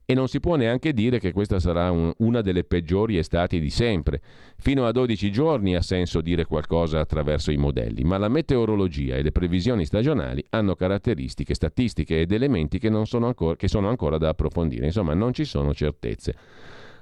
E 0.07 0.13
non 0.13 0.27
si 0.27 0.39
può 0.39 0.55
neanche 0.55 0.93
dire 0.93 1.19
che 1.19 1.31
questa 1.31 1.59
sarà 1.59 1.89
un, 1.89 2.13
una 2.19 2.41
delle 2.41 2.63
peggiori 2.63 3.17
estati 3.17 3.59
di 3.59 3.71
sempre. 3.71 4.21
Fino 4.57 4.85
a 4.85 4.91
12 4.91 5.31
giorni 5.31 5.75
ha 5.75 5.81
senso 5.81 6.21
dire 6.21 6.45
qualcosa 6.45 6.99
attraverso 6.99 7.51
i 7.51 7.57
modelli, 7.57 8.03
ma 8.03 8.19
la 8.19 8.27
meteorologia 8.27 9.15
e 9.15 9.23
le 9.23 9.31
previsioni 9.31 9.83
stagionali 9.83 10.45
hanno 10.49 10.75
caratteristiche 10.75 11.55
statistiche 11.55 12.21
ed 12.21 12.31
elementi 12.31 12.77
che, 12.77 12.91
sono 13.05 13.25
ancora, 13.25 13.55
che 13.55 13.67
sono 13.67 13.89
ancora 13.89 14.19
da 14.19 14.29
approfondire. 14.29 14.85
Insomma, 14.85 15.15
non 15.15 15.33
ci 15.33 15.43
sono 15.43 15.73
certezze. 15.73 16.35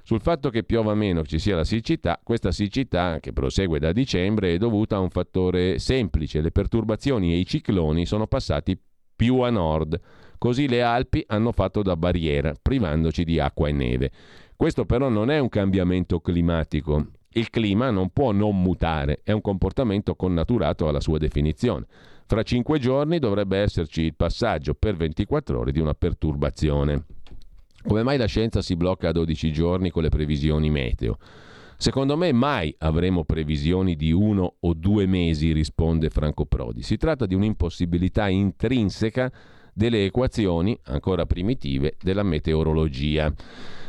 Sul 0.02 0.20
fatto 0.20 0.48
che 0.48 0.64
piova 0.64 0.94
meno, 0.94 1.22
che 1.22 1.28
ci 1.28 1.38
sia 1.38 1.56
la 1.56 1.64
siccità, 1.64 2.18
questa 2.22 2.52
siccità 2.52 3.20
che 3.20 3.34
prosegue 3.34 3.78
da 3.78 3.92
dicembre 3.92 4.54
è 4.54 4.58
dovuta 4.58 4.96
a 4.96 5.00
un 5.00 5.10
fattore 5.10 5.78
semplice, 5.78 6.40
le 6.40 6.50
perturbazioni 6.50 7.32
e 7.32 7.36
i 7.36 7.46
cicloni 7.46 8.06
sono 8.06 8.26
passati 8.26 8.78
più 9.16 9.40
a 9.40 9.50
nord 9.50 10.00
Così 10.38 10.68
le 10.68 10.82
Alpi 10.82 11.24
hanno 11.26 11.52
fatto 11.52 11.82
da 11.82 11.96
barriera, 11.96 12.54
privandoci 12.60 13.24
di 13.24 13.38
acqua 13.38 13.68
e 13.68 13.72
neve. 13.72 14.10
Questo 14.56 14.84
però 14.84 15.08
non 15.08 15.30
è 15.30 15.38
un 15.38 15.48
cambiamento 15.48 16.20
climatico. 16.20 17.06
Il 17.30 17.50
clima 17.50 17.90
non 17.90 18.10
può 18.10 18.30
non 18.30 18.60
mutare, 18.60 19.20
è 19.24 19.32
un 19.32 19.40
comportamento 19.40 20.14
connaturato 20.14 20.86
alla 20.86 21.00
sua 21.00 21.18
definizione. 21.18 21.86
Fra 22.26 22.42
cinque 22.42 22.78
giorni 22.78 23.18
dovrebbe 23.18 23.58
esserci 23.58 24.02
il 24.02 24.14
passaggio 24.14 24.74
per 24.74 24.96
24 24.96 25.58
ore 25.58 25.72
di 25.72 25.80
una 25.80 25.94
perturbazione. 25.94 27.04
Come 27.86 28.02
mai 28.02 28.16
la 28.16 28.26
scienza 28.26 28.62
si 28.62 28.76
blocca 28.76 29.08
a 29.08 29.12
12 29.12 29.52
giorni 29.52 29.90
con 29.90 30.02
le 30.02 30.08
previsioni 30.08 30.70
meteo? 30.70 31.18
Secondo 31.76 32.16
me 32.16 32.32
mai 32.32 32.74
avremo 32.78 33.24
previsioni 33.24 33.96
di 33.96 34.12
uno 34.12 34.54
o 34.60 34.72
due 34.72 35.06
mesi, 35.06 35.52
risponde 35.52 36.08
Franco 36.08 36.46
Prodi. 36.46 36.82
Si 36.82 36.96
tratta 36.96 37.26
di 37.26 37.34
un'impossibilità 37.34 38.28
intrinseca 38.28 39.30
delle 39.74 40.04
equazioni 40.04 40.78
ancora 40.84 41.26
primitive 41.26 41.96
della 42.00 42.22
meteorologia. 42.22 43.32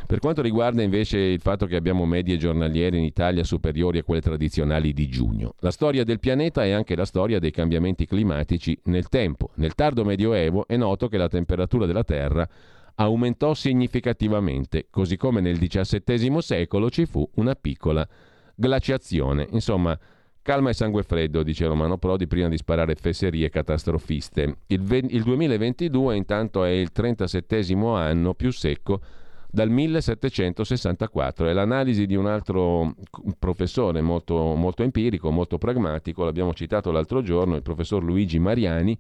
Per 0.08 0.20
quanto 0.20 0.44
riguarda 0.44 0.84
invece 0.84 1.18
il 1.18 1.40
fatto 1.40 1.66
che 1.66 1.76
abbiamo 1.76 2.06
medie 2.06 2.38
giornaliere 2.38 2.98
in 2.98 3.04
Italia 3.04 3.44
superiori 3.44 3.98
a 3.98 4.04
quelle 4.04 4.22
tradizionali 4.22 4.94
di 4.94 5.08
giugno, 5.08 5.56
la 5.60 5.72
storia 5.72 6.04
del 6.04 6.20
pianeta 6.20 6.64
è 6.64 6.72
anche 6.72 6.96
la 6.96 7.06
storia 7.06 7.40
dei 7.40 7.50
cambiamenti 7.50 8.06
climatici 8.06 8.78
nel 8.84 9.10
tempo. 9.10 9.50
Nel 9.56 9.74
tardo 9.74 10.04
medioevo 10.04 10.68
è 10.68 10.78
noto 10.78 11.08
che 11.08 11.18
la 11.18 11.28
temperatura 11.28 11.88
della 11.88 12.04
Terra 12.04 12.48
aumentò 12.96 13.56
significativamente, 13.56 14.88
così 14.92 15.18
come 15.18 15.42
nel 15.42 15.58
XVII 15.58 16.42
secolo 16.42 16.92
ci 16.92 17.08
fu 17.08 17.28
una 17.36 17.56
piccola 17.56 18.08
glaciazione. 18.54 19.48
Insomma, 19.52 19.98
Calma 20.46 20.70
e 20.70 20.74
sangue 20.74 21.02
freddo, 21.02 21.42
dice 21.42 21.66
Romano 21.66 21.98
Prodi, 21.98 22.28
prima 22.28 22.48
di 22.48 22.58
sparare 22.58 22.94
fesserie 22.94 23.50
catastrofiste. 23.50 24.58
Il, 24.68 24.80
ve- 24.80 25.02
il 25.10 25.24
2022 25.24 26.16
intanto 26.16 26.64
è 26.64 26.70
il 26.70 26.92
37 26.92 27.66
anno 27.74 28.36
più 28.36 28.52
secco 28.52 29.02
dal 29.50 29.72
1764. 29.72 31.48
È 31.48 31.52
l'analisi 31.52 32.06
di 32.06 32.16
un 32.16 32.28
altro 32.28 32.94
professore 33.40 34.02
molto, 34.02 34.54
molto 34.54 34.84
empirico, 34.84 35.32
molto 35.32 35.58
pragmatico, 35.58 36.24
l'abbiamo 36.24 36.54
citato 36.54 36.92
l'altro 36.92 37.24
giorno, 37.24 37.56
il 37.56 37.64
professor 37.64 38.04
Luigi 38.04 38.38
Mariani, 38.38 38.96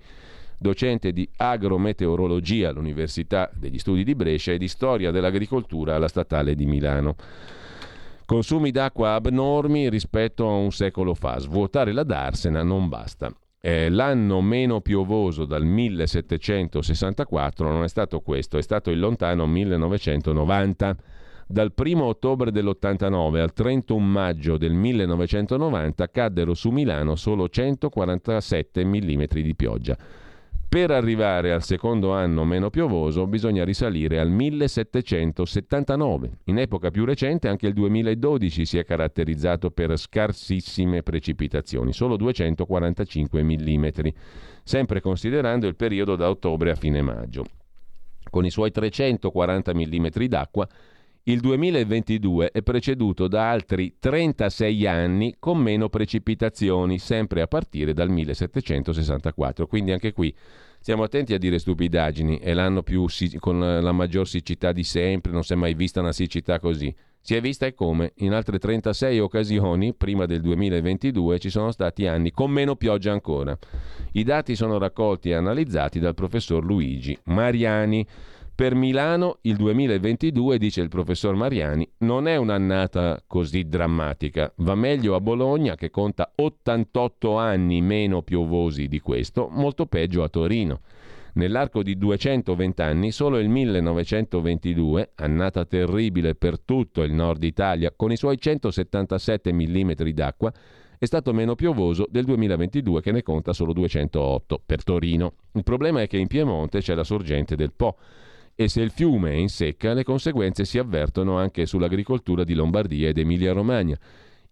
docente 0.57 1.11
di 1.11 1.29
agrometeorologia 1.37 2.69
all'Università 2.69 3.51
degli 3.53 3.77
Studi 3.77 4.03
di 4.03 4.15
Brescia 4.15 4.51
e 4.51 4.57
di 4.57 4.67
storia 4.67 5.11
dell'agricoltura 5.11 5.93
alla 5.93 6.07
Statale 6.07 6.55
di 6.55 6.65
Milano. 6.65 7.15
Consumi 8.25 8.71
d'acqua 8.71 9.13
abnormi 9.13 9.87
rispetto 9.87 10.47
a 10.47 10.53
un 10.53 10.71
secolo 10.71 11.13
fa. 11.13 11.37
Svuotare 11.37 11.91
la 11.91 12.01
Darsena 12.01 12.63
non 12.63 12.89
basta. 12.89 13.31
Eh, 13.61 13.89
l'anno 13.89 14.41
meno 14.41 14.81
piovoso 14.81 15.45
dal 15.45 15.63
1764 15.63 17.69
non 17.69 17.83
è 17.83 17.87
stato 17.87 18.21
questo, 18.21 18.57
è 18.57 18.63
stato 18.63 18.89
il 18.89 18.97
lontano 18.99 19.45
1990. 19.45 20.97
Dal 21.47 21.71
1 21.75 22.03
ottobre 22.03 22.51
dell'89 22.51 23.39
al 23.39 23.53
31 23.53 24.03
maggio 24.03 24.57
del 24.57 24.73
1990 24.73 26.09
caddero 26.09 26.55
su 26.55 26.71
Milano 26.71 27.15
solo 27.15 27.47
147 27.47 28.83
mm 28.83 29.23
di 29.33 29.55
pioggia. 29.55 29.95
Per 30.67 30.91
arrivare 30.91 31.53
al 31.53 31.63
secondo 31.63 32.11
anno 32.11 32.43
meno 32.43 32.69
piovoso 32.69 33.25
bisogna 33.27 33.63
risalire 33.63 34.19
al 34.19 34.29
1779. 34.29 36.39
In 36.45 36.57
epoca 36.57 36.89
più 36.91 37.05
recente 37.05 37.47
anche 37.47 37.67
il 37.67 37.73
2012 37.73 38.65
si 38.65 38.77
è 38.77 38.83
caratterizzato 38.83 39.71
per 39.71 39.97
scarsissime 39.97 41.01
precipitazioni, 41.01 41.93
solo 41.93 42.17
245 42.17 43.41
mm, 43.41 43.87
sempre 44.63 44.99
considerando 44.99 45.65
il 45.67 45.77
periodo 45.77 46.17
da 46.17 46.29
ottobre 46.29 46.71
a 46.71 46.75
fine 46.75 47.01
maggio. 47.01 47.45
Con 48.29 48.43
i 48.43 48.49
suoi 48.49 48.71
340 48.71 49.73
mm 49.73 50.07
d'acqua, 50.27 50.67
il 51.27 51.39
2022 51.39 52.51
è 52.51 52.61
preceduto 52.61 53.27
da 53.27 53.49
altri 53.49 53.95
36 53.97 54.85
anni 54.85 55.35
con 55.39 55.57
meno 55.57 55.89
precipitazioni, 55.89 56.99
sempre 56.99 57.41
a 57.41 57.47
partire 57.47 57.93
dal 57.93 58.09
1764. 58.09 59.65
Quindi 59.65 59.91
anche 59.91 60.13
qui 60.13 60.31
stiamo 60.79 61.01
attenti 61.01 61.33
a 61.33 61.39
dire 61.39 61.57
stupidaggini. 61.57 62.37
È 62.37 62.53
l'anno 62.53 62.83
più, 62.83 63.07
con 63.39 63.59
la 63.59 63.91
maggior 63.91 64.27
siccità 64.27 64.71
di 64.71 64.83
sempre, 64.83 65.31
non 65.31 65.43
si 65.43 65.53
è 65.53 65.55
mai 65.55 65.73
vista 65.73 65.99
una 65.99 66.11
siccità 66.11 66.59
così. 66.59 66.93
Si 67.21 67.33
è 67.33 67.41
vista 67.41 67.65
e 67.65 67.73
come 67.73 68.11
in 68.17 68.33
altre 68.33 68.59
36 68.59 69.17
occasioni, 69.17 69.95
prima 69.95 70.27
del 70.27 70.41
2022, 70.41 71.39
ci 71.39 71.49
sono 71.49 71.71
stati 71.71 72.05
anni 72.05 72.29
con 72.29 72.51
meno 72.51 72.75
pioggia 72.75 73.11
ancora. 73.11 73.57
I 74.11 74.23
dati 74.23 74.55
sono 74.55 74.77
raccolti 74.77 75.31
e 75.31 75.33
analizzati 75.33 75.97
dal 75.97 76.13
professor 76.13 76.63
Luigi 76.63 77.17
Mariani. 77.23 78.05
Per 78.55 78.73
Milano 78.73 79.39
il 79.41 79.57
2022, 79.57 80.57
dice 80.57 80.79
il 80.79 80.87
professor 80.87 81.35
Mariani, 81.35 81.85
non 81.99 82.25
è 82.25 82.37
un'annata 82.37 83.21
così 83.27 83.67
drammatica. 83.67 84.49
Va 84.59 84.75
meglio 84.75 85.15
a 85.15 85.19
Bologna, 85.19 85.75
che 85.75 85.89
conta 85.89 86.31
88 86.33 87.37
anni 87.37 87.81
meno 87.81 88.21
piovosi 88.21 88.87
di 88.87 89.01
questo, 89.01 89.49
molto 89.51 89.87
peggio 89.87 90.23
a 90.23 90.29
Torino. 90.29 90.79
Nell'arco 91.33 91.83
di 91.83 91.97
220 91.97 92.81
anni, 92.81 93.11
solo 93.11 93.39
il 93.39 93.49
1922, 93.49 95.11
annata 95.15 95.65
terribile 95.65 96.35
per 96.35 96.57
tutto 96.61 97.03
il 97.03 97.11
nord 97.11 97.43
Italia, 97.43 97.91
con 97.93 98.13
i 98.13 98.15
suoi 98.15 98.39
177 98.39 99.51
mm 99.51 99.91
d'acqua, 100.13 100.53
è 100.97 101.03
stato 101.03 101.33
meno 101.33 101.55
piovoso 101.55 102.07
del 102.09 102.23
2022 102.23 103.01
che 103.01 103.11
ne 103.11 103.21
conta 103.21 103.51
solo 103.51 103.73
208 103.73 104.61
per 104.65 104.81
Torino. 104.81 105.33
Il 105.51 105.63
problema 105.63 106.01
è 106.01 106.07
che 106.07 106.15
in 106.15 106.27
Piemonte 106.27 106.79
c'è 106.79 106.95
la 106.95 107.03
sorgente 107.03 107.57
del 107.57 107.73
Po 107.73 107.97
e 108.55 108.69
se 108.69 108.81
il 108.81 108.91
fiume 108.91 109.31
è 109.31 109.35
in 109.35 109.49
secca 109.49 109.93
le 109.93 110.03
conseguenze 110.03 110.63
si 110.63 110.77
avvertono 110.77 111.37
anche 111.37 111.65
sull'agricoltura 111.65 112.43
di 112.43 112.53
Lombardia 112.53 113.09
ed 113.09 113.17
Emilia-Romagna. 113.17 113.99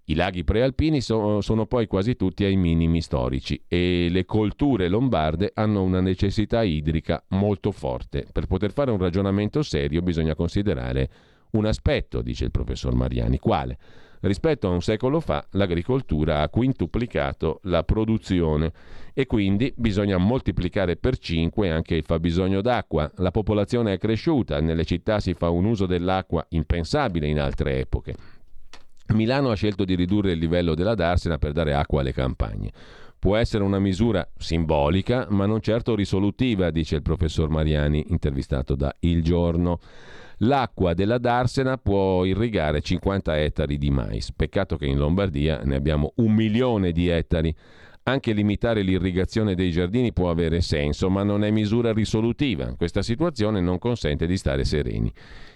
I 0.06 0.16
laghi 0.16 0.44
prealpini 0.44 1.00
so, 1.00 1.40
sono 1.40 1.66
poi 1.66 1.88
quasi 1.88 2.18
tutti 2.18 2.44
ai 2.44 2.58
minimi 2.58 3.02
storici 3.02 3.64
e 3.66 4.08
le 4.10 4.26
colture 4.26 4.90
lombarde 4.90 5.52
hanno 5.54 5.82
una 5.82 6.02
necessità 6.02 6.62
idrica 6.62 7.24
molto 7.30 7.72
forte. 7.72 8.28
Per 8.30 8.46
poter 8.46 8.74
fare 8.74 8.92
un 8.92 8.98
ragionamento 8.98 9.64
serio 9.64 10.02
bisogna 10.02 10.36
considerare 10.36 11.10
un 11.52 11.66
aspetto, 11.66 12.22
dice 12.22 12.44
il 12.44 12.52
professor 12.52 12.94
Mariani. 12.94 13.40
Quale? 13.40 13.78
Rispetto 14.24 14.68
a 14.68 14.72
un 14.72 14.82
secolo 14.82 15.20
fa 15.20 15.46
l'agricoltura 15.52 16.42
ha 16.42 16.48
quintuplicato 16.50 17.60
la 17.64 17.84
produzione 17.84 18.72
e 19.14 19.26
quindi 19.26 19.74
bisogna 19.76 20.18
moltiplicare 20.18 20.96
per 20.96 21.18
5 21.18 21.70
anche 21.70 21.96
il 21.96 22.06
fabbisogno 22.06 22.62
d'acqua. 22.62 23.12
La 23.18 23.32
popolazione 23.32 23.92
è 23.92 23.98
cresciuta, 23.98 24.62
nelle 24.62 24.86
città 24.86 25.20
si 25.20 25.34
fa 25.34 25.50
un 25.50 25.66
uso 25.66 25.86
dell'acqua 25.86 26.46
impensabile 26.50 27.28
in 27.28 27.38
altre 27.38 27.80
epoche. 27.80 28.16
Milano 29.08 29.52
ha 29.52 29.56
scelto 29.56 29.84
di 29.84 29.94
ridurre 29.94 30.32
il 30.32 30.40
livello 30.40 30.74
della 30.74 30.96
Darsena 30.96 31.38
per 31.38 31.52
dare 31.52 31.74
acqua 31.74 32.00
alle 32.00 32.14
campagne. 32.14 32.72
Può 33.20 33.36
essere 33.36 33.66
una 33.66 33.80
misura 33.80 34.26
simbolica, 34.38 35.28
ma 35.32 35.46
non 35.46 35.60
certo 35.60 35.96
risolutiva, 35.96 36.72
dice 36.72 36.96
il 36.96 37.02
professor 37.02 37.50
Mariani, 37.50 38.06
intervistato 38.08 38.76
da 38.76 38.96
Il 39.00 39.22
Giorno. 39.22 39.80
L'acqua 40.46 40.94
della 40.94 41.20
Darsena 41.20 41.78
può 41.78 42.26
irrigare 42.26 42.82
50 42.82 43.40
ettari 43.40 43.78
di 43.78 43.90
mais. 43.92 44.34
Peccato 44.34 44.76
che 44.76 44.86
in 44.86 44.98
Lombardia 44.98 45.62
ne 45.64 45.76
abbiamo 45.76 46.12
un 46.16 46.34
milione 46.34 46.92
di 46.92 47.08
ettari. 47.08 47.56
Anche 48.04 48.34
limitare 48.34 48.82
l'irrigazione 48.82 49.56
dei 49.56 49.72
giardini 49.72 50.12
può 50.12 50.30
avere 50.30 50.60
senso, 50.60 51.10
ma 51.10 51.24
non 51.24 51.46
è 51.46 51.52
misura 51.52 51.94
risolutiva. 51.94 52.76
Questa 52.76 53.02
situazione 53.02 53.62
non 53.62 53.78
consente 53.78 54.28
di 54.28 54.36
stare 54.36 54.66
sereni. 54.66 55.10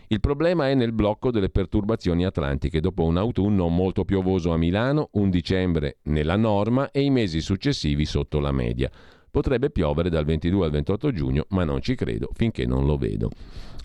Il 0.08 0.22
problema 0.22 0.70
è 0.70 0.74
nel 0.74 0.94
blocco 0.94 1.32
delle 1.32 1.50
perturbazioni 1.50 2.24
atlantiche 2.24 2.80
dopo 2.80 3.04
un 3.04 3.18
autunno 3.18 3.68
molto 3.68 4.06
piovoso 4.06 4.54
a 4.54 4.58
Milano, 4.58 5.10
un 5.14 5.30
dicembre 5.30 5.98
nella 6.04 6.38
norma 6.38 6.92
e 6.92 7.02
i 7.02 7.10
mesi 7.10 7.42
successivi 7.42 8.06
sotto 8.06 8.40
la 8.40 8.54
media. 8.54 8.90
Potrebbe 9.30 9.70
piovere 9.70 10.10
dal 10.10 10.24
22 10.24 10.66
al 10.66 10.72
28 10.72 11.12
giugno, 11.12 11.46
ma 11.50 11.66
non 11.66 11.82
ci 11.82 11.94
credo 11.96 12.30
finché 12.34 12.66
non 12.66 12.86
lo 12.86 12.96
vedo. 12.96 13.30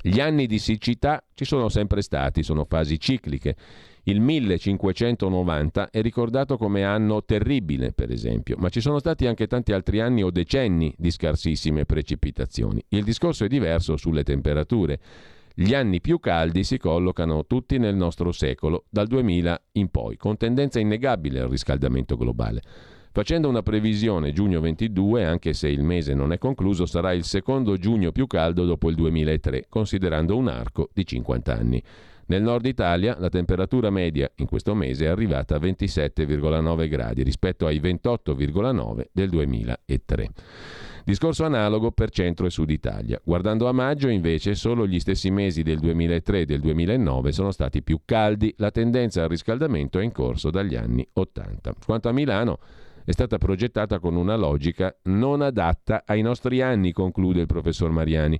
Gli 0.04 0.18
anni 0.18 0.46
di 0.46 0.58
siccità 0.58 1.22
ci 1.32 1.44
sono 1.44 1.68
sempre 1.68 2.02
stati, 2.02 2.42
sono 2.42 2.64
fasi 2.64 2.98
cicliche. 2.98 3.54
Il 4.02 4.20
1590 4.20 5.90
è 5.90 6.02
ricordato 6.02 6.56
come 6.56 6.82
anno 6.82 7.22
terribile, 7.24 7.92
per 7.92 8.10
esempio, 8.10 8.56
ma 8.58 8.68
ci 8.68 8.80
sono 8.80 8.98
stati 8.98 9.26
anche 9.26 9.46
tanti 9.46 9.72
altri 9.72 10.00
anni 10.00 10.24
o 10.24 10.30
decenni 10.32 10.92
di 10.98 11.12
scarsissime 11.12 11.84
precipitazioni. 11.84 12.84
Il 12.88 13.04
discorso 13.04 13.44
è 13.44 13.48
diverso 13.48 13.96
sulle 13.96 14.24
temperature. 14.24 14.98
Gli 15.54 15.72
anni 15.72 16.00
più 16.00 16.18
caldi 16.18 16.64
si 16.64 16.78
collocano 16.78 17.46
tutti 17.46 17.78
nel 17.78 17.94
nostro 17.94 18.32
secolo, 18.32 18.86
dal 18.90 19.06
2000 19.06 19.66
in 19.72 19.88
poi, 19.88 20.16
con 20.16 20.36
tendenza 20.36 20.80
innegabile 20.80 21.38
al 21.38 21.48
riscaldamento 21.48 22.16
globale. 22.16 22.62
Facendo 23.14 23.46
una 23.46 23.62
previsione 23.62 24.32
giugno 24.32 24.58
22, 24.62 25.26
anche 25.26 25.52
se 25.52 25.68
il 25.68 25.82
mese 25.82 26.14
non 26.14 26.32
è 26.32 26.38
concluso, 26.38 26.86
sarà 26.86 27.12
il 27.12 27.24
secondo 27.24 27.76
giugno 27.76 28.10
più 28.10 28.26
caldo 28.26 28.64
dopo 28.64 28.88
il 28.88 28.94
2003, 28.94 29.66
considerando 29.68 30.34
un 30.34 30.48
arco 30.48 30.88
di 30.94 31.04
50 31.04 31.54
anni. 31.54 31.82
Nel 32.26 32.40
nord 32.40 32.64
Italia 32.64 33.14
la 33.18 33.28
temperatura 33.28 33.90
media 33.90 34.30
in 34.36 34.46
questo 34.46 34.74
mese 34.74 35.04
è 35.04 35.08
arrivata 35.08 35.56
a 35.56 35.58
27,9 35.58 36.88
gradi 36.88 37.22
rispetto 37.22 37.66
ai 37.66 37.80
28,9 37.80 39.08
del 39.12 39.28
2003. 39.28 40.30
Discorso 41.04 41.44
analogo 41.44 41.90
per 41.90 42.08
centro 42.08 42.46
e 42.46 42.50
sud 42.50 42.70
Italia. 42.70 43.20
Guardando 43.22 43.68
a 43.68 43.72
maggio, 43.72 44.08
invece, 44.08 44.54
solo 44.54 44.86
gli 44.86 44.98
stessi 44.98 45.30
mesi 45.30 45.62
del 45.62 45.80
2003 45.80 46.40
e 46.40 46.44
del 46.46 46.60
2009 46.60 47.32
sono 47.32 47.50
stati 47.50 47.82
più 47.82 48.00
caldi. 48.06 48.54
La 48.56 48.70
tendenza 48.70 49.22
al 49.24 49.28
riscaldamento 49.28 49.98
è 49.98 50.02
in 50.02 50.12
corso 50.12 50.48
dagli 50.48 50.76
anni 50.76 51.06
80. 51.12 51.74
Quanto 51.84 52.08
a 52.08 52.12
Milano, 52.12 52.58
è 53.04 53.12
stata 53.12 53.38
progettata 53.38 53.98
con 53.98 54.14
una 54.14 54.36
logica 54.36 54.94
non 55.04 55.42
adatta 55.42 56.02
ai 56.06 56.22
nostri 56.22 56.62
anni, 56.62 56.92
conclude 56.92 57.40
il 57.40 57.46
professor 57.46 57.90
Mariani. 57.90 58.38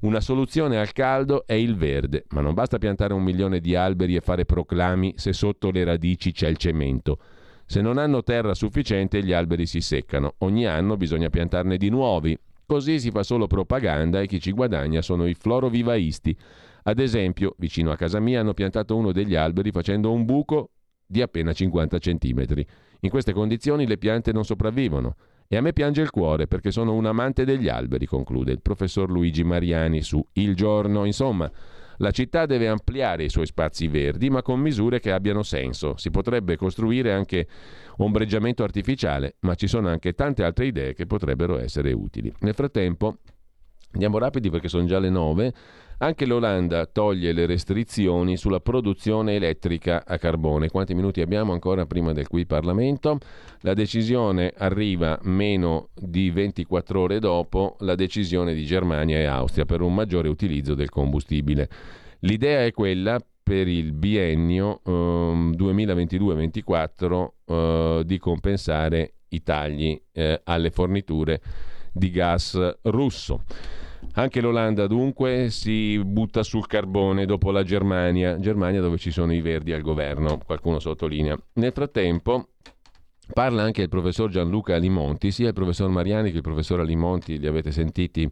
Una 0.00 0.20
soluzione 0.20 0.78
al 0.78 0.92
caldo 0.92 1.46
è 1.46 1.52
il 1.54 1.76
verde, 1.76 2.24
ma 2.30 2.40
non 2.40 2.54
basta 2.54 2.78
piantare 2.78 3.14
un 3.14 3.22
milione 3.22 3.60
di 3.60 3.76
alberi 3.76 4.16
e 4.16 4.20
fare 4.20 4.44
proclami 4.44 5.14
se 5.16 5.32
sotto 5.32 5.70
le 5.70 5.84
radici 5.84 6.32
c'è 6.32 6.48
il 6.48 6.56
cemento. 6.56 7.18
Se 7.66 7.80
non 7.80 7.98
hanno 7.98 8.22
terra 8.22 8.54
sufficiente 8.54 9.22
gli 9.22 9.32
alberi 9.32 9.64
si 9.64 9.80
seccano, 9.80 10.34
ogni 10.38 10.66
anno 10.66 10.96
bisogna 10.96 11.30
piantarne 11.30 11.76
di 11.76 11.88
nuovi. 11.88 12.36
Così 12.66 12.98
si 12.98 13.10
fa 13.10 13.22
solo 13.22 13.46
propaganda 13.46 14.20
e 14.20 14.26
chi 14.26 14.40
ci 14.40 14.50
guadagna 14.50 15.02
sono 15.02 15.26
i 15.26 15.34
florovivaisti. 15.34 16.36
Ad 16.84 16.98
esempio, 16.98 17.54
vicino 17.58 17.92
a 17.92 17.96
casa 17.96 18.18
mia 18.18 18.40
hanno 18.40 18.54
piantato 18.54 18.96
uno 18.96 19.12
degli 19.12 19.36
alberi 19.36 19.70
facendo 19.70 20.10
un 20.10 20.24
buco 20.24 20.70
di 21.06 21.22
appena 21.22 21.52
50 21.52 21.98
cm. 21.98 22.64
In 23.04 23.10
queste 23.10 23.32
condizioni 23.32 23.86
le 23.86 23.98
piante 23.98 24.32
non 24.32 24.44
sopravvivono. 24.44 25.16
E 25.48 25.56
a 25.56 25.60
me 25.60 25.72
piange 25.72 26.00
il 26.02 26.10
cuore 26.10 26.46
perché 26.46 26.70
sono 26.70 26.94
un 26.94 27.04
amante 27.04 27.44
degli 27.44 27.68
alberi, 27.68 28.06
conclude 28.06 28.52
il 28.52 28.62
professor 28.62 29.10
Luigi 29.10 29.44
Mariani 29.44 30.02
su 30.02 30.24
Il 30.34 30.54
Giorno. 30.54 31.04
Insomma, 31.04 31.50
la 31.98 32.10
città 32.10 32.46
deve 32.46 32.68
ampliare 32.68 33.24
i 33.24 33.28
suoi 33.28 33.46
spazi 33.46 33.88
verdi, 33.88 34.30
ma 34.30 34.40
con 34.40 34.60
misure 34.60 35.00
che 35.00 35.10
abbiano 35.10 35.42
senso. 35.42 35.96
Si 35.96 36.10
potrebbe 36.10 36.56
costruire 36.56 37.12
anche 37.12 37.46
ombreggiamento 37.98 38.62
artificiale, 38.62 39.34
ma 39.40 39.56
ci 39.56 39.66
sono 39.66 39.88
anche 39.88 40.14
tante 40.14 40.44
altre 40.44 40.66
idee 40.66 40.94
che 40.94 41.06
potrebbero 41.06 41.58
essere 41.58 41.92
utili. 41.92 42.32
Nel 42.40 42.54
frattempo, 42.54 43.18
andiamo 43.92 44.18
rapidi 44.18 44.48
perché 44.48 44.68
sono 44.68 44.86
già 44.86 45.00
le 45.00 45.10
nove. 45.10 45.52
Anche 46.02 46.26
l'Olanda 46.26 46.86
toglie 46.86 47.30
le 47.32 47.46
restrizioni 47.46 48.36
sulla 48.36 48.58
produzione 48.58 49.36
elettrica 49.36 50.02
a 50.04 50.18
carbone. 50.18 50.68
Quanti 50.68 50.94
minuti 50.94 51.20
abbiamo 51.20 51.52
ancora 51.52 51.86
prima 51.86 52.12
del 52.12 52.26
qui 52.26 52.44
Parlamento? 52.44 53.18
La 53.60 53.72
decisione 53.72 54.52
arriva 54.56 55.16
meno 55.22 55.90
di 55.94 56.30
24 56.30 57.00
ore 57.00 57.20
dopo 57.20 57.76
la 57.80 57.94
decisione 57.94 58.52
di 58.52 58.64
Germania 58.64 59.16
e 59.18 59.26
Austria 59.26 59.64
per 59.64 59.80
un 59.80 59.94
maggiore 59.94 60.28
utilizzo 60.28 60.74
del 60.74 60.88
combustibile. 60.88 61.68
L'idea 62.20 62.64
è 62.64 62.72
quella 62.72 63.20
per 63.40 63.68
il 63.68 63.92
biennio 63.92 64.80
um, 64.82 65.54
2022-24 65.56 67.28
uh, 67.44 68.02
di 68.02 68.18
compensare 68.18 69.14
i 69.28 69.40
tagli 69.44 70.02
uh, 70.14 70.34
alle 70.42 70.70
forniture 70.72 71.40
di 71.92 72.10
gas 72.10 72.58
russo. 72.82 73.44
Anche 74.14 74.40
l'Olanda 74.40 74.86
dunque 74.86 75.48
si 75.50 75.98
butta 76.04 76.42
sul 76.42 76.66
carbone 76.66 77.24
dopo 77.24 77.50
la 77.50 77.62
Germania, 77.62 78.38
Germania 78.38 78.80
dove 78.80 78.98
ci 78.98 79.10
sono 79.10 79.32
i 79.32 79.40
verdi 79.40 79.72
al 79.72 79.80
governo, 79.80 80.38
qualcuno 80.44 80.78
sottolinea. 80.78 81.36
Nel 81.54 81.72
frattempo 81.72 82.48
parla 83.32 83.62
anche 83.62 83.82
il 83.82 83.88
professor 83.88 84.28
Gianluca 84.28 84.74
Alimonti, 84.74 85.30
sia 85.30 85.48
il 85.48 85.54
professor 85.54 85.88
Mariani 85.88 86.30
che 86.30 86.36
il 86.36 86.42
professor 86.42 86.80
Alimonti 86.80 87.38
li 87.38 87.46
avete 87.46 87.72
sentiti 87.72 88.30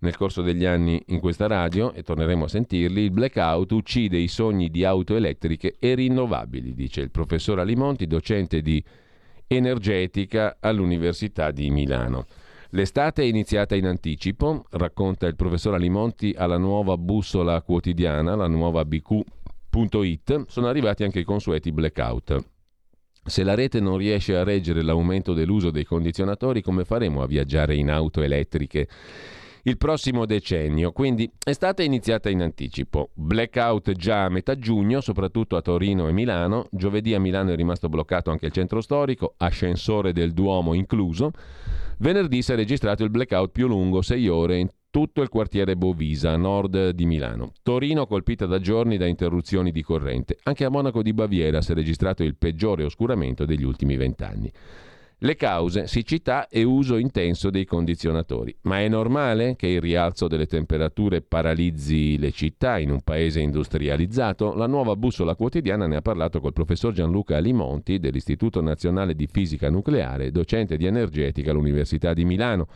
nel 0.00 0.16
corso 0.16 0.42
degli 0.42 0.64
anni 0.64 1.02
in 1.08 1.20
questa 1.20 1.46
radio 1.46 1.92
e 1.92 2.02
torneremo 2.02 2.44
a 2.44 2.48
sentirli. 2.48 3.02
Il 3.02 3.10
blackout 3.10 3.72
uccide 3.72 4.16
i 4.16 4.28
sogni 4.28 4.70
di 4.70 4.84
auto 4.84 5.16
elettriche 5.16 5.76
e 5.78 5.94
rinnovabili, 5.94 6.72
dice 6.72 7.00
il 7.00 7.10
professor 7.10 7.58
Alimonti, 7.58 8.06
docente 8.06 8.62
di 8.62 8.82
energetica 9.46 10.56
all'Università 10.60 11.50
di 11.50 11.70
Milano. 11.70 12.26
L'estate 12.72 13.22
è 13.22 13.24
iniziata 13.24 13.74
in 13.76 13.86
anticipo, 13.86 14.66
racconta 14.72 15.26
il 15.26 15.36
professor 15.36 15.72
Alimonti 15.72 16.34
alla 16.36 16.58
nuova 16.58 16.98
bussola 16.98 17.62
quotidiana, 17.62 18.34
la 18.34 18.46
nuova 18.46 18.84
BQ 18.84 19.20
It 20.02 20.44
sono 20.48 20.66
arrivati 20.66 21.02
anche 21.02 21.20
i 21.20 21.24
consueti 21.24 21.72
blackout. 21.72 22.36
Se 23.24 23.42
la 23.42 23.54
rete 23.54 23.80
non 23.80 23.96
riesce 23.96 24.36
a 24.36 24.42
reggere 24.42 24.82
l'aumento 24.82 25.32
dell'uso 25.32 25.70
dei 25.70 25.84
condizionatori, 25.84 26.60
come 26.60 26.84
faremo 26.84 27.22
a 27.22 27.26
viaggiare 27.26 27.74
in 27.74 27.90
auto 27.90 28.20
elettriche 28.20 28.86
il 29.68 29.76
prossimo 29.76 30.24
decennio? 30.24 30.92
Quindi 30.92 31.30
estate 31.44 31.82
iniziata 31.82 32.30
in 32.30 32.40
anticipo. 32.40 33.10
Blackout 33.12 33.92
già 33.92 34.24
a 34.24 34.28
metà 34.30 34.56
giugno, 34.56 35.00
soprattutto 35.00 35.56
a 35.56 35.60
Torino 35.60 36.08
e 36.08 36.12
Milano. 36.12 36.68
Giovedì 36.70 37.14
a 37.14 37.20
Milano 37.20 37.52
è 37.52 37.56
rimasto 37.56 37.88
bloccato 37.88 38.30
anche 38.30 38.46
il 38.46 38.52
centro 38.52 38.80
storico, 38.80 39.34
ascensore 39.36 40.12
del 40.12 40.32
Duomo 40.32 40.72
incluso. 40.72 41.32
Venerdì 41.98 42.40
si 42.42 42.52
è 42.52 42.54
registrato 42.54 43.04
il 43.04 43.10
blackout 43.10 43.50
più 43.50 43.66
lungo, 43.66 44.00
6 44.00 44.28
ore, 44.28 44.58
in 44.58 44.68
tutto 44.90 45.20
il 45.20 45.28
quartiere 45.28 45.76
Bovisa, 45.76 46.32
a 46.32 46.36
nord 46.36 46.90
di 46.90 47.04
Milano. 47.04 47.52
Torino 47.62 48.06
colpita 48.06 48.46
da 48.46 48.60
giorni 48.60 48.96
da 48.96 49.06
interruzioni 49.06 49.70
di 49.70 49.82
corrente. 49.82 50.38
Anche 50.44 50.64
a 50.64 50.70
Monaco 50.70 51.02
di 51.02 51.12
Baviera 51.12 51.60
si 51.60 51.72
è 51.72 51.74
registrato 51.74 52.22
il 52.22 52.36
peggiore 52.36 52.84
oscuramento 52.84 53.44
degli 53.44 53.64
ultimi 53.64 53.96
vent'anni. 53.96 54.50
Le 55.20 55.34
cause, 55.34 55.88
siccità 55.88 56.46
e 56.46 56.62
uso 56.62 56.96
intenso 56.96 57.50
dei 57.50 57.64
condizionatori. 57.64 58.56
Ma 58.62 58.78
è 58.78 58.86
normale 58.86 59.56
che 59.56 59.66
il 59.66 59.80
rialzo 59.80 60.28
delle 60.28 60.46
temperature 60.46 61.22
paralizzi 61.22 62.16
le 62.18 62.30
città 62.30 62.78
in 62.78 62.92
un 62.92 63.00
paese 63.02 63.40
industrializzato? 63.40 64.54
La 64.54 64.68
nuova 64.68 64.94
bussola 64.94 65.34
quotidiana 65.34 65.88
ne 65.88 65.96
ha 65.96 66.02
parlato 66.02 66.38
col 66.38 66.52
professor 66.52 66.92
Gianluca 66.92 67.36
Alimonti 67.36 67.98
dell'Istituto 67.98 68.60
Nazionale 68.60 69.16
di 69.16 69.26
Fisica 69.26 69.68
Nucleare, 69.68 70.30
docente 70.30 70.76
di 70.76 70.86
energetica 70.86 71.50
all'Università 71.50 72.14
di 72.14 72.24
Milano. 72.24 72.68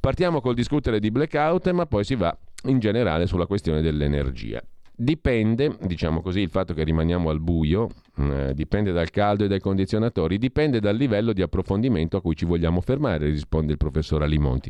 Partiamo 0.00 0.40
col 0.40 0.54
discutere 0.54 0.98
di 0.98 1.10
blackout, 1.10 1.70
ma 1.72 1.84
poi 1.84 2.04
si 2.04 2.14
va 2.14 2.34
in 2.64 2.78
generale 2.78 3.26
sulla 3.26 3.44
questione 3.44 3.82
dell'energia. 3.82 4.62
Dipende, 5.00 5.76
diciamo 5.80 6.20
così, 6.20 6.40
il 6.40 6.50
fatto 6.50 6.74
che 6.74 6.82
rimaniamo 6.82 7.30
al 7.30 7.38
buio, 7.38 7.88
eh, 8.16 8.52
dipende 8.52 8.90
dal 8.90 9.10
caldo 9.10 9.44
e 9.44 9.46
dai 9.46 9.60
condizionatori, 9.60 10.38
dipende 10.38 10.80
dal 10.80 10.96
livello 10.96 11.32
di 11.32 11.40
approfondimento 11.40 12.16
a 12.16 12.20
cui 12.20 12.34
ci 12.34 12.44
vogliamo 12.44 12.80
fermare, 12.80 13.26
risponde 13.26 13.70
il 13.70 13.78
professor 13.78 14.24
Alimonti. 14.24 14.68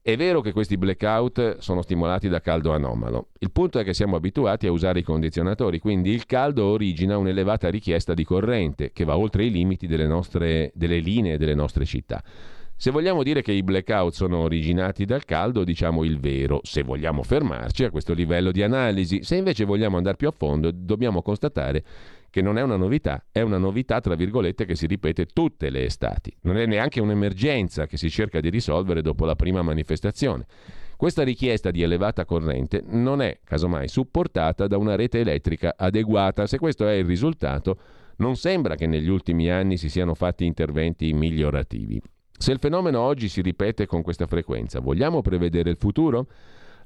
È 0.00 0.16
vero 0.16 0.40
che 0.40 0.52
questi 0.52 0.78
blackout 0.78 1.58
sono 1.58 1.82
stimolati 1.82 2.30
da 2.30 2.40
caldo 2.40 2.72
anomalo. 2.72 3.28
Il 3.40 3.50
punto 3.50 3.78
è 3.78 3.84
che 3.84 3.92
siamo 3.92 4.16
abituati 4.16 4.66
a 4.66 4.72
usare 4.72 5.00
i 5.00 5.02
condizionatori, 5.02 5.80
quindi 5.80 6.12
il 6.12 6.24
caldo 6.24 6.64
origina 6.64 7.18
un'elevata 7.18 7.68
richiesta 7.68 8.14
di 8.14 8.24
corrente 8.24 8.90
che 8.94 9.04
va 9.04 9.18
oltre 9.18 9.44
i 9.44 9.50
limiti 9.50 9.86
delle, 9.86 10.06
nostre, 10.06 10.72
delle 10.74 11.00
linee 11.00 11.36
delle 11.36 11.54
nostre 11.54 11.84
città. 11.84 12.22
Se 12.80 12.92
vogliamo 12.92 13.24
dire 13.24 13.42
che 13.42 13.50
i 13.50 13.64
blackout 13.64 14.12
sono 14.12 14.36
originati 14.36 15.04
dal 15.04 15.24
caldo, 15.24 15.64
diciamo 15.64 16.04
il 16.04 16.20
vero, 16.20 16.60
se 16.62 16.84
vogliamo 16.84 17.24
fermarci 17.24 17.82
a 17.82 17.90
questo 17.90 18.14
livello 18.14 18.52
di 18.52 18.62
analisi. 18.62 19.24
Se 19.24 19.34
invece 19.34 19.64
vogliamo 19.64 19.96
andare 19.96 20.16
più 20.16 20.28
a 20.28 20.30
fondo, 20.30 20.70
dobbiamo 20.70 21.20
constatare 21.20 21.82
che 22.30 22.40
non 22.40 22.56
è 22.56 22.62
una 22.62 22.76
novità, 22.76 23.24
è 23.32 23.40
una 23.40 23.58
novità 23.58 23.98
tra 24.00 24.14
virgolette 24.14 24.64
che 24.64 24.76
si 24.76 24.86
ripete 24.86 25.26
tutte 25.26 25.70
le 25.70 25.86
estati. 25.86 26.32
Non 26.42 26.56
è 26.56 26.66
neanche 26.66 27.00
un'emergenza 27.00 27.88
che 27.88 27.96
si 27.96 28.08
cerca 28.10 28.38
di 28.38 28.48
risolvere 28.48 29.02
dopo 29.02 29.24
la 29.24 29.34
prima 29.34 29.60
manifestazione. 29.62 30.46
Questa 30.96 31.24
richiesta 31.24 31.72
di 31.72 31.82
elevata 31.82 32.24
corrente 32.24 32.80
non 32.86 33.22
è, 33.22 33.40
casomai, 33.42 33.88
supportata 33.88 34.68
da 34.68 34.76
una 34.76 34.94
rete 34.94 35.18
elettrica 35.18 35.74
adeguata. 35.76 36.46
Se 36.46 36.58
questo 36.58 36.86
è 36.86 36.92
il 36.92 37.06
risultato, 37.06 37.76
non 38.18 38.36
sembra 38.36 38.76
che 38.76 38.86
negli 38.86 39.08
ultimi 39.08 39.50
anni 39.50 39.76
si 39.76 39.88
siano 39.88 40.14
fatti 40.14 40.44
interventi 40.44 41.12
migliorativi. 41.12 42.00
Se 42.40 42.52
il 42.52 42.60
fenomeno 42.60 43.00
oggi 43.00 43.28
si 43.28 43.42
ripete 43.42 43.84
con 43.86 44.00
questa 44.00 44.28
frequenza, 44.28 44.78
vogliamo 44.78 45.22
prevedere 45.22 45.70
il 45.70 45.76
futuro? 45.76 46.28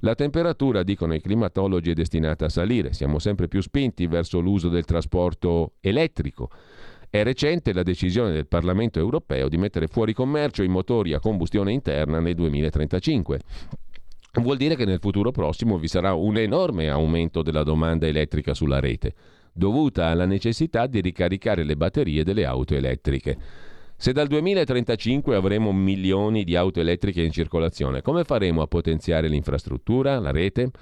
La 0.01 0.15
temperatura, 0.15 0.83
dicono 0.83 1.15
i 1.15 1.21
climatologi, 1.21 1.91
è 1.91 1.95
destinata 1.95 2.47
a 2.47 2.49
salire, 2.49 2.95
siamo 2.95 3.19
sempre 3.19 3.49
più 3.49 3.61
spinti 3.61 4.07
verso 4.07 4.41
l'uso 4.41 4.71
del 4.71 4.87
trasporto 4.87 5.75
elettrico. 5.81 6.51
È 7.09 7.23
recente 7.23 7.75
la 7.75 7.83
decisione 7.83 8.33
del 8.33 8.49
Parlamento 8.49 8.99
europeo 8.99 9.51
di 9.51 9.59
mettere 9.59 9.89
fuori 9.89 10.15
commercio 10.15 10.63
i 10.63 10.69
motori 10.69 11.13
a 11.13 11.21
combustione 11.21 11.71
interna 11.71 12.19
nel 12.19 12.35
2035. 12.35 13.41
Vuol 14.41 14.57
dire 14.57 14.75
che 14.75 14.87
nel 14.87 15.01
futuro 15.01 15.33
prossimo 15.33 15.77
vi 15.77 15.89
sarà 15.89 16.15
un 16.15 16.39
enorme 16.39 16.89
aumento 16.89 17.43
della 17.43 17.63
domanda 17.63 18.07
elettrica 18.07 18.55
sulla 18.55 18.81
rete, 18.81 19.13
dovuta 19.53 20.07
alla 20.07 20.25
necessità 20.25 20.87
di 20.87 21.03
ricaricare 21.03 21.63
le 21.63 21.77
batterie 21.77 22.25
delle 22.25 22.47
auto 22.47 22.75
elettriche. 22.75 23.71
Se 24.03 24.11
dal 24.11 24.27
2035 24.27 25.37
avremo 25.37 25.71
milioni 25.73 26.43
di 26.43 26.57
auto 26.57 26.81
elettriche 26.81 27.23
in 27.23 27.31
circolazione, 27.31 28.03
come 28.03 28.25
faremo 28.25 28.61
a 28.61 28.67
potenziare 28.67 29.29
l'infrastruttura, 29.29 30.19
la 30.19 30.33
rete? 30.33 30.73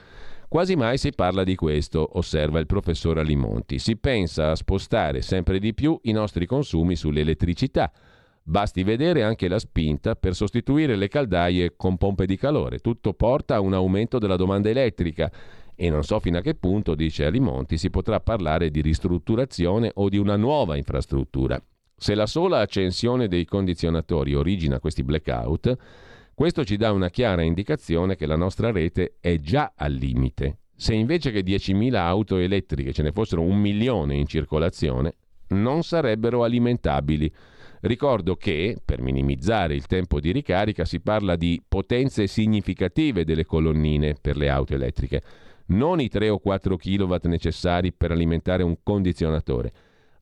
Quasi 0.49 0.75
mai 0.75 0.97
si 0.97 1.11
parla 1.11 1.45
di 1.45 1.55
questo, 1.55 2.17
osserva 2.17 2.61
il 2.61 2.65
professor 2.65 3.19
Alimonti. 3.19 3.79
Si 3.79 3.99
pensa 3.99 4.53
a 4.53 4.57
spostare 4.57 5.21
sempre 5.21 5.59
di 5.59 5.75
più 5.75 5.99
i 6.05 6.13
nostri 6.13 6.47
consumi 6.47 6.97
sull'elettricità. 6.97 7.93
Basti 8.43 8.85
vedere 8.85 9.23
anche 9.23 9.49
la 9.49 9.59
spinta 9.59 10.15
per 10.15 10.35
sostituire 10.35 10.97
le 10.97 11.09
caldaie 11.09 11.75
con 11.77 11.99
pompe 11.99 12.25
di 12.25 12.39
calore. 12.39 12.79
Tutto 12.79 13.13
porta 13.13 13.57
a 13.57 13.61
un 13.61 13.75
aumento 13.75 14.19
della 14.19 14.37
domanda 14.37 14.71
elettrica 14.71 15.31
e 15.75 15.91
non 15.91 16.05
so 16.05 16.21
fino 16.21 16.39
a 16.39 16.41
che 16.41 16.55
punto, 16.55 16.95
dice 16.95 17.27
Alimonti, 17.27 17.77
si 17.77 17.91
potrà 17.91 18.19
parlare 18.21 18.71
di 18.71 18.81
ristrutturazione 18.81 19.91
o 19.97 20.09
di 20.09 20.17
una 20.17 20.37
nuova 20.37 20.79
infrastruttura. 20.79 21.63
Se 22.03 22.15
la 22.15 22.25
sola 22.25 22.61
accensione 22.61 23.29
dei 23.29 23.45
condizionatori 23.45 24.35
origina 24.35 24.81
questi 24.81 25.03
blackout, 25.03 25.77
questo 26.33 26.65
ci 26.65 26.79
dà 26.79 26.93
una 26.93 27.11
chiara 27.11 27.43
indicazione 27.43 28.17
che 28.17 28.25
la 28.25 28.37
nostra 28.37 28.71
rete 28.71 29.17
è 29.21 29.37
già 29.37 29.75
al 29.77 29.93
limite. 29.93 30.61
Se 30.75 30.95
invece 30.95 31.31
che 31.31 31.43
10.000 31.43 31.95
auto 31.97 32.39
elettriche 32.39 32.95
ce 32.95 33.03
ne 33.03 33.13
fossero 33.13 33.43
un 33.43 33.59
milione 33.59 34.15
in 34.15 34.27
circolazione, 34.27 35.17
non 35.49 35.83
sarebbero 35.83 36.43
alimentabili. 36.43 37.31
Ricordo 37.81 38.35
che, 38.35 38.79
per 38.83 39.03
minimizzare 39.03 39.75
il 39.75 39.85
tempo 39.85 40.21
di 40.21 40.33
ricarica, 40.33 40.87
si 40.87 41.01
parla 41.01 41.37
di 41.37 41.63
potenze 41.69 42.27
significative 42.27 43.27
delle 43.27 43.45
colonnine 43.45 44.15
per 44.19 44.39
le 44.39 44.49
auto 44.49 44.73
elettriche, 44.73 45.23
non 45.67 46.01
i 46.01 46.09
3 46.09 46.31
o 46.31 46.39
4 46.39 46.79
kW 46.79 47.15
necessari 47.25 47.93
per 47.93 48.11
alimentare 48.11 48.63
un 48.63 48.79
condizionatore 48.83 49.73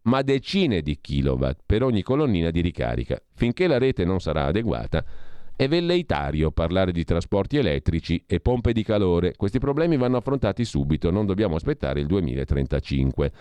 ma 0.09 0.22
decine 0.22 0.80
di 0.80 0.98
kilowatt 1.01 1.60
per 1.66 1.82
ogni 1.82 2.02
colonnina 2.02 2.51
di 2.51 2.62
ricarica. 2.62 3.20
Finché 3.35 3.66
la 3.66 3.78
rete 3.78 4.05
non 4.05 4.20
sarà 4.20 4.47
adeguata, 4.47 5.05
è 5.55 5.68
velleitario 5.68 6.51
parlare 6.51 6.93
di 6.93 7.05
trasporti 7.05 7.59
elettrici 7.59 8.24
e 8.26 8.40
pompe 8.40 8.72
di 8.72 8.82
calore. 8.82 9.35
Questi 9.36 9.59
problemi 9.59 9.97
vanno 9.97 10.16
affrontati 10.16 10.64
subito, 10.64 11.10
non 11.10 11.26
dobbiamo 11.26 11.56
aspettare 11.56 12.01
il 12.01 12.06
2035. 12.06 13.32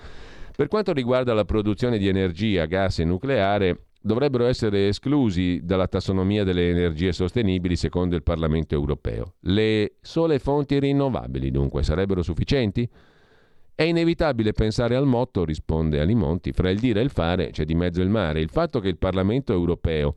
Per 0.56 0.68
quanto 0.68 0.92
riguarda 0.92 1.34
la 1.34 1.46
produzione 1.46 1.98
di 1.98 2.08
energia, 2.08 2.66
gas 2.66 3.00
e 3.00 3.06
nucleare, 3.06 3.86
dovrebbero 4.02 4.46
essere 4.46 4.88
esclusi 4.88 5.62
dalla 5.64 5.88
tassonomia 5.88 6.44
delle 6.44 6.70
energie 6.70 7.14
sostenibili 7.14 7.76
secondo 7.76 8.16
il 8.16 8.24
Parlamento 8.24 8.74
europeo. 8.74 9.36
Le 9.42 9.98
sole 10.02 10.40
fonti 10.40 10.80
rinnovabili, 10.80 11.52
dunque, 11.52 11.84
sarebbero 11.84 12.24
sufficienti? 12.24 12.90
È 13.80 13.84
inevitabile 13.84 14.54
pensare 14.54 14.96
al 14.96 15.06
motto, 15.06 15.46
risponde 15.46 16.00
Alimonti, 16.00 16.52
fra 16.52 16.72
il 16.72 16.80
dire 16.80 17.00
e 17.00 17.04
il 17.04 17.12
fare 17.12 17.52
c'è 17.52 17.64
di 17.64 17.76
mezzo 17.76 18.02
il 18.02 18.10
mare. 18.10 18.42
Il 18.42 18.50
fatto 18.50 18.80
che 18.80 18.88
il 18.88 18.98
Parlamento 18.98 19.54
europeo 19.54 20.16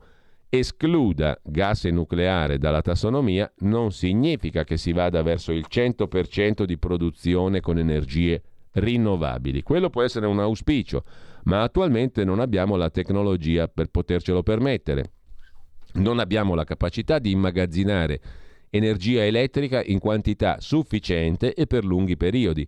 escluda 0.49 1.39
gas 1.43 1.85
e 1.85 1.91
nucleare 1.91 2.57
dalla 2.57 2.81
tassonomia 2.81 3.53
non 3.59 3.91
significa 3.91 4.63
che 4.63 4.77
si 4.77 4.93
vada 4.93 5.21
verso 5.21 5.51
il 5.51 5.67
100% 5.69 6.63
di 6.63 6.79
produzione 6.79 7.59
con 7.59 7.77
energie 7.77 8.41
rinnovabili. 8.71 9.61
Quello 9.61 9.91
può 9.91 10.01
essere 10.01 10.25
un 10.25 10.39
auspicio, 10.39 11.03
ma 11.43 11.61
attualmente 11.61 12.23
non 12.23 12.39
abbiamo 12.39 12.75
la 12.77 12.89
tecnologia 12.89 13.67
per 13.67 13.91
potercelo 13.91 14.41
permettere. 14.41 15.11
Non 15.93 16.17
abbiamo 16.17 16.55
la 16.55 16.63
capacità 16.63 17.19
di 17.19 17.29
immagazzinare 17.29 18.21
energia 18.71 19.23
elettrica 19.23 19.83
in 19.83 19.99
quantità 19.99 20.59
sufficiente 20.59 21.53
e 21.53 21.67
per 21.67 21.85
lunghi 21.85 22.17
periodi. 22.17 22.67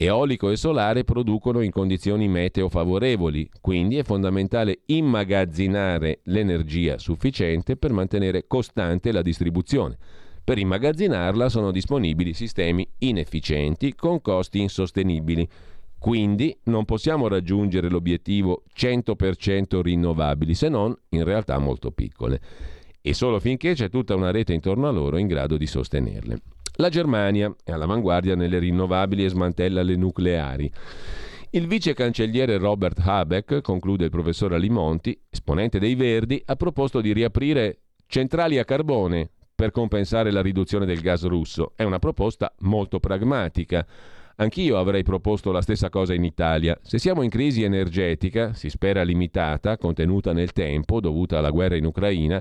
Eolico 0.00 0.50
e 0.50 0.56
solare 0.56 1.02
producono 1.02 1.60
in 1.60 1.72
condizioni 1.72 2.28
meteo 2.28 2.68
favorevoli, 2.68 3.50
quindi 3.60 3.96
è 3.96 4.04
fondamentale 4.04 4.82
immagazzinare 4.86 6.20
l'energia 6.26 6.98
sufficiente 6.98 7.76
per 7.76 7.92
mantenere 7.92 8.46
costante 8.46 9.10
la 9.10 9.22
distribuzione. 9.22 9.98
Per 10.44 10.56
immagazzinarla 10.56 11.48
sono 11.48 11.72
disponibili 11.72 12.32
sistemi 12.32 12.88
inefficienti 12.98 13.96
con 13.96 14.20
costi 14.20 14.60
insostenibili. 14.60 15.48
Quindi 15.98 16.56
non 16.66 16.84
possiamo 16.84 17.26
raggiungere 17.26 17.90
l'obiettivo 17.90 18.62
100% 18.72 19.80
rinnovabili, 19.80 20.54
se 20.54 20.68
non 20.68 20.96
in 21.08 21.24
realtà 21.24 21.58
molto 21.58 21.90
piccole. 21.90 22.40
E 23.00 23.14
solo 23.14 23.40
finché 23.40 23.74
c'è 23.74 23.90
tutta 23.90 24.14
una 24.14 24.30
rete 24.30 24.52
intorno 24.52 24.86
a 24.86 24.92
loro 24.92 25.18
in 25.18 25.26
grado 25.26 25.56
di 25.56 25.66
sostenerle. 25.66 26.40
La 26.80 26.90
Germania 26.90 27.52
è 27.64 27.72
all'avanguardia 27.72 28.36
nelle 28.36 28.60
rinnovabili 28.60 29.24
e 29.24 29.28
smantella 29.30 29.82
le 29.82 29.96
nucleari. 29.96 30.70
Il 31.50 31.66
vice 31.66 31.92
cancelliere 31.92 32.56
Robert 32.56 33.00
Habeck, 33.04 33.62
conclude 33.62 34.04
il 34.04 34.10
professor 34.10 34.52
Alimonti, 34.52 35.20
esponente 35.28 35.80
dei 35.80 35.96
Verdi, 35.96 36.40
ha 36.44 36.54
proposto 36.54 37.00
di 37.00 37.12
riaprire 37.12 37.80
centrali 38.06 38.60
a 38.60 38.64
carbone 38.64 39.28
per 39.56 39.72
compensare 39.72 40.30
la 40.30 40.40
riduzione 40.40 40.86
del 40.86 41.00
gas 41.00 41.26
russo. 41.26 41.72
È 41.74 41.82
una 41.82 41.98
proposta 41.98 42.54
molto 42.60 43.00
pragmatica. 43.00 43.84
Anch'io 44.36 44.78
avrei 44.78 45.02
proposto 45.02 45.50
la 45.50 45.62
stessa 45.62 45.88
cosa 45.88 46.14
in 46.14 46.22
Italia. 46.22 46.78
Se 46.80 46.98
siamo 46.98 47.22
in 47.22 47.30
crisi 47.30 47.64
energetica, 47.64 48.52
si 48.52 48.70
spera 48.70 49.02
limitata, 49.02 49.76
contenuta 49.78 50.32
nel 50.32 50.52
tempo, 50.52 51.00
dovuta 51.00 51.38
alla 51.38 51.50
guerra 51.50 51.74
in 51.74 51.86
Ucraina, 51.86 52.40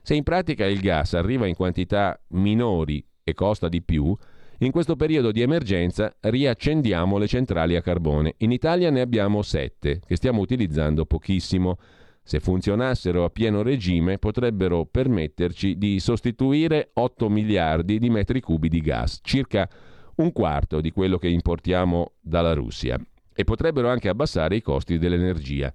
se 0.00 0.14
in 0.14 0.22
pratica 0.22 0.64
il 0.64 0.80
gas 0.80 1.12
arriva 1.12 1.46
in 1.46 1.54
quantità 1.54 2.18
minori 2.28 3.04
e 3.24 3.32
costa 3.32 3.68
di 3.68 3.82
più, 3.82 4.14
in 4.58 4.70
questo 4.70 4.94
periodo 4.94 5.32
di 5.32 5.40
emergenza 5.40 6.14
riaccendiamo 6.20 7.18
le 7.18 7.26
centrali 7.26 7.74
a 7.74 7.80
carbone. 7.80 8.34
In 8.38 8.52
Italia 8.52 8.90
ne 8.90 9.00
abbiamo 9.00 9.42
sette, 9.42 10.00
che 10.06 10.14
stiamo 10.14 10.40
utilizzando 10.40 11.06
pochissimo. 11.06 11.78
Se 12.22 12.38
funzionassero 12.38 13.24
a 13.24 13.30
pieno 13.30 13.62
regime 13.62 14.18
potrebbero 14.18 14.86
permetterci 14.86 15.76
di 15.76 15.98
sostituire 15.98 16.90
8 16.94 17.28
miliardi 17.28 17.98
di 17.98 18.10
metri 18.10 18.40
cubi 18.40 18.68
di 18.68 18.80
gas, 18.80 19.20
circa 19.22 19.68
un 20.16 20.30
quarto 20.32 20.80
di 20.80 20.92
quello 20.92 21.18
che 21.18 21.28
importiamo 21.28 22.12
dalla 22.20 22.54
Russia, 22.54 22.98
e 23.34 23.44
potrebbero 23.44 23.88
anche 23.88 24.08
abbassare 24.08 24.56
i 24.56 24.62
costi 24.62 24.98
dell'energia. 24.98 25.72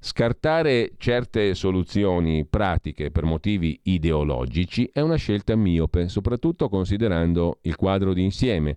Scartare 0.00 0.92
certe 0.96 1.54
soluzioni 1.54 2.44
pratiche 2.44 3.10
per 3.10 3.24
motivi 3.24 3.80
ideologici 3.84 4.88
è 4.92 5.00
una 5.00 5.16
scelta 5.16 5.56
miope, 5.56 6.08
soprattutto 6.08 6.68
considerando 6.68 7.58
il 7.62 7.74
quadro 7.74 8.12
d'insieme. 8.12 8.76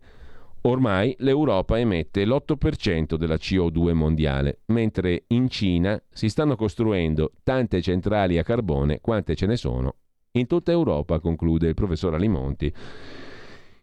Ormai 0.61 1.15
l'Europa 1.19 1.77
emette 1.77 2.26
l'8% 2.26 3.15
della 3.15 3.35
CO2 3.35 3.93
mondiale, 3.93 4.61
mentre 4.68 5.26
in 5.27 5.49
Cina 5.49 6.02
si 6.10 6.27
stanno 6.27 6.56
costruendo 6.56 7.34
tante 7.43 7.81
centrali 7.81 8.38
a 8.38 8.43
carbone 8.43 8.99
quante 8.99 9.35
ce 9.35 9.45
ne 9.45 9.57
sono 9.57 9.95
in 10.34 10.48
tutta 10.48 10.72
Europa, 10.72 11.19
conclude 11.19 11.68
il 11.68 11.73
professor 11.73 12.14
Alimonti 12.14 12.73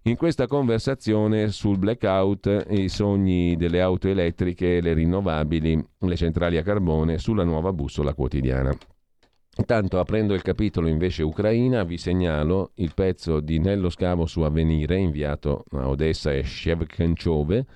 in 0.09 0.17
questa 0.17 0.47
conversazione 0.47 1.49
sul 1.49 1.77
blackout, 1.77 2.67
i 2.71 2.89
sogni 2.89 3.57
delle 3.57 3.83
auto 3.83 4.09
elettriche, 4.09 4.81
le 4.81 4.95
rinnovabili, 4.95 5.85
le 5.99 6.17
centrali 6.17 6.57
a 6.57 6.63
carbone, 6.63 7.19
sulla 7.19 7.45
nuova 7.45 7.73
bussola 7.73 8.15
quotidiana. 8.15 8.75
Intanto, 9.59 9.99
aprendo 9.99 10.35
il 10.35 10.43
capitolo 10.43 10.89
invece 10.89 11.23
Ucraina, 11.23 11.83
vi 11.83 11.99
segnalo 11.99 12.71
il 12.77 12.93
pezzo 12.95 13.41
di 13.41 13.59
Nello 13.59 13.91
Scavo 13.91 14.25
su 14.25 14.41
Avvenire, 14.41 14.97
inviato 14.97 15.65
a 15.73 15.89
Odessa 15.89 16.33
e 16.33 16.43
Shevkenchove, 16.43 17.67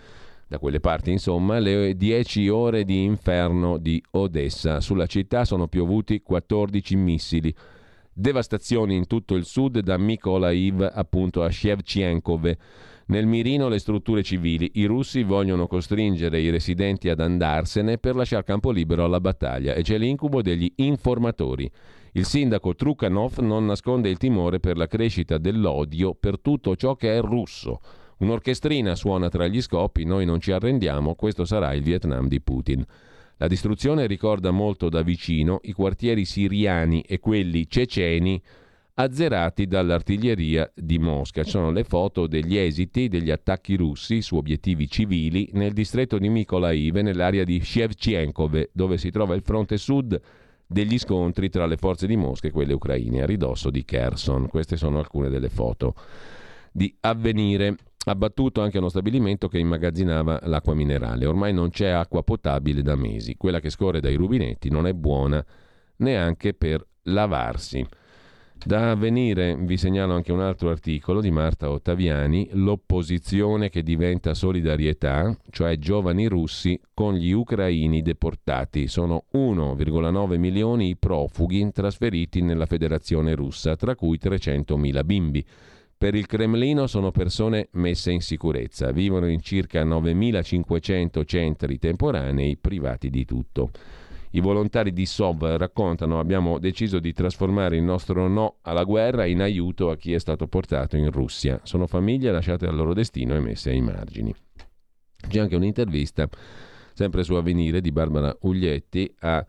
da 0.48 0.58
quelle 0.58 0.80
parti 0.80 1.10
insomma, 1.10 1.58
le 1.58 1.96
10 1.96 2.48
ore 2.48 2.84
di 2.84 3.02
inferno 3.04 3.76
di 3.76 4.02
Odessa. 4.12 4.80
Sulla 4.80 5.06
città 5.06 5.44
sono 5.44 5.66
piovuti 5.66 6.22
14 6.22 6.96
missili 6.96 7.54
Devastazioni 8.14 8.94
in 8.94 9.06
tutto 9.06 9.34
il 9.34 9.46
sud 9.46 9.78
da 9.78 9.96
Mykolaiv 9.96 10.86
appunto 10.92 11.42
a 11.42 11.50
Shevchenkov. 11.50 12.56
Nel 13.06 13.26
mirino 13.26 13.68
le 13.68 13.78
strutture 13.78 14.22
civili. 14.22 14.72
I 14.74 14.84
russi 14.84 15.22
vogliono 15.22 15.66
costringere 15.66 16.38
i 16.40 16.50
residenti 16.50 17.08
ad 17.08 17.20
andarsene 17.20 17.96
per 17.96 18.14
lasciare 18.14 18.44
campo 18.44 18.70
libero 18.70 19.04
alla 19.04 19.20
battaglia 19.20 19.72
e 19.72 19.82
c'è 19.82 19.96
l'incubo 19.96 20.42
degli 20.42 20.70
informatori. 20.76 21.70
Il 22.12 22.26
sindaco 22.26 22.74
Trukhanov 22.74 23.38
non 23.38 23.64
nasconde 23.64 24.10
il 24.10 24.18
timore 24.18 24.60
per 24.60 24.76
la 24.76 24.86
crescita 24.86 25.38
dell'odio 25.38 26.14
per 26.14 26.38
tutto 26.38 26.76
ciò 26.76 26.94
che 26.94 27.16
è 27.16 27.20
russo. 27.22 27.80
Un'orchestrina 28.18 28.94
suona 28.94 29.30
tra 29.30 29.46
gli 29.46 29.62
scoppi, 29.62 30.04
noi 30.04 30.26
non 30.26 30.38
ci 30.38 30.52
arrendiamo, 30.52 31.14
questo 31.14 31.46
sarà 31.46 31.72
il 31.72 31.82
Vietnam 31.82 32.28
di 32.28 32.42
Putin. 32.42 32.84
La 33.42 33.48
distruzione 33.48 34.06
ricorda 34.06 34.52
molto 34.52 34.88
da 34.88 35.02
vicino 35.02 35.58
i 35.64 35.72
quartieri 35.72 36.24
siriani 36.24 37.00
e 37.00 37.18
quelli 37.18 37.68
ceceni 37.68 38.40
azzerati 38.94 39.66
dall'artiglieria 39.66 40.70
di 40.72 41.00
Mosca. 41.00 41.42
Ci 41.42 41.50
sono 41.50 41.72
le 41.72 41.82
foto 41.82 42.28
degli 42.28 42.56
esiti 42.56 43.08
degli 43.08 43.32
attacchi 43.32 43.74
russi 43.74 44.22
su 44.22 44.36
obiettivi 44.36 44.88
civili 44.88 45.50
nel 45.54 45.72
distretto 45.72 46.18
di 46.18 46.28
Mykolaiv, 46.28 46.98
nell'area 46.98 47.42
di 47.42 47.60
Shevchenkov, 47.60 48.68
dove 48.70 48.96
si 48.96 49.10
trova 49.10 49.34
il 49.34 49.42
fronte 49.42 49.76
sud 49.76 50.20
degli 50.64 50.96
scontri 50.96 51.48
tra 51.48 51.66
le 51.66 51.76
forze 51.76 52.06
di 52.06 52.14
Mosca 52.14 52.46
e 52.46 52.52
quelle 52.52 52.74
ucraine, 52.74 53.22
a 53.22 53.26
ridosso 53.26 53.70
di 53.70 53.84
Kherson. 53.84 54.46
Queste 54.46 54.76
sono 54.76 55.00
alcune 55.00 55.28
delle 55.28 55.48
foto 55.48 55.96
di 56.70 56.94
avvenire 57.00 57.74
abbattuto 58.04 58.60
anche 58.60 58.78
uno 58.78 58.88
stabilimento 58.88 59.48
che 59.48 59.58
immagazzinava 59.58 60.40
l'acqua 60.44 60.74
minerale. 60.74 61.26
Ormai 61.26 61.52
non 61.52 61.70
c'è 61.70 61.88
acqua 61.88 62.22
potabile 62.22 62.82
da 62.82 62.96
mesi. 62.96 63.36
Quella 63.36 63.60
che 63.60 63.70
scorre 63.70 64.00
dai 64.00 64.16
rubinetti 64.16 64.70
non 64.70 64.86
è 64.86 64.92
buona 64.92 65.44
neanche 65.96 66.54
per 66.54 66.84
lavarsi. 67.04 67.86
Da 68.64 68.92
avvenire 68.92 69.56
vi 69.56 69.76
segnalo 69.76 70.14
anche 70.14 70.30
un 70.30 70.40
altro 70.40 70.70
articolo 70.70 71.20
di 71.20 71.32
Marta 71.32 71.68
Ottaviani, 71.68 72.50
l'opposizione 72.52 73.70
che 73.70 73.82
diventa 73.82 74.34
solidarietà, 74.34 75.36
cioè 75.50 75.76
giovani 75.78 76.28
russi 76.28 76.80
con 76.94 77.14
gli 77.14 77.32
ucraini 77.32 78.02
deportati. 78.02 78.86
Sono 78.86 79.24
1,9 79.32 80.38
milioni 80.38 80.90
i 80.90 80.96
profughi 80.96 81.72
trasferiti 81.72 82.40
nella 82.40 82.66
federazione 82.66 83.34
russa, 83.34 83.74
tra 83.74 83.96
cui 83.96 84.18
300.000 84.22 85.04
bimbi. 85.04 85.44
Per 86.02 86.16
il 86.16 86.26
Cremlino 86.26 86.88
sono 86.88 87.12
persone 87.12 87.68
messe 87.74 88.10
in 88.10 88.22
sicurezza, 88.22 88.90
vivono 88.90 89.28
in 89.28 89.40
circa 89.40 89.84
9.500 89.84 91.24
centri 91.24 91.78
temporanei 91.78 92.56
privati 92.56 93.08
di 93.08 93.24
tutto. 93.24 93.70
I 94.30 94.40
volontari 94.40 94.92
di 94.92 95.06
SOV 95.06 95.44
raccontano 95.54 96.18
abbiamo 96.18 96.58
deciso 96.58 96.98
di 96.98 97.12
trasformare 97.12 97.76
il 97.76 97.84
nostro 97.84 98.26
no 98.26 98.56
alla 98.62 98.82
guerra 98.82 99.26
in 99.26 99.42
aiuto 99.42 99.90
a 99.90 99.96
chi 99.96 100.12
è 100.12 100.18
stato 100.18 100.48
portato 100.48 100.96
in 100.96 101.08
Russia. 101.12 101.60
Sono 101.62 101.86
famiglie 101.86 102.32
lasciate 102.32 102.66
al 102.66 102.74
loro 102.74 102.94
destino 102.94 103.36
e 103.36 103.38
messe 103.38 103.70
ai 103.70 103.80
margini. 103.80 104.34
C'è 105.28 105.38
anche 105.38 105.54
un'intervista, 105.54 106.28
sempre 106.94 107.22
su 107.22 107.34
Avvenire, 107.34 107.80
di 107.80 107.92
Barbara 107.92 108.36
Uglietti 108.40 109.08
a 109.20 109.46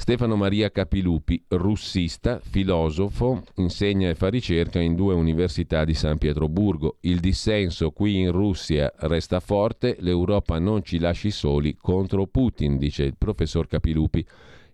Stefano 0.00 0.36
Maria 0.36 0.70
Capilupi, 0.70 1.42
russista, 1.48 2.38
filosofo, 2.40 3.42
insegna 3.56 4.08
e 4.08 4.14
fa 4.14 4.28
ricerca 4.28 4.78
in 4.78 4.94
due 4.94 5.12
università 5.12 5.84
di 5.84 5.92
San 5.92 6.18
Pietroburgo. 6.18 6.98
Il 7.00 7.18
dissenso 7.18 7.90
qui 7.90 8.20
in 8.20 8.30
Russia 8.30 8.90
resta 9.00 9.40
forte, 9.40 9.96
l'Europa 9.98 10.60
non 10.60 10.84
ci 10.84 11.00
lasci 11.00 11.32
soli 11.32 11.76
contro 11.76 12.26
Putin, 12.28 12.78
dice 12.78 13.02
il 13.02 13.16
professor 13.18 13.66
Capilupi. 13.66 14.24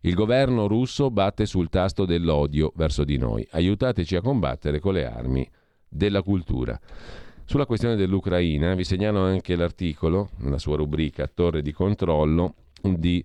Il 0.02 0.14
governo 0.14 0.68
russo 0.68 1.10
batte 1.10 1.46
sul 1.46 1.70
tasto 1.70 2.04
dell'odio 2.04 2.70
verso 2.76 3.02
di 3.02 3.16
noi. 3.16 3.44
Aiutateci 3.50 4.16
a 4.16 4.20
combattere 4.20 4.78
con 4.78 4.92
le 4.92 5.06
armi 5.06 5.50
della 5.88 6.22
cultura. 6.22 6.78
Sulla 7.46 7.66
questione 7.66 7.96
dell'Ucraina 7.96 8.74
vi 8.74 8.84
segnalo 8.84 9.20
anche 9.20 9.56
l'articolo, 9.56 10.28
nella 10.40 10.58
sua 10.58 10.76
rubrica 10.76 11.26
Torre 11.26 11.62
di 11.62 11.72
controllo, 11.72 12.54
di 12.82 13.24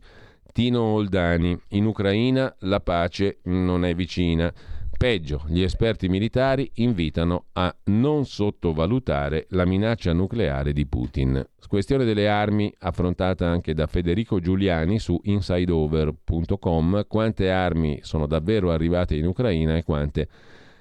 Tino 0.60 0.82
Oldani, 0.82 1.58
in 1.70 1.86
Ucraina 1.86 2.54
la 2.64 2.82
pace 2.82 3.38
non 3.44 3.86
è 3.86 3.96
vicina. 3.96 4.54
Peggio, 4.98 5.46
gli 5.48 5.62
esperti 5.62 6.10
militari 6.10 6.70
invitano 6.76 7.46
a 7.54 7.74
non 7.86 8.26
sottovalutare 8.26 9.46
la 9.52 9.64
minaccia 9.64 10.12
nucleare 10.12 10.74
di 10.74 10.86
Putin. 10.86 11.42
Questione 11.66 12.04
delle 12.04 12.28
armi 12.28 12.74
affrontata 12.80 13.48
anche 13.48 13.74
da 13.74 13.88
Federico 13.88 14.42
Giuliani 14.42 15.00
su 15.00 15.18
insideover.com. 15.24 17.06
Quante 17.08 17.50
armi 17.50 18.00
sono 18.02 18.28
davvero 18.28 18.74
arrivate 18.74 19.16
in 19.16 19.28
Ucraina 19.28 19.78
e 19.78 19.84
quante 19.84 20.28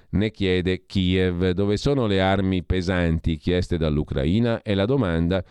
ne 0.09 0.29
chiede 0.29 0.83
Kiev. 0.87 1.51
Dove 1.51 1.77
sono 1.77 2.05
le 2.05 2.19
armi 2.19 2.63
pesanti 2.63 3.37
chieste 3.37 3.77
dall'Ucraina? 3.77 4.61
È 4.61 4.73
la 4.73 4.85
domanda 4.85 5.41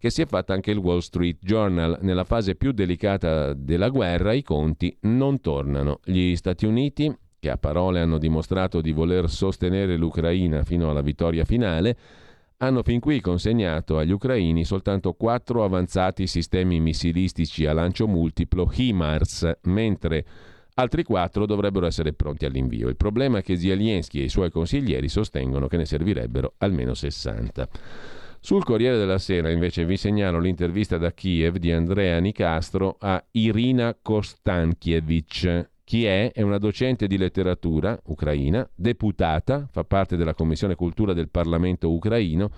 che 0.00 0.08
si 0.08 0.22
è 0.22 0.26
fatta 0.26 0.54
anche 0.54 0.70
il 0.70 0.78
Wall 0.78 1.00
Street 1.00 1.36
Journal. 1.42 1.98
Nella 2.00 2.24
fase 2.24 2.54
più 2.54 2.72
delicata 2.72 3.52
della 3.52 3.90
guerra 3.90 4.32
i 4.32 4.42
conti 4.42 4.96
non 5.00 5.42
tornano. 5.42 6.00
Gli 6.02 6.34
Stati 6.36 6.64
Uniti, 6.64 7.14
che 7.38 7.50
a 7.50 7.58
parole 7.58 8.00
hanno 8.00 8.16
dimostrato 8.16 8.80
di 8.80 8.92
voler 8.92 9.28
sostenere 9.28 9.98
l'Ucraina 9.98 10.64
fino 10.64 10.88
alla 10.88 11.02
vittoria 11.02 11.44
finale, 11.44 11.96
hanno 12.56 12.82
fin 12.82 12.98
qui 12.98 13.20
consegnato 13.20 13.98
agli 13.98 14.10
ucraini 14.10 14.64
soltanto 14.64 15.12
quattro 15.12 15.64
avanzati 15.64 16.26
sistemi 16.26 16.80
missilistici 16.80 17.66
a 17.66 17.74
lancio 17.74 18.08
multiplo 18.08 18.70
HIMARS, 18.74 19.58
mentre 19.64 20.24
altri 20.76 21.02
quattro 21.02 21.44
dovrebbero 21.44 21.84
essere 21.84 22.14
pronti 22.14 22.46
all'invio. 22.46 22.88
Il 22.88 22.96
problema 22.96 23.38
è 23.38 23.42
che 23.42 23.58
Zelensky 23.58 24.20
e 24.20 24.24
i 24.24 24.28
suoi 24.30 24.50
consiglieri 24.50 25.08
sostengono 25.08 25.66
che 25.66 25.76
ne 25.76 25.84
servirebbero 25.84 26.54
almeno 26.56 26.94
60. 26.94 27.68
Sul 28.42 28.64
Corriere 28.64 28.96
della 28.96 29.18
Sera 29.18 29.50
invece 29.50 29.84
vi 29.84 29.98
segnalo 29.98 30.40
l'intervista 30.40 30.96
da 30.96 31.12
Kiev 31.12 31.58
di 31.58 31.70
Andrea 31.72 32.18
Nicastro 32.20 32.96
a 32.98 33.22
Irina 33.32 33.94
Kostankiewicz. 34.00 35.68
Chi 35.84 36.06
è? 36.06 36.32
È 36.32 36.40
una 36.40 36.56
docente 36.56 37.06
di 37.06 37.18
letteratura 37.18 38.00
ucraina, 38.06 38.66
deputata, 38.74 39.68
fa 39.70 39.84
parte 39.84 40.16
della 40.16 40.32
Commissione 40.32 40.74
Cultura 40.74 41.12
del 41.12 41.28
Parlamento 41.28 41.90
ucraino, 41.90 42.50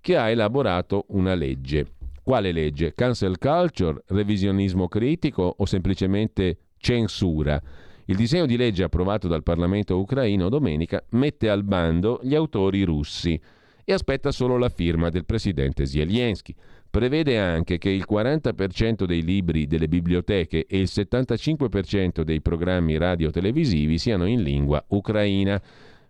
che 0.00 0.16
ha 0.16 0.30
elaborato 0.30 1.06
una 1.08 1.34
legge. 1.34 1.94
Quale 2.22 2.52
legge? 2.52 2.94
Cancel 2.94 3.36
culture, 3.38 4.04
revisionismo 4.06 4.86
critico 4.86 5.56
o 5.58 5.66
semplicemente 5.66 6.58
censura? 6.76 7.60
Il 8.04 8.14
disegno 8.14 8.46
di 8.46 8.56
legge 8.56 8.84
approvato 8.84 9.26
dal 9.26 9.42
Parlamento 9.42 9.98
ucraino 9.98 10.48
domenica 10.48 11.02
mette 11.10 11.50
al 11.50 11.64
bando 11.64 12.20
gli 12.22 12.36
autori 12.36 12.84
russi 12.84 13.40
e 13.84 13.92
aspetta 13.92 14.32
solo 14.32 14.56
la 14.56 14.68
firma 14.68 15.10
del 15.10 15.24
presidente 15.24 15.86
Zelensky. 15.86 16.54
Prevede 16.90 17.38
anche 17.38 17.78
che 17.78 17.90
il 17.90 18.06
40% 18.08 19.04
dei 19.04 19.22
libri 19.22 19.66
delle 19.66 19.88
biblioteche 19.88 20.66
e 20.66 20.78
il 20.78 20.88
75% 20.90 22.22
dei 22.22 22.40
programmi 22.40 22.96
radio-televisivi 22.96 23.98
siano 23.98 24.26
in 24.26 24.42
lingua 24.42 24.82
ucraina. 24.88 25.60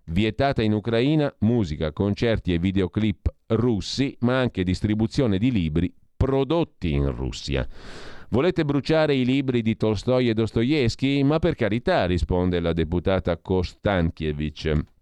Vietata 0.06 0.60
in 0.60 0.74
Ucraina 0.74 1.34
musica, 1.40 1.90
concerti 1.92 2.52
e 2.52 2.58
videoclip 2.58 3.32
russi, 3.46 4.14
ma 4.20 4.38
anche 4.38 4.62
distribuzione 4.62 5.38
di 5.38 5.50
libri 5.50 5.92
prodotti 6.14 6.92
in 6.92 7.10
Russia. 7.10 7.66
Volete 8.28 8.64
bruciare 8.64 9.14
i 9.14 9.24
libri 9.24 9.62
di 9.62 9.76
Tolstoi 9.76 10.28
e 10.28 10.34
Dostoevsky? 10.34 11.22
Ma 11.22 11.38
per 11.38 11.54
carità, 11.54 12.04
risponde 12.04 12.60
la 12.60 12.72
deputata 12.72 13.38
Kostankiewicz. 13.38 14.93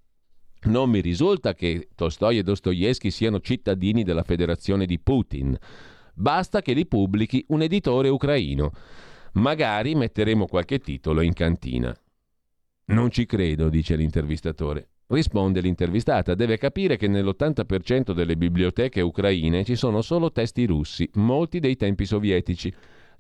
Non 0.64 0.90
mi 0.90 1.00
risulta 1.00 1.54
che 1.54 1.88
Tolstoi 1.94 2.38
e 2.38 2.42
Dostoevsky 2.42 3.10
siano 3.10 3.40
cittadini 3.40 4.04
della 4.04 4.22
federazione 4.22 4.86
di 4.86 5.00
Putin. 5.00 5.56
Basta 6.14 6.62
che 6.62 6.72
li 6.72 6.86
pubblichi 6.86 7.44
un 7.48 7.62
editore 7.62 8.08
ucraino. 8.08 8.70
Magari 9.34 9.94
metteremo 9.94 10.46
qualche 10.46 10.78
titolo 10.78 11.20
in 11.20 11.32
cantina. 11.32 11.92
Non 12.86 13.10
ci 13.10 13.26
credo, 13.26 13.68
dice 13.68 13.96
l'intervistatore. 13.96 14.88
Risponde 15.08 15.60
l'intervistata, 15.60 16.34
deve 16.34 16.56
capire 16.58 16.96
che 16.96 17.08
nell'80% 17.08 18.12
delle 18.12 18.36
biblioteche 18.36 19.00
ucraine 19.00 19.64
ci 19.64 19.74
sono 19.74 20.00
solo 20.00 20.32
testi 20.32 20.64
russi, 20.64 21.08
molti 21.14 21.58
dei 21.58 21.76
tempi 21.76 22.06
sovietici. 22.06 22.72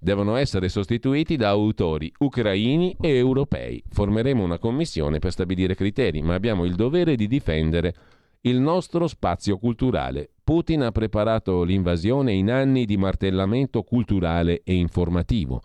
Devono 0.04 0.34
essere 0.34 0.68
sostituiti 0.68 1.36
da 1.36 1.50
autori 1.50 2.12
ucraini 2.18 2.96
e 3.00 3.10
europei. 3.10 3.80
Formeremo 3.88 4.42
una 4.42 4.58
commissione 4.58 5.20
per 5.20 5.30
stabilire 5.30 5.76
criteri, 5.76 6.22
ma 6.22 6.34
abbiamo 6.34 6.64
il 6.64 6.74
dovere 6.74 7.14
di 7.14 7.28
difendere 7.28 7.94
il 8.40 8.58
nostro 8.58 9.06
spazio 9.06 9.58
culturale. 9.58 10.30
Putin 10.42 10.82
ha 10.82 10.90
preparato 10.90 11.62
l'invasione 11.62 12.32
in 12.32 12.50
anni 12.50 12.84
di 12.84 12.96
martellamento 12.96 13.84
culturale 13.84 14.62
e 14.64 14.74
informativo 14.74 15.62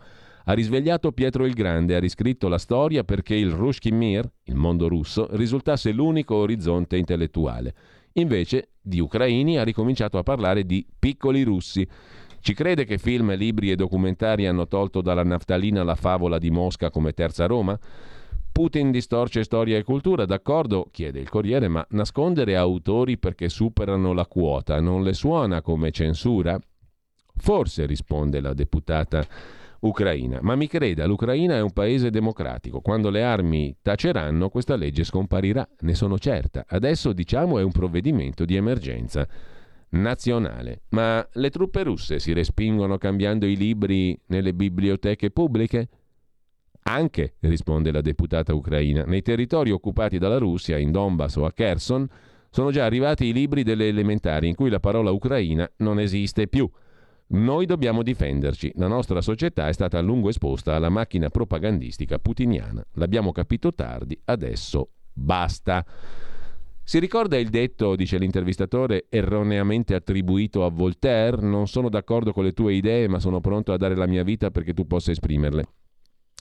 ha 0.49 0.53
risvegliato 0.53 1.11
Pietro 1.11 1.45
il 1.45 1.53
Grande, 1.53 1.95
ha 1.95 1.99
riscritto 1.99 2.47
la 2.47 2.57
storia 2.57 3.03
perché 3.03 3.35
il 3.35 3.51
Rushkin 3.51 3.97
Mir, 3.97 4.31
il 4.45 4.55
mondo 4.55 4.88
russo, 4.88 5.27
risultasse 5.31 5.91
l'unico 5.91 6.35
orizzonte 6.35 6.95
intellettuale. 6.95 7.76
Invece 8.14 8.69
di 8.81 9.01
ucraini 9.01 9.57
ha 9.57 9.64
ricominciato 9.64 10.18
a 10.18 10.23
parlare 10.23 10.65
di 10.65 10.88
piccoli 10.97 11.43
russi. 11.43 11.85
Ci 12.47 12.53
crede 12.53 12.85
che 12.85 12.97
film, 12.97 13.35
libri 13.35 13.71
e 13.71 13.75
documentari 13.75 14.47
hanno 14.47 14.69
tolto 14.69 15.01
dalla 15.01 15.25
naftalina 15.25 15.83
la 15.83 15.95
favola 15.95 16.37
di 16.37 16.49
Mosca 16.49 16.89
come 16.89 17.11
terza 17.11 17.45
Roma? 17.45 17.77
Putin 18.53 18.89
distorce 18.89 19.43
storia 19.43 19.77
e 19.77 19.83
cultura, 19.83 20.23
d'accordo, 20.23 20.87
chiede 20.89 21.19
il 21.19 21.27
Corriere, 21.27 21.67
ma 21.67 21.85
nascondere 21.89 22.55
autori 22.55 23.17
perché 23.17 23.49
superano 23.49 24.13
la 24.13 24.25
quota 24.27 24.79
non 24.79 25.03
le 25.03 25.11
suona 25.11 25.61
come 25.61 25.91
censura? 25.91 26.57
Forse, 27.35 27.85
risponde 27.85 28.39
la 28.39 28.53
deputata 28.53 29.27
ucraina. 29.81 30.39
Ma 30.41 30.55
mi 30.55 30.67
creda, 30.67 31.05
l'Ucraina 31.05 31.55
è 31.55 31.61
un 31.61 31.73
paese 31.73 32.09
democratico. 32.11 32.79
Quando 32.79 33.09
le 33.09 33.23
armi 33.23 33.75
taceranno, 33.81 34.47
questa 34.47 34.77
legge 34.77 35.03
scomparirà, 35.03 35.67
ne 35.81 35.95
sono 35.95 36.17
certa. 36.17 36.63
Adesso 36.65 37.11
diciamo 37.11 37.59
è 37.59 37.63
un 37.63 37.73
provvedimento 37.73 38.45
di 38.45 38.55
emergenza 38.55 39.27
nazionale. 40.01 40.81
Ma 40.89 41.27
le 41.33 41.49
truppe 41.49 41.83
russe 41.83 42.19
si 42.19 42.33
respingono 42.33 42.97
cambiando 42.97 43.45
i 43.45 43.55
libri 43.55 44.19
nelle 44.27 44.53
biblioteche 44.53 45.31
pubbliche? 45.31 45.89
Anche, 46.83 47.35
risponde 47.41 47.91
la 47.91 48.01
deputata 48.01 48.53
ucraina, 48.53 49.03
nei 49.03 49.21
territori 49.21 49.71
occupati 49.71 50.17
dalla 50.17 50.37
Russia, 50.37 50.77
in 50.77 50.91
Donbass 50.91 51.35
o 51.35 51.45
a 51.45 51.51
Kherson, 51.51 52.07
sono 52.49 52.71
già 52.71 52.85
arrivati 52.85 53.25
i 53.25 53.33
libri 53.33 53.63
delle 53.63 53.89
elementari 53.89 54.47
in 54.47 54.55
cui 54.55 54.69
la 54.69 54.79
parola 54.79 55.11
ucraina 55.11 55.69
non 55.77 55.99
esiste 55.99 56.47
più. 56.47 56.69
Noi 57.29 57.65
dobbiamo 57.65 58.03
difenderci. 58.03 58.71
La 58.75 58.87
nostra 58.87 59.19
società 59.19 59.67
è 59.67 59.73
stata 59.73 59.97
a 59.97 60.01
lungo 60.01 60.29
esposta 60.29 60.75
alla 60.75 60.87
macchina 60.87 61.29
propagandistica 61.29 62.19
putiniana. 62.19 62.81
L'abbiamo 62.93 63.33
capito 63.33 63.73
tardi, 63.73 64.17
adesso 64.25 64.91
basta. 65.11 65.85
Si 66.89 66.99
ricorda 66.99 67.38
il 67.38 67.49
detto, 67.49 67.97
dice 67.97 68.18
l'intervistatore, 68.18 69.07
erroneamente 69.09 69.93
attribuito 69.93 70.64
a 70.64 70.69
Voltaire? 70.69 71.41
Non 71.41 71.68
sono 71.68 71.89
d'accordo 71.89 72.31
con 72.31 72.45
le 72.45 72.53
tue 72.53 72.76
idee, 72.76 73.09
ma 73.09 73.19
sono 73.19 73.41
pronto 73.41 73.73
a 73.73 73.77
dare 73.77 73.93
la 73.93 74.05
mia 74.05 74.23
vita 74.23 74.51
perché 74.51 74.73
tu 74.73 74.88
possa 74.88 75.11
esprimerle. 75.11 75.65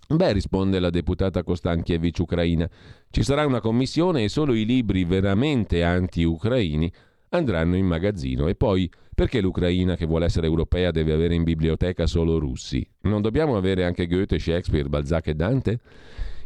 Beh, 0.06 0.32
risponde 0.32 0.78
la 0.78 0.90
deputata 0.90 1.43
Kostankiewicz 1.43 2.20
ucraina, 2.20 2.70
ci 3.10 3.24
sarà 3.24 3.44
una 3.44 3.59
commissione 3.59 4.23
e 4.23 4.28
solo 4.28 4.55
i 4.55 4.64
libri 4.64 5.02
veramente 5.02 5.82
anti-ucraini 5.82 6.93
andranno 7.31 7.74
in 7.74 7.86
magazzino 7.86 8.47
e 8.47 8.55
poi 8.55 8.89
perché 9.16 9.40
l'Ucraina 9.40 9.97
che 9.97 10.06
vuole 10.06 10.27
essere 10.27 10.47
europea 10.47 10.93
deve 10.93 11.12
avere 11.12 11.35
in 11.35 11.43
biblioteca 11.43 12.06
solo 12.06 12.39
russi? 12.39 12.89
Non 13.01 13.20
dobbiamo 13.20 13.56
avere 13.56 13.85
anche 13.85 14.06
Goethe, 14.06 14.39
Shakespeare, 14.39 14.89
Balzac 14.89 15.27
e 15.27 15.35
Dante? 15.35 15.81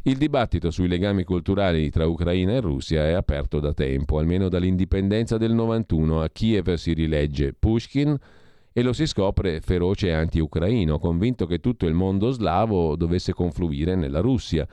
Il 0.05 0.17
dibattito 0.17 0.71
sui 0.71 0.89
legami 0.89 1.25
culturali 1.25 1.91
tra 1.91 2.07
Ucraina 2.07 2.53
e 2.53 2.61
Russia 2.61 3.07
è 3.07 3.13
aperto 3.13 3.61
da 3.61 3.75
tempo, 3.75 4.19
almeno 4.19 4.49
dall'indipendenza 4.49 5.37
del 5.37 5.53
91. 5.53 6.23
A 6.23 6.31
Kiev 6.31 6.73
si 6.75 6.95
rilegge 6.95 7.53
Pushkin 7.53 8.17
e 8.73 8.83
lo 8.83 8.95
si 8.95 9.07
scopre 9.07 9.61
feroce 9.61 10.11
anti-ucraino, 10.15 10.99
convinto 10.99 11.45
che 11.45 11.61
tutto 11.61 11.85
il 11.85 11.93
mondo 11.93 12.31
slavo 12.31 12.97
dovesse 12.97 13.35
confluire 13.35 13.95
nella 13.95 14.21
Russia. 14.21 14.67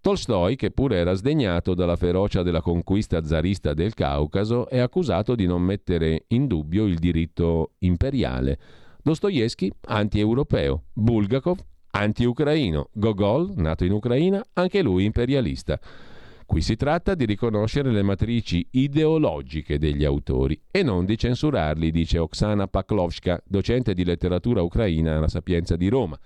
Tolstoi, 0.00 0.56
che 0.56 0.70
pure 0.70 0.96
era 0.96 1.12
sdegnato 1.12 1.74
dalla 1.74 1.96
ferocia 1.96 2.42
della 2.42 2.62
conquista 2.62 3.22
zarista 3.22 3.74
del 3.74 3.92
Caucaso, 3.92 4.70
è 4.70 4.78
accusato 4.78 5.34
di 5.34 5.44
non 5.44 5.60
mettere 5.60 6.24
in 6.28 6.46
dubbio 6.46 6.86
il 6.86 6.96
diritto 6.96 7.72
imperiale. 7.80 8.58
Dostoevsky, 9.02 9.70
anti-europeo. 9.82 10.84
Bulgakov, 10.94 11.58
anti-ucraino. 11.92 12.88
Gogol, 12.92 13.52
nato 13.56 13.84
in 13.84 13.92
Ucraina, 13.92 14.44
anche 14.54 14.82
lui 14.82 15.04
imperialista. 15.04 15.78
Qui 16.44 16.60
si 16.60 16.76
tratta 16.76 17.14
di 17.14 17.24
riconoscere 17.24 17.90
le 17.90 18.02
matrici 18.02 18.66
ideologiche 18.72 19.78
degli 19.78 20.04
autori 20.04 20.60
e 20.70 20.82
non 20.82 21.06
di 21.06 21.16
censurarli, 21.16 21.90
dice 21.90 22.18
Oksana 22.18 22.66
Paklovska, 22.66 23.42
docente 23.46 23.94
di 23.94 24.04
letteratura 24.04 24.60
ucraina 24.60 25.16
alla 25.16 25.28
Sapienza 25.28 25.76
di 25.76 25.88
Roma. 25.88 26.18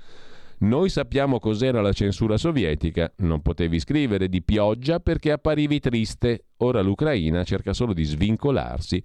Noi 0.59 0.88
sappiamo 0.88 1.38
cos'era 1.38 1.80
la 1.82 1.93
censura 1.93 2.38
sovietica, 2.38 3.12
non 3.18 3.43
potevi 3.43 3.78
scrivere 3.78 4.28
di 4.28 4.43
pioggia 4.43 5.01
perché 5.01 5.30
apparivi 5.30 5.78
triste. 5.80 6.47
Ora 6.59 6.80
l'Ucraina 6.80 7.44
cerca 7.44 7.72
solo 7.74 7.93
di 7.93 8.05
svincolarsi 8.05 9.05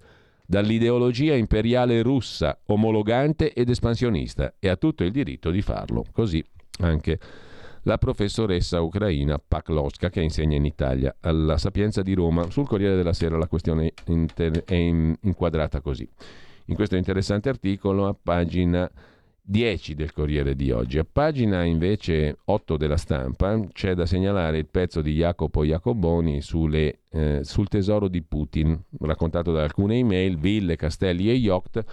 dall'ideologia 0.52 1.34
imperiale 1.34 2.02
russa, 2.02 2.58
omologante 2.66 3.54
ed 3.54 3.70
espansionista, 3.70 4.56
e 4.58 4.68
ha 4.68 4.76
tutto 4.76 5.02
il 5.02 5.10
diritto 5.10 5.50
di 5.50 5.62
farlo. 5.62 6.04
Così 6.12 6.44
anche 6.80 7.18
la 7.84 7.96
professoressa 7.96 8.82
ucraina 8.82 9.38
Paklovska 9.38 10.10
che 10.10 10.20
insegna 10.20 10.54
in 10.54 10.66
Italia 10.66 11.16
alla 11.20 11.56
Sapienza 11.56 12.02
di 12.02 12.12
Roma. 12.12 12.50
Sul 12.50 12.66
Corriere 12.66 12.96
della 12.96 13.14
Sera 13.14 13.38
la 13.38 13.48
questione 13.48 13.94
è 14.04 14.74
inquadrata 14.74 15.80
così. 15.80 16.06
In 16.66 16.74
questo 16.74 16.96
interessante 16.96 17.48
articolo 17.48 18.06
a 18.06 18.14
pagina 18.14 18.90
10 19.44 19.94
del 19.94 20.12
Corriere 20.12 20.54
di 20.54 20.70
oggi. 20.70 20.98
A 20.98 21.06
pagina 21.10 21.64
invece 21.64 22.38
8 22.44 22.76
della 22.76 22.96
stampa 22.96 23.60
c'è 23.72 23.94
da 23.94 24.06
segnalare 24.06 24.58
il 24.58 24.66
pezzo 24.66 25.02
di 25.02 25.14
Jacopo 25.14 25.64
Jacoboni 25.64 26.40
sulle, 26.40 27.00
eh, 27.10 27.40
sul 27.42 27.68
tesoro 27.68 28.08
di 28.08 28.22
Putin, 28.22 28.80
raccontato 29.00 29.52
da 29.52 29.62
alcune 29.62 29.96
email, 29.96 30.38
ville, 30.38 30.76
castelli 30.76 31.28
e 31.28 31.34
yacht, 31.34 31.84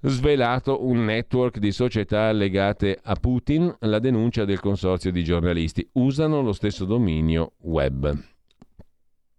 svelato 0.00 0.86
un 0.86 1.04
network 1.04 1.58
di 1.58 1.72
società 1.72 2.30
legate 2.30 2.98
a 3.02 3.14
Putin, 3.14 3.74
la 3.80 3.98
denuncia 3.98 4.44
del 4.44 4.60
consorzio 4.60 5.10
di 5.10 5.24
giornalisti. 5.24 5.86
Usano 5.92 6.40
lo 6.40 6.52
stesso 6.52 6.84
dominio 6.84 7.52
web. 7.62 8.33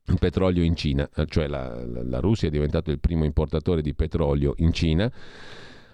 di 0.07 0.16
petrolio 0.19 0.62
in 0.62 0.74
Cina, 0.74 1.07
cioè 1.27 1.49
la, 1.49 1.85
la, 1.85 2.03
la 2.03 2.20
Russia 2.20 2.49
è 2.49 2.51
diventato 2.51 2.91
il 2.91 2.99
primo 2.99 3.27
importatore 3.27 3.83
di 3.83 3.93
petrolio 3.93 4.55
in 4.57 4.73
Cina. 4.73 5.12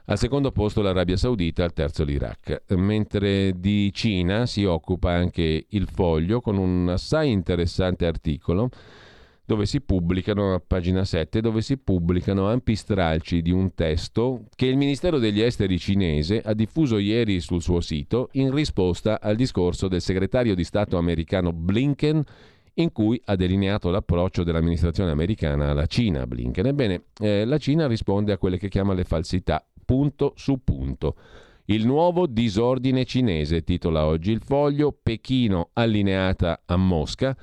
Al 0.06 0.18
secondo 0.18 0.50
posto 0.50 0.82
l'Arabia 0.82 1.16
Saudita, 1.16 1.62
al 1.62 1.72
terzo 1.72 2.02
l'Iraq. 2.02 2.62
Mentre 2.74 3.52
di 3.58 3.92
Cina 3.92 4.46
si 4.46 4.64
occupa 4.64 5.12
anche 5.12 5.66
il 5.68 5.86
Foglio 5.86 6.40
con 6.40 6.58
un 6.58 6.88
assai 6.88 7.30
interessante 7.30 8.06
articolo 8.06 8.70
dove 9.44 9.66
si 9.66 9.80
pubblicano, 9.80 10.54
a 10.54 10.62
pagina 10.64 11.04
7, 11.04 11.40
dove 11.40 11.60
si 11.62 11.76
pubblicano 11.76 12.48
ampi 12.48 12.74
stralci 12.74 13.42
di 13.42 13.50
un 13.50 13.74
testo 13.74 14.44
che 14.54 14.66
il 14.66 14.76
Ministero 14.76 15.18
degli 15.18 15.40
Esteri 15.40 15.78
cinese 15.78 16.40
ha 16.40 16.54
diffuso 16.54 16.98
ieri 16.98 17.40
sul 17.40 17.60
suo 17.60 17.80
sito 17.80 18.28
in 18.32 18.52
risposta 18.52 19.20
al 19.20 19.36
discorso 19.36 19.88
del 19.88 20.00
segretario 20.00 20.54
di 20.54 20.64
Stato 20.64 20.96
americano 20.96 21.52
Blinken 21.52 22.24
in 22.74 22.92
cui 22.92 23.20
ha 23.26 23.36
delineato 23.36 23.90
l'approccio 23.90 24.44
dell'amministrazione 24.44 25.10
americana 25.10 25.70
alla 25.70 25.86
Cina. 25.86 26.26
Blinken. 26.26 26.66
Ebbene, 26.66 27.02
eh, 27.20 27.44
la 27.44 27.58
Cina 27.58 27.86
risponde 27.86 28.32
a 28.32 28.38
quelle 28.38 28.58
che 28.58 28.68
chiama 28.68 28.94
le 28.94 29.04
falsità, 29.04 29.62
punto 29.84 30.32
su 30.36 30.62
punto. 30.62 31.16
Il 31.66 31.86
nuovo 31.86 32.26
disordine 32.26 33.04
cinese, 33.04 33.62
titola 33.62 34.04
oggi 34.04 34.30
il 34.32 34.42
foglio, 34.42 34.96
Pechino 35.00 35.70
allineata 35.72 36.62
a 36.66 36.76
Mosca 36.76 37.36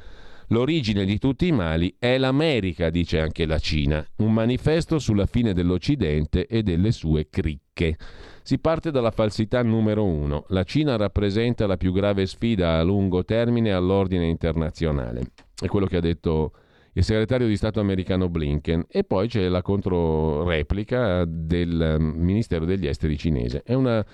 L'origine 0.51 1.05
di 1.05 1.19
tutti 1.19 1.45
i 1.45 1.51
mali 1.51 1.95
è 1.99 2.17
l'America, 2.17 2.89
dice 2.89 3.19
anche 3.19 3.45
la 3.45 3.59
Cina, 3.59 4.03
un 4.17 4.33
manifesto 4.33 4.97
sulla 4.97 5.27
fine 5.27 5.53
dell'Occidente 5.53 6.47
e 6.47 6.63
delle 6.63 6.91
sue 6.91 7.27
cricche. 7.29 7.97
Si 8.41 8.57
parte 8.57 8.89
dalla 8.89 9.11
falsità 9.11 9.61
numero 9.61 10.03
uno. 10.03 10.45
La 10.47 10.63
Cina 10.63 10.95
rappresenta 10.95 11.67
la 11.67 11.77
più 11.77 11.91
grave 11.93 12.25
sfida 12.25 12.79
a 12.79 12.83
lungo 12.83 13.23
termine 13.23 13.71
all'ordine 13.71 14.25
internazionale. 14.25 15.33
È 15.55 15.67
quello 15.67 15.85
che 15.85 15.97
ha 15.97 16.01
detto 16.01 16.53
il 16.99 17.05
segretario 17.05 17.47
di 17.47 17.55
Stato 17.55 17.79
americano 17.79 18.29
Blinken. 18.29 18.85
E 18.89 19.03
poi 19.03 19.27
c'è 19.27 19.47
la 19.47 19.61
controreplica 19.61 21.25
del 21.25 21.97
Ministero 21.99 22.65
degli 22.65 22.87
Esteri 22.87 23.17
cinese. 23.17 23.63
È 23.63 23.73
una 23.73 24.05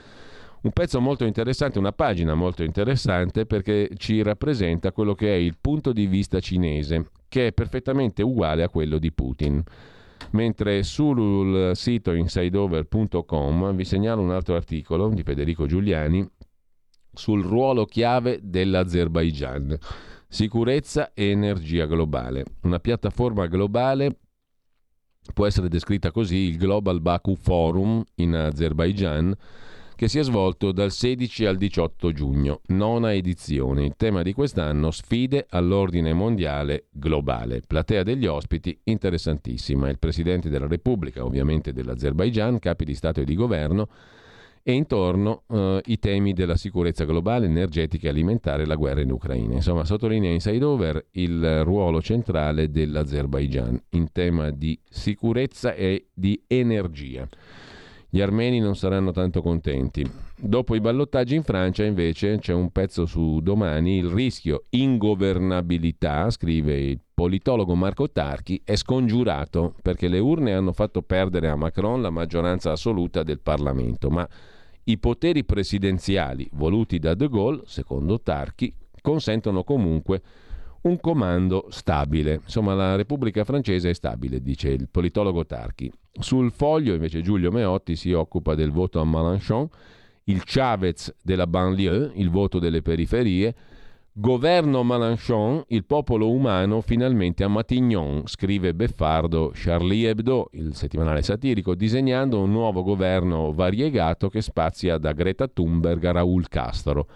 un 0.66 0.72
pezzo 0.72 1.00
molto 1.00 1.26
interessante, 1.26 1.78
una 1.78 1.92
pagina 1.92 2.34
molto 2.34 2.64
interessante 2.64 3.46
perché 3.46 3.88
ci 3.98 4.24
rappresenta 4.24 4.92
quello 4.92 5.14
che 5.14 5.32
è 5.32 5.38
il 5.38 5.58
punto 5.62 5.94
di 5.94 6.08
vista 6.08 6.40
cinese, 6.40 7.12
che 7.28 7.48
è 7.48 7.52
perfettamente 7.52 8.24
uguale 8.24 8.64
a 8.64 8.70
quello 8.70 8.98
di 8.98 9.12
Putin. 9.12 9.62
Mentre 10.32 10.82
sul 10.82 11.76
sito 11.76 12.14
insideover.com 12.14 13.76
vi 13.76 13.86
segnalo 13.86 14.24
un 14.24 14.32
altro 14.32 14.56
articolo 14.56 15.10
di 15.10 15.22
Federico 15.22 15.68
Giuliani 15.68 16.28
sul 17.14 17.44
ruolo 17.44 17.86
chiave 17.86 18.40
dell'Azerbaigian. 18.42 19.78
Sicurezza 20.28 21.14
e 21.14 21.30
energia 21.30 21.86
globale. 21.86 22.44
Una 22.64 22.80
piattaforma 22.80 23.48
globale 23.48 24.18
può 25.34 25.46
essere 25.46 25.70
descritta 25.70 26.12
così 26.12 26.36
il 26.36 26.58
Global 26.58 27.02
Baku 27.02 27.36
Forum 27.36 28.04
in 28.16 28.36
Azerbaigian 28.36 29.36
che 29.96 30.10
si 30.10 30.20
è 30.20 30.24
svolto 30.24 30.74
dal 30.74 30.92
16 30.92 31.46
al 31.46 31.56
18 31.56 32.12
giugno, 32.12 32.60
nona 32.68 33.14
edizione. 33.14 33.86
Il 33.86 33.94
tema 33.96 34.24
di 34.24 34.34
quest'anno 34.34 34.92
sfide 34.92 35.46
all'ordine 35.50 36.14
mondiale 36.14 36.88
globale. 36.92 37.62
Platea 37.66 38.04
degli 38.04 38.26
ospiti 38.26 38.78
interessantissima. 38.84 39.90
Il 39.90 39.98
Presidente 39.98 40.50
della 40.50 40.68
Repubblica, 40.68 41.24
ovviamente 41.24 41.72
dell'Azerbaigian, 41.72 42.60
capi 42.60 42.84
di 42.84 42.94
Stato 42.94 43.22
e 43.22 43.24
di 43.24 43.36
Governo, 43.36 43.88
e 44.68 44.74
intorno 44.74 45.44
eh, 45.48 45.80
i 45.86 46.00
temi 46.00 46.34
della 46.34 46.58
sicurezza 46.58 47.06
globale, 47.06 47.46
energetica 47.46 48.08
e 48.08 48.10
alimentare 48.10 48.66
la 48.66 48.74
guerra 48.74 49.02
in 49.02 49.12
Ucraina. 49.12 49.54
Insomma, 49.54 49.86
sottolinea 49.86 50.32
Inside 50.32 50.66
Over 50.66 51.06
il 51.12 51.64
ruolo 51.64 52.02
centrale 52.02 52.72
dell'Azerbaigian 52.72 53.80
in 53.92 54.12
tema 54.12 54.50
di 54.50 54.80
sicurezza 54.90 55.76
e 55.76 56.08
di 56.12 56.42
energia. 56.48 57.30
Gli 58.10 58.22
armeni 58.22 58.60
non 58.60 58.76
saranno 58.76 59.12
tanto 59.12 59.44
contenti. 59.44 60.04
Dopo 60.36 60.74
i 60.74 60.80
ballottaggi 60.80 61.36
in 61.36 61.44
Francia, 61.44 61.84
invece, 61.84 62.40
c'è 62.40 62.54
un 62.54 62.72
pezzo 62.72 63.06
su 63.06 63.42
domani, 63.42 63.98
il 63.98 64.10
rischio 64.10 64.64
ingovernabilità, 64.70 66.28
scrive 66.32 66.80
il 66.80 67.00
politologo 67.14 67.76
Marco 67.76 68.10
Tarchi, 68.10 68.60
è 68.66 68.76
scongiurato 68.76 69.76
perché 69.80 70.08
le 70.08 70.18
urne 70.18 70.54
hanno 70.54 70.72
fatto 70.72 71.04
perdere 71.04 71.50
a 71.50 71.56
Macron 71.56 72.02
la 72.02 72.10
maggioranza 72.10 72.72
assoluta 72.72 73.22
del 73.22 73.42
Parlamento, 73.42 74.10
ma 74.10 74.28
i 74.86 74.98
poteri 74.98 75.44
presidenziali 75.44 76.48
voluti 76.54 77.00
da 77.00 77.14
De 77.14 77.28
Gaulle, 77.28 77.62
secondo 77.66 78.20
Tarchi, 78.22 78.74
consentono 79.02 79.64
comunque 79.64 80.22
un 80.82 81.00
comando 81.00 81.68
stabile. 81.70 82.42
Insomma, 82.44 82.74
la 82.74 82.96
Repubblica 82.96 83.44
francese 83.44 83.90
è 83.90 83.94
stabile, 83.94 84.42
dice 84.42 84.70
il 84.70 84.88
politologo 84.90 85.46
Tarchi. 85.46 85.92
Sul 86.12 86.52
foglio, 86.52 86.94
invece, 86.94 87.22
Giulio 87.22 87.52
Meotti 87.52 87.96
si 87.96 88.12
occupa 88.12 88.56
del 88.56 88.72
voto 88.72 89.00
a 89.00 89.06
Mélenchon, 89.06 89.68
il 90.26 90.44
Chavez 90.44 91.14
della 91.22 91.48
banlieue, 91.48 92.12
il 92.16 92.30
voto 92.30 92.60
delle 92.60 92.82
periferie, 92.82 93.56
Governo 94.18 94.82
Mélenchon, 94.82 95.62
il 95.68 95.84
popolo 95.84 96.32
umano 96.32 96.80
finalmente 96.80 97.44
a 97.44 97.50
Matignon, 97.50 98.22
scrive 98.28 98.74
beffardo 98.74 99.52
Charlie 99.54 100.08
Hebdo, 100.08 100.52
il 100.54 100.74
settimanale 100.74 101.22
satirico, 101.22 101.76
disegnando 101.76 102.40
un 102.40 102.50
nuovo 102.50 102.82
governo 102.82 103.52
variegato 103.52 104.30
che 104.30 104.42
spazia 104.42 104.98
da 104.98 105.12
Greta 105.12 105.50
Thunberg 105.50 106.02
a 106.06 106.12
Raul 106.14 106.48
Castro 106.48 107.08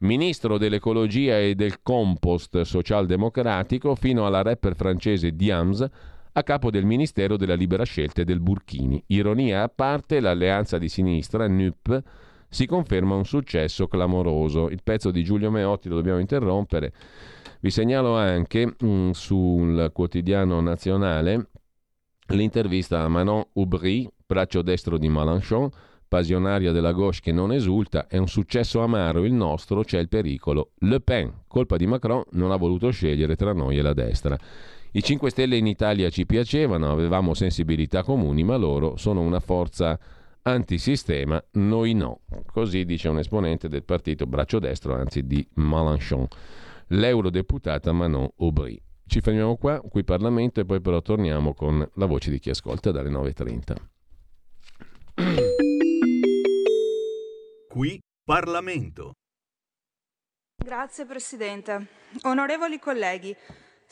ministro 0.00 0.58
dell'ecologia 0.58 1.38
e 1.38 1.54
del 1.54 1.80
compost 1.82 2.60
socialdemocratico, 2.60 3.94
fino 3.94 4.26
alla 4.26 4.42
rapper 4.42 4.76
francese 4.76 5.34
Diams, 5.34 5.88
a 6.32 6.42
capo 6.42 6.70
del 6.70 6.84
Ministero 6.84 7.38
della 7.38 7.54
Libera 7.54 7.84
Scelta 7.84 8.20
e 8.20 8.24
del 8.26 8.40
Burkini. 8.40 9.02
Ironia 9.06 9.62
a 9.62 9.70
parte, 9.70 10.20
l'alleanza 10.20 10.76
di 10.76 10.90
sinistra, 10.90 11.48
NUP, 11.48 12.02
si 12.52 12.66
conferma 12.66 13.14
un 13.14 13.24
successo 13.24 13.88
clamoroso. 13.88 14.68
Il 14.68 14.82
pezzo 14.82 15.10
di 15.10 15.24
Giulio 15.24 15.50
Meotti 15.50 15.88
lo 15.88 15.94
dobbiamo 15.94 16.18
interrompere. 16.18 16.92
Vi 17.60 17.70
segnalo 17.70 18.14
anche 18.14 18.66
mh, 18.66 18.86
mm, 18.86 19.10
sul 19.12 19.90
quotidiano 19.92 20.60
nazionale 20.60 21.48
l'intervista 22.26 23.00
a 23.00 23.08
Manon 23.08 23.42
Aubry, 23.54 24.06
braccio 24.26 24.60
destro 24.60 24.98
di 24.98 25.08
Mélenchon, 25.08 25.70
passionaria 26.06 26.72
della 26.72 26.92
gauche 26.92 27.20
che 27.22 27.32
non 27.32 27.52
esulta, 27.52 28.06
è 28.06 28.18
un 28.18 28.28
successo 28.28 28.82
amaro 28.82 29.24
il 29.24 29.32
nostro, 29.32 29.82
c'è 29.82 29.98
il 29.98 30.08
pericolo. 30.08 30.72
Le 30.80 31.00
Pen, 31.00 31.44
colpa 31.48 31.78
di 31.78 31.86
Macron, 31.86 32.22
non 32.32 32.50
ha 32.50 32.56
voluto 32.56 32.90
scegliere 32.90 33.34
tra 33.34 33.54
noi 33.54 33.78
e 33.78 33.82
la 33.82 33.94
destra. 33.94 34.36
I 34.92 35.02
5 35.02 35.30
Stelle 35.30 35.56
in 35.56 35.66
Italia 35.66 36.10
ci 36.10 36.26
piacevano, 36.26 36.90
avevamo 36.90 37.32
sensibilità 37.32 38.02
comuni, 38.02 38.44
ma 38.44 38.56
loro 38.56 38.98
sono 38.98 39.22
una 39.22 39.40
forza 39.40 39.98
antisistema, 40.42 41.42
noi 41.52 41.94
no. 41.94 42.20
Così 42.46 42.84
dice 42.84 43.08
un 43.08 43.18
esponente 43.18 43.68
del 43.68 43.84
partito 43.84 44.26
braccio 44.26 44.58
destro, 44.58 44.94
anzi 44.94 45.26
di 45.26 45.46
Mélenchon, 45.54 46.26
l'eurodeputata 46.88 47.92
Manon 47.92 48.28
Aubry. 48.38 48.80
Ci 49.06 49.20
fermiamo 49.20 49.56
qua, 49.56 49.80
qui 49.80 50.04
Parlamento, 50.04 50.60
e 50.60 50.64
poi 50.64 50.80
però 50.80 51.02
torniamo 51.02 51.54
con 51.54 51.86
la 51.94 52.06
voce 52.06 52.30
di 52.30 52.38
chi 52.38 52.50
ascolta 52.50 52.90
dalle 52.90 53.10
9.30. 53.10 53.76
Qui 57.68 58.00
Parlamento. 58.24 59.12
Grazie 60.56 61.04
Presidente. 61.06 61.86
Onorevoli 62.22 62.78
colleghi, 62.78 63.36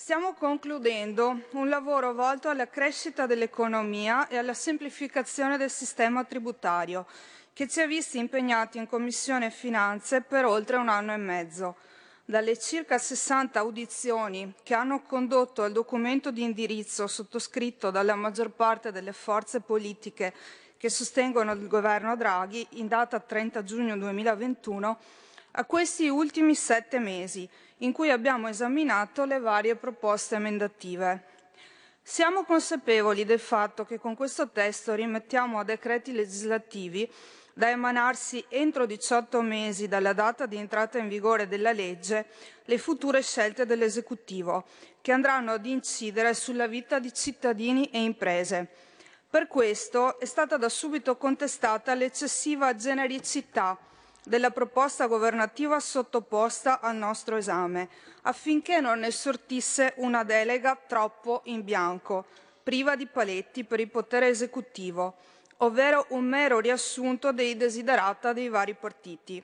stiamo 0.00 0.32
concludendo 0.32 1.42
un 1.50 1.68
lavoro 1.68 2.14
volto 2.14 2.48
alla 2.48 2.68
crescita 2.68 3.26
dell'economia 3.26 4.28
e 4.28 4.38
alla 4.38 4.54
semplificazione 4.54 5.58
del 5.58 5.68
sistema 5.68 6.24
tributario 6.24 7.06
che 7.52 7.68
ci 7.68 7.82
ha 7.82 7.86
visti 7.86 8.16
impegnati 8.16 8.78
in 8.78 8.86
Commissione 8.86 9.50
Finanze 9.50 10.22
per 10.22 10.46
oltre 10.46 10.78
un 10.78 10.88
anno 10.88 11.12
e 11.12 11.18
mezzo. 11.18 11.76
Dalle 12.24 12.58
circa 12.58 12.96
60 12.96 13.58
audizioni 13.58 14.54
che 14.62 14.72
hanno 14.72 15.02
condotto 15.02 15.64
al 15.64 15.72
documento 15.72 16.30
di 16.30 16.44
indirizzo 16.44 17.06
sottoscritto 17.06 17.90
dalla 17.90 18.14
maggior 18.14 18.52
parte 18.52 18.92
delle 18.92 19.12
forze 19.12 19.60
politiche 19.60 20.32
che 20.78 20.88
sostengono 20.88 21.52
il 21.52 21.68
governo 21.68 22.16
Draghi 22.16 22.66
in 22.70 22.88
data 22.88 23.20
30 23.20 23.64
giugno 23.64 23.98
2021, 23.98 24.98
a 25.52 25.64
questi 25.66 26.08
ultimi 26.08 26.54
sette 26.54 26.98
mesi 26.98 27.46
in 27.80 27.92
cui 27.92 28.10
abbiamo 28.10 28.48
esaminato 28.48 29.24
le 29.24 29.38
varie 29.38 29.76
proposte 29.76 30.36
emendative. 30.36 31.24
Siamo 32.02 32.44
consapevoli 32.44 33.24
del 33.24 33.38
fatto 33.38 33.84
che 33.84 33.98
con 33.98 34.16
questo 34.16 34.48
testo 34.48 34.94
rimettiamo 34.94 35.58
a 35.58 35.64
decreti 35.64 36.12
legislativi 36.12 37.10
da 37.52 37.68
emanarsi 37.68 38.44
entro 38.48 38.86
18 38.86 39.42
mesi 39.42 39.86
dalla 39.86 40.12
data 40.12 40.46
di 40.46 40.56
entrata 40.56 40.98
in 40.98 41.08
vigore 41.08 41.46
della 41.46 41.72
legge 41.72 42.26
le 42.64 42.78
future 42.78 43.22
scelte 43.22 43.66
dell'esecutivo 43.66 44.64
che 45.00 45.12
andranno 45.12 45.52
ad 45.52 45.66
incidere 45.66 46.34
sulla 46.34 46.66
vita 46.66 46.98
di 46.98 47.12
cittadini 47.12 47.90
e 47.90 48.02
imprese. 48.02 48.68
Per 49.28 49.46
questo 49.46 50.18
è 50.18 50.24
stata 50.24 50.56
da 50.56 50.68
subito 50.68 51.16
contestata 51.16 51.94
l'eccessiva 51.94 52.74
genericità 52.74 53.78
della 54.24 54.50
proposta 54.50 55.06
governativa 55.06 55.80
sottoposta 55.80 56.80
al 56.80 56.96
nostro 56.96 57.36
esame, 57.36 57.88
affinché 58.22 58.80
non 58.80 59.00
ne 59.00 59.10
sortisse 59.10 59.94
una 59.96 60.24
delega 60.24 60.78
troppo 60.86 61.42
in 61.44 61.64
bianco, 61.64 62.26
priva 62.62 62.96
di 62.96 63.06
paletti 63.06 63.64
per 63.64 63.80
il 63.80 63.88
potere 63.88 64.28
esecutivo, 64.28 65.16
ovvero 65.58 66.06
un 66.10 66.24
mero 66.24 66.60
riassunto 66.60 67.32
dei 67.32 67.56
desiderata 67.56 68.32
dei 68.32 68.48
vari 68.48 68.74
partiti. 68.74 69.42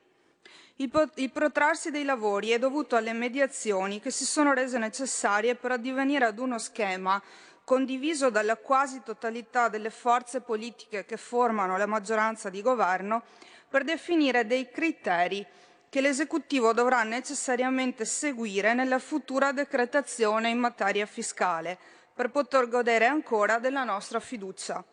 Il, 0.79 0.91
po- 0.91 1.09
il, 1.15 1.31
protrarsi 1.31 1.91
dei 1.91 2.05
lavori 2.05 2.51
è 2.51 2.59
dovuto 2.59 2.97
alle 2.97 3.15
mediazioni 3.15 3.99
che 3.99 4.11
si 4.11 4.27
sono 4.27 4.53
rese 4.53 4.77
necessarie 4.77 5.55
per 5.55 5.73
addivenire 5.73 6.27
ad 6.27 6.39
uno 6.39 6.59
schema 6.59 7.21
condiviso 7.65 8.29
dalla 8.29 8.57
quasi 8.57 9.03
totalità 9.03 9.69
delle 9.69 9.91
forze 9.91 10.41
politiche 10.41 11.07
che 11.07 11.17
formano 11.17 11.79
la 11.79 11.87
maggioranza 11.87 12.51
di 12.51 12.61
governo 12.61 13.25
per 13.69 13.85
definire 13.85 14.47
dei 14.47 14.71
criteri 14.71 15.45
che 15.89 16.01
l'esecutivo 16.01 16.73
dovrà 16.73 17.03
necessariamente 17.03 18.05
seguire 18.05 18.75
nella 18.75 18.99
futura 18.99 19.53
decretazione 19.53 20.51
in 20.51 20.59
materia 20.59 21.07
fiscale 21.07 21.79
per 22.13 22.31
poter 22.31 22.69
godere 22.69 23.07
ancora 23.07 23.59
della 23.59 23.85
nostra 23.85 24.21
fiducia. 24.21 24.85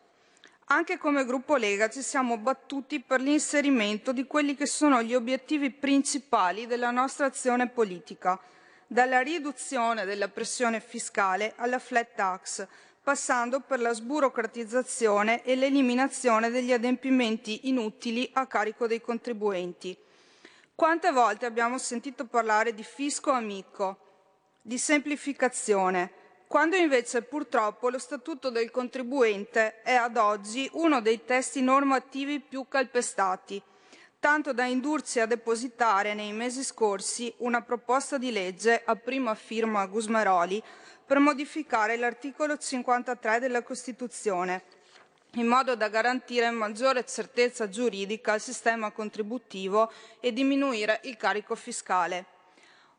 Anche 0.68 0.96
come 0.96 1.26
gruppo 1.26 1.56
Lega 1.56 1.90
ci 1.90 2.00
siamo 2.00 2.38
battuti 2.38 3.00
per 3.00 3.20
l'inserimento 3.20 4.12
di 4.12 4.26
quelli 4.26 4.54
che 4.54 4.66
sono 4.66 5.02
gli 5.02 5.14
obiettivi 5.14 5.70
principali 5.70 6.66
della 6.66 6.90
nostra 6.90 7.26
azione 7.26 7.68
politica, 7.68 8.40
dalla 8.86 9.20
riduzione 9.20 10.06
della 10.06 10.28
pressione 10.28 10.80
fiscale 10.80 11.52
alla 11.56 11.78
flat 11.78 12.14
tax, 12.14 12.66
passando 13.04 13.60
per 13.60 13.80
la 13.80 13.92
sburocratizzazione 13.92 15.44
e 15.44 15.56
l'eliminazione 15.56 16.48
degli 16.48 16.72
adempimenti 16.72 17.68
inutili 17.68 18.28
a 18.32 18.46
carico 18.46 18.86
dei 18.86 19.02
contribuenti. 19.02 19.94
Quante 20.74 21.12
volte 21.12 21.44
abbiamo 21.44 21.76
sentito 21.76 22.24
parlare 22.24 22.72
di 22.72 22.82
fisco 22.82 23.30
amico, 23.30 23.98
di 24.62 24.78
semplificazione, 24.78 26.10
quando 26.46 26.76
invece 26.76 27.20
purtroppo 27.20 27.90
lo 27.90 27.98
Statuto 27.98 28.48
del 28.48 28.70
contribuente 28.70 29.82
è 29.82 29.92
ad 29.92 30.16
oggi 30.16 30.68
uno 30.72 31.02
dei 31.02 31.26
testi 31.26 31.60
normativi 31.60 32.40
più 32.40 32.66
calpestati, 32.68 33.62
tanto 34.18 34.54
da 34.54 34.64
indurci 34.64 35.20
a 35.20 35.26
depositare 35.26 36.14
nei 36.14 36.32
mesi 36.32 36.64
scorsi 36.64 37.30
una 37.38 37.60
proposta 37.60 38.16
di 38.16 38.32
legge 38.32 38.80
a 38.82 38.96
prima 38.96 39.34
firma 39.34 39.84
Gusmeroli 39.84 40.62
per 41.06 41.18
modificare 41.18 41.96
l'articolo 41.96 42.56
53 42.56 43.38
della 43.38 43.62
Costituzione, 43.62 44.62
in 45.34 45.46
modo 45.46 45.76
da 45.76 45.88
garantire 45.88 46.50
maggiore 46.50 47.04
certezza 47.04 47.68
giuridica 47.68 48.32
al 48.32 48.40
sistema 48.40 48.90
contributivo 48.90 49.92
e 50.20 50.32
diminuire 50.32 51.00
il 51.04 51.16
carico 51.16 51.54
fiscale. 51.54 52.33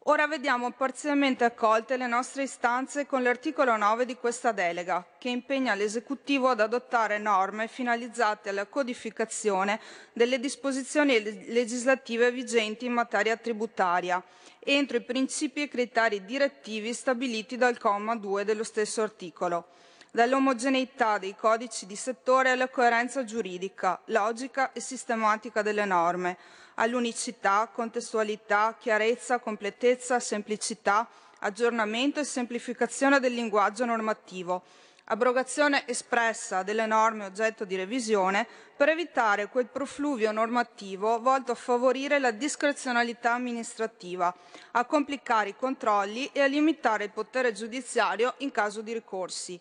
Ora 0.08 0.28
vediamo 0.28 0.70
parzialmente 0.70 1.46
accolte 1.46 1.98
le 1.98 2.06
nostre 2.06 2.44
istanze 2.44 3.08
con 3.08 3.24
l'articolo 3.24 3.76
9 3.76 4.06
di 4.06 4.16
questa 4.16 4.52
delega, 4.52 5.04
che 5.18 5.30
impegna 5.30 5.74
l'Esecutivo 5.74 6.50
ad 6.50 6.60
adottare 6.60 7.18
norme 7.18 7.68
finalizzate 7.68 8.50
alla 8.50 8.68
codificazione 8.68 9.80
delle 10.14 10.40
disposizioni 10.40 11.48
legislative 11.48 12.32
vigenti 12.32 12.86
in 12.86 12.94
materia 12.94 13.36
tributaria, 13.36 14.22
entro 14.60 14.98
i 14.98 15.02
principi 15.02 15.64
e 15.64 15.70
criteri 15.70 16.24
direttivi 16.24 16.94
stabiliti 16.94 17.58
dal 17.58 17.80
comma 17.80 18.16
2 18.16 18.46
dello 18.46 18.64
stesso 18.64 19.02
articolo 19.02 19.70
dall'omogeneità 20.16 21.18
dei 21.18 21.36
codici 21.36 21.86
di 21.86 21.98
settore 21.98 22.50
alla 22.50 22.70
coerenza 22.70 23.26
giuridica, 23.26 24.00
logica 24.06 24.72
e 24.72 24.80
sistematica 24.80 25.62
delle 25.62 25.84
norme, 25.84 26.38
all'unicità, 26.76 27.70
contestualità, 27.70 28.78
chiarezza, 28.80 29.40
completezza, 29.40 30.22
semplicità, 30.22 31.06
aggiornamento 31.40 32.22
e 32.22 32.24
semplificazione 32.24 33.20
del 33.20 33.34
linguaggio 33.34 33.84
normativo, 33.84 34.64
abrogazione 35.08 35.86
espressa 35.86 36.64
delle 36.64 36.86
norme 36.86 37.26
oggetto 37.26 37.66
di 37.66 37.76
revisione 37.76 38.48
per 38.74 38.88
evitare 38.88 39.50
quel 39.50 39.68
profluvio 39.68 40.32
normativo 40.32 41.20
volto 41.20 41.52
a 41.52 41.56
favorire 41.56 42.20
la 42.20 42.32
discrezionalità 42.32 43.34
amministrativa, 43.34 44.34
a 44.72 44.86
complicare 44.86 45.50
i 45.50 45.58
controlli 45.58 46.30
e 46.32 46.40
a 46.40 46.46
limitare 46.46 47.04
il 47.04 47.12
potere 47.12 47.52
giudiziario 47.52 48.36
in 48.38 48.52
caso 48.52 48.80
di 48.80 48.94
ricorsi 48.94 49.60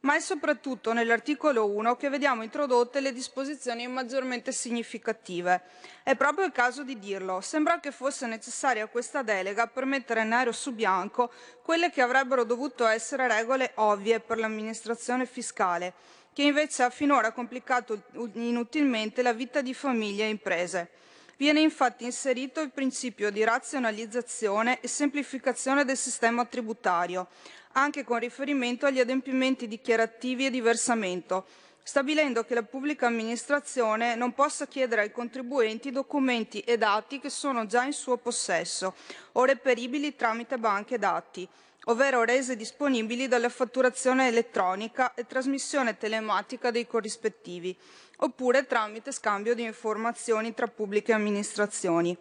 ma 0.00 0.14
è 0.14 0.20
soprattutto 0.20 0.92
nell'articolo 0.92 1.66
1 1.66 1.96
che 1.96 2.08
vediamo 2.08 2.42
introdotte 2.42 3.00
le 3.00 3.12
disposizioni 3.12 3.86
maggiormente 3.88 4.52
significative. 4.52 5.62
È 6.02 6.14
proprio 6.14 6.46
il 6.46 6.52
caso 6.52 6.82
di 6.84 6.98
dirlo. 6.98 7.40
Sembra 7.40 7.80
che 7.80 7.90
fosse 7.90 8.26
necessaria 8.26 8.86
questa 8.86 9.22
delega 9.22 9.66
per 9.66 9.84
mettere 9.84 10.24
nero 10.24 10.52
su 10.52 10.72
bianco 10.72 11.32
quelle 11.62 11.90
che 11.90 12.02
avrebbero 12.02 12.44
dovuto 12.44 12.86
essere 12.86 13.26
regole 13.26 13.72
ovvie 13.76 14.20
per 14.20 14.38
l'amministrazione 14.38 15.26
fiscale, 15.26 15.94
che 16.32 16.42
invece 16.42 16.82
ha 16.82 16.90
finora 16.90 17.32
complicato 17.32 18.02
inutilmente 18.34 19.22
la 19.22 19.32
vita 19.32 19.60
di 19.60 19.74
famiglie 19.74 20.26
e 20.26 20.28
imprese. 20.28 20.90
Viene 21.38 21.60
infatti 21.60 22.04
inserito 22.04 22.60
il 22.62 22.70
principio 22.70 23.30
di 23.30 23.44
razionalizzazione 23.44 24.80
e 24.80 24.88
semplificazione 24.88 25.84
del 25.84 25.98
sistema 25.98 26.46
tributario, 26.46 27.28
anche 27.76 28.04
con 28.04 28.18
riferimento 28.18 28.86
agli 28.86 29.00
adempimenti 29.00 29.68
dichiarativi 29.68 30.46
e 30.46 30.50
di 30.50 30.60
versamento, 30.60 31.44
stabilendo 31.82 32.44
che 32.44 32.54
la 32.54 32.62
pubblica 32.62 33.06
amministrazione 33.06 34.14
non 34.14 34.32
possa 34.32 34.66
chiedere 34.66 35.02
ai 35.02 35.12
contribuenti 35.12 35.90
documenti 35.90 36.60
e 36.60 36.78
dati 36.78 37.20
che 37.20 37.30
sono 37.30 37.66
già 37.66 37.84
in 37.84 37.92
suo 37.92 38.16
possesso 38.16 38.94
o 39.32 39.44
reperibili 39.44 40.16
tramite 40.16 40.58
banche 40.58 40.98
dati, 40.98 41.46
ovvero 41.84 42.24
rese 42.24 42.56
disponibili 42.56 43.28
dalla 43.28 43.50
fatturazione 43.50 44.26
elettronica 44.26 45.14
e 45.14 45.26
trasmissione 45.26 45.98
telematica 45.98 46.70
dei 46.70 46.86
corrispettivi, 46.86 47.76
oppure 48.18 48.66
tramite 48.66 49.12
scambio 49.12 49.54
di 49.54 49.62
informazioni 49.62 50.54
tra 50.54 50.66
pubbliche 50.66 51.12
amministrazioni. 51.12 52.16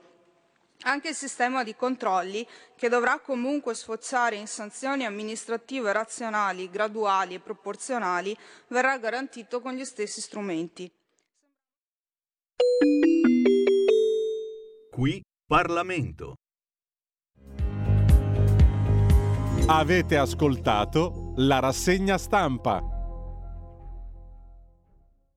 Anche 0.87 1.09
il 1.09 1.15
sistema 1.15 1.63
di 1.63 1.75
controlli, 1.75 2.47
che 2.75 2.89
dovrà 2.89 3.19
comunque 3.19 3.73
sfociare 3.73 4.35
in 4.35 4.45
sanzioni 4.45 5.03
amministrative 5.03 5.91
razionali, 5.91 6.69
graduali 6.69 7.33
e 7.33 7.39
proporzionali, 7.39 8.37
verrà 8.67 8.97
garantito 8.99 9.61
con 9.61 9.73
gli 9.73 9.83
stessi 9.83 10.21
strumenti. 10.21 10.91
Qui 14.91 15.21
Parlamento. 15.47 16.35
Avete 19.67 20.17
ascoltato 20.17 21.33
la 21.37 21.59
rassegna 21.59 22.19
stampa. 22.19 22.94